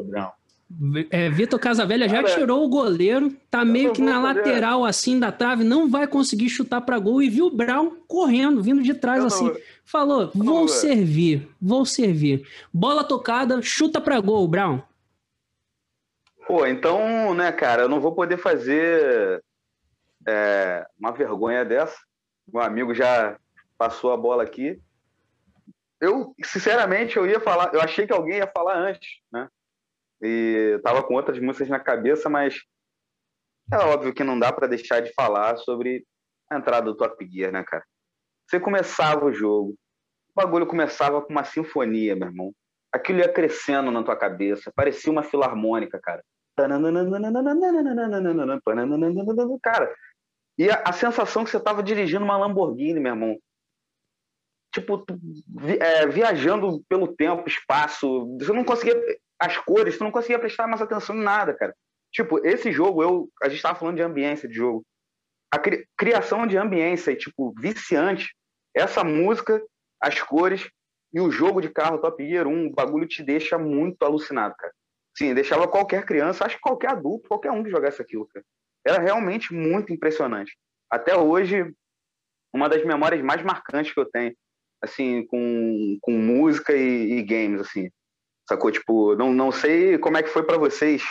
É, 1.11 1.29
Vitor 1.29 1.59
Casavelha 1.59 2.09
já 2.09 2.23
Cara, 2.23 2.35
tirou 2.35 2.65
o 2.65 2.69
goleiro, 2.69 3.35
tá 3.51 3.65
meio 3.65 3.93
que 3.93 4.01
na 4.01 4.21
lateral 4.21 4.85
assim 4.85 5.19
da 5.19 5.31
trave, 5.31 5.65
não 5.65 5.89
vai 5.89 6.07
conseguir 6.07 6.49
chutar 6.49 6.81
para 6.81 6.99
gol 6.99 7.23
e 7.23 7.29
viu 7.29 7.47
o 7.47 7.51
Brown 7.51 7.97
correndo, 8.07 8.63
vindo 8.63 8.83
de 8.83 8.95
trás 8.95 9.25
assim. 9.25 9.49
Não, 9.49 9.57
falou: 9.85 10.31
não, 10.35 10.45
"Vou 10.45 10.69
servir, 10.69 11.49
vou 11.61 11.85
servir". 11.85 12.47
Bola 12.73 13.05
tocada, 13.05 13.61
chuta 13.61 14.01
para 14.01 14.19
gol, 14.21 14.49
Brown. 14.49 14.81
Pô, 16.47 16.67
então, 16.67 17.35
né, 17.35 17.53
cara, 17.53 17.83
eu 17.83 17.89
não 17.89 18.01
vou 18.01 18.13
poder 18.13 18.37
fazer 18.37 19.43
é, 20.27 20.87
uma 20.99 21.13
vergonha 21.13 21.65
dessa. 21.65 21.97
Meu 22.53 22.63
amigo 22.63 22.95
já 22.95 23.37
passou 23.79 24.13
a 24.13 24.17
bola 24.17 24.43
aqui. 24.43 24.81
Eu, 26.01 26.35
sinceramente, 26.45 27.17
eu 27.17 27.27
ia 27.27 27.39
falar, 27.39 27.73
eu 27.73 27.81
achei 27.81 28.07
que 28.07 28.13
alguém 28.13 28.39
ia 28.39 28.47
falar 28.47 28.77
antes, 28.77 29.21
né? 29.33 29.49
E 30.23 30.79
tava 30.85 31.03
com 31.03 31.15
outras 31.15 31.39
músicas 31.39 31.69
na 31.69 31.81
cabeça, 31.81 32.29
mas 32.29 32.63
é 33.73 33.77
óbvio 33.77 34.15
que 34.15 34.23
não 34.23 34.39
dá 34.39 34.53
para 34.53 34.69
deixar 34.69 35.01
de 35.01 35.13
falar 35.15 35.57
sobre 35.57 36.05
a 36.51 36.59
entrada 36.59 36.87
do 36.87 36.97
Top 36.97 37.27
Gear, 37.27 37.53
né, 37.53 37.65
cara? 37.65 37.85
Você 38.49 38.61
começava 38.61 39.25
o 39.25 39.33
jogo, 39.33 39.75
o 40.35 40.35
bagulho 40.35 40.67
começava 40.67 41.23
com 41.23 41.31
uma 41.31 41.45
sinfonia, 41.45 42.15
meu 42.15 42.29
irmão. 42.29 42.53
Aquilo 42.93 43.21
ia 43.21 43.33
crescendo 43.33 43.91
na 43.91 44.03
tua 44.03 44.17
cabeça, 44.17 44.73
parecia 44.75 45.11
uma 45.11 45.23
filarmônica, 45.23 45.99
cara. 46.01 46.23
Cara, 49.63 49.95
e 50.59 50.71
a, 50.71 50.83
a 50.85 50.93
sensação 50.93 51.45
que 51.45 51.51
você 51.51 51.59
tava 51.59 51.83
dirigindo 51.83 52.25
uma 52.25 52.37
Lamborghini, 52.37 53.01
meu 53.01 53.13
irmão. 53.13 53.39
Tipo, 54.75 55.05
é, 55.81 56.07
viajando 56.07 56.83
pelo 56.89 57.15
tempo, 57.15 57.49
espaço. 57.49 58.37
Você 58.39 58.53
não 58.53 58.65
conseguia 58.65 58.95
as 59.43 59.59
cores, 59.59 59.99
tu 59.99 60.05
não 60.05 60.13
conseguia 60.13 60.39
prestar 60.39 60.69
mais 60.69 60.81
atenção 60.81 61.17
em 61.17 61.21
nada, 61.21 61.53
cara. 61.53 61.75
Tipo, 62.13 62.47
esse 62.47 62.71
jogo, 62.71 63.03
eu, 63.03 63.29
a 63.43 63.49
gente 63.49 63.61
tava 63.61 63.77
falando 63.77 63.97
de 63.97 64.03
ambiência 64.03 64.49
de 64.49 64.55
jogo. 64.55 64.87
A 65.51 65.59
cri, 65.59 65.85
criação 65.97 66.47
de 66.47 66.57
ambiência, 66.57 67.17
tipo, 67.17 67.53
viciante, 67.59 68.37
essa 68.73 69.03
música, 69.03 69.61
as 70.01 70.23
cores 70.23 70.71
e 71.13 71.21
o 71.21 71.29
jogo 71.29 71.61
de 71.61 71.69
carro 71.69 71.99
Top 71.99 72.25
Gear 72.25 72.47
1, 72.47 72.69
o 72.69 72.73
bagulho 72.73 73.09
te 73.09 73.21
deixa 73.21 73.59
muito 73.59 74.05
alucinado, 74.05 74.55
cara. 74.57 74.73
Sim, 75.19 75.35
deixava 75.35 75.67
qualquer 75.67 76.07
criança, 76.07 76.45
acho 76.45 76.55
que 76.55 76.63
qualquer 76.63 76.93
adulto, 76.93 77.29
qualquer 77.29 77.51
um 77.51 77.65
que 77.65 77.71
jogasse 77.71 78.01
aquilo, 78.01 78.29
cara. 78.29 78.47
Era 78.87 79.03
realmente 79.03 79.53
muito 79.53 79.93
impressionante. 79.93 80.57
Até 80.89 81.17
hoje, 81.17 81.75
uma 82.55 82.69
das 82.69 82.85
memórias 82.85 83.21
mais 83.23 83.43
marcantes 83.43 83.93
que 83.93 83.99
eu 83.99 84.09
tenho, 84.09 84.33
assim, 84.81 85.27
com, 85.27 85.99
com 86.01 86.13
música 86.13 86.73
e, 86.73 87.19
e 87.19 87.23
games, 87.25 87.61
assim. 87.61 87.91
Sacou? 88.53 88.71
Tipo, 88.71 89.17
não, 89.17 89.33
não 89.33 89.51
sei 89.51 89.97
como 89.97 90.19
é 90.19 90.23
que 90.23 90.29
foi 90.29 90.43
para 90.43 90.59
vocês 90.59 91.03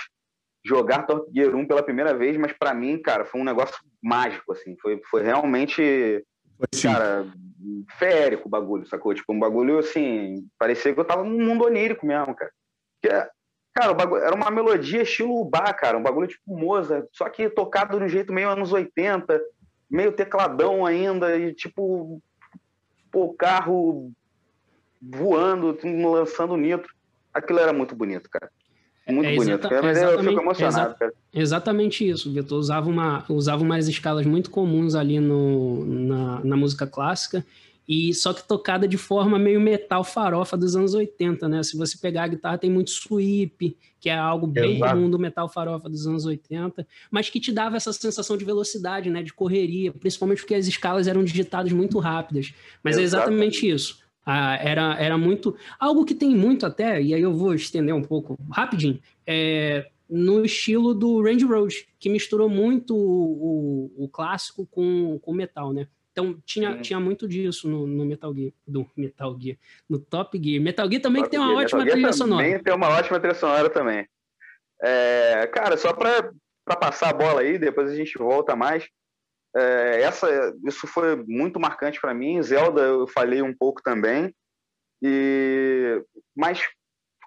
jogar 0.64 1.08
Top 1.08 1.28
Gear 1.34 1.56
1 1.56 1.66
pela 1.66 1.82
primeira 1.82 2.14
vez, 2.14 2.38
mas 2.38 2.54
para 2.54 2.72
mim, 2.72 3.02
cara, 3.02 3.26
foi 3.26 3.42
um 3.42 3.44
negócio 3.44 3.76
mágico, 4.02 4.52
assim. 4.52 4.78
Foi, 4.80 5.02
foi 5.10 5.24
realmente, 5.24 6.24
cara, 6.84 7.26
férico 7.98 8.48
o 8.48 8.52
bagulho, 8.52 8.86
sacou? 8.86 9.16
Tipo, 9.16 9.34
um 9.34 9.40
bagulho, 9.40 9.80
assim, 9.80 10.48
parecia 10.60 10.94
que 10.94 11.00
eu 11.00 11.06
tava 11.06 11.24
num 11.24 11.44
mundo 11.44 11.66
onírico 11.66 12.06
mesmo, 12.06 12.36
cara. 12.36 12.52
Porque, 13.02 13.30
cara, 13.74 13.92
o 13.92 13.96
bagulho, 13.96 14.22
era 14.22 14.36
uma 14.36 14.52
melodia 14.52 15.02
estilo 15.02 15.44
bar, 15.44 15.74
cara, 15.74 15.98
um 15.98 16.04
bagulho 16.04 16.28
tipo 16.28 16.56
Moza, 16.56 17.08
só 17.12 17.28
que 17.28 17.50
tocado 17.50 17.98
de 17.98 18.06
um 18.06 18.08
jeito 18.08 18.32
meio 18.32 18.50
anos 18.50 18.72
80, 18.72 19.42
meio 19.90 20.12
tecladão 20.12 20.86
ainda, 20.86 21.36
e 21.36 21.56
tipo, 21.56 22.22
pô, 23.12 23.34
carro 23.34 24.12
voando, 25.02 25.76
lançando 25.84 26.56
nitro 26.56 26.94
aquilo 27.34 27.60
era 27.60 27.74
muito 27.74 27.96
bonito, 27.96 28.30
cara. 28.30 28.50
Muito 29.10 29.28
é 29.28 29.36
bonito. 29.36 29.68
eu 29.68 30.24
fico 30.24 30.42
emocionado, 30.42 30.96
cara. 30.96 31.14
Exatamente 31.34 32.08
isso, 32.08 32.32
Vitor. 32.32 32.58
Usava, 32.58 32.90
uma, 32.90 33.26
usava 33.30 33.64
umas 33.64 33.88
escalas 33.88 34.26
muito 34.26 34.50
comuns 34.50 34.96
ali 34.96 35.20
no, 35.20 35.84
na, 35.86 36.44
na 36.44 36.58
música 36.58 36.86
clássica, 36.86 37.46
e 37.88 38.14
só 38.14 38.34
que 38.34 38.48
tocada 38.48 38.88
de 38.88 38.98
forma 38.98 39.40
meio 39.40 39.60
metal 39.60 40.04
farofa 40.04 40.56
dos 40.56 40.76
anos 40.76 40.94
80, 40.94 41.50
né? 41.50 41.64
Se 41.64 41.76
você 41.76 41.98
pegar 41.98 42.24
a 42.24 42.28
guitarra, 42.28 42.58
tem 42.58 42.70
muito 42.70 42.92
sweep, 42.92 43.76
que 44.00 44.10
é 44.10 44.16
algo 44.16 44.48
bem 44.48 44.76
Exato. 44.78 44.94
comum 44.94 45.10
do 45.10 45.20
metal 45.20 45.50
farofa 45.50 45.90
dos 45.90 46.08
anos 46.08 46.26
80, 46.26 46.88
mas 47.10 47.30
que 47.30 47.40
te 47.40 47.52
dava 47.52 47.76
essa 47.76 47.92
sensação 47.92 48.38
de 48.38 48.46
velocidade, 48.46 49.10
né? 49.10 49.24
De 49.24 49.34
correria, 49.34 49.92
principalmente 49.92 50.40
porque 50.40 50.56
as 50.56 50.68
escalas 50.68 51.08
eram 51.08 51.24
digitadas 51.24 51.72
muito 51.72 51.98
rápidas. 52.00 52.54
Mas 52.84 52.98
Exato. 52.98 53.02
é 53.02 53.04
exatamente 53.04 53.68
isso. 53.68 54.00
Ah, 54.26 54.56
era, 54.56 54.96
era 55.00 55.18
muito. 55.18 55.56
Algo 55.80 56.06
que 56.06 56.14
tem 56.14 56.36
muito 56.36 56.66
até, 56.66 57.02
e 57.02 57.14
aí 57.14 57.22
eu 57.22 57.34
vou 57.34 57.54
estender 57.54 57.94
um 57.94 58.04
pouco 58.04 58.38
rapidinho. 58.50 59.00
É, 59.26 59.88
no 60.10 60.44
estilo 60.44 60.94
do 60.94 61.24
Range 61.24 61.46
Road, 61.46 61.88
que 61.98 62.10
misturou 62.10 62.50
muito 62.50 62.96
o, 62.96 63.92
o, 63.98 64.04
o 64.06 64.10
clássico 64.10 64.68
com 64.68 65.20
o 65.24 65.34
metal, 65.34 65.72
né? 65.72 65.88
Então 66.12 66.38
tinha, 66.46 66.78
tinha 66.82 67.00
muito 67.00 67.26
disso 67.26 67.70
no, 67.70 67.88
no, 67.88 68.06
Metal 68.06 68.36
Gear, 68.36 68.52
do 68.68 68.86
Metal 68.98 69.38
Gear, 69.40 69.58
no 69.90 69.98
Top 69.98 70.38
Gear. 70.44 70.62
Metal 70.62 70.90
Gear 70.90 71.02
também 71.02 71.22
Top 71.22 71.30
que 71.30 71.32
tem 71.32 71.40
uma 71.40 71.54
Gear. 71.54 71.64
ótima 71.64 71.80
Metal 71.80 71.94
trilha 71.94 72.14
sonora. 72.14 72.44
Também 72.44 72.64
tem 72.64 72.74
uma 72.74 72.90
ótima 72.90 73.20
trilha 73.20 73.34
sonora 73.34 73.70
também. 73.70 74.08
É, 74.82 75.48
cara, 75.48 75.78
só 75.78 75.94
para 75.94 76.34
passar 76.78 77.12
a 77.12 77.14
bola 77.14 77.42
aí, 77.42 77.58
depois 77.58 77.90
a 77.90 77.96
gente 77.96 78.18
volta 78.18 78.56
mais. 78.56 78.90
É, 79.56 80.02
essa, 80.02 80.28
isso 80.66 80.88
foi 80.88 81.16
muito 81.28 81.60
marcante 81.60 82.00
para 82.00 82.14
mim. 82.14 82.42
Zelda 82.42 82.82
eu 82.82 83.08
falei 83.08 83.42
um 83.42 83.54
pouco 83.54 83.82
também. 83.82 84.34
E, 85.02 86.04
mas, 86.36 86.62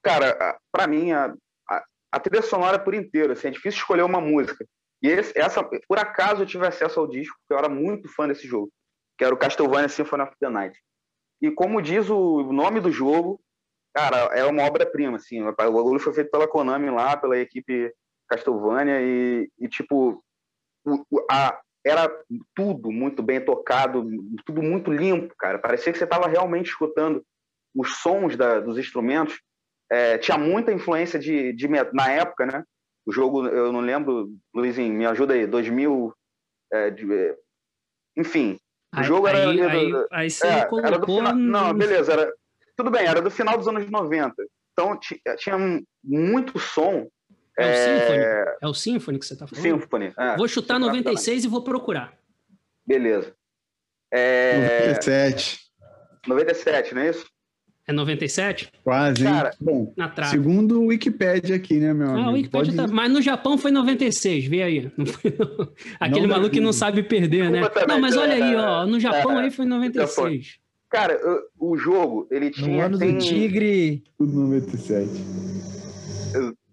cara, 0.03 0.59
para 0.73 0.87
mim 0.87 1.13
a, 1.13 1.35
a, 1.69 1.85
a, 2.13 2.21
trilha 2.21 2.43
sonora 2.43 2.79
por 2.79 2.95
inteiro, 2.95 3.33
assim, 3.33 3.49
é 3.49 3.51
difícil 3.51 3.81
escolher 3.81 4.03
uma 4.03 4.21
música. 4.21 4.65
E 5.03 5.09
esse, 5.09 5.39
essa, 5.39 5.63
por 5.63 5.99
acaso 5.99 6.43
eu 6.43 6.47
tive 6.47 6.67
acesso 6.67 6.99
ao 6.99 7.07
disco, 7.07 7.37
porque 7.41 7.53
eu 7.53 7.59
era 7.59 7.69
muito 7.69 8.09
fã 8.09 8.27
desse 8.27 8.47
jogo, 8.47 8.71
que 9.19 9.25
era 9.25 9.35
o 9.35 9.39
Castlevania 9.39 9.89
Symphony 9.89 10.23
of 10.23 10.33
the 10.41 10.49
Night. 10.49 10.81
E 11.43 11.51
como 11.51 11.83
diz 11.83 12.09
o 12.09 12.53
nome 12.53 12.81
do 12.81 12.91
jogo, 12.91 13.41
cara, 13.95 14.31
é 14.35 14.45
uma 14.47 14.63
obra-prima, 14.63 15.17
assim. 15.17 15.43
O 15.43 15.55
bagulho 15.55 16.01
foi 16.01 16.15
feito 16.15 16.31
pela 16.31 16.49
Konami 16.49 16.89
lá, 16.91 17.17
pela 17.17 17.37
equipe 17.37 17.93
Castlevania, 18.29 19.03
e, 19.03 19.51
e 19.59 19.69
tipo, 19.69 20.25
a, 21.31 21.61
era 21.85 22.11
tudo 22.55 22.90
muito 22.90 23.23
bem 23.23 23.44
tocado, 23.44 24.09
tudo 24.47 24.62
muito 24.62 24.90
limpo, 24.90 25.35
cara. 25.39 25.59
Parecia 25.59 25.93
que 25.93 25.98
você 25.98 26.05
estava 26.05 26.27
realmente 26.27 26.70
escutando 26.70 27.24
os 27.74 27.97
sons 27.98 28.36
da, 28.36 28.61
dos 28.61 28.78
instrumentos. 28.78 29.40
É, 29.90 30.16
tinha 30.16 30.39
muita 30.39 30.73
influência 30.73 31.19
de, 31.19 31.52
de, 31.52 31.69
na 31.69 32.11
época, 32.11 32.47
né? 32.47 32.65
O 33.06 33.12
jogo, 33.12 33.47
eu 33.47 33.70
não 33.70 33.81
lembro, 33.81 34.35
Luizinho, 34.55 34.94
me 34.94 35.05
ajuda 35.05 35.35
aí, 35.35 35.47
2000. 35.47 36.15
É, 36.73 36.90
de, 36.90 37.12
é, 37.12 37.36
enfim, 38.16 38.59
o 38.94 39.01
aí, 39.01 39.05
jogo 39.05 39.28
era. 39.28 39.51
Aí, 39.51 39.61
aí, 39.61 39.93
aí 40.11 40.31
você 40.31 40.47
é, 40.47 40.65
colocou... 40.65 40.89
era 40.89 40.98
do 40.98 41.06
final, 41.06 41.35
Não, 41.35 41.74
beleza, 41.74 42.12
era, 42.12 42.32
tudo 42.77 42.90
bem, 42.90 43.06
era 43.06 43.20
do 43.20 43.31
final 43.31 43.59
dos 43.59 43.69
anos 43.69 43.89
90. 43.90 44.35
Então 44.73 44.98
tinha 45.36 45.56
muito 46.02 46.59
som. 46.59 47.09
É, 47.59 47.64
é 47.64 47.68
o 47.68 47.74
Symphony? 47.74 48.24
É 48.60 48.66
o 48.66 48.74
Symphony 48.74 49.18
que 49.18 49.26
você 49.26 49.35
está 49.35 49.47
falando? 49.47 49.62
Symphony. 49.62 50.12
É, 50.18 50.36
vou 50.36 50.48
chutar 50.48 50.78
96 50.78 51.44
e 51.44 51.48
vou 51.48 51.62
procurar. 51.62 52.12
Beleza. 52.86 53.35
É... 54.12 54.89
97. 54.89 55.60
97, 56.26 56.94
não 56.94 57.02
é 57.02 57.10
isso? 57.10 57.26
É 57.86 57.93
97? 57.93 58.70
Quase. 58.82 59.22
Cara, 59.22 59.51
Bom, 59.60 59.93
segundo 60.31 60.81
o 60.81 60.86
Wikipedia 60.86 61.56
aqui, 61.56 61.74
né, 61.74 61.93
meu 61.93 62.09
ah, 62.09 62.12
amigo? 62.12 62.28
O 62.28 62.32
Wikipedia 62.32 62.72
Pode... 62.72 62.89
tá... 62.89 62.94
Mas 62.94 63.12
no 63.12 63.20
Japão 63.20 63.59
foi 63.59 63.70
96, 63.70 64.47
vê 64.47 64.62
aí. 64.62 64.93
Não 64.97 65.05
foi... 65.05 65.35
Aquele 66.01 66.26
não, 66.26 66.35
maluco 66.35 66.51
que 66.51 66.60
não 66.60 66.72
sabe 66.72 67.02
perder, 67.02 67.51
né? 67.51 67.60
Não, 67.86 68.01
mas 68.01 68.16
olha 68.16 68.35
aí, 68.35 68.56
ó. 68.56 68.86
No 68.86 68.98
Japão 68.98 69.39
é, 69.39 69.44
aí 69.44 69.51
foi 69.51 69.66
96. 69.66 70.59
Cara, 70.89 71.20
o 71.59 71.76
jogo, 71.76 72.26
ele 72.31 72.51
tinha... 72.51 72.68
No 72.68 72.81
ano 72.81 72.98
tem... 72.98 73.18
do 73.18 73.18
Tigre... 73.18 74.02
Tudo 74.16 74.32
97. 74.32 75.10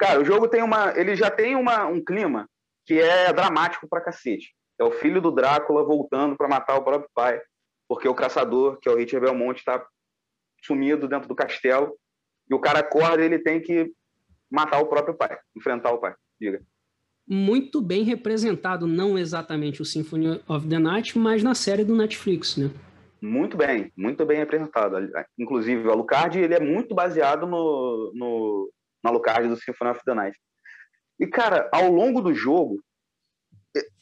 Cara, 0.02 0.19
o 0.19 0.26
jogo 0.26 0.48
tem 0.48 0.64
uma... 0.64 0.98
Ele 0.98 1.15
já 1.15 1.30
tem 1.30 1.56
uma, 1.56 1.86
um 1.86 2.03
clima 2.03 2.49
que 2.88 2.99
é 2.99 3.32
dramático 3.32 3.88
pra 3.88 4.02
cacete. 4.02 4.52
É 4.80 4.84
o 4.84 4.90
filho 4.90 5.22
do 5.22 5.30
Drácula 5.30 5.84
voltando 5.84 6.36
para 6.36 6.48
matar 6.48 6.76
o 6.76 6.84
próprio 6.84 7.07
pai. 7.14 7.40
Porque 7.88 8.07
o 8.07 8.15
caçador, 8.15 8.80
que 8.82 8.90
é 8.90 8.91
o 8.91 8.95
Richard 8.95 9.23
Belmonte, 9.23 9.64
tá 9.64 9.86
sumido 10.64 11.07
dentro 11.07 11.28
do 11.28 11.36
castelo 11.36 11.95
e 12.49 12.53
o 12.56 12.60
cara 12.60 12.80
acorda 12.80 13.22
e 13.22 13.26
ele 13.26 13.38
tem 13.38 13.61
que 13.61 13.94
matar 14.49 14.80
o 14.80 14.88
próprio 14.88 15.14
pai, 15.14 15.38
enfrentar 15.56 15.91
o 15.91 15.99
pai. 15.99 16.15
Diga. 16.40 16.64
Muito 17.28 17.80
bem 17.80 18.02
representado, 18.02 18.88
não 18.88 19.19
exatamente 19.19 19.84
o 19.84 19.86
Symphony 19.86 20.41
of 20.48 20.68
the 20.68 20.80
Night, 20.80 21.15
mas 21.15 21.44
na 21.44 21.53
série 21.53 21.84
do 21.84 21.95
Netflix, 21.95 22.57
né? 22.57 22.72
Muito 23.22 23.56
bem, 23.56 23.91
muito 23.95 24.26
bem 24.26 24.40
representado. 24.40 24.98
Inclusive, 25.38 25.88
o 25.88 25.91
Alucard 25.91 26.40
ele 26.40 26.56
é 26.56 26.60
muito 26.60 26.95
baseado 26.95 27.45
no, 27.45 28.11
no, 28.15 28.72
no 29.03 29.10
Alucard 29.10 29.48
do 29.48 29.57
Symphony 29.57 29.91
of 29.91 30.02
the 30.06 30.14
Night. 30.14 30.38
E, 31.19 31.28
cara, 31.28 31.69
ao 31.72 31.91
longo 31.91 32.22
do 32.22 32.34
jogo, 32.34 32.82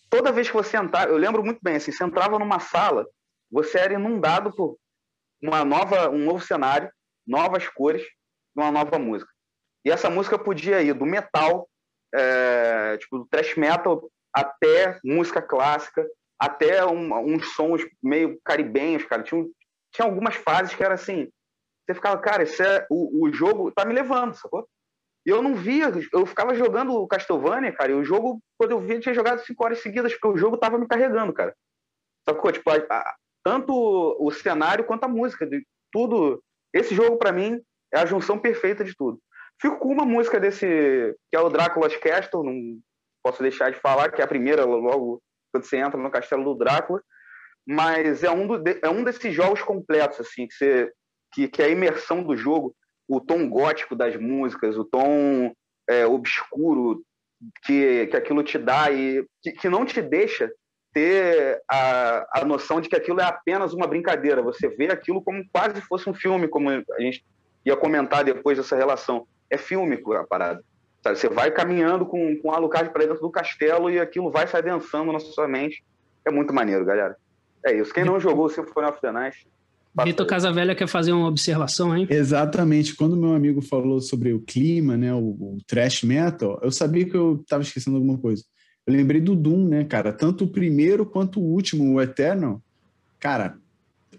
toda 0.09 0.31
vez 0.31 0.47
que 0.47 0.55
você 0.55 0.77
entrava, 0.77 1.11
eu 1.11 1.17
lembro 1.17 1.43
muito 1.43 1.59
bem, 1.61 1.75
assim, 1.75 1.91
você 1.91 2.03
entrava 2.03 2.39
numa 2.39 2.59
sala, 2.59 3.05
você 3.51 3.77
era 3.77 3.93
inundado 3.93 4.53
por 4.55 4.77
uma 5.41 5.63
nova, 5.63 6.09
um 6.09 6.17
novo 6.17 6.43
cenário, 6.43 6.91
novas 7.25 7.67
cores, 7.67 8.03
uma 8.55 8.71
nova 8.71 8.97
música. 8.97 9.31
E 9.85 9.91
essa 9.91 10.09
música 10.09 10.37
podia 10.37 10.81
ir 10.81 10.93
do 10.93 11.05
metal, 11.05 11.69
é, 12.13 12.97
tipo 12.97 13.19
do 13.19 13.25
thrash 13.25 13.55
metal, 13.55 14.09
até 14.33 14.99
música 15.03 15.41
clássica, 15.41 16.05
até 16.39 16.85
um, 16.85 17.13
uns 17.33 17.53
sons 17.53 17.81
meio 18.01 18.39
caribenhos, 18.43 19.03
cara. 19.05 19.23
Tinha, 19.23 19.45
tinha 19.93 20.05
algumas 20.05 20.35
fases 20.35 20.75
que 20.75 20.83
era 20.83 20.95
assim, 20.95 21.29
você 21.85 21.93
ficava, 21.93 22.19
cara, 22.19 22.43
esse 22.43 22.61
é, 22.61 22.85
o, 22.89 23.25
o 23.25 23.33
jogo 23.33 23.71
tá 23.71 23.85
me 23.85 23.93
levando, 23.93 24.35
sacou? 24.35 24.67
E 25.25 25.29
eu 25.29 25.41
não 25.41 25.55
via, 25.55 25.91
eu 26.13 26.25
ficava 26.25 26.55
jogando 26.55 26.93
o 26.93 27.07
Castlevania, 27.07 27.71
cara, 27.71 27.91
e 27.91 27.95
o 27.95 28.03
jogo, 28.03 28.41
quando 28.57 28.71
eu 28.71 28.79
via, 28.79 28.99
tinha 28.99 29.13
jogado 29.13 29.43
cinco 29.45 29.63
horas 29.63 29.79
seguidas, 29.79 30.13
porque 30.13 30.27
o 30.27 30.37
jogo 30.37 30.57
tava 30.57 30.77
me 30.77 30.87
carregando, 30.87 31.33
cara. 31.33 31.53
Sacou? 32.27 32.51
Tipo, 32.51 32.71
a, 32.71 33.15
tanto 33.43 33.73
o 34.19 34.31
cenário 34.31 34.85
quanto 34.85 35.03
a 35.03 35.07
música, 35.07 35.45
de 35.45 35.65
tudo. 35.91 36.41
Esse 36.73 36.95
jogo, 36.95 37.17
para 37.17 37.31
mim, 37.31 37.61
é 37.93 37.99
a 37.99 38.05
junção 38.05 38.39
perfeita 38.39 38.83
de 38.83 38.95
tudo. 38.95 39.19
Fico 39.61 39.77
com 39.77 39.91
uma 39.91 40.05
música 40.05 40.39
desse, 40.39 40.65
que 41.29 41.35
é 41.35 41.39
o 41.39 41.49
Drácula's 41.49 41.95
Castle, 41.97 42.43
não 42.43 42.79
posso 43.23 43.41
deixar 43.41 43.71
de 43.71 43.79
falar, 43.79 44.11
que 44.11 44.21
é 44.21 44.23
a 44.23 44.27
primeira, 44.27 44.63
logo 44.63 45.21
quando 45.51 45.65
você 45.65 45.77
entra 45.77 45.99
no 45.99 46.11
castelo 46.11 46.43
do 46.43 46.55
Drácula, 46.55 47.01
mas 47.67 48.23
é 48.23 48.31
um, 48.31 48.47
do, 48.47 48.63
é 48.81 48.89
um 48.89 49.03
desses 49.03 49.33
jogos 49.33 49.61
completos, 49.61 50.19
assim, 50.19 50.47
que, 50.47 50.53
você, 50.53 50.91
que, 51.33 51.47
que 51.47 51.61
é 51.61 51.65
a 51.65 51.69
imersão 51.69 52.23
do 52.23 52.35
jogo, 52.37 52.75
o 53.09 53.19
tom 53.19 53.49
gótico 53.49 53.95
das 53.95 54.15
músicas, 54.15 54.77
o 54.77 54.85
tom 54.85 55.51
é, 55.89 56.05
obscuro 56.05 57.01
que, 57.65 58.05
que 58.05 58.15
aquilo 58.15 58.43
te 58.43 58.59
dá 58.59 58.91
e 58.91 59.25
que, 59.41 59.51
que 59.51 59.67
não 59.67 59.83
te 59.83 59.99
deixa 59.99 60.51
ter 60.93 61.59
a, 61.67 62.39
a 62.39 62.45
noção 62.45 62.79
de 62.79 62.87
que 62.87 62.95
aquilo 62.95 63.19
é 63.19 63.23
apenas 63.23 63.73
uma 63.73 63.87
brincadeira. 63.87 64.43
Você 64.43 64.69
vê 64.69 64.91
aquilo 64.91 65.23
como 65.23 65.43
quase 65.51 65.81
fosse 65.81 66.07
um 66.07 66.13
filme, 66.13 66.47
como 66.47 66.69
a 66.69 67.01
gente 67.01 67.25
ia 67.65 67.75
comentar 67.75 68.23
depois 68.23 68.57
dessa 68.57 68.75
relação. 68.75 69.27
É 69.49 69.57
filme 69.57 69.99
a 70.15 70.23
parada. 70.23 70.63
Sabe? 71.01 71.17
Você 71.17 71.29
vai 71.29 71.49
caminhando 71.49 72.05
com, 72.05 72.37
com 72.37 72.51
Alucard 72.51 72.91
para 72.91 73.05
dentro 73.05 73.21
do 73.21 73.31
castelo 73.31 73.89
e 73.89 73.99
aquilo 73.99 74.29
vai 74.29 74.45
se 74.45 74.55
adensando 74.55 75.11
na 75.11 75.19
sua 75.19 75.47
mente. 75.47 75.83
É 76.23 76.29
muito 76.29 76.53
maneiro, 76.53 76.85
galera. 76.85 77.17
É 77.65 77.73
isso. 77.73 77.91
Quem 77.91 78.05
não 78.05 78.19
jogou 78.19 78.45
o 78.45 78.49
Symphony 78.49 78.87
of 78.87 79.01
the 79.01 79.11
Night... 79.11 79.47
Vitor 80.03 80.25
Casavelha 80.25 80.75
quer 80.75 80.87
fazer 80.87 81.11
uma 81.11 81.27
observação, 81.27 81.95
hein? 81.95 82.07
Exatamente. 82.09 82.95
Quando 82.95 83.17
meu 83.17 83.33
amigo 83.33 83.61
falou 83.61 83.99
sobre 83.99 84.31
o 84.33 84.39
clima, 84.39 84.95
né, 84.95 85.13
o, 85.13 85.17
o 85.19 85.57
thrash 85.65 86.03
metal, 86.03 86.59
eu 86.61 86.71
sabia 86.71 87.05
que 87.05 87.15
eu 87.15 87.39
estava 87.41 87.63
esquecendo 87.63 87.97
alguma 87.97 88.17
coisa. 88.17 88.43
Eu 88.85 88.93
lembrei 88.93 89.19
do 89.19 89.35
Doom, 89.35 89.67
né, 89.67 89.83
cara? 89.83 90.13
Tanto 90.13 90.45
o 90.45 90.47
primeiro 90.47 91.05
quanto 91.05 91.39
o 91.39 91.43
último, 91.43 91.93
o 91.93 92.01
Eternal. 92.01 92.61
Cara, 93.19 93.57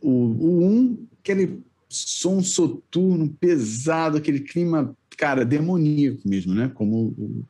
o, 0.02 0.10
o 0.10 0.64
um, 0.64 1.06
aquele 1.20 1.62
som 1.88 2.42
soturno, 2.42 3.28
pesado, 3.28 4.16
aquele 4.16 4.40
clima, 4.40 4.94
cara, 5.16 5.44
demoníaco 5.44 6.20
mesmo, 6.24 6.54
né? 6.54 6.70
Como 6.74 7.14
o, 7.16 7.44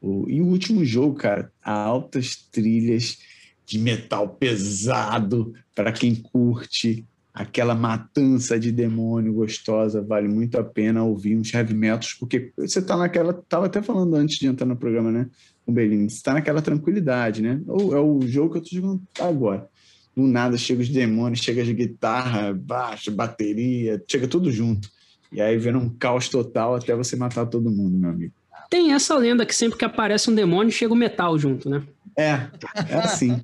o, 0.00 0.28
e 0.28 0.40
o 0.40 0.46
último 0.46 0.84
jogo, 0.84 1.14
cara, 1.14 1.52
altas 1.62 2.36
trilhas 2.36 3.18
de 3.66 3.78
metal 3.78 4.28
pesado 4.28 5.54
para 5.74 5.92
quem 5.92 6.14
curte 6.14 7.06
aquela 7.32 7.74
matança 7.74 8.58
de 8.58 8.72
demônio 8.72 9.32
gostosa, 9.32 10.02
vale 10.02 10.28
muito 10.28 10.58
a 10.58 10.64
pena 10.64 11.04
ouvir 11.04 11.36
uns 11.36 11.52
heavy 11.54 11.74
metals, 11.74 12.14
porque 12.14 12.52
você 12.56 12.82
tá 12.82 12.96
naquela, 12.96 13.32
tava 13.32 13.66
até 13.66 13.80
falando 13.80 14.14
antes 14.16 14.38
de 14.38 14.46
entrar 14.46 14.66
no 14.66 14.76
programa, 14.76 15.12
né? 15.12 15.28
o 15.70 15.72
Bellingham. 15.72 16.06
está 16.06 16.34
naquela 16.34 16.60
tranquilidade, 16.60 17.40
né? 17.40 17.60
Ou 17.66 17.96
é 17.96 18.00
o 18.00 18.20
jogo 18.26 18.52
que 18.52 18.58
eu 18.58 18.62
tô 18.62 18.68
jogando 18.76 19.02
agora. 19.18 19.68
Do 20.14 20.26
nada 20.26 20.56
chega 20.58 20.82
os 20.82 20.88
demônios, 20.88 21.40
chega 21.40 21.64
de 21.64 21.72
guitarra, 21.72 22.52
baixo, 22.52 23.10
bateria, 23.10 24.02
chega 24.08 24.26
tudo 24.26 24.50
junto. 24.50 24.90
E 25.32 25.40
aí 25.40 25.56
vira 25.56 25.78
um 25.78 25.88
caos 25.88 26.28
total 26.28 26.74
até 26.74 26.94
você 26.94 27.16
matar 27.16 27.46
todo 27.46 27.70
mundo, 27.70 27.96
meu 27.96 28.10
amigo. 28.10 28.34
Tem 28.68 28.92
essa 28.92 29.16
lenda 29.16 29.46
que 29.46 29.54
sempre 29.54 29.78
que 29.78 29.84
aparece 29.84 30.30
um 30.30 30.34
demônio, 30.34 30.72
chega 30.72 30.92
o 30.92 30.96
metal 30.96 31.38
junto, 31.38 31.70
né? 31.70 31.82
É, 32.18 32.48
é 32.88 32.94
assim. 32.96 33.40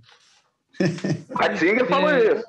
Ratzinger 1.35 1.87
falou 1.87 2.11
é, 2.11 2.43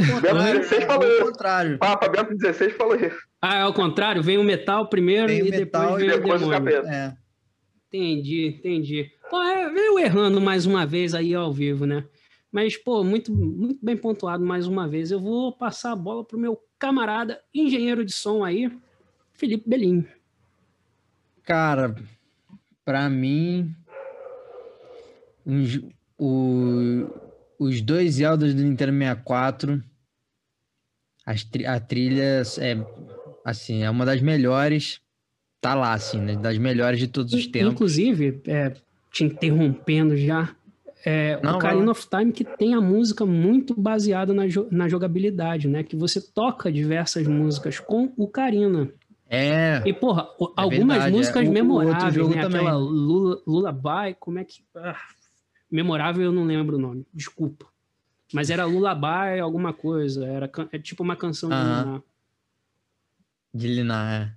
isso. 0.00 0.16
O 0.16 0.20
Bento 0.20 0.34
16 0.36 0.84
falou 0.84 1.08
isso. 1.08 1.24
contrário. 1.24 1.78
Papa 1.78 2.08
Bento 2.08 2.36
16 2.36 2.72
falou 2.76 2.94
isso. 2.96 3.18
Ah, 3.40 3.58
é 3.58 3.64
o 3.66 3.72
contrário? 3.72 4.22
Vem 4.22 4.38
o 4.38 4.44
metal 4.44 4.88
primeiro 4.88 5.28
vem 5.28 5.46
e 5.46 5.50
depois 5.50 5.96
vem 5.96 6.10
o 6.10 6.20
demônio. 6.20 6.48
O 6.48 6.86
é. 6.88 7.16
Entendi, 7.88 8.46
entendi. 8.58 9.10
Pô, 9.28 9.40
é, 9.42 9.68
veio 9.70 9.98
errando 9.98 10.40
mais 10.40 10.66
uma 10.66 10.86
vez 10.86 11.14
aí 11.14 11.34
ao 11.34 11.52
vivo, 11.52 11.86
né? 11.86 12.04
Mas, 12.52 12.76
pô, 12.76 13.02
muito, 13.04 13.32
muito 13.32 13.78
bem 13.82 13.96
pontuado 13.96 14.44
mais 14.44 14.66
uma 14.66 14.86
vez. 14.88 15.10
Eu 15.10 15.20
vou 15.20 15.52
passar 15.56 15.92
a 15.92 15.96
bola 15.96 16.24
pro 16.24 16.38
meu 16.38 16.60
camarada, 16.78 17.40
engenheiro 17.54 18.04
de 18.04 18.12
som 18.12 18.44
aí, 18.44 18.70
Felipe 19.32 19.68
Belim. 19.68 20.04
Cara, 21.44 21.94
Pra 22.84 23.08
mim, 23.08 23.72
o- 26.18 27.06
os 27.60 27.80
dois 27.82 28.14
Zeldas 28.14 28.54
do 28.54 28.62
Nintendo 28.62 28.92
64, 28.92 29.82
as 31.26 31.44
tri- 31.44 31.66
a 31.66 31.78
trilha 31.78 32.42
é, 32.58 32.76
assim, 33.44 33.82
é 33.82 33.90
uma 33.90 34.04
das 34.06 34.20
melhores, 34.22 35.00
tá 35.60 35.74
lá, 35.74 35.92
assim, 35.92 36.18
né? 36.20 36.34
Das 36.36 36.56
melhores 36.58 36.98
de 36.98 37.06
todos 37.06 37.32
os 37.34 37.46
tempos. 37.46 37.72
Inclusive, 37.74 38.40
é, 38.46 38.72
te 39.12 39.24
interrompendo 39.24 40.16
já, 40.16 40.54
é, 41.04 41.38
Não, 41.42 41.52
o 41.52 41.56
Ocarina 41.56 41.90
of 41.90 42.08
Time 42.08 42.32
que 42.32 42.44
tem 42.44 42.74
a 42.74 42.80
música 42.80 43.24
muito 43.26 43.78
baseada 43.78 44.32
na, 44.32 44.46
jo- 44.46 44.68
na 44.70 44.88
jogabilidade, 44.88 45.68
né? 45.68 45.82
Que 45.82 45.94
você 45.96 46.20
toca 46.20 46.72
diversas 46.72 47.26
músicas 47.26 47.78
com 47.78 48.12
o 48.16 48.26
Karina. 48.26 48.90
É, 49.28 49.80
E, 49.86 49.92
porra, 49.92 50.22
É 50.22 50.44
algumas 50.56 50.96
verdade, 50.98 51.14
é. 51.14 51.16
músicas 51.16 51.36
outro 51.46 51.52
memoráveis, 51.52 52.16
né? 52.28 52.40
também. 52.42 52.60
Aquela 52.62 52.76
Lula, 52.76 53.40
Lullaby, 53.46 54.16
como 54.18 54.38
é 54.40 54.44
que... 54.44 54.62
ah, 54.74 54.96
memorável 55.70 56.22
eu 56.24 56.32
não 56.32 56.44
lembro 56.44 56.76
o 56.76 56.80
nome, 56.80 57.06
desculpa. 57.12 57.66
Mas 58.32 58.48
era 58.50 58.64
Lullaby 58.64 59.40
alguma 59.40 59.72
coisa, 59.72 60.24
era 60.26 60.46
can- 60.48 60.68
é 60.72 60.78
tipo 60.78 61.02
uma 61.02 61.16
canção 61.16 61.48
de. 61.48 61.54
Ninar. 61.56 62.02
de 63.52 63.68
Linar, 63.68 64.12
é. 64.22 64.32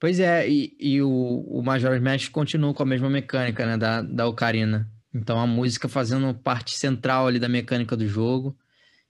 Pois 0.00 0.20
é, 0.20 0.48
e, 0.48 0.76
e 0.78 1.02
o, 1.02 1.08
o 1.48 1.62
Majora's 1.62 2.00
Mask 2.00 2.30
continua 2.30 2.72
com 2.72 2.82
a 2.82 2.86
mesma 2.86 3.10
mecânica, 3.10 3.66
né, 3.66 3.76
da, 3.76 4.00
da 4.02 4.26
Ocarina. 4.26 4.88
Então 5.12 5.40
a 5.40 5.46
música 5.46 5.88
fazendo 5.88 6.32
parte 6.34 6.76
central 6.76 7.26
ali 7.26 7.38
da 7.40 7.48
mecânica 7.48 7.96
do 7.96 8.06
jogo. 8.06 8.56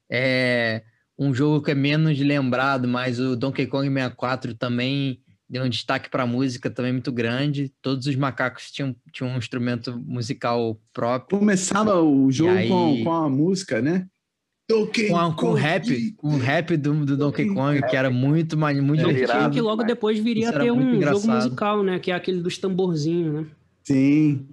É 0.09 0.83
um 1.19 1.35
jogo 1.35 1.63
que 1.63 1.73
é 1.73 1.75
menos 1.75 2.19
lembrado, 2.19 2.89
mas 2.89 3.21
o 3.21 3.37
Donkey 3.37 3.67
Kong 3.67 3.87
64 3.89 4.55
também 4.55 5.21
deu 5.49 5.65
um 5.65 5.69
destaque 5.69 6.11
para 6.11 6.25
a 6.25 6.27
música 6.27 6.69
também 6.71 6.93
muito 6.93 7.11
grande. 7.11 7.73
Todos 7.81 8.07
os 8.07 8.15
macacos 8.17 8.71
tinham, 8.71 8.95
tinham 9.13 9.33
um 9.33 9.39
instrumento 9.39 9.99
musical 10.05 10.79
próprio. 10.93 11.39
Começava 11.39 12.01
o 12.03 12.31
jogo 12.31 12.51
aí- 12.53 12.69
com, 12.69 13.05
com 13.05 13.13
a 13.13 13.29
música, 13.29 13.81
né? 13.81 14.07
Donkey 14.71 15.09
Com, 15.09 15.17
a- 15.17 15.33
com 15.35 15.53
rap, 15.55 16.13
com 16.19 16.29
o 16.35 16.37
rap 16.39 16.77
do, 16.77 17.07
do 17.07 17.17
Donkey 17.17 17.47
Kong, 17.55 17.81
que 17.89 17.97
era 17.97 18.11
muito, 18.11 18.55
muito 18.59 19.01
É, 19.09 19.27
Kong 19.27 19.51
que 19.55 19.61
logo 19.63 19.83
depois 19.83 20.19
viria 20.19 20.51
a 20.51 20.53
ter 20.53 20.71
um 20.71 20.77
jogo 20.83 20.97
engraçado. 20.97 21.45
musical, 21.45 21.83
né? 21.83 21.99
Que 21.99 22.11
é 22.11 22.15
aquele 22.15 22.43
dos 22.43 22.59
tamborzinhos, 22.59 23.33
né? 23.35 23.47
Sim. 23.83 24.47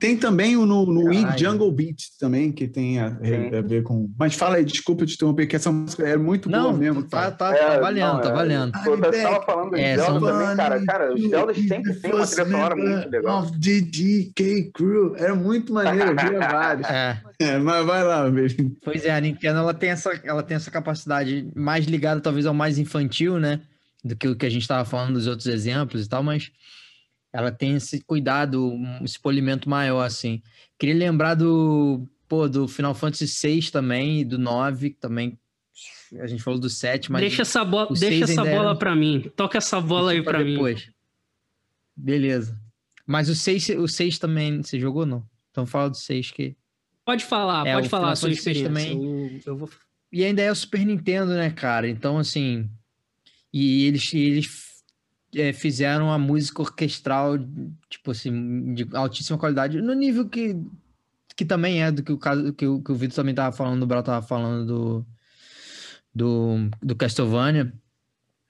Tem 0.00 0.16
também 0.16 0.56
o 0.56 0.64
no, 0.64 0.86
no. 0.86 1.12
Jungle 1.38 1.70
Beat 1.70 1.98
também, 2.18 2.50
que 2.50 2.66
tem 2.66 2.98
a, 2.98 3.08
a 3.08 3.60
ver 3.60 3.82
com. 3.82 4.10
Mas 4.18 4.34
fala 4.34 4.56
aí, 4.56 4.64
desculpa 4.64 5.04
te 5.04 5.14
interromper, 5.14 5.46
que 5.46 5.54
essa 5.54 5.70
música 5.70 6.08
é 6.08 6.16
muito 6.16 6.48
Não, 6.50 6.62
boa 6.70 6.72
mesmo. 6.72 7.02
tá, 7.02 7.30
tá, 7.30 7.54
É, 7.54 7.58
tá 7.74 7.80
valendo, 7.80 8.06
não, 8.14 8.20
tá 8.22 8.30
é. 8.30 8.32
valendo. 8.32 8.72
Pô, 8.82 8.94
Eu 8.94 9.00
tava 9.22 9.44
falando 9.44 9.70
de 9.74 9.80
É, 9.80 9.96
Zelda 9.96 10.20
são- 10.20 10.20
também, 10.38 10.56
cara. 10.56 10.84
Cara, 10.86 11.14
os 11.14 11.20
Zeldas 11.28 11.56
sempre 11.58 11.94
tem 11.94 12.12
uma 12.14 12.26
trilha 12.26 12.44
sonora 12.46 12.74
muito 12.76 13.08
legal. 13.10 13.42
Of 13.42 13.58
DDK 13.58 14.70
Crew. 14.72 15.14
Era 15.16 15.34
muito 15.34 15.72
maneiro, 15.72 16.12
eu 16.12 16.16
via 16.30 16.38
vários. 16.48 16.86
É. 16.90 17.20
É, 17.38 17.58
mas 17.58 17.84
vai 17.86 18.02
lá, 18.02 18.28
velho. 18.28 18.76
Pois 18.82 19.04
é, 19.04 19.10
a 19.10 19.20
Nintendo 19.20 19.58
ela 19.60 19.74
tem 19.74 19.90
essa, 19.90 20.18
ela 20.24 20.42
tem 20.42 20.56
essa 20.56 20.70
capacidade 20.70 21.46
mais 21.54 21.84
ligada 21.86 22.20
talvez 22.20 22.46
ao 22.46 22.54
mais 22.54 22.78
infantil, 22.78 23.38
né? 23.38 23.60
Do 24.02 24.16
que 24.16 24.26
o 24.28 24.34
que 24.34 24.46
a 24.46 24.50
gente 24.50 24.62
estava 24.62 24.84
falando 24.84 25.12
dos 25.14 25.26
outros 25.26 25.46
exemplos 25.46 26.04
e 26.04 26.08
tal, 26.08 26.22
mas 26.22 26.50
ela 27.32 27.50
tem 27.52 27.76
esse 27.76 28.00
cuidado, 28.02 28.64
um- 28.72 29.04
esse 29.04 29.18
polimento 29.18 29.68
maior, 29.68 30.02
assim. 30.02 30.42
Queria 30.78 30.94
lembrar 30.94 31.34
do, 31.34 32.06
pô, 32.28 32.48
do 32.48 32.66
Final 32.66 32.94
Fantasy 32.94 33.26
VI 33.26 33.70
também, 33.70 34.20
e 34.20 34.24
do 34.24 34.38
9, 34.38 34.90
que 34.90 34.96
também 34.98 35.38
a 36.20 36.26
gente 36.26 36.42
falou 36.42 36.58
do 36.58 36.68
7, 36.68 37.12
mas 37.12 37.20
deixa 37.20 37.42
essa, 37.42 37.64
bola, 37.64 37.86
o 37.90 37.94
deixa 37.94 38.24
essa 38.24 38.44
bola 38.44 38.70
era- 38.70 38.74
pra 38.74 38.96
mim. 38.96 39.30
Toca 39.36 39.58
essa 39.58 39.80
bola 39.80 40.10
aí 40.10 40.16
Deixa 40.18 40.30
pra 40.30 40.44
mim. 40.44 40.52
depois. 40.54 40.90
Beleza. 41.96 42.58
Mas 43.06 43.28
o 43.28 43.34
6, 43.34 43.68
o 43.70 43.86
6 43.88 44.18
também, 44.18 44.62
você 44.62 44.78
jogou 44.78 45.04
não? 45.06 45.24
Então 45.50 45.66
fala 45.66 45.90
do 45.90 45.96
6 45.96 46.30
que... 46.30 46.56
Pode 47.04 47.24
falar, 47.24 47.66
É, 47.66 47.74
pode 47.74 47.88
falar 47.88 48.12
a 48.12 48.16
sua 48.16 48.30
experiência. 48.30 48.68
também. 48.68 49.40
Eu, 49.44 49.52
eu 49.52 49.56
vou... 49.56 49.70
E 50.12 50.24
ainda 50.24 50.42
é 50.42 50.50
o 50.50 50.54
Super 50.54 50.84
Nintendo, 50.84 51.32
né, 51.34 51.50
cara? 51.50 51.88
Então, 51.88 52.18
assim. 52.18 52.68
E 53.52 53.84
eles, 53.86 54.12
e 54.12 54.18
eles 54.18 54.46
é, 55.34 55.52
fizeram 55.52 56.12
a 56.12 56.18
música 56.18 56.62
orquestral, 56.62 57.38
tipo 57.88 58.10
assim, 58.10 58.74
de 58.74 58.88
altíssima 58.94 59.38
qualidade, 59.38 59.80
no 59.80 59.94
nível 59.94 60.28
que, 60.28 60.56
que 61.36 61.44
também 61.44 61.82
é 61.82 61.90
do 61.90 62.02
que 62.02 62.12
o 62.12 62.18
caso 62.18 62.52
que 62.52 62.66
o, 62.66 62.82
que 62.82 62.92
o 62.92 62.94
Vitor 62.94 63.16
também 63.16 63.34
tava 63.34 63.54
falando, 63.54 63.82
o 63.82 63.86
Brau 63.86 64.02
tava 64.02 64.26
falando 64.26 64.66
do, 64.66 65.06
do, 66.14 66.70
do 66.82 66.96
Castlevania. 66.96 67.72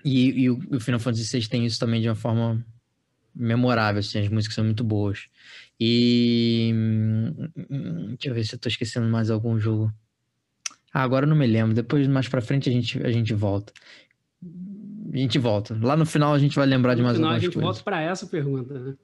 E, 0.05 0.43
e 0.43 0.51
o, 0.51 0.59
o 0.71 0.81
Final 0.81 1.01
Fantasy 1.01 1.39
VI 1.39 1.49
tem 1.49 1.67
isso 1.67 1.79
também 1.79 2.01
de 2.01 2.09
uma 2.09 2.15
forma 2.15 2.65
memorável, 3.35 4.01
assim, 4.01 4.19
as 4.19 4.29
músicas 4.29 4.55
são 4.55 4.65
muito 4.65 4.83
boas. 4.83 5.27
E. 5.79 6.73
Deixa 8.11 8.29
eu 8.29 8.35
ver 8.35 8.45
se 8.45 8.55
eu 8.55 8.59
tô 8.59 8.69
esquecendo 8.69 9.09
mais 9.09 9.31
algum 9.31 9.59
jogo. 9.59 9.93
Ah, 10.93 11.03
agora 11.03 11.25
eu 11.25 11.31
não 11.31 11.37
me 11.37 11.47
lembro. 11.47 11.75
Depois, 11.75 12.07
mais 12.09 12.29
pra 12.29 12.41
frente, 12.41 12.69
a 12.69 12.73
gente, 12.73 13.03
a 13.03 13.11
gente 13.11 13.33
volta. 13.33 13.73
A 15.13 15.17
gente 15.17 15.39
volta. 15.39 15.77
Lá 15.81 15.97
no 15.97 16.07
final 16.07 16.33
a 16.35 16.39
gente 16.39 16.55
vai 16.57 16.67
lembrar 16.67 16.95
de 16.95 17.01
No 17.01 17.07
mais 17.07 17.17
final, 17.17 17.31
a 17.31 17.35
algumas 17.35 17.43
gente 17.45 17.55
coisas. 17.55 17.67
volta 17.77 17.83
pra 17.85 18.01
essa 18.03 18.27
pergunta, 18.27 18.75
né? 18.79 18.95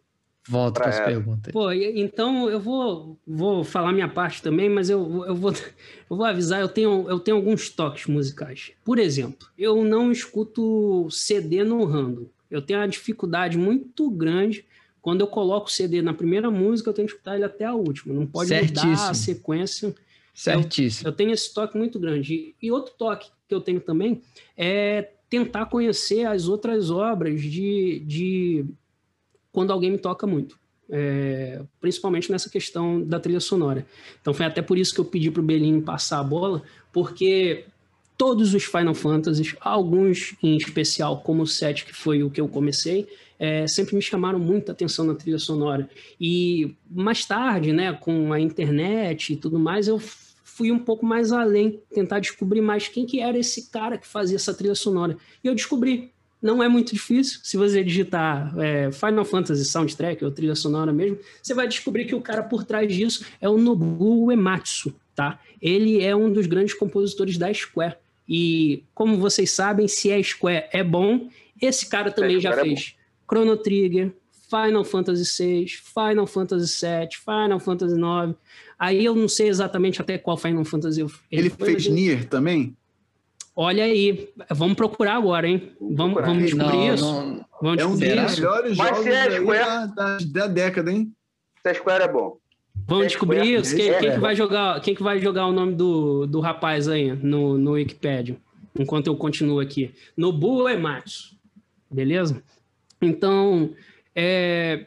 Volta 0.48 0.80
pra 0.80 0.90
essa 0.90 1.02
pergunta. 1.04 1.50
Pô, 1.50 1.72
então 1.72 2.48
eu 2.48 2.60
vou, 2.60 3.18
vou 3.26 3.64
falar 3.64 3.92
minha 3.92 4.08
parte 4.08 4.40
também, 4.40 4.68
mas 4.70 4.88
eu, 4.88 5.24
eu, 5.26 5.34
vou, 5.34 5.50
eu 6.08 6.16
vou 6.16 6.24
avisar, 6.24 6.60
eu 6.60 6.68
tenho, 6.68 7.08
eu 7.08 7.18
tenho 7.18 7.36
alguns 7.36 7.68
toques 7.68 8.06
musicais. 8.06 8.70
Por 8.84 8.98
exemplo, 9.00 9.48
eu 9.58 9.84
não 9.84 10.12
escuto 10.12 11.08
CD 11.10 11.64
no 11.64 11.84
random. 11.84 12.26
Eu 12.48 12.62
tenho 12.62 12.78
uma 12.78 12.86
dificuldade 12.88 13.58
muito 13.58 14.08
grande. 14.08 14.64
Quando 15.02 15.20
eu 15.20 15.26
coloco 15.26 15.66
o 15.66 15.70
CD 15.70 16.00
na 16.00 16.14
primeira 16.14 16.48
música, 16.48 16.90
eu 16.90 16.94
tenho 16.94 17.06
que 17.08 17.14
escutar 17.14 17.34
ele 17.34 17.44
até 17.44 17.64
a 17.64 17.74
última. 17.74 18.14
Não 18.14 18.24
pode 18.26 18.54
mudar 18.54 18.64
a 18.64 18.66
Certíssimo. 18.84 19.14
sequência. 19.16 19.94
Certíssimo. 20.32 21.08
Eu 21.08 21.12
tenho 21.12 21.32
esse 21.32 21.52
toque 21.52 21.76
muito 21.76 21.98
grande. 21.98 22.54
E 22.62 22.70
outro 22.70 22.92
toque 22.96 23.30
que 23.48 23.54
eu 23.54 23.60
tenho 23.60 23.80
também 23.80 24.20
é 24.56 25.10
tentar 25.28 25.66
conhecer 25.66 26.26
as 26.26 26.48
outras 26.48 26.90
obras 26.90 27.40
de, 27.40 28.02
de 28.06 28.64
quando 29.52 29.72
alguém 29.72 29.90
me 29.90 29.98
toca 29.98 30.26
muito. 30.26 30.58
É, 30.88 31.62
principalmente 31.80 32.30
nessa 32.30 32.48
questão 32.48 33.02
da 33.02 33.18
trilha 33.18 33.40
sonora. 33.40 33.84
Então 34.20 34.32
foi 34.32 34.46
até 34.46 34.62
por 34.62 34.78
isso 34.78 34.94
que 34.94 35.00
eu 35.00 35.04
pedi 35.04 35.32
para 35.32 35.40
o 35.40 35.44
Belinho 35.44 35.82
passar 35.82 36.20
a 36.20 36.24
bola, 36.24 36.62
porque 36.92 37.64
todos 38.16 38.54
os 38.54 38.64
Final 38.64 38.94
Fantasies, 38.94 39.56
alguns 39.60 40.36
em 40.40 40.56
especial, 40.56 41.20
como 41.22 41.42
o 41.42 41.46
7, 41.46 41.86
que 41.86 41.92
foi 41.92 42.22
o 42.22 42.30
que 42.30 42.40
eu 42.40 42.46
comecei, 42.46 43.08
é, 43.38 43.66
sempre 43.66 43.94
me 43.94 44.02
chamaram 44.02 44.38
muita 44.38 44.72
atenção 44.72 45.04
na 45.04 45.14
trilha 45.14 45.38
sonora. 45.38 45.88
E 46.20 46.74
mais 46.88 47.24
tarde, 47.24 47.72
né, 47.72 47.92
com 47.92 48.32
a 48.32 48.40
internet 48.40 49.32
e 49.32 49.36
tudo 49.36 49.58
mais, 49.58 49.88
eu 49.88 50.00
fui 50.56 50.72
um 50.72 50.78
pouco 50.78 51.04
mais 51.04 51.32
além, 51.32 51.80
tentar 51.92 52.18
descobrir 52.18 52.62
mais 52.62 52.88
quem 52.88 53.04
que 53.04 53.20
era 53.20 53.38
esse 53.38 53.70
cara 53.70 53.98
que 53.98 54.06
fazia 54.06 54.36
essa 54.36 54.54
trilha 54.54 54.74
sonora. 54.74 55.16
E 55.44 55.46
eu 55.46 55.54
descobri. 55.54 56.10
Não 56.40 56.62
é 56.62 56.68
muito 56.68 56.94
difícil. 56.94 57.40
Se 57.42 57.56
você 57.56 57.82
digitar 57.82 58.54
é, 58.58 58.90
Final 58.90 59.24
Fantasy 59.24 59.64
Soundtrack 59.64 60.24
ou 60.24 60.30
trilha 60.30 60.54
sonora 60.54 60.92
mesmo, 60.92 61.18
você 61.42 61.52
vai 61.52 61.66
descobrir 61.68 62.04
que 62.04 62.14
o 62.14 62.20
cara 62.20 62.42
por 62.42 62.64
trás 62.64 62.92
disso 62.92 63.24
é 63.40 63.48
o 63.48 63.58
Nobuo 63.58 64.26
Uematsu, 64.26 64.94
tá? 65.14 65.40
Ele 65.60 66.02
é 66.02 66.14
um 66.14 66.32
dos 66.32 66.46
grandes 66.46 66.74
compositores 66.74 67.36
da 67.36 67.52
Square. 67.52 67.96
E 68.28 68.82
como 68.94 69.18
vocês 69.18 69.50
sabem, 69.50 69.88
se 69.88 70.12
a 70.12 70.22
Square 70.22 70.66
é 70.72 70.84
bom, 70.84 71.28
esse 71.60 71.88
cara 71.88 72.10
também 72.10 72.40
já 72.40 72.52
Square 72.52 72.68
é 72.68 72.74
fez 72.76 72.94
Chrono 73.28 73.56
Trigger, 73.56 74.12
Final 74.48 74.84
Fantasy 74.84 75.44
VI, 75.44 75.66
Final 75.68 76.26
Fantasy 76.26 76.86
VII, 76.86 77.08
Final 77.24 77.60
Fantasy 77.60 77.94
IX. 77.94 78.36
Aí 78.78 79.04
eu 79.04 79.14
não 79.14 79.28
sei 79.28 79.48
exatamente 79.48 80.00
até 80.00 80.18
qual 80.18 80.36
Final 80.36 80.64
Fantasy 80.64 81.00
eu, 81.00 81.10
Ele 81.30 81.48
foi, 81.50 81.66
fez 81.72 81.86
mas- 81.86 81.94
Nier 81.94 82.24
também? 82.28 82.76
Olha 83.58 83.84
aí, 83.84 84.28
vamos 84.50 84.76
procurar 84.76 85.14
agora, 85.16 85.48
hein? 85.48 85.72
Vamos, 85.80 86.12
procurar. 86.12 86.26
vamos 86.26 86.42
descobrir 86.44 86.76
Não, 86.76 86.94
isso? 86.94 87.04
não- 87.04 87.46
Vamos 87.62 87.78
É 87.82 87.86
um 87.86 87.90
dos 87.92 88.00
descobrir 88.00 88.26
isso? 88.26 88.36
melhores 88.42 88.76
Mas 88.76 88.88
jogos 88.90 89.06
é 89.06 89.30
Square- 89.40 89.64
da, 89.64 89.86
da, 89.86 90.18
da 90.26 90.46
década, 90.46 90.92
hein? 90.92 91.10
Se 91.62 91.68
a 91.70 91.74
Square 91.74 92.04
é 92.04 92.08
bom. 92.12 92.36
Vamos 92.86 93.04
É 93.04 93.08
descobrir 93.08 93.38
Square, 93.38 93.54
isso? 93.62 93.76
Quem, 93.76 93.88
é, 93.88 93.92
quem 93.98 94.10
que 94.10 94.16
é. 94.16 94.18
vai 94.18 94.36
jogar, 94.36 94.80
quem 94.82 94.94
que 94.94 95.02
vai 95.02 95.18
jogar 95.20 95.46
o 95.46 95.52
nome 95.52 95.74
do, 95.74 96.26
do 96.26 96.40
rapaz 96.40 96.86
aí 96.86 97.12
no, 97.12 97.56
no 97.56 97.70
Wikipedia? 97.72 98.36
Enquanto 98.78 99.06
eu 99.06 99.16
continuo 99.16 99.58
aqui. 99.58 99.90
Nobuo 100.14 100.68
Ematsu. 100.68 101.34
Beleza? 101.90 102.42
Então, 103.00 103.70
é, 104.14 104.84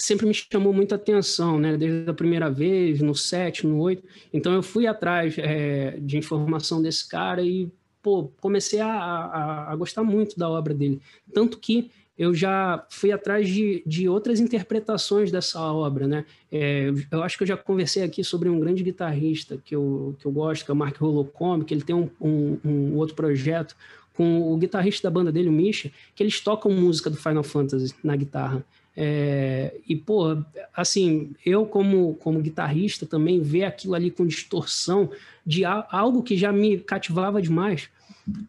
sempre 0.00 0.26
me 0.26 0.34
chamou 0.34 0.72
muita 0.72 0.94
atenção, 0.94 1.58
né? 1.58 1.76
Desde 1.76 2.10
a 2.10 2.14
primeira 2.14 2.50
vez, 2.50 3.00
no 3.00 3.14
7, 3.14 3.66
no 3.66 3.78
8. 3.78 4.02
Então 4.32 4.52
eu 4.52 4.62
fui 4.62 4.86
atrás 4.86 5.36
é, 5.38 5.96
de 6.00 6.16
informação 6.16 6.82
desse 6.82 7.08
cara 7.08 7.42
e, 7.42 7.70
pô, 8.02 8.32
comecei 8.40 8.80
a, 8.80 8.88
a, 8.88 9.72
a 9.72 9.76
gostar 9.76 10.02
muito 10.02 10.38
da 10.38 10.48
obra 10.48 10.74
dele. 10.74 11.00
Tanto 11.32 11.58
que 11.58 11.90
eu 12.18 12.34
já 12.34 12.84
fui 12.90 13.12
atrás 13.12 13.48
de, 13.48 13.82
de 13.86 14.08
outras 14.08 14.40
interpretações 14.40 15.30
dessa 15.30 15.60
obra, 15.60 16.06
né? 16.06 16.24
É, 16.50 16.90
eu 17.10 17.22
acho 17.22 17.36
que 17.36 17.44
eu 17.44 17.48
já 17.48 17.56
conversei 17.56 18.02
aqui 18.02 18.24
sobre 18.24 18.48
um 18.48 18.58
grande 18.58 18.82
guitarrista 18.82 19.58
que 19.64 19.74
eu, 19.74 20.16
que 20.18 20.26
eu 20.26 20.32
gosto, 20.32 20.64
que 20.64 20.70
é 20.70 20.74
o 20.74 20.76
Mark 20.76 21.00
Holocomb, 21.00 21.64
que 21.64 21.72
ele 21.72 21.82
tem 21.82 21.94
um, 21.94 22.10
um, 22.20 22.58
um 22.64 22.96
outro 22.96 23.14
projeto 23.14 23.76
com 24.14 24.52
o 24.52 24.56
guitarrista 24.58 25.08
da 25.08 25.10
banda 25.10 25.32
dele, 25.32 25.48
o 25.48 25.52
Misha, 25.52 25.90
que 26.14 26.22
eles 26.22 26.40
tocam 26.40 26.70
música 26.70 27.08
do 27.08 27.16
Final 27.16 27.42
Fantasy 27.42 27.94
na 28.04 28.14
guitarra. 28.16 28.64
É, 28.96 29.74
e, 29.88 29.96
pô, 29.96 30.36
assim, 30.74 31.32
eu 31.44 31.64
como, 31.64 32.14
como 32.16 32.40
guitarrista 32.40 33.06
também 33.06 33.40
ver 33.40 33.64
aquilo 33.64 33.94
ali 33.94 34.10
com 34.10 34.26
distorção 34.26 35.10
de 35.46 35.64
algo 35.64 36.22
que 36.22 36.36
já 36.36 36.52
me 36.52 36.78
cativava 36.78 37.40
demais, 37.40 37.88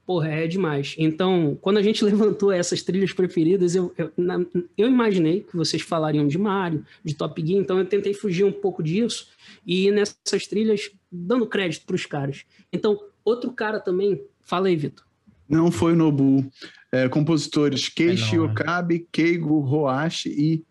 porra, 0.05 0.29
é 0.29 0.47
demais. 0.47 0.95
Então, 0.97 1.57
quando 1.61 1.77
a 1.77 1.83
gente 1.83 2.03
levantou 2.05 2.51
essas 2.51 2.81
trilhas 2.81 3.13
preferidas, 3.13 3.75
eu, 3.75 3.93
eu, 3.97 4.11
na, 4.17 4.43
eu 4.77 4.87
imaginei 4.87 5.41
que 5.41 5.55
vocês 5.55 5.81
falariam 5.81 6.27
de 6.27 6.37
Mario, 6.37 6.85
de 7.03 7.15
Top 7.15 7.39
Gear, 7.45 7.61
então 7.61 7.77
eu 7.77 7.85
tentei 7.85 8.13
fugir 8.13 8.43
um 8.43 8.51
pouco 8.51 8.81
disso 8.83 9.27
e 9.65 9.87
ir 9.87 9.91
nessas 9.91 10.47
trilhas 10.47 10.91
dando 11.11 11.47
crédito 11.47 11.85
para 11.85 11.95
os 11.95 12.05
caras. 12.05 12.45
Então, 12.71 12.99
outro 13.23 13.51
cara 13.51 13.79
também, 13.79 14.21
fala 14.41 14.67
aí, 14.67 14.75
Vitor. 14.75 15.05
Não 15.47 15.69
foi 15.69 15.95
Nobu. 15.95 16.49
É, 16.91 17.07
compositores 17.07 17.87
Keiichi 17.87 18.35
é 18.35 18.39
Okabe, 18.39 19.07
Keigo 19.11 19.59
Hoashi 19.59 20.29
e 20.29 20.65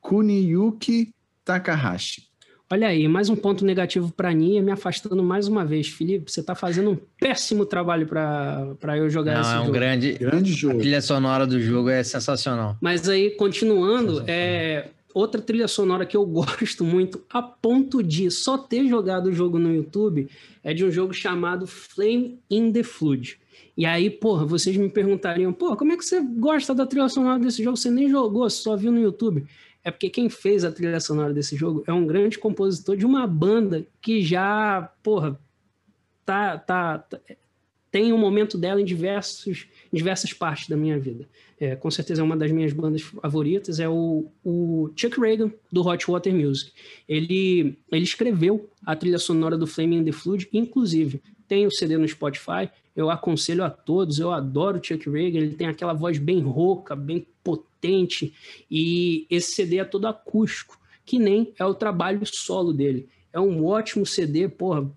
Kuniyuki 0.00 1.12
Takahashi. 1.44 2.28
Olha 2.70 2.88
aí, 2.88 3.08
mais 3.08 3.30
um 3.30 3.36
ponto 3.36 3.64
negativo 3.64 4.12
para 4.12 4.34
mim, 4.34 4.60
me 4.60 4.70
afastando 4.70 5.22
mais 5.22 5.48
uma 5.48 5.64
vez. 5.64 5.88
Felipe, 5.88 6.30
você 6.30 6.40
está 6.40 6.54
fazendo 6.54 6.90
um 6.90 6.98
péssimo 7.18 7.64
trabalho 7.64 8.06
para 8.06 8.98
eu 8.98 9.08
jogar 9.08 9.34
Não, 9.34 9.40
esse 9.40 9.50
é 9.50 9.54
um 9.54 9.60
jogo. 9.60 9.72
grande, 9.72 10.12
grande 10.12 10.52
jogo. 10.52 10.76
A 10.76 10.78
trilha 10.78 11.00
sonora 11.00 11.46
do 11.46 11.58
jogo 11.58 11.88
é 11.88 12.02
sensacional. 12.02 12.76
Mas 12.78 13.08
aí, 13.08 13.30
continuando, 13.30 14.22
é 14.26 14.88
outra 15.14 15.40
trilha 15.40 15.66
sonora 15.66 16.04
que 16.04 16.14
eu 16.14 16.24
gosto 16.26 16.84
muito, 16.84 17.24
a 17.30 17.40
ponto 17.40 18.02
de 18.02 18.30
só 18.30 18.58
ter 18.58 18.86
jogado 18.86 19.26
o 19.26 19.32
jogo 19.32 19.58
no 19.58 19.74
YouTube, 19.74 20.28
é 20.62 20.74
de 20.74 20.84
um 20.84 20.90
jogo 20.90 21.14
chamado 21.14 21.66
Flame 21.66 22.38
in 22.50 22.70
the 22.70 22.82
Flood. 22.82 23.38
E 23.78 23.86
aí, 23.86 24.10
porra, 24.10 24.44
vocês 24.44 24.76
me 24.76 24.88
perguntariam, 24.88 25.52
pô, 25.52 25.76
como 25.76 25.92
é 25.92 25.96
que 25.96 26.04
você 26.04 26.20
gosta 26.20 26.74
da 26.74 26.84
trilha 26.84 27.08
sonora 27.08 27.38
desse 27.38 27.62
jogo? 27.62 27.76
Você 27.76 27.88
nem 27.88 28.10
jogou, 28.10 28.50
só 28.50 28.76
viu 28.76 28.90
no 28.90 28.98
YouTube. 28.98 29.46
É 29.84 29.90
porque 29.92 30.10
quem 30.10 30.28
fez 30.28 30.64
a 30.64 30.72
trilha 30.72 30.98
sonora 30.98 31.32
desse 31.32 31.54
jogo 31.54 31.84
é 31.86 31.92
um 31.92 32.04
grande 32.04 32.40
compositor 32.40 32.96
de 32.96 33.06
uma 33.06 33.24
banda 33.24 33.86
que 34.02 34.20
já, 34.20 34.92
porra, 35.00 35.40
tá, 36.26 36.58
tá, 36.58 36.98
tá 36.98 37.20
tem 37.88 38.12
um 38.12 38.18
momento 38.18 38.58
dela 38.58 38.80
em, 38.80 38.84
diversos, 38.84 39.68
em 39.92 39.96
diversas 39.96 40.32
partes 40.32 40.68
da 40.68 40.76
minha 40.76 40.98
vida. 40.98 41.28
É, 41.60 41.76
com 41.76 41.88
certeza 41.88 42.20
é 42.20 42.24
uma 42.24 42.36
das 42.36 42.50
minhas 42.50 42.72
bandas 42.72 43.02
favoritas, 43.02 43.78
é 43.78 43.88
o, 43.88 44.26
o 44.44 44.90
Chuck 44.96 45.20
Reagan, 45.20 45.52
do 45.70 45.86
Hot 45.86 46.04
Water 46.10 46.34
Music. 46.34 46.72
Ele, 47.08 47.78
ele 47.92 48.04
escreveu 48.04 48.68
a 48.84 48.96
trilha 48.96 49.20
sonora 49.20 49.56
do 49.56 49.68
Flaming 49.68 50.04
the 50.04 50.10
Flood, 50.10 50.48
inclusive 50.52 51.22
tem 51.48 51.66
o 51.66 51.70
CD 51.70 51.96
no 51.96 52.06
Spotify, 52.06 52.68
eu 52.94 53.10
aconselho 53.10 53.64
a 53.64 53.70
todos, 53.70 54.18
eu 54.18 54.32
adoro 54.32 54.78
o 54.78 54.84
Chuck 54.84 55.08
Reagan, 55.08 55.38
ele 55.38 55.54
tem 55.54 55.66
aquela 55.66 55.92
voz 55.92 56.18
bem 56.18 56.40
rouca, 56.40 56.94
bem 56.94 57.26
potente, 57.42 58.34
e 58.70 59.26
esse 59.30 59.52
CD 59.52 59.78
é 59.78 59.84
todo 59.84 60.06
acústico, 60.06 60.78
que 61.06 61.18
nem 61.18 61.52
é 61.58 61.64
o 61.64 61.74
trabalho 61.74 62.20
solo 62.26 62.72
dele. 62.72 63.08
É 63.32 63.40
um 63.40 63.64
ótimo 63.64 64.04
CD, 64.04 64.48
porra, 64.48 64.90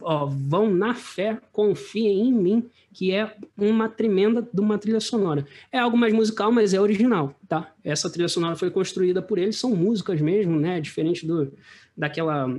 ó, 0.00 0.26
vão 0.26 0.72
na 0.72 0.94
fé, 0.94 1.38
confiem 1.52 2.28
em 2.28 2.32
mim, 2.32 2.70
que 2.92 3.12
é 3.12 3.36
uma 3.56 3.88
tremenda 3.88 4.48
de 4.52 4.60
uma 4.60 4.78
trilha 4.78 5.00
sonora. 5.00 5.46
É 5.70 5.78
algo 5.78 5.96
mais 5.96 6.12
musical, 6.12 6.50
mas 6.50 6.72
é 6.72 6.80
original, 6.80 7.34
tá? 7.48 7.72
Essa 7.84 8.10
trilha 8.10 8.28
sonora 8.28 8.56
foi 8.56 8.70
construída 8.70 9.20
por 9.20 9.38
eles, 9.38 9.58
são 9.58 9.74
músicas 9.74 10.20
mesmo, 10.20 10.58
né? 10.58 10.80
Diferente 10.80 11.26
do, 11.26 11.52
daquela, 11.96 12.56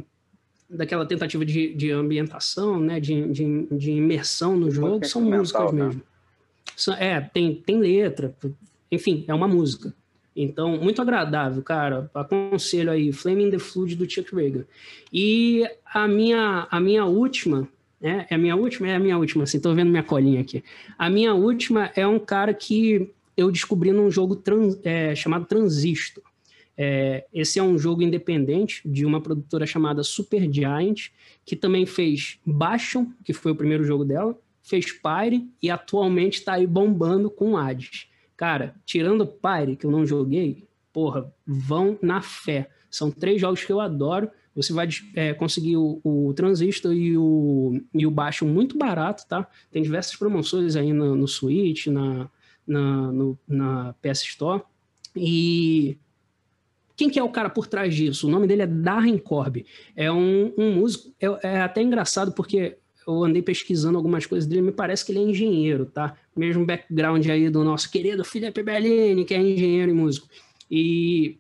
daquela 0.70 1.06
tentativa 1.06 1.44
de, 1.44 1.74
de 1.74 1.92
ambientação, 1.92 2.80
né? 2.80 3.00
De, 3.00 3.28
de, 3.30 3.68
de 3.72 3.92
imersão 3.92 4.56
no 4.56 4.70
jogo, 4.70 5.06
são 5.06 5.22
músicas 5.22 5.72
né? 5.72 5.86
mesmo. 5.86 6.04
É, 6.98 7.20
tem, 7.20 7.56
tem 7.56 7.78
letra, 7.78 8.34
enfim, 8.92 9.26
é 9.28 9.34
uma 9.34 9.48
música. 9.48 9.94
Então, 10.36 10.78
muito 10.78 11.02
agradável, 11.02 11.62
cara. 11.62 12.10
Aconselho 12.14 12.92
aí, 12.92 13.12
Flaming 13.12 13.52
the 13.52 13.60
Flood 13.60 13.96
do 13.96 14.10
Chuck 14.10 14.34
Reagan. 14.34 14.64
E 15.12 15.66
a 15.86 16.08
minha, 16.08 16.68
a 16.72 16.80
minha 16.80 17.04
última, 17.04 17.68
né? 18.00 18.26
É 18.30 18.36
a 18.36 18.38
minha 18.38 18.56
última? 18.56 18.88
É 18.88 18.96
a 18.96 19.00
minha 19.00 19.18
última, 19.18 19.44
assim, 19.44 19.60
tô 19.60 19.74
vendo 19.74 19.90
minha 19.90 20.04
colinha 20.04 20.40
aqui. 20.40 20.64
A 20.98 21.10
minha 21.10 21.34
última 21.34 21.92
é 21.96 22.08
um 22.08 22.20
cara 22.20 22.54
que 22.54 23.12
eu 23.36 23.52
descobri 23.52 23.92
num 23.92 24.10
jogo 24.10 24.36
trans, 24.36 24.80
é, 24.84 25.14
chamado 25.16 25.46
Transistor. 25.46 26.24
É, 26.82 27.26
esse 27.34 27.60
é 27.60 27.64
um 27.64 27.78
jogo 27.78 28.02
independente 28.02 28.82
de 28.88 29.06
uma 29.06 29.20
produtora 29.20 29.66
chamada 29.66 30.02
Super 30.02 30.50
Giant, 30.50 31.10
que 31.44 31.54
também 31.54 31.86
fez 31.86 32.40
Bastion, 32.46 33.08
que 33.26 33.34
foi 33.34 33.52
o 33.52 33.56
primeiro 33.56 33.84
jogo 33.84 34.06
dela, 34.06 34.40
fez 34.64 34.90
Pyre 34.94 35.46
e 35.62 35.70
atualmente 35.70 36.36
está 36.36 36.54
aí 36.54 36.66
bombando 36.66 37.30
com 37.30 37.58
Hades. 37.58 38.08
Cara, 38.38 38.74
tirando 38.86 39.28
Pyre, 39.28 39.76
que 39.76 39.86
eu 39.86 39.92
não 39.92 40.06
joguei, 40.06 40.70
porra, 40.94 41.30
vão 41.46 42.00
na 42.02 42.22
fé. 42.22 42.70
São 42.90 43.12
três 43.12 43.42
jogos 43.42 43.66
que 43.66 43.74
eu 43.74 43.82
adoro. 43.82 44.32
Você 44.56 44.72
vai 44.72 44.88
é, 45.16 45.34
conseguir 45.34 45.76
o, 45.76 46.00
o, 46.02 46.34
Transistor 46.34 46.94
e 46.94 47.18
o, 47.18 47.82
e 47.94 48.08
o 48.08 48.12
baixo 48.12 48.46
muito 48.46 48.78
barato, 48.78 49.28
tá? 49.28 49.46
Tem 49.70 49.84
diversas 49.84 50.16
promoções 50.16 50.78
aí 50.78 50.94
no, 50.94 51.14
no 51.14 51.28
Switch, 51.28 51.88
na, 51.88 52.30
na, 52.66 53.12
no, 53.12 53.38
na 53.46 53.94
PS 54.02 54.22
Store. 54.22 54.62
E 55.14 55.98
quem 57.00 57.10
que 57.10 57.18
é 57.18 57.24
o 57.24 57.30
cara 57.30 57.50
por 57.50 57.66
trás 57.66 57.96
disso? 57.96 58.28
O 58.28 58.30
nome 58.30 58.46
dele 58.46 58.64
é 58.64 58.68
Darren 58.68 59.18
Corb. 59.18 59.66
É 59.96 60.12
um, 60.12 60.54
um 60.58 60.74
músico. 60.74 61.16
É, 61.18 61.48
é 61.48 61.62
até 61.62 61.82
engraçado 61.82 62.34
porque 62.34 62.76
eu 63.08 63.24
andei 63.24 63.42
pesquisando 63.42 63.98
algumas 63.98 64.26
coisas 64.26 64.46
dele, 64.46 64.64
me 64.64 64.72
parece 64.74 65.06
que 65.06 65.14
ele 65.14 65.20
é 65.20 65.22
engenheiro, 65.22 65.86
tá? 65.86 66.18
Mesmo 66.36 66.66
background 66.66 67.26
aí 67.28 67.50
do 67.50 67.64
nosso 67.64 67.90
querido 67.90 68.26
Felipe 68.26 68.62
Bellini, 68.62 69.24
que 69.24 69.34
é 69.34 69.40
engenheiro 69.40 69.90
e 69.90 69.94
músico. 69.94 70.28
E 70.70 71.38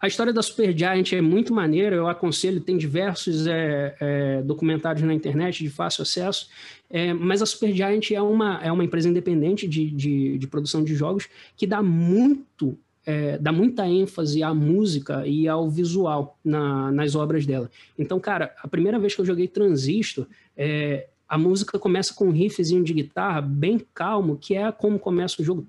a 0.00 0.08
história 0.08 0.32
da 0.32 0.42
Supergiant 0.42 1.12
é 1.12 1.20
muito 1.20 1.54
maneira, 1.54 1.94
eu 1.94 2.08
aconselho, 2.08 2.60
tem 2.60 2.76
diversos 2.76 3.46
é, 3.46 3.94
é, 4.00 4.42
documentários 4.42 5.06
na 5.06 5.14
internet 5.14 5.62
de 5.62 5.70
fácil 5.70 6.02
acesso, 6.02 6.48
é, 6.90 7.14
mas 7.14 7.40
a 7.40 7.46
Supergiant 7.46 8.10
é 8.10 8.20
uma, 8.20 8.60
é 8.60 8.72
uma 8.72 8.84
empresa 8.84 9.08
independente 9.08 9.68
de, 9.68 9.88
de, 9.88 10.36
de 10.36 10.46
produção 10.48 10.82
de 10.82 10.96
jogos 10.96 11.28
que 11.56 11.64
dá 11.64 11.80
muito 11.80 12.76
é, 13.06 13.38
dá 13.38 13.52
muita 13.52 13.86
ênfase 13.86 14.42
à 14.42 14.52
música 14.52 15.24
e 15.24 15.46
ao 15.46 15.70
visual 15.70 16.36
na, 16.44 16.90
nas 16.90 17.14
obras 17.14 17.46
dela. 17.46 17.70
Então, 17.96 18.18
cara, 18.18 18.52
a 18.60 18.66
primeira 18.66 18.98
vez 18.98 19.14
que 19.14 19.20
eu 19.20 19.24
joguei 19.24 19.46
Transistor, 19.46 20.26
é, 20.56 21.06
a 21.28 21.38
música 21.38 21.78
começa 21.78 22.12
com 22.12 22.26
um 22.26 22.32
riffzinho 22.32 22.82
de 22.82 22.92
guitarra 22.92 23.40
bem 23.40 23.80
calmo, 23.94 24.36
que 24.36 24.56
é 24.56 24.70
como 24.72 24.98
começa 24.98 25.40
o 25.40 25.44
jogo. 25.44 25.66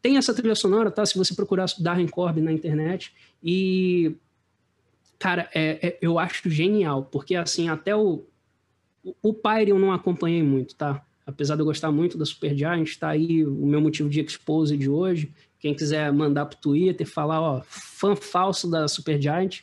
Tem 0.00 0.16
essa 0.16 0.32
trilha 0.32 0.54
sonora, 0.54 0.90
tá? 0.90 1.04
Se 1.04 1.18
você 1.18 1.34
procurar 1.34 1.66
Darren 1.78 2.08
Corb 2.08 2.40
na 2.40 2.52
internet. 2.52 3.12
E, 3.42 4.16
cara, 5.18 5.48
é, 5.52 5.88
é, 5.88 5.98
eu 6.00 6.18
acho 6.18 6.48
genial, 6.48 7.08
porque 7.10 7.34
assim, 7.34 7.68
até 7.68 7.94
o. 7.96 8.24
O 9.20 9.34
Pyre 9.34 9.70
eu 9.70 9.80
não 9.80 9.90
acompanhei 9.90 10.44
muito, 10.44 10.76
tá? 10.76 11.04
Apesar 11.26 11.54
de 11.54 11.62
eu 11.62 11.66
gostar 11.66 11.92
muito 11.92 12.18
da 12.18 12.24
Supergiant, 12.24 12.82
está 12.82 13.10
aí 13.10 13.44
o 13.44 13.66
meu 13.66 13.80
motivo 13.80 14.08
de 14.08 14.20
expose 14.20 14.76
de 14.76 14.88
hoje. 14.88 15.32
Quem 15.58 15.74
quiser 15.74 16.12
mandar 16.12 16.46
pro 16.46 16.58
Twitter, 16.58 17.06
falar, 17.06 17.40
ó, 17.40 17.62
fã 17.64 18.16
falso 18.16 18.68
da 18.68 18.88
Supergiant. 18.88 19.60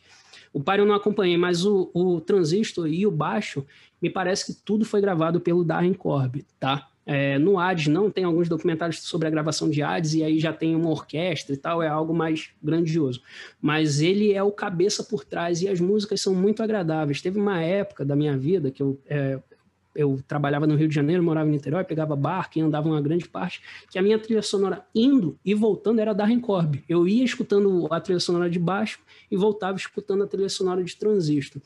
O 0.53 0.61
Pyre 0.61 0.79
eu 0.79 0.85
não 0.85 0.95
acompanhei, 0.95 1.37
mas 1.37 1.65
o, 1.65 1.91
o 1.93 2.21
Transistor 2.21 2.87
e 2.87 3.05
o 3.05 3.11
baixo, 3.11 3.65
me 4.01 4.09
parece 4.09 4.45
que 4.45 4.61
tudo 4.63 4.85
foi 4.85 5.01
gravado 5.01 5.39
pelo 5.39 5.63
Darren 5.63 5.93
Corb, 5.93 6.45
tá? 6.59 6.87
É, 7.11 7.39
no 7.39 7.57
Hades 7.57 7.87
não, 7.87 8.11
tem 8.11 8.23
alguns 8.23 8.47
documentários 8.47 9.01
sobre 9.01 9.27
a 9.27 9.31
gravação 9.31 9.67
de 9.67 9.81
Hades 9.81 10.13
e 10.13 10.23
aí 10.23 10.39
já 10.39 10.53
tem 10.53 10.75
uma 10.75 10.91
orquestra 10.91 11.55
e 11.55 11.57
tal, 11.57 11.81
é 11.81 11.87
algo 11.87 12.13
mais 12.13 12.51
grandioso. 12.61 13.19
Mas 13.59 13.99
ele 13.99 14.31
é 14.31 14.43
o 14.43 14.51
cabeça 14.51 15.03
por 15.03 15.25
trás 15.25 15.63
e 15.63 15.67
as 15.67 15.79
músicas 15.79 16.21
são 16.21 16.35
muito 16.35 16.61
agradáveis. 16.61 17.19
Teve 17.19 17.39
uma 17.39 17.61
época 17.61 18.05
da 18.05 18.15
minha 18.15 18.37
vida 18.37 18.69
que 18.69 18.83
eu 18.83 18.99
é, 19.07 19.39
eu 19.95 20.19
trabalhava 20.27 20.67
no 20.67 20.75
Rio 20.75 20.87
de 20.87 20.95
Janeiro, 20.95 21.23
morava 21.23 21.47
em 21.47 21.51
Niterói, 21.51 21.83
pegava 21.83 22.15
barco 22.15 22.57
e 22.57 22.61
andava 22.61 22.87
uma 22.87 23.01
grande 23.01 23.27
parte, 23.27 23.61
que 23.89 23.97
a 23.97 24.01
minha 24.01 24.19
trilha 24.19 24.41
sonora 24.41 24.85
indo 24.93 25.37
e 25.43 25.53
voltando 25.53 25.99
era 25.99 26.13
da 26.13 26.25
Rencorb. 26.25 26.83
Eu 26.87 27.07
ia 27.07 27.23
escutando 27.23 27.87
a 27.91 27.99
trilha 27.99 28.19
sonora 28.19 28.49
de 28.49 28.59
baixo 28.59 28.99
e 29.29 29.35
voltava 29.35 29.77
escutando 29.77 30.23
a 30.23 30.27
trilha 30.27 30.49
sonora 30.49 30.83
de 30.83 30.95
transistor. 30.95 31.61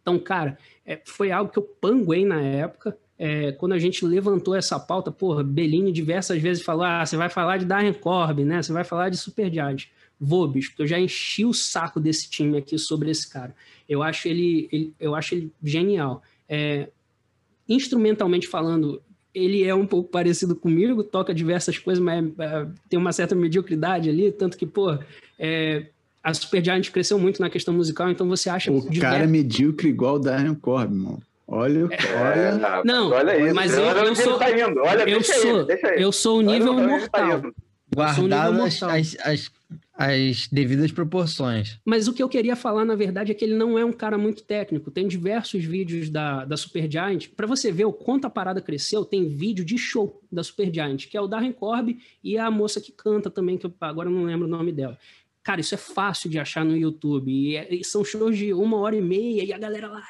Então, 0.00 0.18
cara, 0.18 0.56
é, 0.86 1.00
foi 1.04 1.30
algo 1.30 1.50
que 1.50 1.58
eu 1.58 1.62
panguei 1.62 2.24
na 2.24 2.40
época. 2.40 2.96
É, 3.18 3.52
quando 3.52 3.72
a 3.72 3.78
gente 3.78 4.06
levantou 4.06 4.54
essa 4.54 4.78
pauta, 4.78 5.10
porra, 5.10 5.42
Bellini 5.42 5.92
diversas 5.92 6.40
vezes 6.40 6.62
falou: 6.62 6.84
ah, 6.84 7.04
você 7.04 7.16
vai 7.16 7.28
falar 7.28 7.58
de 7.58 7.66
Darren 7.66 7.92
Corb, 7.92 8.44
né? 8.44 8.62
Você 8.62 8.72
vai 8.72 8.84
falar 8.84 9.10
de 9.10 9.16
Supergiant. 9.16 9.86
Vou, 10.20 10.48
bicho, 10.48 10.70
porque 10.70 10.82
eu 10.82 10.86
já 10.86 10.98
enchi 10.98 11.44
o 11.44 11.52
saco 11.52 12.00
desse 12.00 12.30
time 12.30 12.56
aqui 12.56 12.78
sobre 12.78 13.10
esse 13.10 13.28
cara. 13.28 13.54
Eu 13.88 14.02
acho 14.02 14.26
ele, 14.26 14.68
ele 14.72 14.94
eu 14.98 15.14
acho 15.14 15.34
ele 15.34 15.52
genial. 15.62 16.22
É, 16.48 16.88
instrumentalmente 17.68 18.48
falando, 18.48 19.02
ele 19.34 19.64
é 19.64 19.74
um 19.74 19.86
pouco 19.86 20.10
parecido 20.10 20.56
comigo, 20.56 21.04
toca 21.04 21.34
diversas 21.34 21.78
coisas, 21.78 22.02
mas 22.02 22.24
é, 22.38 22.66
tem 22.88 22.98
uma 22.98 23.12
certa 23.12 23.34
mediocridade 23.34 24.08
ali, 24.08 24.32
tanto 24.32 24.56
que, 24.56 24.66
pô, 24.66 24.98
é, 25.38 25.86
a 26.22 26.32
Supergiant 26.34 26.90
cresceu 26.90 27.18
muito 27.18 27.40
na 27.40 27.50
questão 27.50 27.74
musical, 27.74 28.10
então 28.10 28.28
você 28.28 28.50
acha... 28.50 28.72
O 28.72 29.00
cara 29.00 29.24
é 29.24 29.26
medíocre 29.26 29.88
igual 29.88 30.16
o 30.16 30.18
Darren 30.18 30.54
Corb, 30.54 30.94
mano. 30.94 31.22
Olha, 31.46 31.88
é, 31.90 32.58
olha... 32.60 32.82
Não, 32.84 33.10
olha 33.10 33.38
isso, 33.38 33.54
mas 33.54 33.72
eu, 33.72 33.84
eu 33.84 34.14
sou... 34.14 34.38
Tá 34.38 34.46
olha, 34.46 35.08
eu, 35.08 35.22
sou, 35.22 35.70
ele, 35.70 36.04
eu 36.04 36.12
sou 36.12 36.38
o 36.38 36.42
nível 36.42 36.74
tá 36.74 36.82
mortal. 36.82 37.28
sou 37.28 37.36
nível 37.36 37.54
Guardadas 37.94 38.80
mortal. 38.80 38.90
as, 38.90 39.16
as, 39.24 39.50
as 39.98 40.46
devidas 40.46 40.92
proporções. 40.92 41.76
Mas 41.84 42.06
o 42.06 42.12
que 42.12 42.22
eu 42.22 42.28
queria 42.28 42.54
falar, 42.54 42.84
na 42.84 42.94
verdade, 42.94 43.32
é 43.32 43.34
que 43.34 43.44
ele 43.44 43.56
não 43.56 43.76
é 43.76 43.84
um 43.84 43.92
cara 43.92 44.16
muito 44.16 44.44
técnico. 44.44 44.92
Tem 44.92 45.08
diversos 45.08 45.64
vídeos 45.64 46.08
da, 46.08 46.44
da 46.44 46.56
Supergiant. 46.56 47.26
Para 47.36 47.48
você 47.48 47.72
ver 47.72 47.84
o 47.84 47.92
quanto 47.92 48.24
a 48.24 48.30
parada 48.30 48.60
cresceu, 48.62 49.04
tem 49.04 49.28
vídeo 49.28 49.64
de 49.64 49.76
show 49.76 50.22
da 50.30 50.44
Supergiant, 50.44 51.08
que 51.08 51.16
é 51.16 51.20
o 51.20 51.26
Darren 51.26 51.50
Corb 51.50 51.98
e 52.22 52.38
a 52.38 52.48
moça 52.48 52.80
que 52.80 52.92
canta 52.92 53.28
também, 53.28 53.58
que 53.58 53.66
eu, 53.66 53.74
agora 53.80 54.08
não 54.08 54.22
lembro 54.22 54.46
o 54.46 54.50
nome 54.50 54.70
dela. 54.70 54.96
Cara, 55.42 55.60
isso 55.60 55.74
é 55.74 55.78
fácil 55.78 56.30
de 56.30 56.38
achar 56.38 56.64
no 56.64 56.76
YouTube. 56.76 57.32
E, 57.32 57.56
é- 57.56 57.74
e 57.74 57.84
são 57.84 58.04
shows 58.04 58.38
de 58.38 58.52
uma 58.52 58.76
hora 58.76 58.94
e 58.94 59.00
meia 59.02 59.42
e 59.42 59.52
a 59.52 59.58
galera 59.58 59.88
lá. 59.88 60.02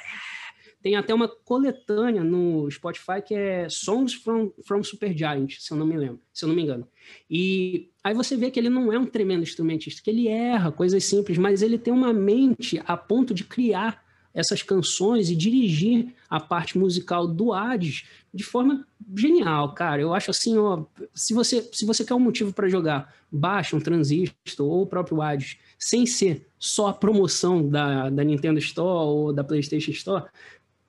Tem 0.82 0.94
até 0.94 1.12
uma 1.12 1.28
coletânea 1.28 2.22
no 2.22 2.70
Spotify 2.70 3.20
que 3.24 3.34
é 3.34 3.68
Songs 3.68 4.14
from, 4.14 4.50
from 4.64 4.82
Supergiant, 4.82 5.56
se 5.58 5.72
eu 5.72 5.76
não 5.76 5.86
me 5.86 5.96
lembro, 5.96 6.20
se 6.32 6.44
eu 6.44 6.48
não 6.48 6.54
me 6.54 6.62
engano. 6.62 6.86
E 7.28 7.90
aí 8.02 8.14
você 8.14 8.36
vê 8.36 8.50
que 8.50 8.60
ele 8.60 8.68
não 8.68 8.92
é 8.92 8.98
um 8.98 9.06
tremendo 9.06 9.42
instrumentista, 9.42 10.02
que 10.02 10.10
ele 10.10 10.28
erra 10.28 10.70
coisas 10.70 11.04
simples, 11.04 11.36
mas 11.36 11.62
ele 11.62 11.78
tem 11.78 11.92
uma 11.92 12.12
mente 12.12 12.80
a 12.86 12.96
ponto 12.96 13.34
de 13.34 13.44
criar 13.44 14.06
essas 14.38 14.62
canções 14.62 15.30
e 15.30 15.36
dirigir 15.36 16.14
a 16.30 16.38
parte 16.38 16.78
musical 16.78 17.26
do 17.26 17.52
Hades 17.52 18.04
de 18.32 18.44
forma 18.44 18.86
genial, 19.16 19.74
cara. 19.74 20.00
Eu 20.00 20.14
acho 20.14 20.30
assim, 20.30 20.56
ó, 20.56 20.84
se 21.14 21.34
você, 21.34 21.68
se 21.72 21.84
você 21.84 22.04
quer 22.04 22.14
um 22.14 22.20
motivo 22.20 22.52
para 22.52 22.68
jogar, 22.68 23.12
baixa 23.32 23.74
um 23.74 23.80
Transistor 23.80 24.66
ou 24.66 24.82
o 24.82 24.86
próprio 24.86 25.20
Hades, 25.20 25.56
sem 25.76 26.06
ser 26.06 26.46
só 26.56 26.88
a 26.88 26.92
promoção 26.92 27.68
da, 27.68 28.10
da 28.10 28.22
Nintendo 28.22 28.58
Store 28.58 29.08
ou 29.08 29.32
da 29.32 29.42
PlayStation 29.42 29.90
Store, 29.90 30.26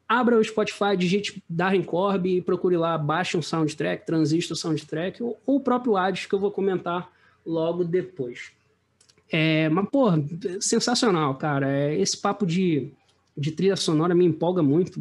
abra 0.09 0.39
o 0.39 0.43
Spotify, 0.43 0.97
digite 0.97 1.43
Darren 1.47 1.83
Corb 1.83 2.27
e 2.27 2.41
procure 2.41 2.75
lá, 2.75 2.97
baixe 2.97 3.37
um 3.37 3.41
soundtrack, 3.43 4.07
Transistor 4.07 4.57
Soundtrack, 4.57 5.21
ou, 5.21 5.39
ou 5.45 5.57
o 5.57 5.61
próprio 5.61 5.95
Hades, 5.95 6.25
que 6.25 6.33
eu 6.33 6.39
vou 6.39 6.49
comentar 6.49 7.11
logo 7.45 7.83
depois. 7.83 8.51
É, 9.31 9.69
mas, 9.69 9.87
pô, 9.89 10.07
sensacional, 10.59 11.35
cara. 11.35 11.69
É, 11.69 11.95
esse 11.95 12.17
papo 12.17 12.47
de, 12.47 12.91
de 13.37 13.51
trilha 13.51 13.75
sonora 13.75 14.15
me 14.15 14.25
empolga 14.25 14.63
muito. 14.63 14.99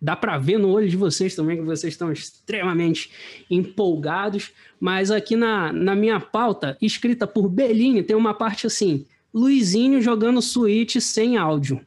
Dá 0.00 0.14
para 0.14 0.36
ver 0.36 0.58
no 0.58 0.68
olho 0.70 0.88
de 0.88 0.96
vocês 0.96 1.34
também 1.34 1.56
que 1.56 1.62
vocês 1.62 1.94
estão 1.94 2.12
extremamente 2.12 3.10
empolgados. 3.50 4.52
Mas 4.78 5.10
aqui 5.10 5.34
na, 5.34 5.72
na 5.72 5.96
minha 5.96 6.20
pauta, 6.20 6.76
escrita 6.82 7.26
por 7.26 7.48
Bellini, 7.48 8.02
tem 8.02 8.14
uma 8.14 8.34
parte 8.34 8.66
assim: 8.66 9.06
Luizinho 9.32 10.00
jogando 10.00 10.40
Switch 10.42 10.96
sem 11.00 11.36
áudio. 11.36 11.80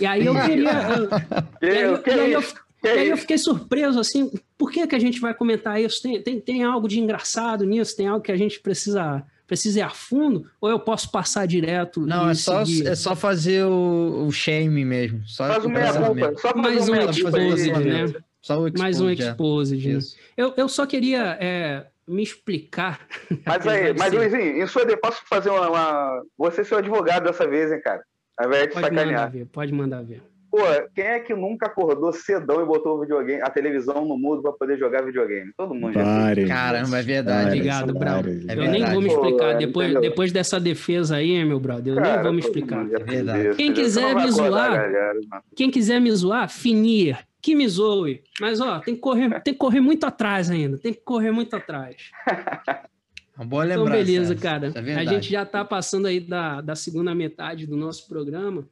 E 0.00 0.06
aí 0.06 0.24
eu 0.26 0.34
queria. 0.34 0.70
eu- 1.60 1.68
e 1.68 1.70
aí, 1.70 1.82
eu- 1.82 2.02
e 2.06 2.10
aí 2.10 2.32
eu, 2.32 2.42
e 2.84 2.88
aí 3.12 3.16
fiquei 3.16 3.38
surpreso, 3.38 3.98
assim, 3.98 4.30
por 4.58 4.70
que, 4.70 4.86
que 4.86 4.94
a 4.94 4.98
gente 4.98 5.20
vai 5.20 5.32
comentar 5.34 5.80
isso? 5.80 6.02
Tem, 6.02 6.20
tem, 6.22 6.40
tem 6.40 6.62
algo 6.64 6.86
de 6.86 7.00
engraçado 7.00 7.64
nisso? 7.64 7.96
Tem 7.96 8.06
algo 8.06 8.22
que 8.22 8.30
a 8.30 8.36
gente 8.36 8.60
precisa, 8.60 9.22
precisa 9.46 9.78
ir 9.78 9.82
a 9.82 9.88
fundo? 9.90 10.46
Ou 10.60 10.68
eu 10.70 10.78
posso 10.78 11.10
passar 11.10 11.46
direto 11.46 12.00
Não, 12.00 12.28
e 12.28 12.32
é 12.32 12.34
só, 12.34 12.64
seguir? 12.64 12.86
é 12.86 12.94
só 12.94 13.16
fazer 13.16 13.64
o, 13.64 14.26
o 14.26 14.30
shame 14.32 14.84
mesmo. 14.84 15.22
Só 15.26 15.46
Faz 15.48 15.64
meia. 15.64 15.92
Só 15.92 16.52
fazer 16.52 16.60
Mais 16.60 16.88
o 16.88 16.92
um 16.92 16.94
aí. 16.94 17.08
exposed, 17.08 17.72
né? 17.84 18.14
Só 18.42 18.58
o 18.66 18.70
Mais 18.78 19.00
um 19.00 19.08
exposed, 19.10 19.22
é. 19.22 19.30
exposed. 19.30 19.88
né? 19.88 19.98
Eu, 20.36 20.52
eu 20.56 20.68
só 20.68 20.84
queria 20.84 21.38
é, 21.40 21.86
me 22.06 22.22
explicar. 22.22 23.00
Mas 23.46 23.66
aí, 23.66 23.94
mas 23.96 24.10
ser- 24.10 24.16
Luizinho, 24.18 24.62
em 24.62 24.66
sua 24.66 24.84
de 24.86 24.96
posso 24.96 25.22
fazer 25.28 25.50
uma, 25.50 25.68
uma- 25.68 26.22
Você 26.38 26.64
ser 26.64 26.74
o 26.74 26.78
advogado 26.78 27.24
dessa 27.24 27.46
vez, 27.48 27.72
hein, 27.72 27.80
cara? 27.82 28.02
Ao 28.38 28.46
invés 28.46 28.64
de 28.64 28.68
Pode 28.74 28.84
mandar 28.86 28.96
sacanear. 29.00 29.30
ver, 29.30 29.46
pode 29.46 29.72
mandar 29.72 30.02
ver. 30.04 30.22
Pô, 30.50 30.58
quem 30.94 31.04
é 31.04 31.18
que 31.18 31.34
nunca 31.34 31.66
acordou 31.66 32.12
cedão 32.12 32.62
e 32.62 32.64
botou 32.64 32.96
o 32.96 33.00
videogame, 33.00 33.42
a 33.42 33.50
televisão 33.50 34.04
no 34.06 34.16
mudo 34.16 34.40
pra 34.40 34.52
poder 34.52 34.78
jogar 34.78 35.02
videogame? 35.02 35.50
Todo 35.56 35.74
mundo 35.74 35.92
já 35.94 36.04
fez. 36.04 36.16
Várias. 36.16 36.48
Caramba, 36.48 36.98
é 36.98 37.02
verdade. 37.02 37.46
Obrigado, 37.48 37.92
Brau. 37.94 38.14
várias. 38.22 38.48
É 38.48 38.52
eu 38.52 38.70
nem 38.70 38.84
vou 38.92 39.00
me 39.02 39.08
Pô, 39.08 39.14
explicar. 39.14 39.50
é, 39.50 39.56
depois, 39.56 39.90
entendeu? 39.90 40.10
depois 40.10 40.30
dessa 40.32 40.60
defesa 40.60 41.16
aí, 41.16 41.44
meu 41.44 41.58
brother, 41.58 41.94
eu 41.94 42.00
nem 42.00 42.04
Cara, 42.04 42.22
vou 42.22 42.32
me 42.32 42.38
explicar. 42.38 42.88
já 42.88 42.98
fez 42.98 43.06
verdade. 43.24 43.56
Quem 43.56 43.72
quiser 43.72 44.02
me 44.14 44.22
acordar, 44.22 44.30
zoar, 44.30 44.72
galera, 44.74 45.18
mano. 45.28 45.42
Quem 45.56 45.70
quiser 45.72 46.00
me 46.00 46.10
zoar, 46.12 46.48
finir, 46.48 47.18
que 47.44 47.54
me 47.54 47.68
zoe. 47.68 48.22
Mas, 48.40 48.58
ó, 48.58 48.80
tem 48.80 48.94
que 48.94 49.02
correr, 49.02 49.28
tem 49.44 49.52
que 49.52 49.60
correr 49.60 49.80
muito 49.80 50.04
atrás 50.04 50.50
ainda. 50.50 50.78
Tem 50.78 50.94
que 50.94 51.00
correr 51.02 51.30
muito 51.30 51.54
atrás. 51.54 52.10
Uma 53.36 53.44
boa 53.44 53.66
Então, 53.66 53.84
lembrança. 53.84 54.04
beleza, 54.04 54.32
essa. 54.32 54.42
cara. 54.42 54.72
É 54.74 54.94
a 54.94 55.04
gente 55.04 55.30
já 55.30 55.44
tá 55.44 55.62
passando 55.62 56.06
aí 56.06 56.20
da, 56.20 56.62
da 56.62 56.74
segunda 56.74 57.14
metade 57.14 57.66
do 57.66 57.76
nosso 57.76 58.08
programa. 58.08 58.66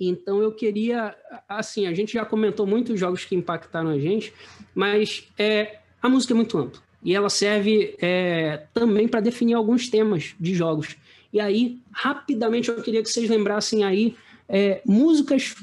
Então, 0.00 0.40
eu 0.40 0.52
queria... 0.52 1.14
Assim, 1.46 1.86
a 1.86 1.92
gente 1.92 2.14
já 2.14 2.24
comentou 2.24 2.66
muitos 2.66 2.98
jogos 2.98 3.26
que 3.26 3.34
impactaram 3.34 3.90
a 3.90 3.98
gente, 3.98 4.32
mas 4.74 5.28
é, 5.38 5.80
a 6.00 6.08
música 6.08 6.32
é 6.32 6.36
muito 6.36 6.56
ampla. 6.56 6.80
E 7.04 7.14
ela 7.14 7.28
serve 7.28 7.94
é, 8.00 8.62
também 8.72 9.06
para 9.06 9.20
definir 9.20 9.52
alguns 9.52 9.88
temas 9.90 10.34
de 10.40 10.54
jogos. 10.54 10.96
E 11.30 11.38
aí, 11.40 11.78
rapidamente, 11.92 12.70
eu 12.70 12.80
queria 12.82 13.02
que 13.02 13.10
vocês 13.10 13.28
lembrassem 13.28 13.84
aí 13.84 14.16
é, 14.48 14.80
músicas 14.86 15.54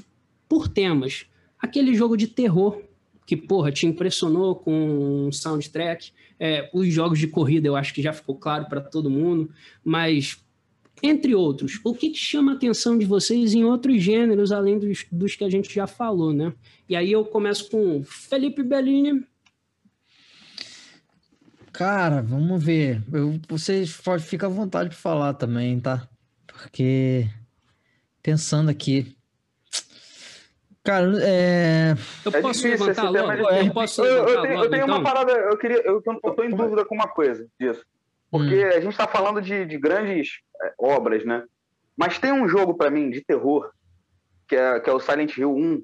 por 0.48 0.68
temas. 0.68 1.26
Aquele 1.66 1.96
jogo 1.96 2.16
de 2.16 2.28
terror 2.28 2.80
que, 3.26 3.36
porra, 3.36 3.72
te 3.72 3.88
impressionou 3.88 4.56
com 4.56 5.28
um 5.28 5.32
soundtrack. 5.32 6.12
É, 6.40 6.70
os 6.74 6.88
jogos 6.94 7.18
de 7.18 7.28
corrida 7.28 7.68
eu 7.68 7.76
acho 7.76 7.92
que 7.94 8.02
já 8.02 8.14
ficou 8.14 8.36
claro 8.36 8.66
para 8.66 8.82
todo 8.82 9.10
mundo, 9.10 9.50
mas 9.84 10.38
entre 11.02 11.34
outros, 11.34 11.80
o 11.84 11.94
que, 11.94 12.10
que 12.12 12.18
chama 12.18 12.52
a 12.52 12.56
atenção 12.56 12.98
de 12.98 13.06
vocês 13.06 13.54
em 13.54 13.64
outros 13.64 14.02
gêneros, 14.02 14.52
além 14.52 14.78
dos, 14.78 15.06
dos 15.12 15.36
que 15.36 15.44
a 15.44 15.50
gente 15.50 15.74
já 15.74 15.88
falou, 15.88 16.32
né? 16.34 16.54
E 16.88 16.96
aí 16.96 17.12
eu 17.12 17.26
começo 17.26 17.70
com 17.70 18.04
Felipe 18.04 18.62
Bellini. 18.62 19.26
Cara, 21.74 22.22
vamos 22.22 22.64
ver. 22.64 23.04
Eu, 23.12 23.40
vocês 23.50 23.98
pode- 23.98 24.24
fica 24.24 24.46
à 24.46 24.50
vontade 24.50 24.92
de 24.92 24.96
falar 24.96 25.34
também, 25.34 25.80
tá? 25.80 26.08
Porque 26.46 27.28
pensando 28.22 28.70
aqui. 28.70 29.15
Cara, 30.86 31.12
é. 31.24 31.94
Eu 32.24 32.32
É 32.32 32.42
posso 32.42 32.62
difícil 32.62 32.86
levantar 32.86 33.04
esse 33.06 33.14
tema, 33.14 33.36
logo? 33.36 33.50
é 33.50 33.62
Eu 33.68 33.74
posso 33.74 34.06
Eu, 34.06 34.16
eu 34.28 34.42
tenho, 34.42 34.54
eu 34.54 34.58
logo, 34.60 34.70
tenho 34.70 34.84
então? 34.84 34.96
uma 34.98 35.04
parada, 35.04 35.32
eu 35.34 35.58
queria, 35.58 35.82
eu, 35.84 36.02
eu 36.24 36.32
tô 36.36 36.44
em 36.44 36.52
dúvida 36.52 36.86
com 36.86 36.94
uma 36.96 37.08
coisa 37.08 37.48
disso. 37.60 37.84
Porque 38.30 38.64
Hum. 38.66 38.68
a 38.78 38.80
gente 38.80 38.96
tá 38.96 39.08
falando 39.08 39.42
de, 39.42 39.66
de 39.66 39.78
grandes 39.80 40.30
é, 40.64 40.74
obras, 40.78 41.26
né? 41.26 41.44
Mas 41.98 42.20
tem 42.20 42.32
um 42.32 42.48
jogo 42.48 42.76
pra 42.76 42.92
mim 42.92 43.10
de 43.10 43.24
terror, 43.24 43.70
que 44.48 44.56
é, 44.56 44.80
que 44.80 44.90
é 44.90 44.94
o 44.94 45.00
Silent 45.00 45.36
Hill 45.38 45.52
1. 45.56 45.82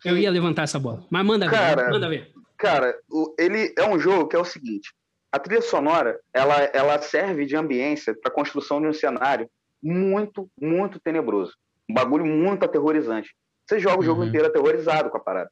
que- 0.00 0.08
Eu 0.08 0.16
ia 0.16 0.30
levantar 0.30 0.62
essa 0.62 0.78
bola, 0.78 1.04
mas 1.10 1.24
manda 1.26 1.46
ver, 1.48 1.56
Cara, 1.56 1.90
manda 1.90 2.08
ver. 2.08 2.30
Cara, 2.58 2.94
o- 3.10 3.34
ele 3.38 3.74
é 3.76 3.88
um 3.88 3.98
jogo 3.98 4.28
que 4.28 4.36
é 4.36 4.38
o 4.38 4.44
seguinte: 4.44 4.92
a 5.32 5.38
trilha 5.38 5.62
sonora 5.62 6.20
ela, 6.32 6.54
ela 6.72 6.98
serve 7.00 7.44
de 7.44 7.56
ambiência 7.56 8.14
para 8.22 8.30
a 8.30 8.34
construção 8.34 8.80
de 8.80 8.86
um 8.86 8.92
cenário 8.92 9.48
muito, 9.82 10.48
muito 10.60 11.00
tenebroso. 11.00 11.52
Um 11.90 11.94
bagulho 11.94 12.24
muito 12.26 12.64
aterrorizante. 12.64 13.34
Você 13.66 13.78
joga 13.78 14.00
o 14.00 14.04
jogo 14.04 14.22
Uhum. 14.22 14.28
inteiro 14.28 14.46
aterrorizado 14.46 15.10
com 15.10 15.16
a 15.16 15.20
parada. 15.20 15.50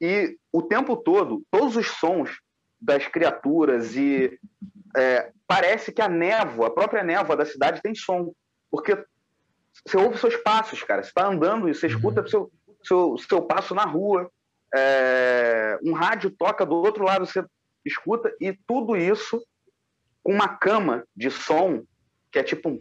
E 0.00 0.36
o 0.52 0.62
tempo 0.62 0.96
todo, 0.96 1.42
todos 1.50 1.76
os 1.76 1.88
sons 1.88 2.30
das 2.80 3.06
criaturas 3.06 3.94
e 3.96 4.38
é, 4.96 5.30
parece 5.46 5.92
que 5.92 6.00
a 6.00 6.08
névoa, 6.08 6.68
a 6.68 6.70
própria 6.70 7.02
névoa 7.02 7.36
da 7.36 7.44
cidade 7.44 7.82
tem 7.82 7.94
som. 7.94 8.32
Porque 8.70 8.96
você 9.86 9.96
ouve 9.96 10.16
seus 10.18 10.36
passos, 10.36 10.82
cara. 10.82 11.02
Você 11.02 11.08
está 11.08 11.26
andando 11.26 11.68
e 11.68 11.74
você 11.74 11.86
escuta 11.86 12.26
seu, 12.26 12.50
seu, 12.82 13.18
seu 13.18 13.42
passo 13.42 13.74
na 13.74 13.84
rua. 13.84 14.30
É, 14.74 15.78
um 15.82 15.92
rádio 15.92 16.30
toca 16.30 16.64
do 16.64 16.76
outro 16.76 17.04
lado, 17.04 17.26
você 17.26 17.44
escuta, 17.84 18.32
e 18.40 18.52
tudo 18.66 18.96
isso 18.96 19.44
com 20.22 20.32
uma 20.32 20.48
cama 20.48 21.04
de 21.16 21.30
som 21.30 21.82
que 22.30 22.38
é 22.38 22.42
tipo 22.42 22.68
um. 22.68 22.80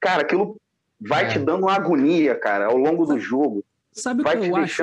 Cara, 0.00 0.22
aquilo 0.22 0.56
vai 1.08 1.24
É. 1.24 1.28
te 1.28 1.38
dando 1.38 1.62
uma 1.64 1.74
agonia, 1.74 2.34
cara, 2.34 2.66
ao 2.66 2.76
longo 2.76 3.04
do 3.06 3.18
jogo. 3.18 3.64
Sabe 3.92 4.22
o 4.22 4.24
que 4.24 4.36
eu 4.36 4.56
acho? 4.56 4.76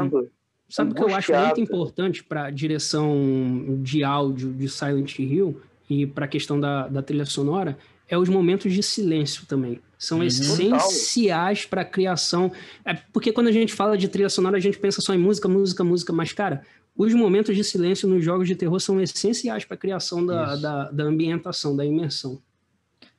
Sabe 0.70 0.92
o 0.92 0.96
que 0.96 1.04
eu 1.04 1.14
acho 1.14 1.34
muito 1.34 1.60
importante 1.60 2.24
para 2.24 2.46
a 2.46 2.50
direção 2.52 3.78
de 3.82 4.04
áudio 4.04 4.54
de 4.54 4.70
Silent 4.70 5.20
Hill 5.20 5.60
e 5.90 6.06
para 6.08 6.26
a 6.26 6.28
questão 6.28 6.60
da, 6.60 6.88
da 6.88 7.02
trilha 7.02 7.26
sonora? 7.26 7.78
É 8.08 8.18
os 8.18 8.30
momentos 8.30 8.72
de 8.74 8.82
silêncio 8.84 9.46
também. 9.46 9.80
São 9.98 10.20
Uhum. 10.20 10.24
essenciais 10.26 11.66
para 11.66 11.82
a 11.82 11.86
criação. 11.86 12.52
É 12.86 12.94
porque 13.14 13.32
quando 13.32 13.48
a 13.48 13.52
gente 13.52 13.74
fala 13.74 13.98
de 13.98 14.08
trilha 14.08 14.30
sonora, 14.30 14.58
a 14.58 14.60
gente 14.60 14.78
pensa 14.80 15.02
só 15.02 15.14
em 15.14 15.18
música, 15.18 15.48
música, 15.48 15.84
música. 15.84 16.12
Mas, 16.14 16.34
cara, 16.34 16.62
os 16.96 17.14
momentos 17.14 17.56
de 17.56 17.64
silêncio 17.64 18.08
nos 18.10 18.24
jogos 18.24 18.48
de 18.48 18.56
terror 18.56 18.80
são 18.80 19.00
essenciais 19.02 19.64
para 19.66 19.76
a 19.76 19.78
criação 19.78 20.26
da, 20.26 20.56
da, 20.56 20.92
da 20.92 21.04
ambientação, 21.04 21.76
da 21.76 21.86
imersão. 21.86 22.42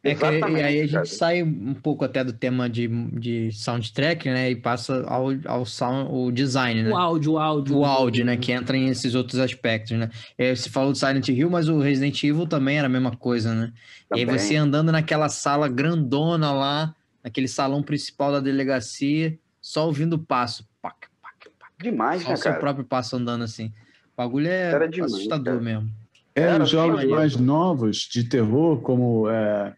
É 0.05 0.17
que, 0.17 0.25
e 0.25 0.63
aí 0.63 0.81
a 0.81 0.83
gente 0.83 0.93
cara. 0.93 1.05
sai 1.05 1.43
um 1.45 1.75
pouco 1.75 2.05
até 2.05 2.25
do 2.25 2.33
tema 2.33 2.69
de, 2.69 2.89
de 2.89 3.53
soundtrack, 3.53 4.29
né? 4.29 4.51
E 4.51 4.57
passa 4.57 5.05
ao, 5.07 5.29
ao 5.47 5.65
sound, 5.65 6.11
o 6.13 6.33
design, 6.33 6.83
né? 6.83 6.91
O 6.91 6.97
áudio, 6.97 7.33
o 7.35 7.39
áudio. 7.39 7.77
O 7.77 7.85
áudio, 7.85 8.25
né? 8.25 8.37
Que 8.37 8.51
entra 8.51 8.77
em 8.77 8.89
esses 8.89 9.15
outros 9.15 9.39
aspectos, 9.39 9.97
né? 9.97 10.11
É, 10.37 10.53
Você 10.55 10.69
falou 10.69 10.91
do 10.91 10.99
Silent 10.99 11.29
Hill, 11.29 11.49
mas 11.49 11.69
o 11.69 11.79
Resident 11.79 12.21
Evil 12.25 12.49
também 12.49 12.79
era 12.79 12.87
a 12.89 12.91
mesma 12.91 13.15
coisa, 13.15 13.55
né? 13.55 13.73
E 14.13 14.19
aí 14.19 14.27
Também. 14.27 14.41
você 14.41 14.57
andando 14.57 14.91
naquela 14.91 15.29
sala 15.29 15.69
grandona 15.69 16.51
lá, 16.53 16.95
naquele 17.23 17.47
salão 17.47 17.81
principal 17.81 18.33
da 18.33 18.41
delegacia, 18.41 19.39
só 19.61 19.87
ouvindo 19.87 20.15
o 20.15 20.19
passo. 20.19 20.69
Pac, 20.83 20.97
pac, 21.23 21.49
pac. 21.61 21.73
Demais, 21.81 22.23
Só 22.23 22.29
né, 22.31 22.35
o 22.35 22.39
seu 22.39 22.55
próprio 22.55 22.85
passo 22.85 23.15
andando 23.15 23.45
assim. 23.45 23.67
O 23.67 24.17
bagulho 24.17 24.49
é 24.49 24.73
Era 24.73 24.89
demais, 24.89 25.13
assustador 25.15 25.45
cara. 25.45 25.61
mesmo. 25.61 25.91
É, 26.35 26.43
Era 26.43 26.65
os 26.65 26.71
jogos 26.71 27.05
mais 27.05 27.37
novos 27.37 28.09
de 28.11 28.25
terror, 28.25 28.81
como 28.81 29.29
é, 29.31 29.75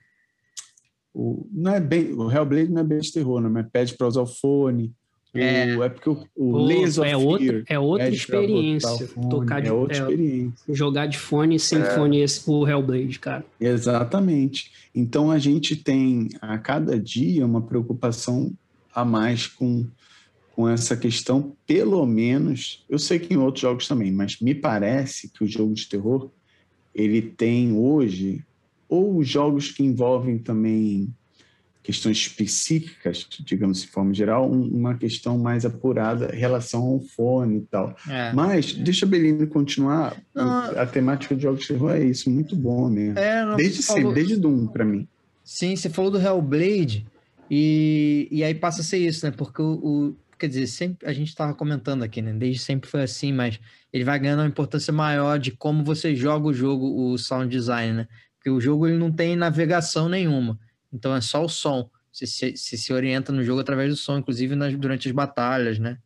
o, 1.15 1.47
não 1.53 1.73
é 1.75 1.81
bem, 1.81 2.13
o 2.13 2.31
Hellblade 2.31 2.71
não 2.73 2.81
é 2.81 2.85
bem 2.85 2.99
de 2.99 3.13
terror, 3.13 3.41
né? 3.41 3.49
Mas 3.49 3.67
pede 3.73 3.95
para 3.95 4.09
usar 4.09 4.23
o 4.23 4.27
fone. 4.27 4.93
O- 5.33 5.39
É. 5.39 5.71
É, 5.71 5.89
porque 5.89 6.09
o, 6.11 6.19
o 6.37 6.57
Laser 6.59 7.05
é 7.05 7.11
é 7.75 7.79
outra 7.79 8.09
experiência. 8.09 9.09
fone, 9.09 9.29
Tocar 9.31 9.61
de 9.61 9.69
é 9.69 9.73
outra 9.73 9.97
é, 9.97 10.01
experiência. 10.01 10.75
jogar 10.75 11.07
de 11.07 11.19
fone 11.19 11.59
sem 11.59 11.81
É. 11.81 11.85
fone 11.95 12.21
esse, 12.21 12.49
o 12.49 12.67
Hellblade, 12.69 13.19
cara. 13.19 13.45
Exatamente. 13.61 14.71
Então 14.95 15.31
a 15.31 15.39
gente 15.39 15.77
tem 15.77 16.29
a 16.41 16.59
cada 16.59 16.99
dia 16.99 17.45
uma 17.47 17.63
preocupação 17.63 18.53
a 18.95 19.05
mais 19.05 19.47
com, 19.49 19.87
com 20.55 20.69
essa 20.69 20.97
questão, 20.97 21.53
pelo 21.67 22.05
menos. 22.07 22.85
Eu 22.89 22.99
sei 22.99 23.19
que 23.19 23.35
em 23.35 23.37
outros 23.39 23.63
jogos 23.63 23.89
também, 23.89 24.13
mas 24.13 24.39
me 24.41 24.55
parece 24.55 25.29
que 25.29 25.43
o 25.43 25.49
jogo 25.49 25.75
de 25.75 25.89
terror 25.89 26.31
ele 26.95 27.21
tem 27.21 27.73
hoje 27.77 28.45
ou 28.95 29.19
os 29.19 29.29
jogos 29.29 29.71
que 29.71 29.83
envolvem 29.83 30.39
também 30.39 31.13
questões 31.83 32.17
específicas, 32.17 33.27
digamos 33.41 33.83
de 33.83 33.89
forma 33.89 34.15
geral, 34.15 34.51
um- 34.51 34.69
uma 34.69 34.97
questão 34.97 35.37
mais 35.39 35.67
apurada 35.67 36.35
em 36.35 36.39
relação 36.39 36.83
ao 36.83 37.01
fone 37.01 37.59
e 37.59 37.61
tal. 37.63 37.95
É. 38.09 38.33
Mas 38.33 38.73
deixa 38.73 39.05
a 39.05 39.09
Belino 39.09 39.47
continuar. 39.49 40.17
A 40.35 40.87
temática 40.87 41.37
de 41.37 41.43
jogos 41.43 41.61
de 41.63 41.69
terror 41.69 41.91
é 41.91 42.03
isso, 42.05 42.31
muito 42.31 42.57
bom 42.57 42.89
mesmo. 42.89 43.19
É, 43.19 43.45
não, 43.45 43.57
Desde 43.57 43.77
você 43.77 43.83
sempre, 43.83 44.01
falou- 44.03 44.15
desde 44.15 44.37
Doom, 44.39 44.67
pra 44.69 44.85
mim. 44.85 45.07
Sim, 45.45 45.77
você 45.77 45.91
falou 45.91 46.11
do 46.11 46.19
Hellblade 46.19 47.07
e, 47.51 48.29
e 48.31 48.43
aí 48.43 48.55
passa 48.55 48.81
a 48.81 48.85
ser 48.85 48.99
isso, 48.99 49.27
né? 49.27 49.31
Porque 49.37 49.61
o, 49.61 49.73
o- 49.75 50.17
quer 50.39 50.49
dizer, 50.49 50.67
sempre 50.67 51.07
a 51.07 51.13
gente 51.13 51.29
estava 51.29 51.53
comentando 51.55 52.03
aqui, 52.03 52.23
né? 52.23 52.33
Desde 52.33 52.61
sempre 52.63 52.89
foi 52.89 53.03
assim, 53.03 53.31
mas 53.33 53.61
ele 53.93 54.05
vai 54.05 54.19
ganhando 54.19 54.41
uma 54.41 54.49
importância 54.49 54.93
maior 54.93 55.39
de 55.39 55.51
como 55.53 55.85
você 55.85 56.17
joga 56.17 56.47
o 56.49 56.55
jogo, 56.55 56.87
o 57.13 57.19
sound 57.19 57.49
design, 57.55 57.93
né? 57.99 58.09
Porque 58.45 58.51
o 58.51 58.61
jogo 58.61 58.87
ele 58.87 58.99
não 58.99 59.11
tem 59.11 59.35
navegação 59.35 60.07
nenhuma, 60.07 60.59
então 60.93 61.17
é 61.17 61.21
só 61.23 61.43
o 61.43 61.49
som. 61.49 61.89
Você 62.13 62.27
se, 62.27 62.55
você 62.55 62.77
se 62.77 62.93
orienta 62.93 63.33
no 63.33 63.43
jogo 63.43 63.63
através 63.63 63.89
do 63.89 63.97
som, 63.97 64.19
inclusive 64.19 64.55
nas, 64.55 64.77
durante 64.77 65.09
as 65.09 65.15
batalhas, 65.15 65.79
né? 65.79 65.97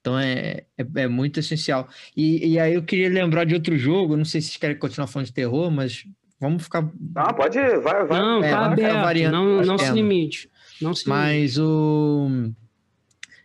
Então 0.00 0.18
é, 0.18 0.64
é, 0.76 0.86
é 0.96 1.06
muito 1.06 1.38
essencial. 1.38 1.88
E, 2.16 2.48
e 2.48 2.58
aí 2.58 2.74
eu 2.74 2.82
queria 2.82 3.08
lembrar 3.08 3.44
de 3.44 3.54
outro 3.54 3.78
jogo, 3.78 4.16
não 4.16 4.24
sei 4.24 4.40
se 4.40 4.48
vocês 4.48 4.56
querem 4.56 4.76
continuar 4.76 5.06
falando 5.06 5.26
de 5.26 5.32
terror, 5.32 5.70
mas 5.70 6.04
vamos 6.40 6.64
ficar 6.64 6.82
Não, 6.82 7.34
pode 7.34 7.56
ir, 7.56 7.78
vai, 7.78 8.04
vai. 8.04 8.20
Não, 8.20 8.42
é, 8.42 8.50
tá 8.50 8.66
aberto. 8.66 9.00
variando 9.00 9.32
Não, 9.34 9.62
não 9.62 9.78
se 9.78 9.92
limite. 9.92 10.50
Não 10.82 10.92
se 10.92 11.08
limite. 11.08 11.08
Mas 11.08 11.58
o. 11.58 12.50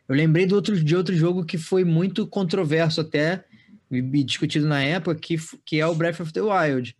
Eu 0.10 0.16
lembrei 0.16 0.48
do 0.48 0.56
outro, 0.56 0.84
de 0.84 0.96
outro 0.96 1.16
jogo 1.16 1.46
que 1.46 1.60
foi 1.60 1.84
muito 1.84 2.26
controverso 2.26 3.00
até, 3.00 3.46
e 3.92 4.02
discutido 4.24 4.68
na 4.68 4.82
época, 4.82 5.14
que, 5.14 5.38
que 5.64 5.80
é 5.80 5.86
o 5.86 5.94
Breath 5.94 6.20
of 6.20 6.34
the 6.34 6.42
Wild. 6.42 6.96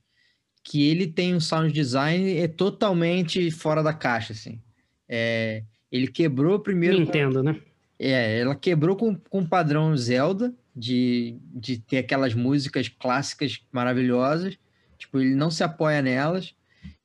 Que 0.64 0.88
ele 0.88 1.08
tem 1.08 1.36
um 1.36 1.40
sound 1.40 1.72
design 1.74 2.38
é 2.38 2.48
totalmente 2.48 3.52
fora 3.52 3.84
da 3.84 3.94
caixa, 3.94 4.34
assim. 4.34 4.62
É, 5.08 5.64
ele 5.92 6.08
quebrou 6.08 6.60
primeiro. 6.60 6.98
com- 6.98 7.04
Nintendo, 7.04 7.44
né? 7.44 7.60
é, 8.00 8.40
ela 8.40 8.56
quebrou 8.56 8.96
com, 8.96 9.16
com 9.16 9.40
o 9.42 9.48
padrão 9.48 9.96
Zelda, 9.96 10.54
de, 10.76 11.38
de 11.54 11.78
ter 11.78 11.98
aquelas 12.00 12.34
músicas 12.34 12.88
clássicas 12.90 13.62
maravilhosas. 13.72 14.58
Tipo, 14.98 15.20
ele 15.20 15.36
não 15.36 15.52
se 15.52 15.64
apoia 15.64 16.02
nelas. 16.02 16.54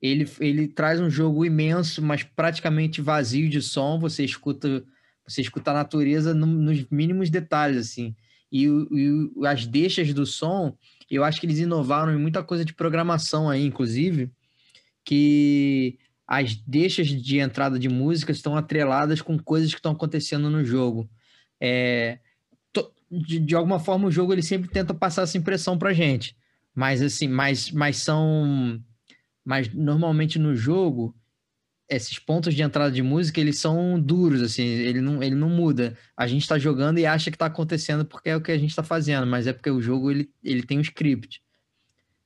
Ele, 0.00 0.28
ele 0.40 0.68
traz 0.68 1.00
um 1.00 1.10
jogo 1.10 1.44
imenso, 1.44 2.00
mas 2.00 2.22
praticamente 2.22 3.00
vazio 3.02 3.48
de 3.48 3.60
som. 3.60 3.98
Você 4.00 4.24
escuta, 4.24 4.82
você 5.26 5.40
escuta 5.42 5.70
a 5.72 5.74
natureza 5.74 6.32
no- 6.32 6.46
nos 6.46 6.86
mínimos 6.90 7.28
detalhes, 7.28 7.76
assim. 7.78 8.14
E, 8.50 8.66
e 8.66 9.46
as 9.46 9.66
deixas 9.66 10.12
do 10.14 10.24
som, 10.24 10.76
eu 11.10 11.24
acho 11.24 11.40
que 11.40 11.46
eles 11.46 11.58
inovaram 11.58 12.12
em 12.12 12.18
muita 12.18 12.42
coisa 12.42 12.64
de 12.64 12.74
programação 12.74 13.48
aí, 13.48 13.64
inclusive, 13.64 14.30
que 15.04 15.98
as 16.26 16.54
deixas 16.54 17.08
de 17.08 17.38
entrada 17.38 17.78
de 17.78 17.88
música 17.88 18.32
estão 18.32 18.56
atreladas 18.56 19.22
com 19.22 19.38
coisas 19.38 19.70
que 19.72 19.78
estão 19.78 19.92
acontecendo 19.92 20.50
no 20.50 20.64
jogo. 20.64 21.08
É, 21.60 22.18
de, 23.10 23.38
de 23.40 23.54
alguma 23.54 23.78
forma, 23.78 24.06
o 24.06 24.10
jogo 24.10 24.32
ele 24.32 24.42
sempre 24.42 24.68
tenta 24.68 24.92
passar 24.92 25.22
essa 25.22 25.38
impressão 25.38 25.78
pra 25.78 25.94
gente. 25.94 26.36
Mas 26.74 27.02
assim, 27.02 27.28
mas, 27.28 27.70
mas 27.70 27.98
são. 27.98 28.82
Mas 29.44 29.72
normalmente 29.72 30.38
no 30.38 30.54
jogo, 30.54 31.16
esses 31.88 32.18
pontos 32.18 32.54
de 32.54 32.62
entrada 32.62 32.92
de 32.92 33.02
música, 33.02 33.40
eles 33.40 33.58
são 33.58 33.98
duros, 33.98 34.42
assim, 34.42 34.64
ele 34.64 35.00
não, 35.00 35.22
ele 35.22 35.34
não 35.34 35.48
muda. 35.48 35.96
A 36.16 36.26
gente 36.26 36.46
tá 36.46 36.58
jogando 36.58 36.98
e 36.98 37.06
acha 37.06 37.30
que 37.30 37.38
tá 37.38 37.46
acontecendo 37.46 38.04
porque 38.04 38.28
é 38.28 38.36
o 38.36 38.40
que 38.40 38.52
a 38.52 38.58
gente 38.58 38.76
tá 38.76 38.82
fazendo, 38.82 39.26
mas 39.26 39.46
é 39.46 39.52
porque 39.52 39.70
o 39.70 39.80
jogo 39.80 40.10
ele, 40.10 40.30
ele 40.44 40.62
tem 40.62 40.78
um 40.78 40.82
script. 40.82 41.42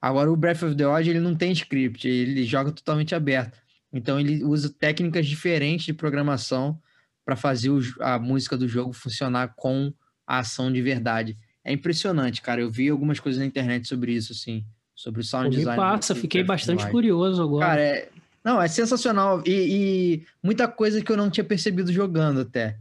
Agora 0.01 0.33
o 0.33 0.37
Breath 0.37 0.65
of 0.65 0.75
the 0.75 0.87
Wild 0.87 1.09
ele 1.09 1.21
não 1.21 1.37
tem 1.37 1.53
script, 1.53 2.09
ele 2.09 2.43
joga 2.45 2.73
totalmente 2.73 3.15
aberto. 3.15 3.61
Então 3.93 4.19
ele 4.19 4.43
usa 4.43 4.69
técnicas 4.69 5.27
diferentes 5.27 5.87
de 5.87 5.93
programação 5.93 6.81
para 7.25 7.37
fazer 7.37 7.71
o 7.71 7.81
a 8.01 8.19
música 8.19 8.57
do 8.57 8.67
jogo 8.67 8.93
funcionar 8.93 9.55
com 9.55 9.93
a 10.27 10.39
ação 10.39 10.73
de 10.73 10.83
verdade. 10.83 11.39
É 11.65 11.73
impressionante, 11.73 12.43
cara. 12.43 12.61
Eu 12.61 12.71
vi 12.71 12.89
algumas 12.89 13.21
coisas 13.21 13.39
na 13.39 13.47
internet 13.47 13.87
sobre 13.87 14.13
isso, 14.13 14.33
assim, 14.33 14.65
sobre 14.93 15.21
o 15.21 15.25
sound 15.25 15.47
Pô, 15.47 15.51
me 15.51 15.57
design. 15.59 15.77
passa, 15.77 16.15
do 16.15 16.21
fiquei 16.21 16.43
bastante 16.43 16.89
curioso 16.91 17.41
agora. 17.41 17.67
Cara, 17.67 17.81
é... 17.81 18.09
não, 18.45 18.61
é 18.61 18.69
sensacional. 18.69 19.43
E, 19.47 19.51
e 19.53 20.27
muita 20.43 20.67
coisa 20.69 21.03
que 21.03 21.11
eu 21.13 21.17
não 21.17 21.31
tinha 21.31 21.45
percebido 21.45 21.93
jogando 21.93 22.41
até. 22.41 22.77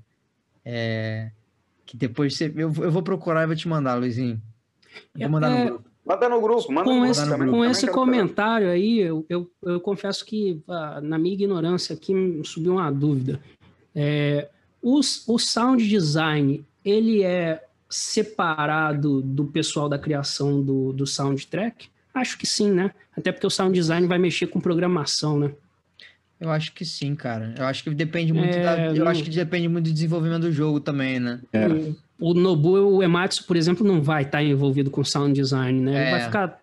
É... 0.65 1.31
Que 1.85 1.97
depois 1.97 2.35
você. 2.35 2.45
Eu, 2.55 2.73
eu 2.77 2.91
vou 2.91 3.03
procurar 3.03 3.43
e 3.43 3.47
vou 3.47 3.55
te 3.55 3.67
mandar, 3.67 3.95
Luizinho. 3.95 4.41
Eu 5.15 5.21
Vou 5.21 5.29
mandar 5.29 5.49
no 5.49 5.55
É, 5.57 5.65
grupo. 5.65 5.91
Manda 6.03 6.29
no 6.29 6.41
grupo, 6.41 6.71
manda 6.71 6.89
no 6.89 6.95
com 6.95 6.99
grupo 6.99 7.11
esse, 7.11 7.21
no 7.21 7.25
também. 7.25 7.37
grupo. 7.39 7.51
com 7.51 7.57
Também 7.59 7.71
esse 7.71 7.81
quero 7.81 7.93
comentário 7.93 8.69
aí, 8.69 8.99
eu, 8.99 9.25
eu, 9.29 9.51
eu 9.63 9.79
confesso 9.79 10.25
que, 10.25 10.59
ah, 10.67 10.99
na 11.01 11.17
minha 11.19 11.33
ignorância 11.35 11.93
aqui, 11.93 12.41
subiu 12.43 12.73
uma 12.73 12.89
dúvida. 12.91 13.39
É, 13.93 14.49
os- 14.81 15.23
o 15.27 15.37
sound 15.37 15.87
design, 15.87 16.65
ele 16.83 17.21
é 17.23 17.63
separado 17.89 19.21
do 19.21 19.45
pessoal 19.45 19.87
da 19.87 19.99
criação 19.99 20.61
do, 20.61 20.91
do 20.91 21.05
soundtrack? 21.05 21.89
Acho 22.13 22.37
que 22.37 22.45
sim, 22.45 22.69
né? 22.71 22.91
Até 23.17 23.31
porque 23.31 23.47
o 23.47 23.49
sound 23.49 23.73
design 23.73 24.07
vai 24.07 24.17
mexer 24.17 24.47
com 24.47 24.59
programação, 24.59 25.37
né? 25.39 25.51
Eu 26.39 26.49
acho 26.49 26.73
que 26.73 26.83
sim, 26.83 27.13
cara. 27.15 27.53
Eu 27.57 27.65
acho 27.65 27.83
que 27.83 27.89
depende 27.91 28.33
muito 28.33 28.53
É, 28.55 28.63
da... 28.63 28.85
Eu 28.87 28.95
não- 29.05 29.07
acho 29.11 29.23
que 29.23 29.29
depende 29.29 29.67
muito 29.67 29.85
do 29.85 29.93
desenvolvimento 29.93 30.41
do 30.41 30.51
jogo 30.51 30.79
também, 30.79 31.19
né? 31.19 31.39
É. 31.53 31.67
O, 31.67 31.95
o 32.19 32.33
Nobuo 32.33 32.97
Uematsu, 32.97 33.43
por 33.45 33.55
exemplo, 33.55 33.85
não 33.85 34.01
vai 34.01 34.23
estar 34.23 34.43
envolvido 34.43 34.89
com 34.89 35.03
sound 35.03 35.33
design, 35.39 35.79
né? 35.81 35.91
Ele 35.91 35.99
É. 35.99 36.11
vai 36.11 36.21
ficar 36.21 36.59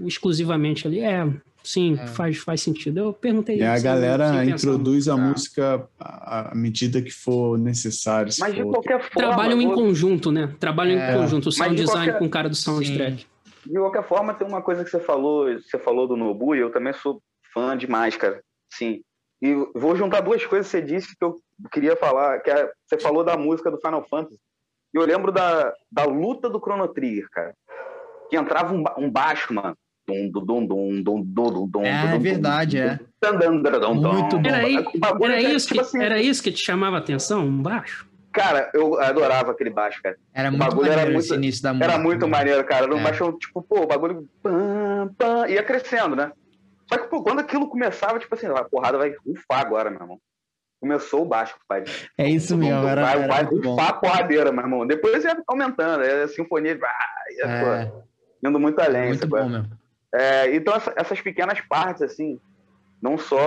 exclusivamente 0.00 0.86
ali. 0.86 1.00
É, 1.00 1.26
sim, 1.62 1.94
É. 1.98 2.06
Faz, 2.06 2.36
faz 2.38 2.60
sentido. 2.60 2.98
Eu 2.98 3.12
perguntei 3.14 3.58
E 3.58 3.62
a 3.62 3.74
sem- 3.76 3.84
galera 3.84 4.30
sem 4.40 4.50
introduz 4.50 5.08
a 5.08 5.16
música 5.16 5.82
à 5.98 6.52
medida 6.54 7.00
que 7.00 7.10
for 7.10 7.58
necessário. 7.58 8.30
Mas 8.38 8.54
de 8.54 8.62
for. 8.62 8.72
qualquer 8.72 8.98
forma. 9.00 9.10
Trabalham 9.28 9.60
em 9.62 9.72
conjunto, 9.74 10.30
né? 10.30 10.52
Trabalham 10.60 10.98
É. 11.00 11.14
em 11.16 11.18
conjunto. 11.20 11.48
O 11.48 11.52
sound 11.52 11.74
de 11.76 11.82
design 11.82 12.04
qualquer- 12.06 12.18
com 12.18 12.26
o 12.26 12.30
cara 12.30 12.48
do 12.48 12.54
soundtrack. 12.56 13.26
De 13.66 13.78
qualquer 13.78 14.04
forma, 14.04 14.34
tem 14.34 14.46
uma 14.46 14.62
coisa 14.62 14.84
que 14.84 14.90
você 14.90 15.00
falou, 15.00 15.46
você 15.46 15.78
falou 15.78 16.06
do 16.06 16.16
Nobu, 16.16 16.54
e 16.54 16.60
eu 16.60 16.70
também 16.70 16.92
sou 16.92 17.20
fã 17.52 17.76
demais, 17.76 18.16
cara. 18.16 18.42
Sim. 18.72 19.00
E 19.42 19.54
vou 19.74 19.94
juntar 19.96 20.20
duas 20.20 20.44
coisas 20.44 20.66
que 20.70 20.78
você 20.78 20.82
disse 20.82 21.16
que 21.16 21.24
eu 21.24 21.36
queria 21.70 21.96
falar, 21.96 22.40
que 22.40 22.50
é, 22.50 22.70
você 22.86 22.98
falou 22.98 23.24
da 23.24 23.36
música 23.36 23.70
do 23.70 23.78
Final 23.78 24.04
Fantasy. 24.08 24.38
E 24.94 24.98
eu 24.98 25.04
lembro 25.04 25.32
da, 25.32 25.72
da 25.90 26.04
luta 26.04 26.48
do 26.48 26.60
Chrono 26.60 26.88
Trigger, 26.88 27.28
cara. 27.30 27.54
Que 28.30 28.36
entrava 28.36 28.74
um, 28.74 28.84
um 28.98 29.10
baixo, 29.10 29.52
mano. 29.52 29.76
Dum, 30.06 30.30
dum, 30.30 30.44
dum, 30.44 30.66
dum, 30.66 31.22
dum, 31.22 31.68
dum, 31.68 31.82
É 31.84 32.18
verdade, 32.18 32.78
é. 32.78 33.00
Muito 34.12 34.38
bom. 34.38 34.48
Era, 34.48 35.42
é, 35.42 35.54
isso 35.54 35.68
tipo 35.68 35.80
que, 35.80 35.86
assim, 35.86 36.02
era 36.02 36.20
isso 36.20 36.42
que 36.42 36.52
te 36.52 36.62
chamava 36.62 36.96
a 36.96 36.98
atenção? 36.98 37.44
Um 37.46 37.62
baixo? 37.62 38.06
Cara, 38.34 38.70
eu 38.74 39.00
adorava 39.00 39.52
aquele 39.52 39.70
baixo, 39.70 40.00
cara. 40.02 40.16
Era 40.34 40.48
O 40.48 40.52
muito 40.52 40.64
bagulho 40.64 40.86
era 40.86 40.96
maneiro 40.96 41.12
muito- 41.12 41.24
esse 41.24 41.34
início 41.34 41.62
da 41.62 41.72
música. 41.72 41.92
Era 41.92 42.02
muito 42.02 42.26
né? 42.26 42.30
maneiro, 42.32 42.64
cara. 42.64 42.86
Não 42.86 42.98
É. 42.98 43.02
baixou, 43.02 43.32
tipo, 43.38 43.62
pô, 43.62 43.82
o 43.82 43.86
bagulho 43.86 44.28
pam, 44.42 45.14
pam, 45.16 45.46
ia 45.48 45.62
crescendo, 45.62 46.16
né? 46.16 46.32
Só 46.88 46.98
que, 46.98 47.06
pô, 47.08 47.22
quando 47.22 47.38
aquilo 47.40 47.68
começava, 47.68 48.18
tipo 48.18 48.34
assim, 48.34 48.46
a 48.48 48.64
porrada 48.64 48.98
vai 48.98 49.14
rufar 49.26 49.60
agora, 49.60 49.88
meu 49.88 50.00
irmão. 50.00 50.18
Começou 50.80 51.22
o 51.22 51.24
baixo, 51.24 51.54
pai. 51.68 51.84
É 52.18 52.28
isso 52.28 52.56
mesmo, 52.58 52.86
era, 52.86 53.02
vai 53.02 53.18
era 53.22 53.26
vai 53.28 53.44
rufar 53.44 53.88
a 53.88 53.92
porradeira, 53.94 54.52
meu 54.52 54.62
irmão. 54.64 54.86
Depois 54.86 55.24
ia 55.24 55.40
aumentando, 55.46 56.02
é 56.04 56.24
a 56.24 56.28
sinfonia, 56.28 56.76
vai, 56.76 56.90
ia, 57.38 57.44
É, 57.46 57.86
pô, 57.86 58.02
indo 58.48 58.58
muito 58.60 58.80
além. 58.80 59.06
muito 59.08 59.26
bom 59.26 59.48
mesmo. 59.48 59.70
É, 60.12 60.54
então, 60.54 60.74
essa- 60.74 60.92
essas 60.96 61.20
pequenas 61.20 61.60
partes, 61.62 62.02
assim, 62.02 62.38
não 63.00 63.16
só 63.16 63.38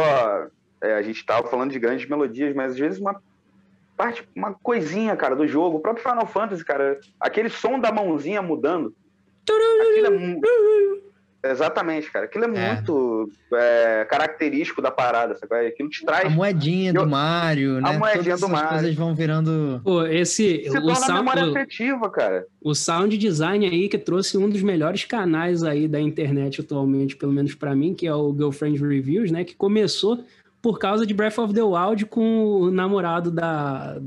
é, 0.81 0.93
a 0.93 1.01
gente 1.01 1.25
tava 1.25 1.47
falando 1.47 1.71
de 1.71 1.79
grandes 1.79 2.07
melodias, 2.07 2.55
mas 2.55 2.71
às 2.73 2.79
vezes 2.79 2.99
uma 2.99 3.21
parte, 3.97 4.23
uma 4.35 4.53
coisinha, 4.53 5.15
cara, 5.15 5.35
do 5.35 5.47
jogo. 5.47 5.77
O 5.77 5.81
próprio 5.81 6.03
Final 6.07 6.27
Fantasy, 6.27 6.63
cara, 6.63 6.99
aquele 7.19 7.49
som 7.49 7.79
da 7.79 7.91
mãozinha 7.91 8.41
mudando. 8.41 8.93
Aquilo 9.49 10.07
é 10.07 10.09
mu- 10.09 10.41
Exatamente, 11.43 12.11
cara. 12.11 12.25
Aquilo 12.25 12.43
é, 12.45 12.47
É. 12.57 12.73
muito 12.73 13.29
é, 13.53 14.05
característico 14.09 14.81
da 14.81 14.91
parada, 14.91 15.35
sabe? 15.35 15.67
Aquilo 15.67 15.87
te 15.87 16.03
traz. 16.03 16.25
A 16.25 16.29
moedinha 16.29 16.89
Eu- 16.91 17.03
do 17.03 17.09
Mario, 17.09 17.79
né? 17.79 17.95
moedinha 17.97 18.23
Todas 18.35 18.41
do 18.41 18.49
Mario. 18.49 18.69
coisas 18.69 18.95
vão 18.95 19.15
virando. 19.15 19.79
Pô, 19.83 20.03
esse. 20.05 20.63
Se 20.63 20.69
o, 20.69 20.73
torna 20.81 20.95
sound, 20.95 21.19
memória 21.19 21.45
o, 21.45 21.51
afetiva, 21.51 22.09
cara. 22.09 22.45
o 22.61 22.73
sound 22.75 23.17
design 23.17 23.65
aí 23.65 23.87
que 23.87 23.97
trouxe 23.99 24.37
um 24.37 24.49
dos 24.49 24.61
melhores 24.63 25.05
canais 25.05 25.63
aí 25.63 25.87
da 25.87 26.01
internet 26.01 26.59
atualmente, 26.61 27.15
pelo 27.15 27.31
menos 27.31 27.53
pra 27.55 27.73
mim, 27.75 27.93
que 27.93 28.07
é 28.07 28.13
o 28.13 28.33
Girlfriend 28.35 28.81
Reviews, 28.85 29.31
né? 29.31 29.43
Que 29.45 29.55
começou 29.55 30.23
por 30.61 30.79
causa 30.79 31.05
de 31.05 31.13
Breath 31.13 31.37
of 31.37 31.53
the 31.53 31.61
Wild 31.61 32.05
com 32.07 32.61
o 32.61 32.71
namorado 32.71 33.31
da, 33.31 33.97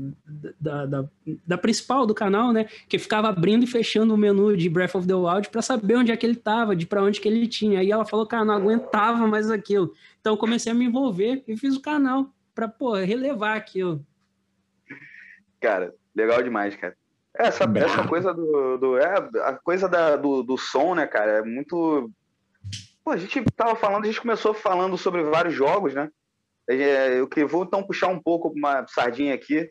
da, 0.59 0.85
da, 0.85 1.05
da 1.47 1.57
principal 1.57 2.05
do 2.05 2.13
canal, 2.13 2.51
né? 2.51 2.65
Que 2.87 2.99
ficava 2.99 3.29
abrindo 3.29 3.63
e 3.63 3.67
fechando 3.67 4.13
o 4.13 4.17
menu 4.17 4.55
de 4.55 4.69
Breath 4.69 4.95
of 4.95 5.07
the 5.07 5.15
Wild 5.15 5.49
pra 5.49 5.61
saber 5.61 5.95
onde 5.95 6.11
é 6.11 6.17
que 6.17 6.25
ele 6.25 6.35
tava, 6.35 6.75
de 6.75 6.85
pra 6.85 7.01
onde 7.01 7.19
que 7.19 7.27
ele 7.27 7.47
tinha. 7.47 7.79
Aí 7.79 7.89
ela 7.91 8.05
falou, 8.05 8.27
cara, 8.27 8.45
não 8.45 8.53
aguentava 8.53 9.25
mais 9.27 9.49
aquilo. 9.49 9.93
Então 10.19 10.33
eu 10.33 10.37
comecei 10.37 10.71
a 10.71 10.75
me 10.75 10.85
envolver 10.85 11.43
e 11.47 11.55
fiz 11.55 11.75
o 11.75 11.81
canal 11.81 12.29
pra, 12.53 12.67
pô, 12.67 12.93
relevar 12.93 13.55
aquilo. 13.55 14.05
Cara, 15.59 15.93
legal 16.15 16.43
demais, 16.43 16.75
cara. 16.75 16.95
Essa, 17.33 17.65
Brabo. 17.65 17.87
essa 17.87 18.07
coisa 18.07 18.33
do. 18.33 18.77
do 18.77 18.97
é, 18.97 19.15
a 19.43 19.53
coisa 19.53 19.87
da, 19.87 20.17
do, 20.17 20.43
do 20.43 20.57
som, 20.57 20.95
né, 20.95 21.07
cara? 21.07 21.39
É 21.39 21.41
muito. 21.41 22.11
Pô, 23.03 23.11
a 23.11 23.17
gente 23.17 23.41
tava 23.55 23.75
falando, 23.75 24.03
a 24.03 24.07
gente 24.07 24.21
começou 24.21 24.53
falando 24.53 24.97
sobre 24.97 25.23
vários 25.23 25.53
jogos, 25.53 25.93
né? 25.93 26.11
É, 26.69 27.19
Eu 27.19 27.27
que 27.27 27.43
vou 27.43 27.63
então 27.63 27.83
puxar 27.83 28.07
um 28.07 28.19
pouco 28.19 28.49
uma 28.49 28.85
sardinha 28.87 29.33
aqui 29.33 29.69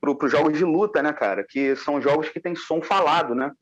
pro, 0.00 0.16
pro 0.16 0.28
jogos 0.28 0.56
de 0.56 0.64
luta, 0.64 1.02
né, 1.02 1.12
cara? 1.12 1.44
Que 1.48 1.76
são 1.76 2.00
jogos 2.00 2.28
que 2.28 2.40
tem 2.40 2.54
som 2.54 2.82
falado, 2.82 3.34
né? 3.34 3.52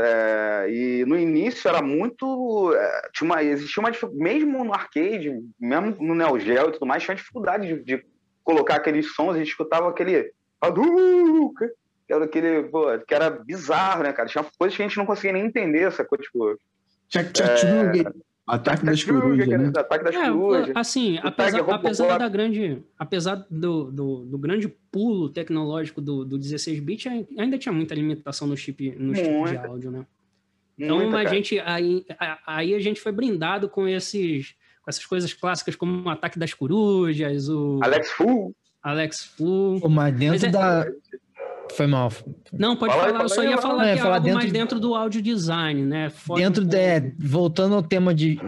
É, 0.00 0.66
e 0.70 1.04
no 1.04 1.18
início 1.18 1.68
era 1.68 1.82
muito. 1.82 2.72
é, 2.72 3.08
Tinha 3.12 3.28
uma, 3.28 3.42
existia 3.42 3.82
uma 3.82 3.90
mesmo 4.12 4.64
no 4.64 4.72
arcade, 4.72 5.32
mesmo 5.58 5.96
no 6.00 6.14
Neo 6.14 6.38
Geo 6.38 6.68
e 6.68 6.72
tudo 6.72 6.86
mais, 6.86 7.02
tinha 7.02 7.12
uma 7.12 7.18
dificuldade 7.18 7.66
de, 7.66 7.82
de 7.82 8.06
colocar 8.44 8.76
aqueles 8.76 9.12
sons, 9.14 9.34
a 9.34 9.38
gente 9.38 9.48
escutava 9.48 9.88
aquele. 9.88 10.32
Que 12.06 12.14
era 12.14 12.24
aquele, 12.24 12.62
pô, 12.64 12.86
que 13.00 13.12
era 13.12 13.28
bizarro, 13.28 14.04
né, 14.04 14.12
cara? 14.12 14.28
Tinha 14.28 14.46
coisas 14.56 14.76
que 14.76 14.82
a 14.82 14.86
gente 14.86 14.96
não 14.96 15.04
conseguia 15.04 15.32
nem 15.32 15.44
entender, 15.44 15.82
essa 15.82 16.04
coisa, 16.04 16.22
tipo. 16.22 16.58
Tchac, 17.08 17.32
tchac, 17.32 17.56
tchug. 17.56 18.22
Ataque 18.48 18.84
das 18.84 19.04
corujas, 19.04 19.46
né? 19.46 19.72
Ataque 19.76 20.04
das 20.04 20.14
É, 20.14 20.30
corujas. 20.30 20.72
assim, 20.74 21.16
O 21.18 21.26
apesar, 21.28 21.58
Tiger 21.58 21.74
apesar 21.74 22.04
Robocop. 22.04 22.18
da 22.18 22.28
grande, 22.28 22.82
apesar 22.98 23.34
do, 23.50 23.90
do, 23.90 24.24
do 24.24 24.38
grande 24.38 24.68
pulo 24.90 25.28
tecnológico 25.28 26.00
do, 26.00 26.24
do 26.24 26.38
16-bit, 26.38 27.08
ainda 27.38 27.58
tinha 27.58 27.72
muita 27.72 27.94
limitação 27.94 28.48
no 28.48 28.56
chip, 28.56 28.90
no 28.98 29.14
chip 29.14 29.28
de 29.50 29.56
áudio, 29.58 29.90
né? 29.90 30.06
Então 30.78 30.98
Muita, 30.98 31.18
a 31.18 31.24
cara. 31.24 31.34
gente 31.34 31.58
aí, 31.60 32.06
a- 32.18 32.38
aí 32.46 32.74
a 32.74 32.78
gente 32.80 33.00
foi 33.00 33.10
brindado 33.12 33.68
com 33.68 33.86
esses 33.88 34.54
com 34.82 34.88
essas 34.90 35.04
coisas 35.04 35.32
clássicas 35.34 35.74
como 35.76 36.02
o 36.02 36.08
ataque 36.08 36.38
das 36.38 36.54
corujas, 36.54 37.48
o 37.48 37.78
Alex 37.82 38.10
Fu. 38.12 38.54
Alex 38.82 39.24
Fu. 39.36 39.78
Pô, 39.82 39.88
mas 39.88 40.14
dentro 40.14 40.34
Mas 40.34 40.44
é- 40.44 40.50
da. 40.50 40.86
Foi 41.74 41.86
mal. 41.86 42.12
Não, 42.52 42.76
pode 42.76 42.92
Fala 42.94 43.06
falar, 43.08 43.22
eu 43.24 43.28
só 43.28 43.42
ia 43.42 43.50
fala 43.58 43.62
falar 43.62 43.82
aí. 43.84 43.92
que 43.94 43.98
é 43.98 44.02
Falar 44.02 44.14
algo 44.16 44.24
dentro 44.24 44.38
mais 44.40 44.52
de- 44.52 44.58
dentro 44.58 44.80
do 44.80 44.94
áudio 44.94 45.22
design, 45.22 45.82
né? 45.84 46.10
Dentro 46.36 46.64
de, 46.64 46.76
é, 46.76 47.12
voltando 47.18 47.74
ao 47.74 47.82
tema 47.82 48.14
de. 48.14 48.38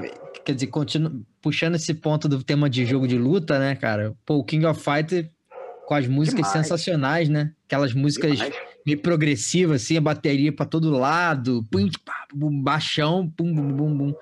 Quer 0.44 0.54
dizer, 0.54 0.66
continu, 0.68 1.22
puxando 1.40 1.74
esse 1.74 1.92
ponto 1.94 2.28
do 2.28 2.42
tema 2.42 2.68
de 2.70 2.84
jogo 2.86 3.06
de 3.06 3.18
luta, 3.18 3.58
né, 3.58 3.74
cara? 3.76 4.14
Pô, 4.24 4.36
o 4.36 4.44
King 4.44 4.64
of 4.66 4.80
Fighter 4.82 5.30
com 5.86 5.94
as 5.94 6.06
músicas 6.06 6.46
Demais. 6.46 6.52
sensacionais, 6.66 7.28
né? 7.28 7.52
Aquelas 7.66 7.92
músicas 7.92 8.32
Demais. 8.38 8.54
meio 8.86 8.98
progressivas, 9.00 9.82
assim, 9.82 9.96
a 9.96 10.00
bateria 10.00 10.52
pra 10.52 10.64
todo 10.64 10.90
lado, 10.90 11.64
pum, 11.70 11.88
pá, 12.04 12.26
bum, 12.34 12.62
baixão, 12.62 13.28
pum, 13.36 13.52
bum, 13.52 13.72
bum, 13.72 13.96
bum. 13.96 14.14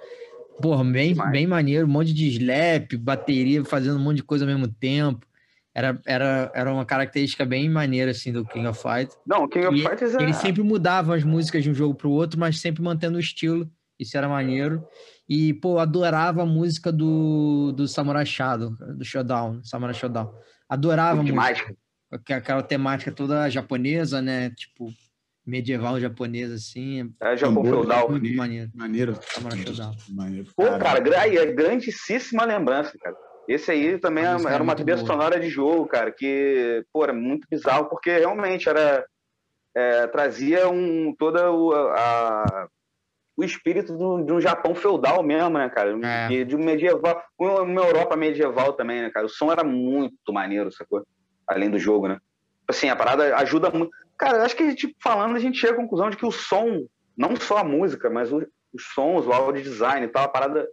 Porra, 0.60 0.82
bem, 0.82 1.10
Demais. 1.12 1.30
bem 1.30 1.46
maneiro, 1.46 1.86
um 1.86 1.90
monte 1.90 2.12
de 2.12 2.26
slap, 2.30 2.94
bateria, 2.96 3.64
fazendo 3.64 3.96
um 3.96 4.02
monte 4.02 4.16
de 4.16 4.22
coisa 4.24 4.44
ao 4.44 4.50
mesmo 4.50 4.66
tempo. 4.66 5.24
Era, 5.78 6.00
era, 6.04 6.50
era 6.56 6.72
uma 6.74 6.84
característica 6.84 7.44
bem 7.44 7.68
maneira, 7.70 8.10
assim, 8.10 8.32
do 8.32 8.44
King 8.44 8.66
of 8.66 8.82
Fighter. 8.82 9.16
Não, 9.24 9.48
King 9.48 9.66
of 9.66 9.78
E 9.78 9.82
Fighters 9.82 10.12
é. 10.16 10.22
Eles 10.24 10.34
sempre 10.36 10.60
mudavam 10.60 11.14
as 11.14 11.22
músicas 11.22 11.62
de 11.62 11.70
um 11.70 11.74
jogo 11.74 11.94
pro 11.94 12.10
outro, 12.10 12.36
mas 12.40 12.58
sempre 12.58 12.82
mantendo 12.82 13.16
o 13.16 13.20
estilo. 13.20 13.70
Isso 13.96 14.16
era 14.18 14.28
maneiro. 14.28 14.84
E, 15.28 15.54
pô, 15.54 15.78
adorava 15.78 16.42
a 16.42 16.46
música 16.46 16.90
do, 16.90 17.70
do 17.76 17.86
Samurai 17.86 18.26
Shadow, 18.26 18.70
do 18.96 19.04
Showdown, 19.04 19.62
Samurai 19.62 19.94
Showdown. 19.94 20.34
Adorava 20.68 21.20
a 21.20 21.24
demais. 21.24 21.58
música. 21.60 21.76
Aqu- 22.10 22.32
Aquela 22.32 22.62
temática 22.62 23.12
toda 23.12 23.48
japonesa, 23.48 24.20
né? 24.20 24.50
Tipo, 24.50 24.88
medieval 25.46 26.00
japonesa, 26.00 26.54
assim. 26.54 27.12
É 27.20 27.36
Japão 27.36 27.62
Tambor, 27.62 27.80
Feudal. 27.82 28.10
Muito 28.10 28.34
maneiro. 28.34 28.70
Maneiro. 28.74 29.18
Samurai 29.32 29.58
Showdown. 29.58 29.94
Maneiro. 30.08 30.48
Pô, 30.56 30.64
cara, 30.78 30.98
é 30.98 31.46
grandíssima 31.52 32.44
lembrança, 32.44 32.98
cara. 33.00 33.14
Esse 33.48 33.70
aí 33.70 33.98
também 33.98 34.24
A 34.24 34.28
era, 34.30 34.40
era 34.40 34.54
era 34.54 34.62
uma 34.62 34.74
trilha 34.76 34.96
sonora 34.98 35.40
de 35.40 35.48
jogo, 35.48 35.86
cara, 35.86 36.12
que, 36.12 36.84
pô, 36.92 37.02
era 37.02 37.12
muito 37.14 37.46
bizarro, 37.50 37.88
porque 37.88 38.10
realmente 38.18 38.68
era. 38.68 39.04
é, 39.74 40.06
trazia 40.08 40.68
um, 40.68 41.14
toda 41.18 41.50
o, 41.50 41.72
a, 41.72 42.68
o 43.36 43.44
espírito 43.44 43.96
do- 43.96 44.22
de 44.24 44.32
um 44.32 44.40
Japão 44.40 44.74
feudal 44.74 45.22
mesmo, 45.22 45.56
né, 45.58 45.68
cara? 45.70 45.96
É. 46.04 46.30
E 46.32 46.44
de 46.44 46.56
um 46.56 46.58
medieval, 46.64 47.22
uma 47.38 47.82
Europa 47.84 48.16
medieval 48.16 48.72
também, 48.74 49.02
né, 49.02 49.10
cara? 49.10 49.26
O 49.26 49.30
som 49.30 49.50
era 49.52 49.64
muito 49.64 50.32
maneiro, 50.32 50.70
sacou? 50.72 51.02
Além 51.46 51.70
do 51.70 51.78
jogo, 51.78 52.08
né? 52.08 52.18
Assim, 52.68 52.88
a 52.90 52.96
parada 52.96 53.34
ajuda 53.36 53.70
muito. 53.70 53.90
Cara, 54.18 54.42
acho 54.44 54.56
que, 54.56 54.74
tipo, 54.74 54.94
falando, 55.02 55.36
a 55.36 55.38
gente 55.38 55.58
chega 55.58 55.72
à 55.74 55.76
conclusão 55.76 56.10
de 56.10 56.16
que 56.16 56.26
o 56.26 56.32
som, 56.32 56.86
não 57.16 57.34
só 57.36 57.58
a 57.58 57.64
música, 57.64 58.10
mas 58.10 58.30
o- 58.32 58.46
os 58.74 58.84
sons, 58.92 59.26
o 59.26 59.32
audio 59.32 59.62
design 59.62 60.04
e 60.04 60.08
tal, 60.08 60.24
a 60.24 60.28
parada 60.28 60.68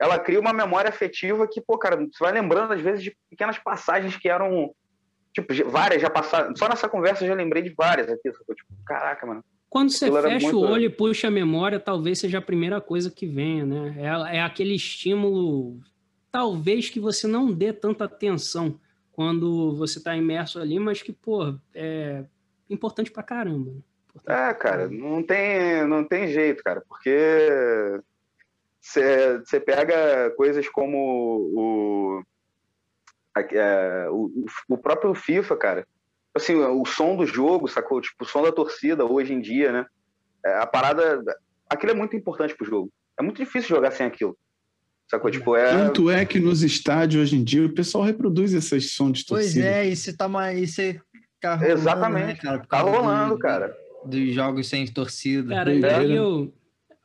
ela 0.00 0.18
cria 0.18 0.40
uma 0.40 0.52
memória 0.52 0.88
afetiva 0.88 1.46
que, 1.48 1.60
pô, 1.60 1.76
cara, 1.78 1.96
você 1.96 2.18
vai 2.22 2.32
lembrando 2.32 2.72
às 2.72 2.80
vezes 2.80 3.02
de 3.02 3.16
pequenas 3.28 3.58
passagens 3.58 4.16
que 4.16 4.28
eram, 4.28 4.72
tipo, 5.32 5.52
várias 5.70 6.00
já 6.00 6.08
passaram. 6.08 6.54
Só 6.56 6.68
nessa 6.68 6.88
conversa 6.88 7.24
eu 7.24 7.28
já 7.28 7.34
lembrei 7.34 7.62
de 7.62 7.70
várias 7.70 8.08
aqui. 8.08 8.30
Tipo, 8.30 8.74
caraca, 8.86 9.26
mano. 9.26 9.44
Quando 9.68 9.90
você 9.90 10.10
fecha 10.10 10.38
muito- 10.40 10.58
o 10.58 10.70
olho 10.70 10.84
e 10.84 10.88
puxa 10.90 11.28
a 11.28 11.30
memória, 11.30 11.78
talvez 11.78 12.18
seja 12.20 12.38
a 12.38 12.42
primeira 12.42 12.80
coisa 12.80 13.10
que 13.10 13.26
venha, 13.26 13.66
né? 13.66 13.94
É, 13.98 14.36
é 14.38 14.42
aquele 14.42 14.74
estímulo, 14.74 15.78
talvez 16.32 16.88
que 16.88 16.98
você 16.98 17.26
não 17.26 17.52
dê 17.52 17.72
tanta 17.72 18.04
atenção 18.04 18.80
quando 19.12 19.74
você 19.76 19.98
está 19.98 20.16
imerso 20.16 20.58
ali, 20.60 20.78
mas 20.78 21.02
que, 21.02 21.12
pô, 21.12 21.54
é 21.74 22.24
importante 22.70 23.10
pra 23.10 23.22
caramba. 23.22 23.72
né? 23.72 23.78
Importante 24.08 24.40
É, 24.50 24.54
cara, 24.54 24.88
não 24.88 25.22
tem, 25.22 25.86
não 25.86 26.02
tem 26.04 26.28
jeito, 26.28 26.62
cara, 26.64 26.82
porque 26.88 28.00
você 28.80 29.60
pega 29.60 30.30
coisas 30.36 30.68
como 30.68 30.96
o, 31.54 32.22
a- 33.36 33.40
é, 33.40 34.08
o, 34.10 34.44
o 34.68 34.78
próprio 34.78 35.14
FIFA, 35.14 35.56
cara. 35.56 35.86
Assim, 36.34 36.54
o 36.54 36.84
som 36.84 37.16
do 37.16 37.26
jogo, 37.26 37.66
sacou? 37.68 38.00
Tipo, 38.00 38.24
o 38.24 38.26
som 38.26 38.42
da 38.42 38.52
torcida 38.52 39.04
hoje 39.04 39.32
em 39.32 39.40
dia, 39.40 39.72
né? 39.72 39.86
É, 40.44 40.58
a 40.58 40.66
parada. 40.66 41.22
Aquilo 41.68 41.92
é 41.92 41.94
muito 41.94 42.14
importante 42.16 42.54
pro 42.56 42.66
jogo. 42.66 42.90
É 43.18 43.22
muito 43.22 43.38
difícil 43.38 43.68
jogar 43.74 43.90
sem 43.90 44.06
aquilo. 44.06 44.36
Sacou? 45.10 45.30
Tipo, 45.30 45.56
é. 45.56 45.70
Tanto 45.70 46.10
é 46.10 46.24
que 46.24 46.38
nos 46.38 46.62
estádios 46.62 47.22
hoje 47.22 47.36
em 47.36 47.42
dia 47.42 47.66
o 47.66 47.74
pessoal 47.74 48.04
reproduz 48.04 48.52
esses 48.52 48.92
sons 48.92 49.18
de 49.18 49.24
Pois 49.26 49.46
torcida. 49.46 49.66
é, 49.66 49.86
isso 49.86 50.16
tá 50.16 50.28
mais. 50.28 50.60
Isso 50.60 50.80
é- 50.80 51.00
tá 51.40 51.54
rolando, 51.56 51.72
Exatamente. 51.72 52.26
né, 52.26 52.36
cara? 52.36 52.66
Tá 52.68 52.80
rolando, 52.80 53.34
do- 53.34 53.38
cara. 53.40 53.76
Dos 54.04 54.32
jogos 54.32 54.68
sem 54.68 54.86
torcida. 54.86 55.54
Cara, 55.56 55.74
e 55.74 55.84
aí 55.84 56.14
eu, 56.14 56.52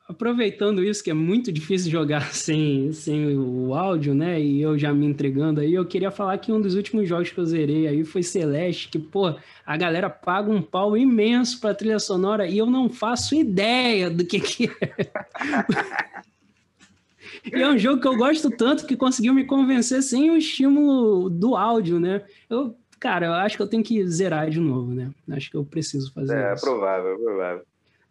aproveitando 0.08 0.84
isso, 0.84 1.02
que 1.02 1.10
é 1.10 1.14
muito 1.14 1.50
difícil 1.50 1.90
jogar 1.90 2.32
sem, 2.34 2.92
sem 2.92 3.36
o 3.36 3.74
áudio, 3.74 4.14
né? 4.14 4.40
E 4.40 4.60
eu 4.60 4.78
já 4.78 4.92
me 4.92 5.06
entregando 5.06 5.60
aí, 5.60 5.72
eu 5.74 5.84
queria 5.86 6.10
falar 6.10 6.36
que 6.38 6.52
um 6.52 6.60
dos 6.60 6.74
últimos 6.74 7.08
jogos 7.08 7.30
que 7.30 7.38
eu 7.38 7.44
zerei 7.46 7.86
aí 7.86 8.04
foi 8.04 8.22
Celeste, 8.22 8.88
que, 8.88 8.98
pô, 8.98 9.34
a 9.64 9.76
galera 9.76 10.10
paga 10.10 10.50
um 10.50 10.60
pau 10.62 10.96
imenso 10.96 11.60
pra 11.60 11.74
trilha 11.74 11.98
sonora 11.98 12.46
e 12.46 12.58
eu 12.58 12.66
não 12.66 12.88
faço 12.88 13.34
ideia 13.34 14.10
do 14.10 14.24
que 14.26 14.40
que 14.40 14.70
é. 14.80 15.10
E 17.52 17.60
é 17.60 17.68
um 17.68 17.76
jogo 17.76 18.00
que 18.00 18.08
eu 18.08 18.16
gosto 18.16 18.50
tanto 18.50 18.86
que 18.86 18.96
conseguiu 18.96 19.34
me 19.34 19.44
convencer 19.44 20.02
sem 20.02 20.30
o 20.30 20.36
estímulo 20.36 21.28
do 21.28 21.54
áudio, 21.56 22.00
né? 22.00 22.22
Eu, 22.48 22.74
cara, 22.98 23.26
eu 23.26 23.32
acho 23.34 23.56
que 23.56 23.62
eu 23.62 23.66
tenho 23.66 23.82
que 23.82 24.06
zerar 24.06 24.48
de 24.48 24.58
novo, 24.58 24.94
né? 24.94 25.10
Acho 25.30 25.50
que 25.50 25.56
eu 25.56 25.64
preciso 25.64 26.10
fazer 26.14 26.36
É, 26.38 26.54
isso. 26.54 26.64
provável, 26.64 27.18
provável. 27.18 27.62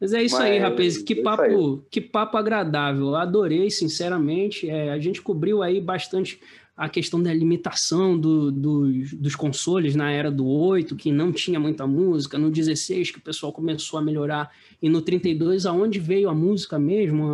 Mas 0.04 0.14
é 0.14 0.22
isso 0.22 0.36
aí, 0.38 0.60
Mas 0.60 0.70
rapaz. 0.70 0.98
Que 0.98 1.14
é 1.14 1.22
papo, 1.24 1.84
que 1.90 2.02
papo 2.02 2.38
agradável. 2.38 3.08
Eu 3.08 3.16
adorei, 3.16 3.70
sinceramente. 3.72 4.70
É, 4.70 4.92
a 4.92 5.00
gente 5.00 5.22
cobriu 5.22 5.64
aí 5.64 5.80
bastante 5.80 6.40
a 6.76 6.90
questão 6.90 7.22
da 7.22 7.32
limitação 7.34 8.18
do- 8.18 8.52
dos- 8.52 9.14
dos 9.14 9.36
consoles 9.36 9.96
na 9.96 10.12
era 10.12 10.30
do 10.32 10.46
8, 10.46 10.96
que 10.96 11.12
não 11.12 11.32
tinha 11.32 11.60
muita 11.60 11.86
música, 11.88 12.38
no 12.38 12.50
16 12.52 13.12
que 13.12 13.20
o 13.20 13.22
pessoal 13.22 13.54
começou 13.54 14.00
a 14.00 14.02
melhorar, 14.02 14.52
e 14.82 14.90
no 14.90 15.00
32 15.02 15.66
aonde 15.68 16.00
veio 16.00 16.28
a 16.30 16.34
música 16.36 16.78
mesmo, 16.80 17.28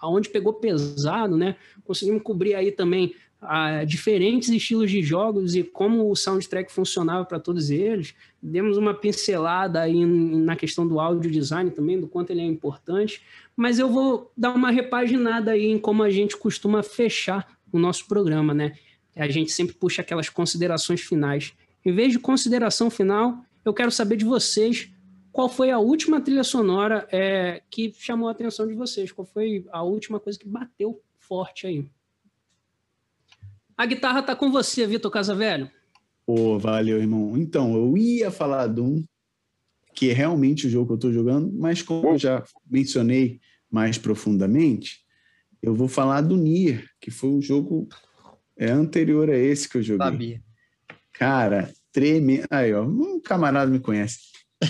aonde 0.00 0.28
pegou 0.30 0.54
pesado, 0.54 1.36
né? 1.36 1.56
Conseguimos 1.84 2.22
cobrir 2.22 2.54
aí 2.54 2.72
também 2.72 3.14
ah, 3.48 3.84
diferentes 3.84 4.48
estilos 4.48 4.90
de 4.90 5.02
jogos 5.02 5.54
e 5.54 5.62
como 5.62 6.10
o 6.10 6.16
soundtrack 6.16 6.72
funcionava 6.72 7.24
para 7.24 7.40
todos 7.40 7.70
eles. 7.70 8.14
Demos 8.42 8.76
uma 8.76 8.94
pincelada 8.94 9.80
aí 9.80 10.04
na 10.04 10.56
questão 10.56 10.86
do 10.86 11.00
áudio 11.00 11.30
design 11.30 11.70
também, 11.70 12.00
do 12.00 12.06
quanto 12.06 12.30
ele 12.30 12.40
é 12.40 12.44
importante, 12.44 13.22
mas 13.56 13.78
eu 13.78 13.88
vou 13.88 14.30
dar 14.36 14.52
uma 14.52 14.70
repaginada 14.70 15.52
aí 15.52 15.66
em 15.66 15.78
como 15.78 16.02
a 16.02 16.10
gente 16.10 16.36
costuma 16.36 16.82
fechar 16.82 17.56
o 17.72 17.78
nosso 17.78 18.06
programa, 18.06 18.52
né? 18.52 18.72
A 19.14 19.28
gente 19.28 19.50
sempre 19.50 19.74
puxa 19.74 20.02
aquelas 20.02 20.28
considerações 20.28 21.00
finais. 21.00 21.54
Em 21.84 21.92
vez 21.92 22.12
de 22.12 22.18
consideração 22.18 22.90
final, 22.90 23.38
eu 23.64 23.72
quero 23.72 23.90
saber 23.90 24.16
de 24.16 24.24
vocês 24.24 24.90
qual 25.36 25.50
foi 25.50 25.70
a 25.70 25.78
última 25.78 26.18
trilha 26.18 26.42
sonora 26.42 27.06
é, 27.12 27.60
que 27.70 27.92
chamou 27.98 28.26
a 28.26 28.32
atenção 28.32 28.66
de 28.66 28.72
vocês? 28.72 29.12
Qual 29.12 29.26
foi 29.26 29.66
a 29.70 29.82
última 29.82 30.18
coisa 30.18 30.38
que 30.38 30.48
bateu 30.48 30.98
forte 31.18 31.66
aí? 31.66 31.86
A 33.76 33.84
guitarra 33.84 34.22
tá 34.22 34.34
com 34.34 34.50
você, 34.50 34.86
Vitor 34.86 35.10
Casavelho. 35.10 35.70
Pô, 36.24 36.58
valeu, 36.58 36.98
irmão. 36.98 37.36
Então, 37.36 37.74
eu 37.76 37.96
ia 37.96 38.30
falar 38.30 38.68
de 38.68 38.80
um 38.80 39.04
que 39.94 40.10
é 40.10 40.12
realmente 40.12 40.66
o 40.66 40.70
jogo 40.70 40.86
que 40.86 40.92
eu 40.92 40.96
estou 40.96 41.12
jogando, 41.12 41.50
mas 41.52 41.82
como 41.82 42.08
eu 42.08 42.18
já 42.18 42.44
mencionei 42.70 43.40
mais 43.70 43.96
profundamente, 43.96 45.00
eu 45.62 45.74
vou 45.74 45.88
falar 45.88 46.20
do 46.20 46.36
Nier, 46.36 46.84
que 47.00 47.10
foi 47.10 47.30
um 47.30 47.40
jogo 47.40 47.88
é, 48.56 48.70
anterior 48.70 49.30
a 49.30 49.36
esse 49.36 49.68
que 49.68 49.78
eu 49.78 49.82
joguei. 49.82 50.06
Sabia. 50.06 50.42
Cara, 51.12 51.72
tremendo. 51.92 52.46
Aí, 52.50 52.74
ó, 52.74 52.84
um 52.84 53.20
camarada 53.20 53.70
me 53.70 53.80
conhece. 53.80 54.18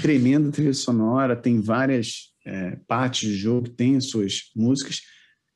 Tremenda 0.00 0.50
trilha 0.50 0.74
sonora, 0.74 1.34
tem 1.34 1.60
várias 1.60 2.32
é, 2.44 2.76
partes 2.86 3.28
do 3.28 3.34
jogo, 3.34 3.68
tem 3.68 3.96
as 3.96 4.06
suas 4.06 4.50
músicas. 4.54 5.02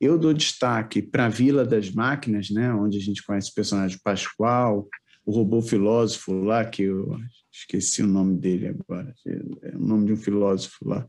Eu 0.00 0.18
dou 0.18 0.32
destaque 0.32 1.02
para 1.02 1.26
a 1.26 1.28
Vila 1.28 1.64
das 1.64 1.90
Máquinas, 1.90 2.50
né, 2.50 2.72
onde 2.72 2.96
a 2.96 3.00
gente 3.00 3.22
conhece 3.22 3.50
o 3.50 3.54
personagem 3.54 3.98
Pascoal, 4.02 4.88
o 5.26 5.32
robô 5.32 5.60
filósofo 5.60 6.32
lá, 6.32 6.64
que 6.64 6.84
eu 6.84 7.18
esqueci 7.52 8.02
o 8.02 8.06
nome 8.06 8.38
dele 8.38 8.68
agora, 8.68 9.14
é 9.62 9.76
o 9.76 9.78
nome 9.78 10.06
de 10.06 10.12
um 10.14 10.16
filósofo 10.16 10.88
lá. 10.88 11.06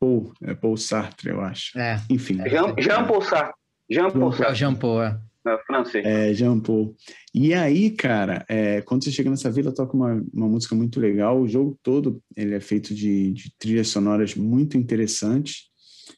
Paul, 0.00 0.32
é 0.42 0.54
Paul 0.54 0.76
Sartre, 0.76 1.30
eu 1.30 1.40
acho. 1.40 1.76
É. 1.78 2.00
Enfim. 2.10 2.38
Jean, 2.48 2.74
Jean 2.78 3.06
Paul 3.06 3.22
Sartre. 3.22 3.54
Jean 3.90 4.10
Paul 4.10 4.32
É 4.32 4.36
Sartre. 4.36 4.54
Jean 4.54 4.74
Paul, 4.74 5.02
é. 5.02 5.20
É, 5.46 5.58
francês. 5.66 6.04
É, 6.04 6.34
Jean 6.34 6.60
Paul. 6.60 6.94
E 7.34 7.54
aí, 7.54 7.90
cara, 7.90 8.44
é, 8.48 8.82
quando 8.82 9.04
você 9.04 9.10
chega 9.10 9.30
nessa 9.30 9.50
vila, 9.50 9.74
toca 9.74 9.96
uma, 9.96 10.22
uma 10.32 10.48
música 10.48 10.74
muito 10.74 11.00
legal. 11.00 11.40
O 11.40 11.48
jogo 11.48 11.78
todo 11.82 12.20
ele 12.36 12.54
é 12.54 12.60
feito 12.60 12.94
de, 12.94 13.32
de 13.32 13.52
trilhas 13.58 13.88
sonoras 13.88 14.34
muito 14.34 14.76
interessantes. 14.76 15.68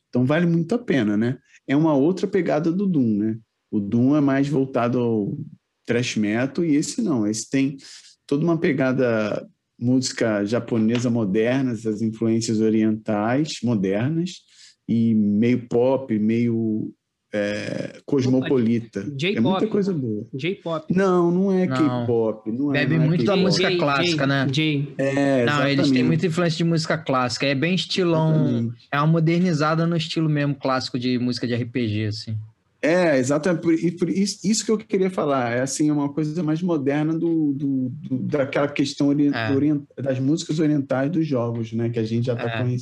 Então 0.09 0.25
vale 0.25 0.47
muito 0.47 0.75
a 0.75 0.79
pena, 0.79 1.17
né? 1.17 1.39
É 1.71 1.77
uma 1.77 1.95
outra 1.95 2.27
pegada 2.27 2.73
do 2.73 2.85
Doom, 2.85 3.17
né? 3.17 3.39
O 3.71 3.79
Doom 3.79 4.17
é 4.17 4.21
mais 4.21 4.49
voltado 4.49 4.99
ao 4.99 5.39
thrash 5.87 6.17
metal 6.17 6.65
e 6.65 6.75
esse 6.75 7.01
não. 7.01 7.25
Esse 7.25 7.49
tem 7.49 7.77
toda 8.27 8.43
uma 8.43 8.59
pegada 8.59 9.49
música 9.79 10.45
japonesa 10.45 11.09
moderna, 11.09 11.71
as 11.71 12.03
influências 12.03 12.61
orientais 12.61 13.61
modernas 13.63 14.41
e 14.89 15.15
meio 15.15 15.69
pop, 15.69 16.19
meio 16.19 16.93
é, 17.33 18.01
cosmopolita. 18.05 19.03
J-pop. 19.17 19.37
É 19.39 19.41
muita 19.41 19.67
coisa 19.69 19.93
boa. 19.93 20.27
J-pop. 20.35 20.93
Não, 20.95 21.31
não 21.31 21.53
é. 21.53 21.67
K-pop. 21.67 22.51
Não 22.51 22.71
é, 22.75 22.81
Bebe 22.81 22.97
não 22.97 23.05
é 23.05 23.07
muito 23.09 23.25
da 23.25 23.37
música 23.37 23.71
J- 23.71 23.79
clássica, 23.79 24.25
J- 24.25 24.27
né? 24.27 24.47
J. 24.51 24.95
É, 24.99 25.45
Não, 25.45 25.67
eles 25.67 25.91
têm 25.91 26.03
muita 26.03 26.27
influência 26.27 26.57
de 26.59 26.65
música 26.65 26.99
clássica. 26.99 27.47
É 27.47 27.55
bem 27.55 27.75
estilão. 27.75 28.35
Exatamente. 28.35 28.89
É 28.93 28.99
uma 28.99 29.07
modernizada 29.07 29.87
no 29.87 29.97
estilo 29.97 30.29
mesmo 30.29 30.55
clássico 30.55 30.99
de 30.99 31.19
música 31.19 31.47
de 31.47 31.55
RPG, 31.55 32.07
assim. 32.07 32.37
É, 32.83 33.19
exatamente. 33.19 33.63
Por, 33.63 33.75
e 33.75 33.91
por 33.93 34.09
isso, 34.09 34.39
isso 34.43 34.65
que 34.65 34.73
eu 34.73 34.79
queria 34.79 35.11
falar. 35.11 35.53
É 35.53 35.61
assim, 35.61 35.91
uma 35.91 36.09
coisa 36.13 36.43
mais 36.43 36.63
moderna 36.63 37.13
do, 37.13 37.53
do- 37.53 37.89
do- 37.91 38.19
daquela 38.23 38.69
questão 38.69 39.09
ori- 39.09 39.31
É. 39.33 39.53
orient- 39.55 39.85
das 39.97 40.19
músicas 40.19 40.59
orientais 40.59 41.11
dos 41.11 41.27
jogos, 41.27 41.73
né? 41.75 41.91
Que 41.91 41.99
a 41.99 42.05
gente 42.05 42.25
já 42.27 42.33
está 42.33 42.49
É. 42.67 42.77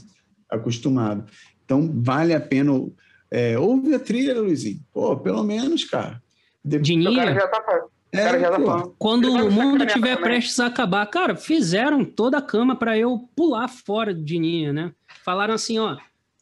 acostumado. 0.48 1.24
Então, 1.64 1.90
vale 1.96 2.32
a 2.32 2.40
pena. 2.40 2.72
É, 3.30 3.58
ouve 3.58 3.94
a 3.94 3.98
trilha, 3.98 4.40
Luizinho. 4.40 4.80
Pô, 4.92 5.16
pelo 5.16 5.42
menos, 5.42 5.84
cara. 5.84 6.22
De- 6.64 6.78
De 6.78 6.98
O 7.08 7.14
cara 7.14 7.34
já 7.34 7.46
tá, 7.48 7.58
o 7.84 7.90
É, 8.16 8.24
cara 8.24 8.38
já 8.40 8.50
tá 8.50 8.60
falando. 8.60 8.94
quando 8.98 9.32
vai 9.32 9.42
o 9.42 9.50
mundo 9.50 9.84
estiver 9.84 10.16
também. 10.16 10.30
prestes 10.30 10.58
a 10.60 10.66
acabar, 10.66 11.04
cara, 11.06 11.36
fizeram 11.36 12.04
toda 12.04 12.38
a 12.38 12.42
cama 12.42 12.74
para 12.76 12.96
eu 12.98 13.28
pular 13.36 13.68
fora 13.68 14.14
de 14.14 14.38
Nier, 14.38 14.72
né? 14.72 14.92
Falaram 15.24 15.52
assim, 15.54 15.78
ó, 15.78 15.96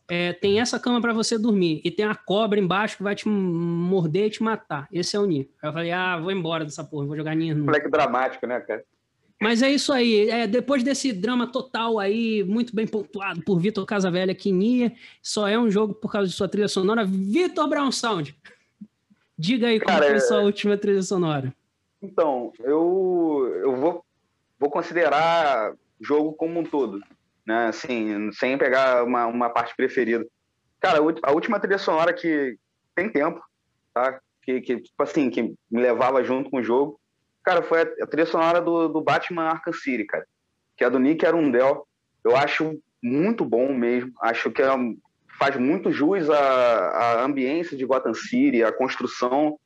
é, 0.08 0.32
tem 0.32 0.60
essa 0.60 0.78
cama 0.78 1.00
para 1.00 1.12
você 1.12 1.36
dormir 1.36 1.80
e 1.84 1.90
tem 1.90 2.06
a 2.06 2.14
cobra 2.14 2.60
embaixo 2.60 2.96
que 2.98 3.02
vai 3.02 3.16
te 3.16 3.28
morder 3.28 4.26
e 4.26 4.30
te 4.30 4.42
matar. 4.42 4.86
Esse 4.92 5.16
é 5.16 5.18
o 5.20 5.26
Nier. 5.26 5.48
Aí 5.60 5.68
eu 5.68 5.72
falei, 5.72 5.90
ah, 5.90 6.16
vou 6.18 6.30
embora 6.30 6.64
dessa 6.64 6.84
porra, 6.84 7.04
vou 7.06 7.16
jogar 7.16 7.34
Nier. 7.34 7.56
Não. 7.56 7.64
Moleque 7.64 7.90
dramático, 7.90 8.46
né, 8.46 8.60
cara? 8.60 8.84
Mas 9.40 9.62
é 9.62 9.70
isso 9.70 9.92
aí. 9.92 10.30
É, 10.30 10.46
depois 10.46 10.82
desse 10.82 11.12
drama 11.12 11.46
total 11.46 11.98
aí, 11.98 12.42
muito 12.44 12.74
bem 12.74 12.86
pontuado 12.86 13.42
por 13.42 13.58
Vitor 13.58 13.84
Casavelha, 13.84 14.34
que 14.34 14.50
Nier 14.50 14.96
só 15.22 15.46
é 15.46 15.58
um 15.58 15.70
jogo 15.70 15.94
por 15.94 16.10
causa 16.10 16.28
de 16.28 16.34
sua 16.34 16.48
trilha 16.48 16.68
sonora. 16.68 17.04
Vitor 17.04 17.68
Brown 17.68 17.92
Sound, 17.92 18.34
diga 19.38 19.68
aí 19.68 19.78
Cara, 19.78 19.98
qual 19.98 20.08
foi 20.08 20.16
é- 20.16 20.20
sua 20.20 20.40
última 20.40 20.76
trilha 20.76 21.02
sonora. 21.02 21.54
Então, 22.00 22.52
eu, 22.60 23.52
eu 23.62 23.76
vou, 23.76 24.04
vou 24.58 24.70
considerar 24.70 25.74
jogo 26.00 26.32
como 26.34 26.60
um 26.60 26.64
todo, 26.64 27.00
né? 27.46 27.66
Assim, 27.66 28.30
sem 28.32 28.56
pegar 28.56 29.04
uma, 29.04 29.26
uma 29.26 29.50
parte 29.50 29.74
preferida. 29.76 30.26
Cara, 30.80 30.98
a 31.22 31.32
última 31.32 31.58
trilha 31.58 31.78
sonora 31.78 32.12
que 32.12 32.56
tem 32.94 33.10
tempo, 33.10 33.40
tá? 33.92 34.20
Que, 34.42 34.60
que, 34.60 34.80
tipo 34.80 35.02
assim, 35.02 35.28
que 35.28 35.42
me 35.42 35.82
levava 35.82 36.22
junto 36.22 36.50
com 36.50 36.58
o 36.58 36.62
jogo, 36.62 37.00
cara, 37.46 37.62
foi 37.62 37.82
a, 37.82 38.04
a 38.04 38.06
trilha 38.06 38.26
sonora 38.26 38.60
do, 38.60 38.88
do 38.88 39.00
Batman 39.00 39.44
Arkham 39.44 39.72
City, 39.72 40.04
cara. 40.04 40.26
Que 40.76 40.84
é 40.84 40.90
do 40.90 40.98
Nick 40.98 41.24
Arundel. 41.24 41.86
Eu 42.24 42.36
acho 42.36 42.82
muito 43.00 43.44
bom 43.44 43.72
mesmo. 43.72 44.12
Acho 44.20 44.50
que 44.50 44.60
é 44.60 44.68
faz 45.38 45.54
muito 45.56 45.92
jus 45.92 46.28
à, 46.28 46.38
à 46.38 47.24
ambiência 47.24 47.76
de 47.76 47.84
Gotham 47.84 48.14
City, 48.14 48.64
à 48.64 48.72
construção 48.72 49.58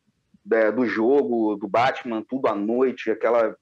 é, 0.52 0.70
do 0.70 0.84
jogo, 0.84 1.56
do 1.56 1.68
Batman, 1.68 2.24
tudo 2.28 2.48
à 2.48 2.54
noite, 2.54 3.10
aquela, 3.10 3.56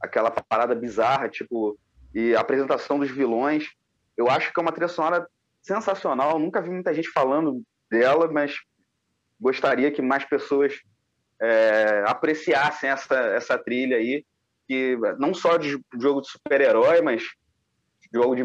aquela 0.00 0.30
parada 0.30 0.74
bizarra, 0.74 1.28
tipo, 1.28 1.78
e 2.12 2.34
a 2.34 2.40
apresentação 2.40 2.98
dos 2.98 3.10
vilões. 3.10 3.68
Eu 4.16 4.28
acho 4.28 4.52
que 4.52 4.58
é 4.58 4.62
uma 4.62 4.72
trilha 4.72 4.88
sonora 4.88 5.26
sensacional. 5.62 6.32
Eu 6.32 6.38
nunca 6.40 6.60
vi 6.60 6.70
muita 6.70 6.92
gente 6.92 7.08
falando 7.10 7.62
dela, 7.90 8.30
mas 8.30 8.56
gostaria 9.40 9.90
que 9.92 10.02
mais 10.02 10.24
pessoas 10.24 10.74
é, 11.40 12.04
apreciassem 12.06 12.90
essa, 12.90 13.14
essa 13.14 13.58
trilha 13.58 13.96
aí, 13.96 14.24
que 14.68 14.96
não 15.18 15.32
só 15.32 15.56
de 15.56 15.78
jogo 15.98 16.20
de 16.20 16.30
super-herói, 16.30 17.00
mas 17.00 17.22
jogo 18.12 18.34
de 18.34 18.44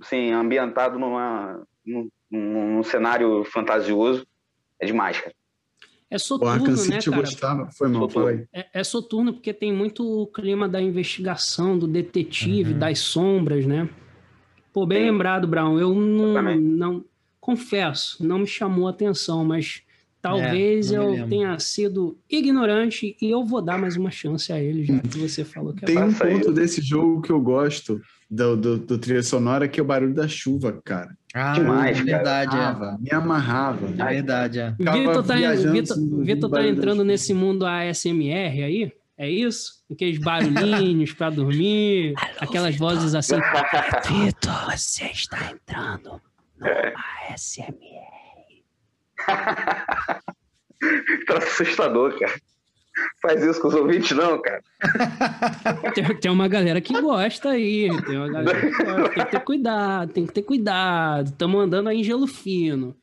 assim, 0.00 0.32
ambientado 0.32 0.98
numa, 0.98 1.62
num, 1.84 2.08
num, 2.30 2.82
cenário 2.82 3.44
fantasioso. 3.44 4.26
É 4.80 4.86
demais, 4.86 5.20
cara. 5.20 5.34
É 6.10 6.18
soturno, 6.18 6.66
né, 6.66 6.98
eu 6.98 7.12
cara? 7.12 7.22
gostava. 7.22 7.70
Foi 7.70 7.88
mal, 7.88 8.02
Soturno. 8.02 8.28
foi. 8.28 8.48
É, 8.52 8.68
é 8.74 8.84
soturno 8.84 9.32
porque 9.32 9.54
tem 9.54 9.72
muito 9.72 10.04
o 10.04 10.26
clima 10.26 10.68
da 10.68 10.80
investigação, 10.80 11.78
do 11.78 11.86
detetive, 11.86 12.72
Uhum. 12.72 12.78
das 12.78 12.98
sombras, 12.98 13.64
né? 13.64 13.88
Pô, 14.72 14.84
bem 14.84 15.04
Sim. 15.04 15.10
lembrado, 15.10 15.46
Brown. 15.48 15.78
Eu 15.78 15.94
não, 15.94 16.34
também. 16.34 16.60
não 16.60 17.04
confesso, 17.40 18.24
não 18.26 18.40
me 18.40 18.46
chamou 18.46 18.86
a 18.86 18.90
atenção, 18.90 19.44
mas 19.44 19.82
talvez 20.22 20.90
não 20.92 20.98
me 20.98 21.04
eu 21.04 21.10
lembro. 21.14 21.28
tenha 21.28 21.58
sido 21.58 22.16
ignorante 22.30 23.16
e 23.20 23.30
eu 23.30 23.44
vou 23.44 23.60
dar 23.60 23.76
mais 23.76 23.96
uma 23.96 24.10
chance 24.10 24.52
a 24.52 24.58
ele, 24.60 24.84
já 24.84 24.98
que 25.00 25.18
você 25.18 25.44
falou 25.44 25.74
que 25.74 25.84
é 25.84 25.88
Tem 25.88 25.98
um 25.98 26.12
Passa 26.12 26.24
aí. 26.24 26.34
ponto 26.34 26.52
desse 26.52 26.80
jogo 26.80 27.20
que 27.20 27.30
eu 27.30 27.40
gosto 27.40 28.00
do, 28.30 28.56
do, 28.56 28.78
do 28.78 28.98
trilha 28.98 29.22
sonora 29.22 29.66
que 29.68 29.80
é 29.80 29.82
o 29.82 29.86
barulho 29.86 30.14
da 30.14 30.28
chuva, 30.28 30.80
cara. 30.84 31.14
Ah, 31.34 31.52
Demais, 31.54 31.98
é 31.98 32.04
cara. 32.04 32.16
verdade, 32.16 32.56
é. 32.56 32.98
Me 33.02 33.10
amarrava. 33.10 33.86
É 33.88 34.04
verdade, 34.14 34.60
é. 34.60 34.70
Vitor 34.70 35.24
tá, 35.24 35.34
Vitor, 35.34 35.50
assim, 35.50 36.22
Vitor 36.22 36.50
tá 36.50 36.66
entrando 36.66 37.04
nesse 37.04 37.34
mundo 37.34 37.66
ASMR 37.66 38.62
aí? 38.62 38.92
É 39.18 39.28
isso? 39.28 39.82
Aqueles 39.90 40.18
barulhinhos 40.18 41.12
pra 41.12 41.30
dormir, 41.30 42.14
aquelas 42.38 42.76
vozes 42.76 43.14
assim. 43.14 43.36
Vitor, 44.08 44.70
você 44.70 45.04
está 45.06 45.52
entrando 45.52 46.20
no 46.58 46.66
ASMR. 47.30 48.21
Tá 51.26 51.38
assustador, 51.38 52.18
cara. 52.18 52.32
Faz 53.22 53.42
isso 53.42 53.60
com 53.60 53.68
os 53.68 53.74
ouvintes, 53.74 54.16
não, 54.16 54.40
cara. 54.42 54.62
Tem, 55.94 56.16
tem 56.16 56.30
uma 56.30 56.48
galera 56.48 56.80
que 56.80 57.00
gosta 57.00 57.50
aí, 57.50 57.88
tem 58.04 58.16
uma 58.16 58.28
galera 58.28 58.60
que 58.60 58.84
gosta. 58.84 59.08
Tem 59.08 59.24
que 59.24 59.30
ter 59.30 59.40
cuidado, 59.40 60.12
tem 60.12 60.26
que 60.26 60.32
ter 60.32 60.42
cuidado. 60.42 61.26
Estamos 61.28 61.62
andando 61.62 61.88
aí 61.88 62.00
em 62.00 62.04
gelo 62.04 62.26
fino. 62.26 62.96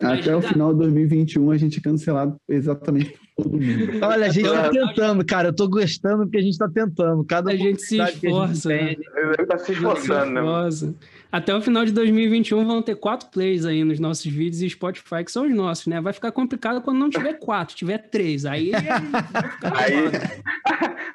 Mas, 0.00 0.20
Até 0.20 0.36
o 0.36 0.42
final 0.42 0.72
de 0.72 0.80
2021 0.80 1.50
a 1.50 1.56
gente 1.56 1.78
é 1.78 1.82
cancelado 1.82 2.36
exatamente 2.48 3.18
por 3.36 3.44
todo 3.44 3.60
mundo. 3.60 3.98
Olha, 4.02 4.26
a 4.26 4.28
gente 4.28 4.48
tá 4.48 4.68
tentando, 4.68 5.24
cara. 5.24 5.48
Eu 5.48 5.54
tô 5.54 5.68
gostando 5.68 6.24
porque 6.24 6.38
a 6.38 6.42
gente 6.42 6.58
tá 6.58 6.68
tentando. 6.68 7.24
Cada 7.24 7.52
A 7.52 7.56
gente 7.56 7.80
se 7.80 8.00
oportunidade 8.00 8.20
que 8.20 8.26
a 8.26 8.30
gente 8.30 8.52
esforça, 8.52 8.68
tem, 8.68 8.98
né? 8.98 9.46
Tá 9.46 9.58
se 9.58 9.72
esforçando, 9.72 10.32
né? 10.32 10.94
Até 11.36 11.54
o 11.54 11.60
final 11.60 11.84
de 11.84 11.92
2021 11.92 12.64
vão 12.64 12.80
ter 12.80 12.96
quatro 12.96 13.28
plays 13.28 13.66
aí 13.66 13.84
nos 13.84 14.00
nossos 14.00 14.24
vídeos 14.24 14.62
e 14.62 14.70
Spotify, 14.70 15.22
que 15.22 15.30
são 15.30 15.46
os 15.46 15.54
nossos, 15.54 15.86
né? 15.86 16.00
Vai 16.00 16.14
ficar 16.14 16.32
complicado 16.32 16.80
quando 16.80 16.98
não 16.98 17.10
tiver 17.10 17.34
quatro, 17.34 17.76
tiver 17.76 17.98
três. 17.98 18.46
Aí 18.46 18.70
vai 18.70 19.50
ficar 19.50 19.76
Aí, 19.76 19.94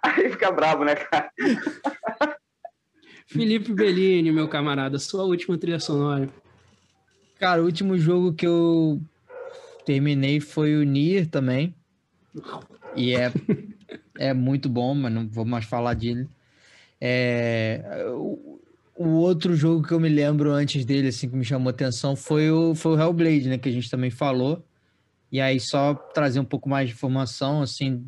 aí 0.04 0.30
fica 0.30 0.52
bravo, 0.52 0.86
né, 0.86 0.94
cara? 0.94 1.32
Felipe 3.26 3.74
Bellini, 3.74 4.32
meu 4.32 4.48
camarada, 4.48 5.00
sua 5.00 5.24
última 5.24 5.58
trilha 5.58 5.80
sonora. 5.80 6.30
Cara, 7.40 7.64
o 7.64 7.66
último 7.66 7.98
jogo 7.98 8.32
que 8.32 8.46
eu 8.46 9.02
terminei 9.88 10.40
foi 10.40 10.76
o 10.76 10.84
Nier 10.84 11.26
também. 11.26 11.74
E 12.96 13.16
é, 13.16 13.32
é 14.20 14.36
muito 14.36 14.70
bom, 14.70 14.94
mas 14.94 15.12
não 15.12 15.28
vou 15.28 15.46
mais 15.46 15.66
falar 15.66 15.96
dele. 15.96 16.30
É, 17.04 18.06
o, 18.14 18.51
o 19.02 19.14
outro 19.14 19.56
jogo 19.56 19.86
que 19.86 19.94
eu 19.94 20.00
me 20.00 20.10
lembro 20.10 20.52
antes 20.52 20.86
dele, 20.86 21.10
assim, 21.10 21.30
que 21.30 21.36
me 21.36 21.46
chamou 21.46 21.70
atenção 21.70 22.16
foi 22.16 22.52
o, 22.52 22.76
foi 22.76 22.94
o 22.94 23.00
Hellblade, 23.00 23.50
né? 23.50 23.58
Que 23.58 23.70
a 23.70 23.72
gente 23.72 23.90
também 23.90 24.10
falou. 24.10 24.66
E 25.32 25.40
aí, 25.40 25.60
só 25.60 25.94
trazer 25.94 26.40
um 26.40 26.46
pouco 26.46 26.70
mais 26.70 26.90
de 26.90 26.96
informação, 26.96 27.62
assim. 27.62 28.06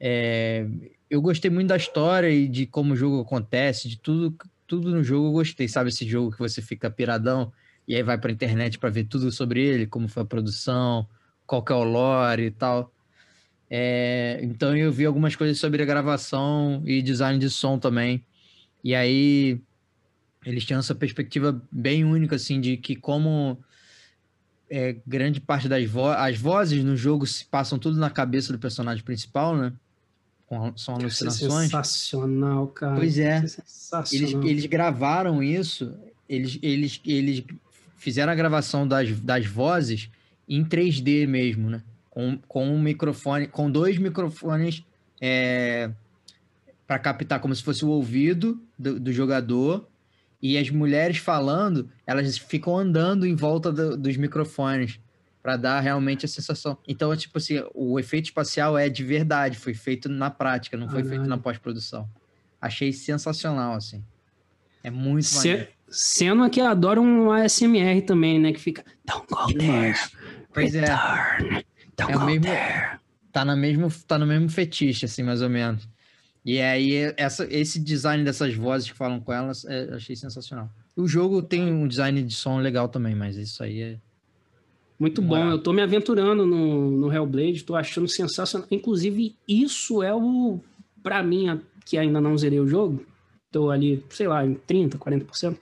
É, 0.00 0.66
eu 1.10 1.20
gostei 1.20 1.50
muito 1.50 1.68
da 1.68 1.76
história 1.76 2.30
e 2.30 2.48
de 2.48 2.66
como 2.66 2.94
o 2.94 2.96
jogo 2.96 3.20
acontece, 3.20 3.88
de 3.88 3.98
tudo, 3.98 4.36
tudo 4.66 4.90
no 4.90 5.04
jogo 5.04 5.28
eu 5.28 5.32
gostei. 5.32 5.68
Sabe 5.68 5.90
esse 5.90 6.08
jogo 6.08 6.32
que 6.32 6.38
você 6.38 6.62
fica 6.62 6.90
piradão 6.90 7.52
e 7.86 7.94
aí 7.94 8.02
vai 8.02 8.18
pra 8.18 8.32
internet 8.32 8.78
para 8.78 8.90
ver 8.90 9.04
tudo 9.04 9.30
sobre 9.30 9.62
ele, 9.62 9.86
como 9.86 10.08
foi 10.08 10.22
a 10.22 10.26
produção, 10.26 11.06
qual 11.46 11.62
que 11.62 11.72
é 11.72 11.76
o 11.76 11.84
lore 11.84 12.44
e 12.44 12.50
tal. 12.50 12.92
É, 13.68 14.38
então 14.42 14.76
eu 14.76 14.92
vi 14.92 15.04
algumas 15.04 15.34
coisas 15.34 15.58
sobre 15.58 15.82
a 15.82 15.86
gravação 15.86 16.82
e 16.84 17.02
design 17.02 17.38
de 17.38 17.50
som 17.50 17.78
também. 17.78 18.24
E 18.84 18.94
aí 18.94 19.60
eles 20.44 20.64
tinham 20.64 20.80
essa 20.80 20.94
perspectiva 20.94 21.60
bem 21.70 22.04
única, 22.04 22.36
assim, 22.36 22.60
de 22.60 22.76
que 22.76 22.96
como 22.96 23.58
é, 24.68 24.96
grande 25.06 25.40
parte 25.40 25.68
das 25.68 25.88
vo 25.88 26.08
as 26.08 26.38
vozes 26.38 26.82
no 26.82 26.96
jogo 26.96 27.26
se 27.26 27.44
passam 27.44 27.78
tudo 27.78 27.98
na 27.98 28.10
cabeça 28.10 28.52
do 28.52 28.58
personagem 28.58 29.04
principal, 29.04 29.56
né? 29.56 29.72
Com, 30.46 30.76
são 30.76 30.94
alucinações. 30.94 31.70
Sensacional, 31.70 32.66
cara. 32.68 32.96
Pois 32.96 33.18
é. 33.18 33.40
Sensacional. 33.46 34.42
Eles, 34.42 34.50
eles 34.50 34.66
gravaram 34.66 35.42
isso, 35.42 35.94
eles, 36.28 36.58
eles, 36.62 37.00
eles 37.06 37.44
fizeram 37.96 38.32
a 38.32 38.34
gravação 38.34 38.86
das, 38.86 39.10
das 39.20 39.46
vozes 39.46 40.10
em 40.48 40.64
3D 40.64 41.26
mesmo, 41.26 41.70
né? 41.70 41.82
Com, 42.10 42.38
com 42.48 42.68
um 42.68 42.80
microfone, 42.80 43.46
com 43.46 43.70
dois 43.70 43.96
microfones 43.96 44.84
é, 45.20 45.90
para 46.86 46.98
captar 46.98 47.40
como 47.40 47.54
se 47.54 47.62
fosse 47.62 47.84
o 47.84 47.88
ouvido 47.88 48.60
do, 48.78 48.98
do 48.98 49.12
jogador 49.12 49.88
e 50.42 50.58
as 50.58 50.68
mulheres 50.70 51.18
falando, 51.18 51.88
elas 52.06 52.36
ficam 52.36 52.76
andando 52.76 53.24
em 53.24 53.34
volta 53.36 53.70
do, 53.72 53.96
dos 53.96 54.16
microfones 54.16 54.98
para 55.42 55.56
dar 55.56 55.80
realmente 55.80 56.24
a 56.24 56.28
sensação. 56.28 56.76
Então, 56.86 57.16
tipo 57.16 57.38
assim, 57.38 57.62
o 57.74 57.98
efeito 57.98 58.26
espacial 58.26 58.76
é 58.76 58.88
de 58.88 59.04
verdade, 59.04 59.56
foi 59.58 59.72
feito 59.74 60.08
na 60.08 60.30
prática, 60.30 60.76
não 60.76 60.88
foi 60.88 61.02
feito 61.04 61.24
na 61.26 61.38
pós-produção. 61.38 62.08
Achei 62.60 62.92
sensacional, 62.92 63.74
assim. 63.74 64.04
É 64.84 64.90
muito 64.90 65.24
Se, 65.26 65.36
maneiro. 65.48 65.68
Sendo 65.88 66.48
que 66.50 66.60
adora 66.60 67.00
um 67.00 67.30
ASMR 67.30 68.02
também, 68.02 68.38
né? 68.40 68.52
Que 68.52 68.60
fica. 68.60 68.84
Don't 69.04 69.26
go 69.28 69.46
there. 69.58 69.94
Pois 70.52 70.74
é. 70.74 70.80
Return. 70.86 71.64
Don't 71.96 72.12
É 72.12 72.16
o 72.16 72.20
go 72.20 72.26
mesmo- 72.26 72.44
there. 72.44 72.98
Tá, 73.32 73.44
na 73.44 73.56
mesmo, 73.56 73.90
tá 74.06 74.18
no 74.18 74.26
mesmo 74.26 74.48
fetiche, 74.50 75.06
assim, 75.06 75.22
mais 75.22 75.40
ou 75.40 75.48
menos. 75.48 75.88
E 76.44 76.60
aí, 76.60 77.14
essa, 77.16 77.46
esse 77.50 77.78
design 77.78 78.24
dessas 78.24 78.54
vozes 78.54 78.90
que 78.90 78.96
falam 78.96 79.20
com 79.20 79.32
elas, 79.32 79.64
é, 79.64 79.90
eu 79.90 79.94
achei 79.94 80.16
sensacional. 80.16 80.68
O 80.96 81.06
jogo 81.06 81.40
tem 81.40 81.72
um 81.72 81.86
design 81.86 82.22
de 82.22 82.34
som 82.34 82.58
legal 82.58 82.88
também, 82.88 83.14
mas 83.14 83.36
isso 83.36 83.62
aí 83.62 83.80
é. 83.80 83.98
Muito 84.98 85.22
bom. 85.22 85.50
Eu 85.50 85.58
tô 85.58 85.72
me 85.72 85.82
aventurando 85.82 86.44
no, 86.44 86.90
no 86.90 87.12
Hellblade, 87.12 87.64
tô 87.64 87.74
achando 87.74 88.08
sensacional. 88.08 88.66
Inclusive, 88.70 89.34
isso 89.48 90.02
é 90.02 90.14
o. 90.14 90.60
Pra 91.02 91.22
mim, 91.22 91.60
que 91.84 91.98
ainda 91.98 92.20
não 92.20 92.38
zerei 92.38 92.60
o 92.60 92.68
jogo, 92.68 93.04
tô 93.50 93.70
ali, 93.70 94.04
sei 94.10 94.28
lá, 94.28 94.44
em 94.46 94.54
30%, 94.54 94.98
40%. 94.98 95.56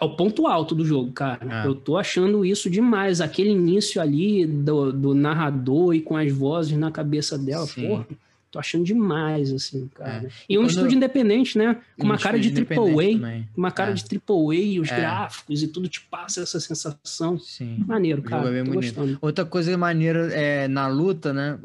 É 0.00 0.04
o 0.04 0.16
ponto 0.16 0.46
alto 0.46 0.74
do 0.74 0.84
jogo, 0.84 1.12
cara. 1.12 1.64
É. 1.64 1.66
Eu 1.66 1.74
tô 1.74 1.96
achando 1.96 2.44
isso 2.44 2.70
demais. 2.70 3.20
Aquele 3.20 3.50
início 3.50 4.00
ali 4.00 4.46
do, 4.46 4.92
do 4.92 5.14
narrador 5.14 5.94
e 5.94 6.00
com 6.00 6.16
as 6.16 6.32
vozes 6.32 6.76
na 6.76 6.90
cabeça 6.90 7.36
dela, 7.36 7.66
Sim. 7.66 7.88
porra. 7.88 8.06
Tô 8.50 8.58
achando 8.58 8.84
demais, 8.84 9.52
assim, 9.52 9.88
cara. 9.94 10.26
É. 10.26 10.30
E 10.48 10.58
um 10.58 10.62
Quando- 10.62 10.70
estúdio 10.70 10.96
independente, 10.96 11.56
né? 11.56 11.80
Com 11.96 12.04
uma 12.04 12.16
Um 12.16 12.18
cara 12.18 12.36
de 12.38 12.48
estúdio 12.48 12.66
triple 12.66 12.82
independente 12.84 13.14
A, 13.16 13.20
também. 13.20 13.48
uma 13.56 13.70
cara 13.70 13.90
É. 13.92 13.94
de 13.94 14.04
triple 14.04 14.34
A, 14.50 14.54
e 14.54 14.80
os 14.80 14.90
É. 14.90 14.96
gráficos 14.96 15.62
e 15.62 15.68
tudo 15.68 15.88
te 15.88 16.00
passa 16.00 16.40
essa 16.42 16.58
sensação. 16.58 17.38
Sim. 17.38 17.84
Maneiro, 17.86 18.22
cara. 18.22 18.48
é 18.48 18.52
bem 18.52 18.64
tô 18.64 18.70
bonito. 18.72 18.94
gostando. 18.96 19.18
Outra 19.22 19.44
coisa 19.44 19.76
maneira 19.78 20.32
é 20.34 20.66
na 20.66 20.88
luta, 20.88 21.32
né? 21.32 21.58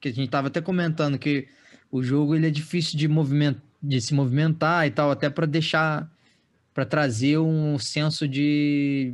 Que 0.00 0.08
a 0.08 0.12
gente 0.12 0.30
tava 0.30 0.46
até 0.48 0.62
comentando 0.62 1.18
que 1.18 1.46
o 1.92 2.02
jogo 2.02 2.34
ele 2.34 2.46
é 2.46 2.50
difícil 2.50 2.98
de, 2.98 3.06
moviment... 3.06 3.56
de 3.82 4.00
se 4.00 4.14
movimentar 4.14 4.86
e 4.86 4.90
tal, 4.90 5.10
até 5.10 5.28
para 5.28 5.44
deixar, 5.44 6.10
para 6.72 6.86
trazer 6.86 7.36
um 7.38 7.78
senso 7.78 8.26
de, 8.26 9.12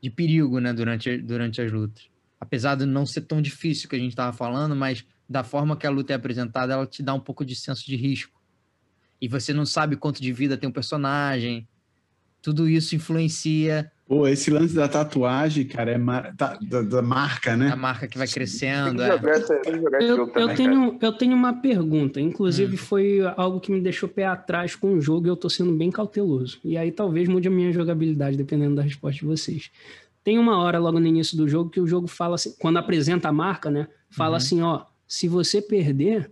de 0.00 0.08
perigo, 0.08 0.60
né? 0.60 0.72
Durante, 0.72 1.16
durante 1.18 1.60
as 1.60 1.72
lutas. 1.72 2.04
Apesar 2.40 2.76
de 2.76 2.86
não 2.86 3.04
ser 3.06 3.22
tão 3.22 3.42
difícil 3.42 3.88
que 3.88 3.96
a 3.96 3.98
gente 3.98 4.14
tava 4.14 4.32
falando, 4.36 4.76
mas 4.76 5.04
da 5.28 5.42
forma 5.42 5.76
que 5.76 5.86
a 5.86 5.90
luta 5.90 6.12
é 6.12 6.16
apresentada, 6.16 6.72
ela 6.74 6.86
te 6.86 7.02
dá 7.02 7.14
um 7.14 7.20
pouco 7.20 7.44
de 7.44 7.54
senso 7.56 7.84
de 7.86 7.96
risco. 7.96 8.40
E 9.20 9.28
você 9.28 9.52
não 9.54 9.64
sabe 9.64 9.96
quanto 9.96 10.20
de 10.20 10.32
vida 10.32 10.56
tem 10.56 10.68
um 10.68 10.72
personagem. 10.72 11.66
Tudo 12.42 12.68
isso 12.68 12.94
influencia 12.94 13.90
Pô, 14.06 14.28
esse 14.28 14.50
lance 14.50 14.74
da 14.74 14.86
tatuagem, 14.86 15.66
cara, 15.66 15.92
é 15.92 15.96
mar- 15.96 16.36
tá- 16.36 16.58
da, 16.60 16.82
da 16.82 17.00
marca, 17.00 17.54
a 17.54 17.56
né? 17.56 17.74
marca 17.74 18.06
que 18.06 18.18
vai 18.18 18.28
crescendo. 18.28 18.96
que 18.96 19.02
é. 19.02 19.12
jogar, 19.16 19.38
esse 19.38 19.52
Eu, 20.02 20.16
jogo 20.16 20.32
eu 20.38 20.48
também, 20.48 20.56
tenho, 20.56 20.98
eu 21.00 21.12
tenho 21.14 21.34
uma 21.34 21.54
pergunta. 21.54 22.20
Inclusive, 22.20 22.74
Hum. 22.74 22.78
foi 22.78 23.20
algo 23.34 23.60
que 23.60 23.72
me 23.72 23.80
deixou 23.80 24.06
pé 24.06 24.26
atrás 24.26 24.76
com 24.76 24.92
o 24.92 25.00
jogo 25.00 25.26
e 25.26 25.30
eu 25.30 25.36
tô 25.36 25.48
sendo 25.48 25.72
bem 25.74 25.90
cauteloso. 25.90 26.60
E 26.62 26.76
aí 26.76 26.92
talvez 26.92 27.26
mude 27.30 27.48
a 27.48 27.50
minha 27.50 27.72
jogabilidade, 27.72 28.36
dependendo 28.36 28.74
da 28.74 28.82
resposta 28.82 29.20
de 29.20 29.24
vocês. 29.24 29.70
Tem 30.22 30.38
uma 30.38 30.58
hora 30.58 30.78
logo 30.78 31.00
no 31.00 31.06
início 31.06 31.34
do 31.34 31.48
jogo 31.48 31.70
que 31.70 31.80
o 31.80 31.86
jogo 31.86 32.06
fala 32.06 32.34
assim, 32.34 32.54
quando 32.58 32.76
apresenta 32.76 33.30
a 33.30 33.32
marca, 33.32 33.70
né? 33.70 33.88
Fala 34.10 34.32
Uhum. 34.32 34.36
assim, 34.36 34.60
ó, 34.62 34.84
se 35.06 35.28
você 35.28 35.60
perder, 35.62 36.30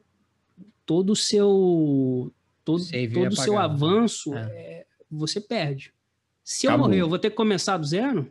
todo 0.87 1.11
o 1.11 1.17
seu 1.17 2.33
todo, 2.65 2.81
Save 2.81 3.09
todo 3.15 3.33
o 3.33 3.37
seu 3.37 3.59
apagado. 3.59 3.85
avanço, 3.87 4.35
É. 4.35 4.41
é, 4.41 4.87
você 5.11 5.41
perde. 5.41 5.93
Se 6.45 6.67
eu 6.67 6.71
Acabou. 6.71 6.89
morrer, 6.89 7.01
eu 7.01 7.09
vou 7.09 7.19
ter 7.19 7.31
que 7.31 7.37
começar 7.37 7.77
do 7.77 7.87
zero? 7.87 8.31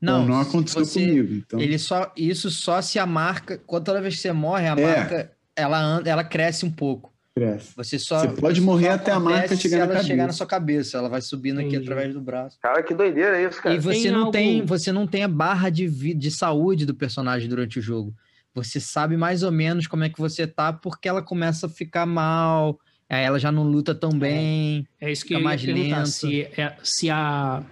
Não, 0.00 0.26
não 0.26 0.42
se 0.42 0.48
aconteceu 0.48 0.84
você- 0.84 1.00
comigo. 1.06 1.34
Então, 1.34 1.60
Ele 1.60 1.78
só, 1.78 2.12
isso 2.16 2.50
só 2.50 2.82
se 2.82 2.98
a 2.98 3.06
marca, 3.06 3.58
quando 3.66 3.84
toda 3.84 4.00
vez 4.00 4.16
que 4.16 4.20
você 4.20 4.32
morre, 4.32 4.66
a 4.66 4.72
É. 4.72 4.96
marca 4.96 5.32
ela 5.54 5.80
anda, 5.80 6.10
ela 6.10 6.24
cresce 6.24 6.64
um 6.64 6.70
pouco. 6.70 7.10
cresce. 7.34 7.72
Você 7.76 7.98
só 7.98 8.18
Você 8.20 8.28
pode 8.42 8.60
morrer 8.60 8.88
até 8.88 9.10
a 9.10 9.18
marca 9.18 9.56
chegar 9.56 9.58
se 9.58 9.68
na 9.70 9.76
ela 9.78 9.86
cabeça. 9.86 10.06
chegar 10.06 10.26
na 10.26 10.32
sua 10.34 10.46
cabeça, 10.46 10.98
ela 10.98 11.08
vai 11.08 11.22
subindo 11.22 11.60
aqui 11.60 11.68
Entendi. 11.68 11.84
através 11.84 12.12
do 12.12 12.20
braço. 12.20 12.58
Cara, 12.60 12.82
que 12.82 12.92
doideira 12.92 13.40
isso, 13.42 13.58
cara. 13.62 13.74
E 13.74 13.78
você 13.78 14.02
Tem 14.02 14.10
não 14.10 14.18
algo- 14.20 14.32
tem, 14.32 14.66
você 14.66 14.92
não 14.92 15.06
tem 15.06 15.22
a 15.24 15.28
barra 15.28 15.70
de, 15.70 15.88
de 16.12 16.30
saúde 16.30 16.84
do 16.84 16.94
personagem 16.94 17.48
durante 17.48 17.78
o 17.78 17.82
jogo. 17.82 18.14
Você 18.54 18.78
sabe 18.80 19.16
mais 19.16 19.42
ou 19.42 19.50
menos 19.50 19.86
como 19.86 20.04
é 20.04 20.08
que 20.08 20.18
você 20.20 20.46
tá, 20.46 20.72
porque 20.72 21.08
ela 21.08 21.22
começa 21.22 21.66
a 21.66 21.70
ficar 21.70 22.04
mal, 22.06 22.78
aí 23.08 23.24
ela 23.24 23.38
já 23.38 23.50
não 23.50 23.62
luta 23.62 23.94
tão 23.94 24.10
bem. 24.10 24.86
É 25.00 25.10
isso 25.10 25.22
que 25.22 25.28
Fica 25.28 25.34
eu 25.34 25.38
ia 25.40 25.44
mais 25.44 25.64
perguntar. 25.64 25.96
lento. 25.98 26.08
Se, 26.08 26.42
é- 26.56 26.76
se 26.82 27.10
a 27.10 27.62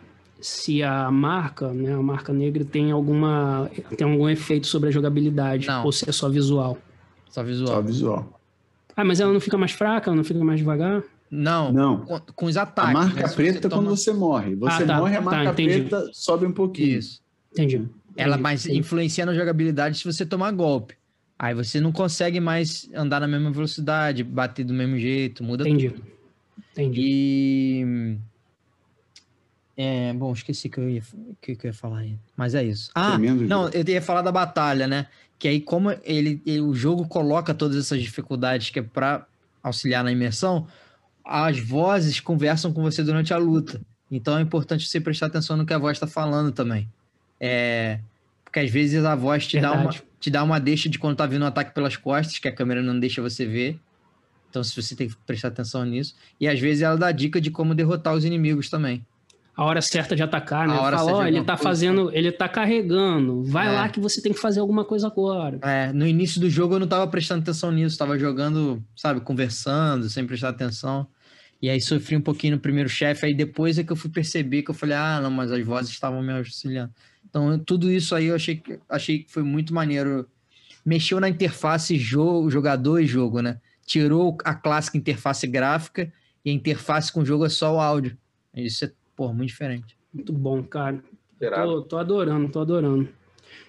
se 0.42 0.82
a 0.82 1.10
marca, 1.10 1.68
né, 1.70 1.92
a 1.92 2.00
marca 2.02 2.32
negra 2.32 2.64
tem 2.64 2.90
alguma 2.90 3.70
tem 3.94 4.10
algum 4.10 4.26
efeito 4.26 4.66
sobre 4.66 4.88
a 4.88 4.92
jogabilidade 4.92 5.66
Não. 5.66 5.84
ou 5.84 5.92
se 5.92 6.08
é 6.08 6.12
só 6.12 6.30
visual. 6.30 6.78
Só 7.28 7.42
visual. 7.44 7.68
Só 7.74 7.82
visual. 7.82 8.40
Ah, 8.96 9.04
mas 9.04 9.20
ela 9.20 9.32
não 9.34 9.40
fica 9.40 9.58
mais 9.58 9.72
fraca, 9.72 10.08
ela 10.08 10.16
não 10.16 10.24
fica 10.24 10.42
mais 10.42 10.58
devagar? 10.58 11.02
Não, 11.30 11.70
Não. 11.72 11.98
com, 12.06 12.18
com 12.34 12.46
os 12.46 12.56
A 12.56 12.62
ataques. 12.62 12.92
marca 12.94 13.20
né? 13.22 13.28
Preta 13.34 13.52
você 13.52 13.58
é 13.58 13.60
quando 13.60 13.70
toma- 13.70 13.90
você 13.90 14.12
morre. 14.14 14.54
Você 14.56 14.82
Ah, 14.82 14.86
tá, 14.86 14.96
morre, 14.96 15.14
a 15.14 15.18
tá, 15.18 15.24
marca 15.24 15.50
entendi. 15.52 15.80
preta 15.82 16.08
sobe 16.12 16.46
um 16.46 16.52
pouquinho. 16.52 16.98
Isso. 16.98 17.20
Entendi. 17.52 17.86
Ela 18.20 18.30
Entendi, 18.34 18.42
mais 18.42 18.64
entendi. 18.64 18.78
influencia 18.80 19.24
na 19.26 19.34
jogabilidade 19.34 19.98
se 19.98 20.04
você 20.04 20.24
tomar 20.26 20.50
golpe. 20.52 20.94
Aí 21.38 21.54
você 21.54 21.80
não 21.80 21.90
consegue 21.92 22.38
mais 22.40 22.88
andar 22.94 23.20
na 23.20 23.26
mesma 23.26 23.50
velocidade, 23.50 24.22
bater 24.22 24.64
do 24.64 24.74
mesmo 24.74 24.98
jeito, 24.98 25.42
muda 25.42 25.66
Entendi. 25.68 25.90
tudo. 25.90 26.02
Entendi. 26.72 27.00
E. 27.02 28.16
É, 29.76 30.12
bom, 30.12 30.32
esqueci 30.32 30.68
que 30.68 30.78
eu 30.78 30.88
ia, 30.90 31.02
que, 31.40 31.56
que 31.56 31.66
eu 31.66 31.70
ia 31.70 31.74
falar 31.74 31.98
aí. 32.00 32.18
Mas 32.36 32.54
é 32.54 32.62
isso. 32.62 32.90
Ah, 32.94 33.12
Tremendo 33.12 33.46
não, 33.46 33.64
jogo. 33.64 33.76
eu 33.76 33.84
ia 33.94 34.02
falar 34.02 34.20
da 34.22 34.30
batalha, 34.32 34.86
né? 34.86 35.06
Que 35.38 35.48
aí, 35.48 35.60
como 35.60 35.90
ele, 36.04 36.42
ele- 36.44 36.60
o 36.60 36.74
jogo 36.74 37.08
coloca 37.08 37.54
todas 37.54 37.76
essas 37.78 38.00
dificuldades 38.02 38.68
que 38.68 38.78
é 38.78 38.82
pra 38.82 39.26
auxiliar 39.62 40.04
na 40.04 40.12
imersão, 40.12 40.66
as 41.24 41.58
vozes 41.58 42.20
conversam 42.20 42.72
com 42.72 42.82
você 42.82 43.02
durante 43.02 43.32
a 43.32 43.38
luta. 43.38 43.80
Então 44.10 44.36
é 44.36 44.42
importante 44.42 44.86
você 44.86 45.00
prestar 45.00 45.26
atenção 45.26 45.56
no 45.56 45.64
que 45.64 45.72
a 45.72 45.78
voz 45.78 45.96
está 45.96 46.06
falando 46.06 46.52
também. 46.52 46.86
É, 47.38 48.00
porque 48.50 48.58
às 48.58 48.70
vezes 48.70 49.04
a 49.04 49.14
voz 49.14 49.46
te 49.46 49.60
dá, 49.60 49.72
uma, 49.72 49.90
te 50.18 50.28
dá 50.28 50.42
uma 50.42 50.58
deixa 50.58 50.88
de 50.88 50.98
quando 50.98 51.16
tá 51.16 51.24
vindo 51.24 51.42
um 51.42 51.46
ataque 51.46 51.72
pelas 51.72 51.96
costas, 51.96 52.36
que 52.38 52.48
a 52.48 52.52
câmera 52.52 52.82
não 52.82 52.98
deixa 52.98 53.22
você 53.22 53.46
ver. 53.46 53.78
Então 54.50 54.64
se 54.64 54.74
você 54.74 54.96
tem 54.96 55.08
que 55.08 55.14
prestar 55.24 55.48
atenção 55.48 55.84
nisso. 55.84 56.16
E 56.40 56.48
às 56.48 56.58
vezes 56.58 56.82
ela 56.82 56.96
dá 56.96 57.12
dica 57.12 57.40
de 57.40 57.48
como 57.52 57.76
derrotar 57.76 58.12
os 58.12 58.24
inimigos 58.24 58.68
também. 58.68 59.06
A 59.56 59.64
hora 59.64 59.80
certa 59.80 60.16
de 60.16 60.22
atacar, 60.22 60.66
né? 60.66 60.74
A 60.74 60.80
hora 60.80 60.96
Fala, 60.96 61.12
ó, 61.12 61.26
ele 61.26 61.38
tá 61.44 61.52
coisa. 61.56 61.62
fazendo, 61.62 62.10
ele 62.12 62.32
tá 62.32 62.48
carregando. 62.48 63.44
Vai 63.44 63.68
É. 63.68 63.70
lá 63.72 63.88
que 63.88 64.00
você 64.00 64.20
tem 64.20 64.32
que 64.32 64.40
fazer 64.40 64.58
alguma 64.58 64.84
coisa 64.84 65.06
agora. 65.06 65.58
É, 65.62 65.92
no 65.92 66.04
início 66.06 66.40
do 66.40 66.50
jogo 66.50 66.74
eu 66.74 66.80
não 66.80 66.88
tava 66.88 67.06
prestando 67.06 67.42
atenção 67.42 67.70
nisso, 67.70 67.96
tava 67.96 68.18
jogando, 68.18 68.82
sabe, 68.96 69.20
conversando, 69.20 70.08
sem 70.10 70.26
prestar 70.26 70.48
atenção. 70.48 71.06
E 71.62 71.68
aí 71.68 71.80
sofri 71.80 72.16
um 72.16 72.20
pouquinho 72.22 72.54
no 72.56 72.60
primeiro 72.60 72.88
chefe, 72.88 73.26
aí 73.26 73.34
depois 73.34 73.78
é 73.78 73.84
que 73.84 73.92
eu 73.92 73.96
fui 73.96 74.10
perceber 74.10 74.62
que 74.62 74.70
eu 74.70 74.74
falei, 74.74 74.96
ah, 74.96 75.20
não, 75.22 75.30
mas 75.30 75.52
as 75.52 75.64
vozes 75.64 75.90
estavam 75.92 76.22
me 76.22 76.32
auxiliando. 76.32 76.90
Então, 77.30 77.58
tudo 77.60 77.90
isso 77.90 78.14
aí 78.14 78.26
eu 78.26 78.34
achei 78.34 78.56
que, 78.56 78.78
achei 78.88 79.20
que 79.20 79.30
foi 79.30 79.44
muito 79.44 79.72
maneiro 79.72 80.28
mexeu 80.84 81.20
na 81.20 81.28
interface 81.28 81.96
jogo, 81.96 82.50
jogador 82.50 83.00
e 83.00 83.06
jogo, 83.06 83.40
né? 83.40 83.60
Tirou 83.86 84.36
a 84.44 84.54
clássica 84.54 84.98
interface 84.98 85.46
gráfica 85.46 86.12
e 86.44 86.50
a 86.50 86.52
interface 86.52 87.12
com 87.12 87.20
o 87.20 87.24
jogo 87.24 87.46
é 87.46 87.48
só 87.48 87.74
o 87.74 87.80
áudio. 87.80 88.16
Isso 88.54 88.84
é, 88.84 88.92
pô, 89.14 89.32
muito 89.32 89.48
diferente. 89.48 89.96
Muito 90.12 90.32
bom, 90.32 90.62
cara. 90.62 91.02
Tô, 91.38 91.82
tô 91.82 91.96
adorando, 91.96 92.50
tô 92.50 92.60
adorando. 92.60 93.08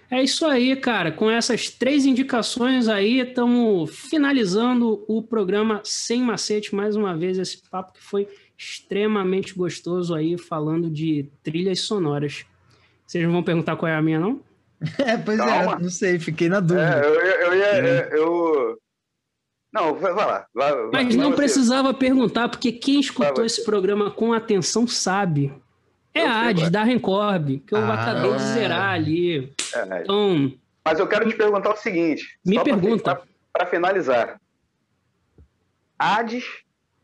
É 0.09 0.21
isso 0.21 0.45
aí, 0.45 0.75
cara. 0.75 1.11
Com 1.11 1.29
essas 1.29 1.69
três 1.69 2.05
indicações 2.05 2.89
aí, 2.89 3.19
estamos 3.19 3.89
finalizando 3.89 5.05
o 5.07 5.23
programa 5.23 5.81
Sem 5.85 6.21
Macete 6.21 6.75
mais 6.75 6.95
uma 6.95 7.15
vez. 7.15 7.37
Esse 7.37 7.61
papo 7.69 7.93
que 7.93 8.03
foi 8.03 8.27
extremamente 8.57 9.55
gostoso 9.55 10.13
aí, 10.13 10.37
falando 10.37 10.89
de 10.89 11.29
trilhas 11.41 11.81
sonoras. 11.81 12.45
Vocês 13.11 13.25
não 13.25 13.33
vão 13.33 13.43
perguntar 13.43 13.75
qual 13.75 13.91
é 13.91 13.95
a 13.95 14.01
minha, 14.01 14.21
não? 14.21 14.39
É, 15.05 15.17
pois 15.17 15.37
é, 15.37 15.45
Calma. 15.45 15.73
é, 15.73 15.79
não 15.79 15.89
sei, 15.89 16.17
fiquei 16.17 16.47
na 16.47 16.61
dúvida. 16.61 17.01
É, 17.03 17.05
eu, 17.05 17.13
eu, 17.13 17.55
ia. 17.55 17.65
É. 17.65 18.09
Eu... 18.13 18.79
Não, 19.71 19.93
vai 19.93 20.13
lá. 20.13 20.47
Vai, 20.53 20.71
Mas 20.93 21.07
vai, 21.07 21.17
não 21.17 21.27
vai 21.27 21.35
precisava 21.35 21.93
perguntar, 21.93 22.47
porque 22.47 22.71
quem 22.71 23.01
escutou 23.01 23.43
esse 23.43 23.65
programa 23.65 24.09
com 24.09 24.31
atenção 24.31 24.87
sabe. 24.87 25.53
É 26.13 26.25
a 26.25 26.47
Hades, 26.47 26.69
da 26.69 26.83
Rencorb, 26.83 27.59
que 27.59 27.73
eu 27.73 27.79
ah, 27.79 27.93
acabei 27.93 28.33
de 28.33 28.43
zerar 28.43 28.93
ali. 28.93 29.53
É, 29.75 30.01
então, 30.01 30.53
Mas 30.83 30.97
eu 30.97 31.07
quero 31.07 31.29
te 31.29 31.35
perguntar 31.35 31.73
o 31.73 31.77
seguinte. 31.77 32.39
Me 32.45 32.63
pergunta. 32.63 33.21
Para 33.51 33.65
finalizar. 33.65 34.39
Hades 35.99 36.45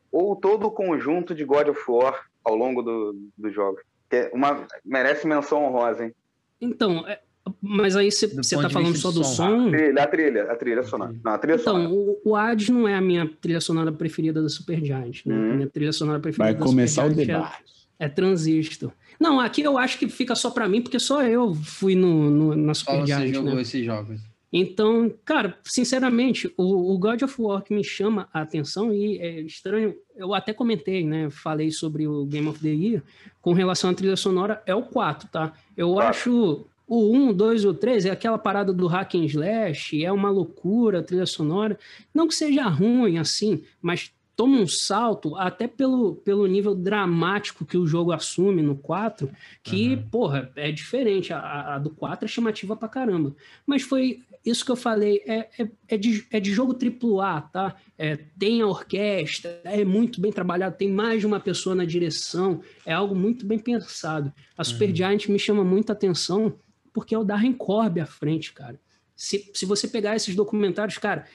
ou 0.09 0.37
todo 0.37 0.67
o 0.67 0.71
conjunto 0.71 1.35
de 1.35 1.43
God 1.43 1.67
of 1.67 1.81
War 1.87 2.25
ao 2.45 2.55
longo 2.55 2.81
do, 2.81 3.29
do 3.37 3.51
jogo? 3.51 3.79
Que 4.09 4.29
uma, 4.33 4.65
merece 4.85 5.27
menção 5.27 5.65
honrosa, 5.65 6.05
hein? 6.05 6.13
Então, 6.59 7.05
é, 7.07 7.19
mas 7.61 7.95
aí 7.95 8.11
você 8.11 8.25
está 8.25 8.69
falando 8.69 8.95
só 8.97 9.11
do 9.11 9.23
som? 9.23 9.67
A 9.67 9.71
trilha, 9.71 10.03
a 10.03 10.07
trilha, 10.07 10.51
a 10.51 10.55
trilha 10.55 10.83
sonora. 10.83 11.15
Não, 11.23 11.31
a 11.31 11.37
trilha 11.37 11.55
então, 11.55 11.75
sonora. 11.75 11.93
o, 11.93 12.21
o 12.23 12.35
Hades 12.35 12.69
não 12.69 12.87
é 12.87 12.95
a 12.95 13.01
minha 13.01 13.29
trilha 13.41 13.61
sonora 13.61 13.91
preferida 13.91 14.41
da 14.41 14.49
Super 14.49 14.83
Giant, 14.83 15.25
né? 15.25 15.35
Hum. 15.35 15.51
A 15.51 15.55
minha 15.55 15.67
trilha 15.67 15.93
sonora 15.93 16.19
preferida 16.19 16.57
Vai 16.57 16.67
começar 16.67 17.05
o 17.05 17.11
é 17.11 17.13
debate. 17.13 17.63
É, 17.99 18.05
é 18.05 18.09
Transistor. 18.09 18.91
Não, 19.19 19.39
aqui 19.39 19.61
eu 19.61 19.77
acho 19.77 19.97
que 19.97 20.07
fica 20.07 20.35
só 20.35 20.51
para 20.51 20.67
mim, 20.67 20.81
porque 20.81 20.99
só 20.99 21.23
eu 21.23 21.55
fui 21.55 21.95
no, 21.95 22.29
no 22.29 22.55
na 22.55 22.73
Super 22.73 23.05
Giant. 23.05 23.27
Você 23.27 23.33
jogou 23.33 23.55
né? 23.55 23.61
esses 23.61 23.85
jogos. 23.85 24.21
Então, 24.51 25.13
cara, 25.25 25.57
sinceramente, 25.63 26.51
o, 26.55 26.93
o, 26.93 26.97
God 26.97 27.21
of 27.21 27.41
War 27.41 27.61
que 27.61 27.73
me 27.73 27.83
chama 27.83 28.29
a 28.33 28.41
atenção 28.41 28.93
e 28.93 29.17
é 29.19 29.41
estranho, 29.41 29.93
eu 30.15 30.33
até 30.33 30.53
comentei, 30.53 31.05
né? 31.05 31.29
Falei 31.29 31.69
sobre 31.69 32.07
o 32.07 32.25
Game 32.25 32.47
of 32.47 32.59
the 32.59 32.69
Year 32.69 33.03
com 33.41 33.53
relação 33.53 33.89
à 33.89 33.93
trilha 33.93 34.15
sonora, 34.15 34.61
é 34.65 34.73
o 34.73 34.83
4, 34.83 35.29
tá? 35.29 35.53
Eu 35.75 35.99
acho 35.99 36.65
o 36.87 37.13
1, 37.13 37.33
2 37.33 37.65
ou 37.65 37.73
3 37.73 38.05
é 38.05 38.09
aquela 38.09 38.37
parada 38.37 38.71
do 38.71 38.87
hack 38.87 39.15
and 39.15 39.25
slash, 39.25 40.03
é 40.03 40.11
uma 40.11 40.29
loucura 40.29 40.99
a 40.99 41.03
trilha 41.03 41.25
sonora. 41.25 41.77
Não 42.13 42.27
que 42.27 42.33
seja 42.33 42.63
ruim 42.69 43.17
assim, 43.17 43.61
mas 43.81 44.13
toma 44.37 44.59
um 44.59 44.67
salto 44.67 45.35
até 45.35 45.67
pelo, 45.67 46.15
pelo 46.15 46.45
nível 46.45 46.75
dramático 46.75 47.65
que 47.65 47.75
o 47.75 47.87
jogo 47.87 48.11
assume 48.11 48.61
no 48.61 48.75
4, 48.77 49.29
que, 49.63 49.95
uhum. 49.95 50.03
porra, 50.09 50.51
é 50.55 50.71
diferente. 50.71 51.33
A, 51.33 51.75
a, 51.75 51.79
do 51.79 51.89
4 51.89 52.23
é 52.23 52.27
chamativa 52.27 52.75
pra 52.75 52.87
caramba. 52.87 53.35
Mas 53.65 53.81
foi 53.81 54.21
isso 54.49 54.65
que 54.65 54.71
eu 54.71 54.75
falei, 54.75 55.21
é, 55.25 55.49
é, 55.59 55.69
é, 55.89 55.97
de, 55.97 56.25
é 56.31 56.39
de 56.39 56.51
jogo 56.51 56.73
AAA, 56.73 57.41
tá? 57.41 57.75
É, 57.97 58.17
tem 58.37 58.61
a 58.61 58.67
orquestra, 58.67 59.59
é 59.63 59.83
muito 59.83 60.21
bem 60.21 60.31
trabalhado, 60.31 60.77
tem 60.77 60.89
mais 60.89 61.21
de 61.21 61.27
uma 61.27 61.39
pessoa 61.39 61.75
na 61.75 61.85
direção, 61.85 62.61
é 62.85 62.93
algo 62.93 63.15
muito 63.15 63.45
bem 63.45 63.59
pensado. 63.59 64.31
A 64.57 64.63
Super 64.63 64.89
uhum. 64.89 64.93
Me 65.29 65.39
chama 65.39 65.63
muita 65.63 65.93
atenção 65.93 66.57
porque 66.93 67.13
é 67.13 67.17
o 67.17 67.23
Darren 67.23 67.53
Corb 67.53 67.99
à 67.99 68.05
frente, 68.05 68.53
cara. 68.53 68.79
Se, 69.17 69.49
se 69.51 69.65
você 69.65 69.87
pegar 69.87 70.15
esses 70.15 70.35
documentários, 70.35 70.99
cara, 70.99 71.25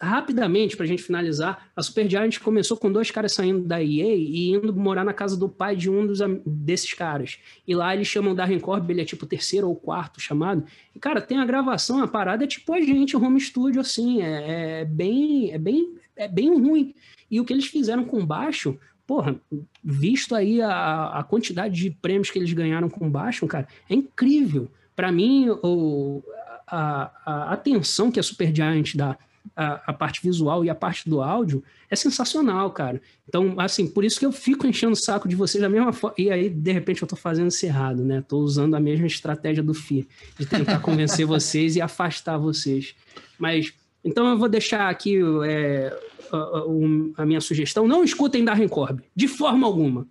rapidamente, 0.00 0.76
para 0.76 0.84
a 0.84 0.88
gente 0.88 1.00
finalizar, 1.00 1.70
a 1.76 1.80
Supergiant 1.80 2.36
começou 2.40 2.76
com 2.76 2.90
dois 2.90 3.12
caras 3.12 3.32
saindo 3.32 3.60
da 3.60 3.80
EA 3.80 4.16
e 4.16 4.50
indo 4.50 4.74
morar 4.74 5.04
na 5.04 5.14
casa 5.14 5.36
do 5.36 5.48
pai 5.48 5.76
de 5.76 5.88
um 5.88 6.04
dos, 6.04 6.18
desses 6.44 6.92
caras. 6.92 7.38
E 7.64 7.72
lá 7.72 7.94
eles 7.94 8.08
chamam 8.08 8.34
Darren 8.34 8.58
Corb, 8.58 8.90
ele 8.90 9.00
é 9.00 9.04
tipo 9.04 9.26
terceiro 9.26 9.68
ou 9.68 9.76
quarto 9.76 10.20
chamado. 10.20 10.64
E, 10.92 10.98
cara, 10.98 11.20
tem 11.20 11.38
a 11.38 11.46
gravação, 11.46 12.02
a 12.02 12.08
parada 12.08 12.42
é 12.42 12.48
tipo 12.48 12.72
a 12.72 12.80
gente, 12.80 13.16
home 13.16 13.40
studio, 13.40 13.80
assim, 13.80 14.20
é, 14.20 14.80
é 14.80 14.84
bem, 14.84 15.52
é, 15.52 15.58
bem, 15.58 15.94
é 16.16 16.26
bem 16.26 16.48
ruim. 16.60 16.92
E 17.30 17.40
o 17.40 17.44
que 17.44 17.52
eles 17.52 17.66
fizeram 17.66 18.04
com 18.04 18.26
baixo, 18.26 18.76
porra, 19.06 19.40
visto 19.84 20.34
aí 20.34 20.60
a, 20.60 21.20
a 21.20 21.22
quantidade 21.22 21.76
de 21.76 21.92
prêmios 21.92 22.28
que 22.28 22.40
eles 22.40 22.52
ganharam 22.52 22.90
com 22.90 23.08
baixo, 23.08 23.46
cara, 23.46 23.68
é 23.88 23.94
incrível. 23.94 24.68
Para 24.96 25.12
mim, 25.12 25.48
o, 25.62 26.22
a, 26.70 27.10
a 27.24 27.52
atenção 27.52 28.10
que 28.10 28.20
a 28.20 28.22
Supergiant 28.22 28.94
dá 28.94 29.18
à, 29.56 29.90
à 29.90 29.92
parte 29.92 30.22
visual 30.22 30.64
e 30.64 30.70
à 30.70 30.74
parte 30.74 31.08
do 31.08 31.22
áudio 31.22 31.62
é 31.90 31.96
sensacional, 31.96 32.70
cara. 32.70 33.00
Então, 33.28 33.54
assim, 33.58 33.86
por 33.86 34.04
isso 34.04 34.18
que 34.18 34.26
eu 34.26 34.32
fico 34.32 34.66
enchendo 34.66 34.92
o 34.92 34.96
saco 34.96 35.28
de 35.28 35.34
vocês 35.34 35.60
da 35.60 35.68
mesma 35.68 35.92
forma. 35.92 36.14
E 36.18 36.30
aí, 36.30 36.48
de 36.48 36.72
repente, 36.72 37.02
eu 37.02 37.08
tô 37.08 37.16
fazendo 37.16 37.48
isso 37.48 37.64
errado, 37.66 38.04
né? 38.04 38.22
Tô 38.26 38.38
usando 38.38 38.74
a 38.74 38.80
mesma 38.80 39.06
estratégia 39.06 39.62
do 39.62 39.74
FI, 39.74 40.06
de 40.38 40.46
tentar 40.46 40.78
convencer 40.80 41.26
vocês 41.26 41.76
e 41.76 41.80
afastar 41.80 42.38
vocês. 42.38 42.94
Mas, 43.38 43.72
então 44.04 44.28
eu 44.28 44.38
vou 44.38 44.48
deixar 44.48 44.88
aqui 44.88 45.18
é, 45.44 45.96
a, 46.32 47.22
a, 47.22 47.26
minha 47.26 47.40
sugestão. 47.40 47.88
Não 47.88 48.04
escutem 48.04 48.44
Darren 48.44 48.68
Corb, 48.68 49.02
de 49.14 49.28
forma 49.28 49.66
alguma. 49.66 50.06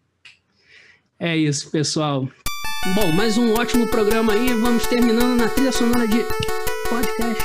É 1.18 1.36
isso, 1.36 1.69
pessoal. 1.69 2.27
Bom, 2.86 3.12
mais 3.12 3.38
um 3.38 3.54
ótimo 3.54 3.88
programa 3.88 4.34
aí. 4.34 4.54
Vamos 4.54 4.88
terminando 4.88 5.38
na 5.38 5.50
trilha 5.50 5.72
sonora 5.72 6.08
de 6.08 6.26
podcast 6.90 7.44